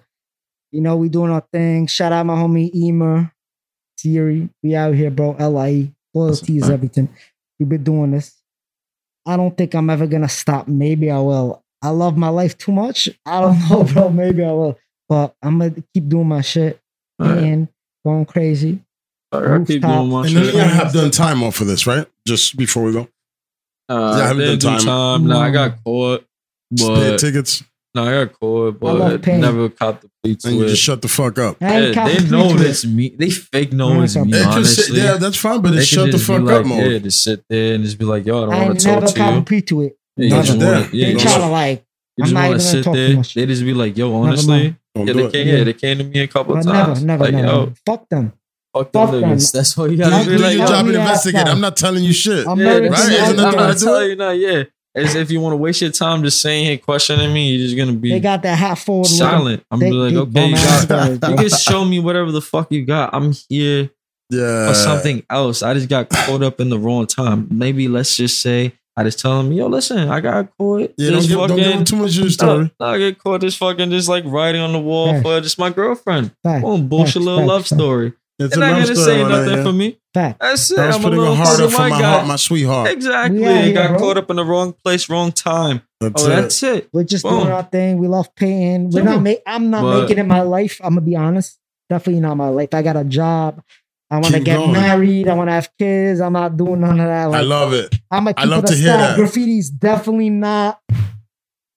You 0.72 0.80
know, 0.80 0.96
we 0.96 1.08
doing 1.08 1.30
our 1.32 1.44
thing. 1.52 1.86
Shout 1.88 2.12
out 2.12 2.24
my 2.26 2.34
homie 2.36 2.72
Emer, 2.74 3.32
Siri. 3.98 4.48
We 4.62 4.74
out 4.76 4.94
here, 4.94 5.10
bro. 5.10 5.32
LIE. 5.32 5.92
Loyalty 6.14 6.56
is 6.58 6.70
everything. 6.70 7.08
We've 7.58 7.68
been 7.68 7.84
doing 7.84 8.12
this. 8.12 8.36
I 9.26 9.36
don't 9.36 9.56
think 9.56 9.74
I'm 9.74 9.90
ever 9.90 10.06
gonna 10.06 10.28
stop. 10.28 10.66
Maybe 10.68 11.10
I 11.10 11.18
will. 11.18 11.62
I 11.82 11.90
love 11.90 12.16
my 12.16 12.28
life 12.28 12.56
too 12.58 12.72
much. 12.72 13.08
I 13.26 13.40
don't 13.40 13.58
know, 13.70 13.84
bro. 13.84 14.08
Maybe 14.10 14.44
I 14.44 14.52
will. 14.52 14.78
But 15.08 15.34
I'm 15.42 15.58
gonna 15.58 15.74
keep 15.92 16.08
doing 16.08 16.28
my 16.28 16.40
shit 16.40 16.80
Alright. 17.20 17.42
and 17.42 17.68
going 18.04 18.24
crazy. 18.26 18.80
Alright, 19.32 19.50
I 19.60 19.64
keep 19.64 19.82
rooftop. 19.82 19.98
doing 19.98 20.10
my 20.10 20.26
And 20.26 20.36
then 20.36 20.44
shit. 20.44 20.54
you 20.54 20.60
have 20.60 20.92
done 20.92 21.10
time 21.10 21.42
off 21.42 21.54
for 21.56 21.64
this, 21.64 21.86
right? 21.86 22.06
Just 22.26 22.56
before 22.56 22.82
we 22.84 22.92
go. 22.92 23.08
Uh, 23.88 23.94
Yeah, 23.94 23.96
I 23.96 24.20
I 24.24 24.26
haven't 24.28 24.38
didn't 24.44 24.60
done 24.62 24.78
time. 24.78 24.86
time. 24.86 25.26
No, 25.28 25.38
I 25.40 25.50
got 25.50 25.84
caught, 25.84 26.24
Just 26.74 26.88
pay 26.90 27.10
but 27.10 27.18
tickets 27.20 27.64
no, 27.92 28.04
I 28.04 28.24
got 28.24 28.38
caught, 28.38 28.78
but 28.78 29.22
paying. 29.22 29.40
never 29.40 29.68
caught 29.68 30.00
the 30.00 30.08
plea 30.22 30.36
to 30.36 30.48
and 30.48 30.56
you 30.58 30.68
just 30.68 30.80
shut 30.80 31.02
the 31.02 31.08
fuck 31.08 31.36
up. 31.40 31.56
Yeah, 31.60 31.90
they 32.06 32.20
know 32.28 32.56
to 32.56 32.64
it's 32.68 32.84
me. 32.86 33.08
They 33.18 33.30
fake 33.30 33.72
know 33.72 34.00
it's 34.02 34.14
me. 34.14 34.30
They 34.30 34.42
can 34.42 34.64
sit- 34.64 34.90
Honestly, 34.90 34.98
yeah, 35.00 35.16
that's 35.16 35.36
fine, 35.36 35.60
but 35.60 35.72
They 35.72 35.78
it's 35.78 35.86
shut 35.88 36.10
the 36.12 36.18
fuck 36.18 36.42
like, 36.42 36.60
up 36.60 36.66
mode. 36.66 36.92
Yeah, 36.92 36.98
just 36.98 37.24
sit 37.24 37.42
there 37.48 37.74
and 37.74 37.82
just 37.84 37.98
be 37.98 38.04
like, 38.04 38.24
yo, 38.26 38.44
I 38.44 38.46
don't 38.56 38.66
want 38.68 38.78
to 38.80 38.84
talk 38.86 38.94
never 38.94 39.06
to 39.08 39.18
caught 39.18 39.28
you. 39.30 39.34
complete 39.34 39.66
to 39.66 39.80
it. 39.82 39.98
Yeah, 40.16 40.24
you 40.24 40.30
Don't 40.30 40.44
just 40.44 40.58
you 40.60 40.64
wanna, 40.66 40.78
yeah, 40.80 40.86
They 40.92 40.98
you 40.98 41.18
try 41.18 41.22
just, 41.24 41.36
to 41.40 41.46
like. 41.48 41.84
you 42.16 42.22
I'm 42.22 42.24
just 42.26 42.34
not 42.34 42.40
want 42.40 42.60
even 42.60 42.60
to 42.60 42.82
gonna 42.82 43.24
sit 43.24 43.34
there. 43.34 43.46
They 43.46 43.52
just 43.52 43.64
be 43.64 43.74
like, 43.74 43.96
yo, 43.96 44.14
honestly, 44.14 44.76
yeah, 44.94 45.04
they 45.12 45.30
came, 45.30 45.48
yeah, 45.48 45.64
they 45.64 45.72
came 45.72 45.98
to 45.98 46.04
me 46.04 46.20
a 46.20 46.28
couple 46.28 46.54
But 46.54 46.62
times. 46.62 47.02
never, 47.02 47.24
never, 47.32 47.42
never. 47.42 47.72
Fuck 47.84 48.08
them. 48.08 48.32
Fuck 48.72 48.92
them 48.92 49.10
them. 49.20 49.22
niggas. 49.30 49.52
That's 49.52 49.76
what 49.76 49.90
you 49.90 49.96
Do, 49.96 50.04
gotta 50.04 50.24
do 50.24 50.30
be 50.36 50.38
like, 50.42 50.56
your 50.56 50.66
job 50.66 50.86
and 50.86 50.96
investigate. 50.96 51.46
yeah. 51.46 51.52
I'm 51.52 51.60
not 51.60 51.76
telling 51.76 52.04
you 52.04 52.12
shit. 52.12 52.46
I'm 52.46 52.58
Yeah, 52.58 52.66
Right? 52.74 52.82
it. 52.84 52.92
Isn't 52.92 53.38
I'm 53.40 53.52
not 53.54 53.56
way 53.56 53.72
to 53.72 53.78
do 53.78 53.84
telling 53.84 54.04
it? 54.04 54.08
you 54.10 54.16
now, 54.16 54.30
yeah. 54.30 54.62
As 54.94 55.14
if 55.14 55.30
you 55.30 55.40
want 55.40 55.52
to 55.52 55.56
waste 55.56 55.80
your 55.82 55.90
time 55.92 56.22
just 56.24 56.40
saying 56.40 56.64
here, 56.66 56.76
questioning 56.78 57.32
me, 57.32 57.50
you're 57.54 57.64
just 57.64 57.76
gonna 57.76 57.92
be 57.92 58.10
They 58.10 58.18
got 58.20 58.42
that 58.42 58.56
hat 58.58 58.76
forward. 58.78 59.02
with 59.02 59.10
them. 59.10 59.18
silent. 59.18 59.62
I'm 59.70 59.78
They- 59.78 59.90
like, 59.92 60.14
okay, 60.14 60.48
you 60.48 60.54
bum 60.56 61.18
got 61.18 61.30
you 61.30 61.36
can 61.36 61.48
show 61.48 61.84
me 61.84 62.00
whatever 62.00 62.32
the 62.32 62.40
fuck 62.40 62.72
you 62.72 62.84
got. 62.84 63.10
I'm 63.14 63.32
here 63.48 63.90
Yeah. 64.30 64.68
for 64.68 64.74
something 64.74 65.22
else. 65.30 65.62
I 65.62 65.74
just 65.74 65.88
got 65.88 66.08
caught 66.08 66.42
up 66.42 66.60
in 66.60 66.70
the 66.70 66.78
wrong 66.78 67.06
time. 67.06 67.46
Maybe 67.50 67.86
let's 67.88 68.16
just 68.16 68.40
say 68.40 68.72
I 68.96 69.04
just 69.04 69.20
tell 69.20 69.38
him, 69.40 69.52
yo, 69.52 69.68
listen, 69.68 70.08
I 70.08 70.20
got 70.20 70.48
caught. 70.58 70.80
Yeah, 70.98 71.10
don't 71.10 71.16
This 71.20 71.26
give, 71.28 71.38
don't 71.38 71.56
give 71.56 71.64
them 71.72 71.84
too 71.84 71.96
much 71.96 72.16
of 72.16 72.22
your 72.22 72.30
story. 72.30 72.70
no, 72.80 72.86
I 72.86 72.98
get 72.98 73.18
caught 73.22 73.40
just 73.40 73.56
fucking 73.58 73.90
just 73.90 74.08
like 74.08 74.24
writing 74.26 74.60
on 74.60 74.72
the 74.72 74.78
wall 74.80 75.12
Facts. 75.12 75.22
for 75.22 75.40
just 75.40 75.58
my 75.58 75.70
girlfriend. 75.70 76.32
Fact, 76.42 76.62
Boom, 76.64 76.88
bullshit 76.88 77.14
facts, 77.14 77.24
little 77.24 77.38
facts, 77.38 77.48
love 77.48 77.60
facts. 77.62 77.74
story. 77.80 78.12
It's 78.40 78.56
They're 78.56 78.70
not 78.70 78.82
gonna 78.82 78.96
say 78.96 79.22
nothing 79.22 79.46
there. 79.54 79.62
for 79.64 79.72
me. 79.72 79.98
fact. 80.14 80.40
That's 80.40 80.70
it. 80.70 80.78
I 80.78 80.86
was 80.86 80.96
I'm 80.96 81.00
a 81.02 81.04
putting 81.04 81.18
a 81.18 81.22
little 81.22 81.36
heart 81.36 81.48
fucking 81.58 81.70
for 81.70 81.76
white 81.78 81.90
my 81.90 82.02
heart, 82.02 82.26
my 82.26 82.36
sweetheart. 82.36 82.90
Exactly. 82.90 83.38
We 83.40 83.46
out 83.46 83.74
got 83.74 83.88
bro. 83.90 83.98
caught 83.98 84.16
up 84.16 84.30
in 84.30 84.36
the 84.36 84.44
wrong 84.44 84.72
place, 84.82 85.08
wrong 85.10 85.30
time. 85.30 85.82
That's 86.00 86.24
Oh, 86.24 86.26
it. 86.26 86.36
that's 86.36 86.62
it. 86.62 86.88
We're 86.92 87.04
just 87.04 87.22
Boom. 87.24 87.40
doing 87.40 87.52
our 87.52 87.62
thing. 87.64 87.98
We 87.98 88.08
love 88.08 88.34
paying. 88.34 88.90
We're 88.90 89.02
not 89.02 89.20
make. 89.20 89.40
I'm 89.46 89.68
not 89.70 89.82
But- 89.82 90.00
making 90.02 90.18
it 90.18 90.26
my 90.26 90.40
life. 90.40 90.80
I'm 90.82 90.94
gonna 90.94 91.02
be 91.02 91.16
honest. 91.16 91.58
Definitely 91.90 92.22
not 92.22 92.36
my 92.36 92.48
life. 92.48 92.70
I 92.72 92.80
got 92.82 92.96
a 92.96 93.04
job. 93.04 93.60
I 94.10 94.16
want 94.16 94.34
to 94.34 94.40
get 94.40 94.56
going. 94.56 94.72
married. 94.72 95.28
I 95.28 95.34
want 95.34 95.48
to 95.48 95.52
have 95.52 95.68
kids. 95.78 96.20
I'm 96.20 96.32
not 96.32 96.56
doing 96.56 96.80
none 96.80 96.98
of 96.98 97.06
that. 97.06 97.28
I 97.32 97.42
love 97.42 97.72
it. 97.74 97.94
I'm 98.10 98.24
gonna 98.24 98.34
I 98.38 98.44
love 98.44 98.64
to 98.64 98.72
a 98.72 98.76
hear 98.76 98.86
stack. 98.94 99.16
that. 99.16 99.18
Graffiti's 99.18 99.70
definitely 99.70 100.30
not. 100.30 100.80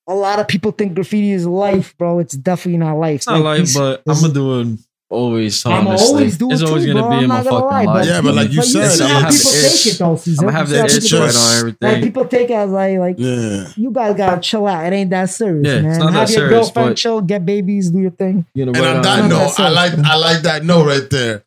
A 0.08 0.14
lot 0.16 0.40
of 0.40 0.48
people 0.48 0.72
think 0.72 0.96
graffiti 0.96 1.32
is 1.32 1.46
life, 1.46 1.96
bro. 1.98 2.20
It's 2.20 2.36
definitely 2.36 2.78
not 2.80 2.96
life. 2.98 3.18
It's 3.18 3.28
not 3.28 3.42
like, 3.42 3.60
these- 3.60 3.78
but 3.78 4.02
I'm 4.08 4.14
is- 4.14 4.22
gonna 4.22 4.34
do 4.34 4.60
it 4.62 4.68
always. 5.14 5.66
I'ma 5.66 5.90
Honestly, 5.92 6.08
always 6.08 6.38
do 6.38 6.50
it 6.50 6.54
it's 6.54 6.62
always 6.64 6.84
too, 6.86 6.94
gonna 6.94 7.02
bro. 7.02 7.10
be 7.12 7.16
I'm 7.18 7.24
in 7.24 7.30
my 7.30 7.36
not 7.38 7.44
gonna 7.46 7.62
fucking 7.72 7.88
lie, 7.88 7.94
life. 7.94 8.06
Yeah, 8.08 8.22
but 8.22 8.36
like 8.36 8.52
you 8.52 8.58
but 8.58 8.66
said, 8.66 8.90
see 8.92 9.04
I'm 9.04 9.10
how 9.10 9.20
gonna 9.22 9.32
people 9.34 9.52
have 9.52 9.62
the 9.64 9.70
take 9.70 9.94
it 9.94 9.98
though, 10.00 10.16
Cser. 10.16 10.30
I'm 10.40 10.46
gonna 10.46 10.52
have 10.58 10.70
You 10.70 10.74
see 10.74 10.74
that 10.74 10.80
how 10.80 10.98
itch 10.98 11.04
people- 11.04 11.20
right 11.20 11.26
just- 11.32 11.38
on 11.38 11.52
Like 11.54 11.60
everything. 11.80 12.04
people 12.04 12.26
take 12.26 12.50
it 12.50 12.54
as 12.54 12.70
like, 12.72 12.98
like 13.00 13.16
Yeah. 13.20 13.68
you 13.76 13.92
guys 13.92 14.18
gotta 14.18 14.42
chill 14.42 14.68
out. 14.68 14.86
It 14.86 14.94
ain't 14.96 15.10
that 15.12 15.30
serious, 15.30 15.66
Yeah, 15.68 15.74
it's 15.76 15.84
man. 15.84 16.00
not 16.00 16.06
that 16.08 16.20
Have 16.20 16.30
your 16.30 16.38
serious, 16.40 16.52
girlfriend 16.66 16.90
but- 16.90 16.98
chill, 16.98 17.22
get 17.22 17.46
babies, 17.46 17.90
do 17.92 18.00
your 18.00 18.12
thing. 18.12 18.46
You 18.54 18.66
know, 18.66 18.72
And 18.76 18.86
on 18.86 18.96
on 18.98 19.02
that 19.04 19.20
I'm 19.20 19.30
note, 19.30 19.38
not 19.40 19.60
I 19.60 19.70
like 19.70 19.94
I 20.04 20.16
like 20.16 20.42
that 20.44 20.66
note 20.66 20.86
right 20.88 21.10
there. 21.10 21.44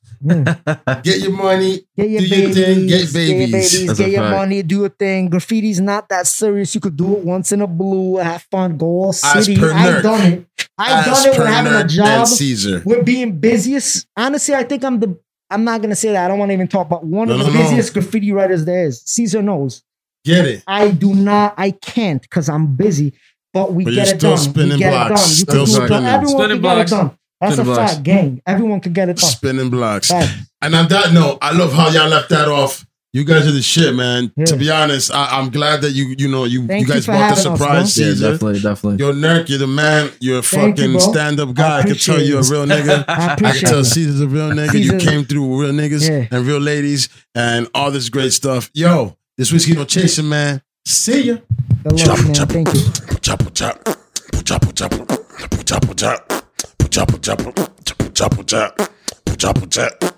Get 1.02 1.18
your 1.20 1.32
money. 1.32 1.82
Get 1.96 2.08
your 2.10 2.20
Do 2.20 2.26
your 2.26 2.48
babies, 2.48 2.56
thing, 2.56 2.86
get 2.86 3.00
your 3.02 3.12
babies. 3.12 3.52
babies, 3.52 3.86
That's 3.86 3.98
get 3.98 4.10
your 4.10 4.22
fact. 4.22 4.36
money, 4.36 4.62
do 4.62 4.76
your 4.80 4.88
thing. 4.88 5.30
Graffiti's 5.30 5.80
not 5.80 6.08
that 6.08 6.26
serious. 6.26 6.74
You 6.74 6.80
could 6.80 6.96
do 6.96 7.16
it 7.16 7.24
once 7.24 7.52
in 7.52 7.60
a 7.60 7.66
blue, 7.66 8.16
have 8.16 8.42
fun, 8.50 8.76
go 8.78 8.86
all 8.86 9.10
As 9.10 9.20
city. 9.44 9.56
per 9.58 9.72
I've 9.72 9.92
Nerk. 9.94 10.02
done 10.02 10.20
it. 10.32 10.46
I've 10.78 11.06
As 11.08 11.22
done 11.24 11.32
it 11.32 11.36
per 11.36 11.42
with 11.44 11.52
having 11.52 11.72
a 11.72 11.84
job. 11.86 12.06
and 12.06 12.26
Cser. 12.26 12.84
We're 12.84 13.02
being 13.02 13.38
busiest. 13.38 14.06
Honestly, 14.16 14.54
I 14.54 14.62
think 14.64 14.84
I'm 14.84 15.00
the. 15.00 15.18
I'm 15.50 15.64
not 15.64 15.80
gonna 15.80 15.96
say 15.96 16.12
that. 16.12 16.24
I 16.24 16.28
don't 16.28 16.38
want 16.38 16.50
to 16.50 16.54
even 16.54 16.68
talk 16.68 16.86
about 16.86 17.04
one 17.04 17.30
of 17.30 17.38
No, 17.38 17.44
the 17.44 17.50
no, 17.50 17.56
no. 17.56 17.62
busiest 17.62 17.92
graffiti 17.94 18.32
writers 18.32 18.64
there 18.64 18.84
is. 18.86 19.02
Cser 19.04 19.42
knows. 19.42 19.82
Get 20.24 20.44
it. 20.44 20.62
I 20.66 20.90
do 20.90 21.14
not. 21.14 21.54
I 21.56 21.70
can't 21.70 22.20
because 22.20 22.48
I'm 22.48 22.74
busy. 22.74 23.12
But 23.54 23.72
we 23.72 23.84
But 23.84 23.90
get 23.94 24.06
you're 24.06 24.14
it 24.16 24.18
still 24.18 24.30
done. 24.34 24.38
spinning 24.38 24.72
we 24.72 24.78
get 24.78 24.90
blocks. 24.90 25.40
it 25.40 25.46
done. 25.46 25.56
You 25.60 25.66
Still 25.66 25.66
can 25.66 25.74
do 25.76 25.82
it. 25.84 25.86
spinning. 25.88 26.06
Everyone 26.06 26.36
Spinning 26.38 26.56
can 26.56 26.60
blocks. 26.62 26.90
get 26.90 26.96
it 26.96 27.00
done. 27.00 27.18
That's 27.40 27.54
Spinning 27.54 27.72
a 27.72 27.74
blocks. 27.74 27.92
fact. 27.92 28.02
Gang. 28.02 28.42
Everyone 28.46 28.80
can 28.80 28.92
get 28.92 29.08
it 29.08 29.16
done. 29.16 29.30
Spinning 29.30 29.70
blocks. 29.70 30.08
Fact. 30.08 30.30
And 30.62 30.74
on 30.74 30.88
that 30.88 31.12
note, 31.12 31.38
I 31.40 31.52
love 31.52 31.72
how 31.72 31.88
y'all 31.90 32.08
left 32.08 32.28
that 32.30 32.48
off. 32.48 32.84
You 33.16 33.24
guys 33.24 33.46
are 33.46 33.50
the 33.50 33.62
shit, 33.62 33.94
man. 33.94 34.30
Yeah. 34.36 34.44
To 34.44 34.56
be 34.58 34.70
honest, 34.70 35.10
I, 35.10 35.38
I'm 35.38 35.48
glad 35.48 35.80
that 35.80 35.92
you 35.92 36.14
you 36.18 36.28
know 36.28 36.44
you, 36.44 36.66
Thank 36.66 36.82
you 36.82 36.86
you 36.88 36.92
guys 36.92 37.06
for 37.06 37.12
brought 37.12 37.34
the 37.34 37.34
having 37.36 37.52
us, 37.52 37.58
surprise, 37.58 37.98
yeah, 37.98 38.06
Cser. 38.08 38.20
definitely, 38.32 38.60
definitely. 38.60 38.98
Yo, 39.06 39.12
Nerk, 39.12 39.48
you're 39.48 39.58
the 39.58 39.66
man. 39.66 40.10
You're 40.20 40.40
a 40.40 40.42
Thank 40.42 40.76
you, 40.76 40.84
fucking 40.84 40.98
bro. 40.98 41.12
stand 41.12 41.40
up 41.40 41.54
guy. 41.54 41.78
I, 41.78 41.82
can 41.84 41.94
tell 41.96 42.20
you're 42.20 42.40
a 42.40 42.42
real 42.42 42.66
nigga. 42.66 43.04
I 43.08 43.32
I 43.32 43.36
can 43.36 43.60
tell 43.60 43.78
it. 43.78 43.86
Cser's 43.86 44.20
a 44.20 44.28
real 44.28 44.50
nigga. 44.50 44.78
You 44.78 44.98
came 44.98 45.24
through 45.24 45.46
with 45.46 45.60
real 45.66 45.72
niggas 45.72 46.06
Yeah. 46.06 46.28
and 46.30 46.46
real 46.46 46.58
ladies 46.60 47.08
and 47.34 47.70
all 47.74 47.90
this 47.90 48.10
great 48.10 48.34
stuff. 48.34 48.70
Yo, 48.74 49.16
this 49.38 49.50
whiskey 49.50 49.72
no 49.72 49.86
chasing, 49.86 50.28
man. 50.28 50.60
See 50.84 51.22
ya. 51.22 51.36
Good 51.84 52.06
luck, 52.06 52.22
man. 52.22 52.34
Thank 52.34 52.74
you. 52.74 52.82
Chop, 53.22 53.50
chop, 53.54 53.82
chop, 54.44 54.74
chop, 54.74 54.74
chop, 54.74 54.92
chop, 55.56 55.96
chop, 55.96 55.96
chop, 55.96 57.22
chop, 57.22 57.22
chop, 57.22 58.46
chop, 58.46 58.46
chop, 58.46 58.90
chop, 59.38 59.70
chop. 59.70 60.16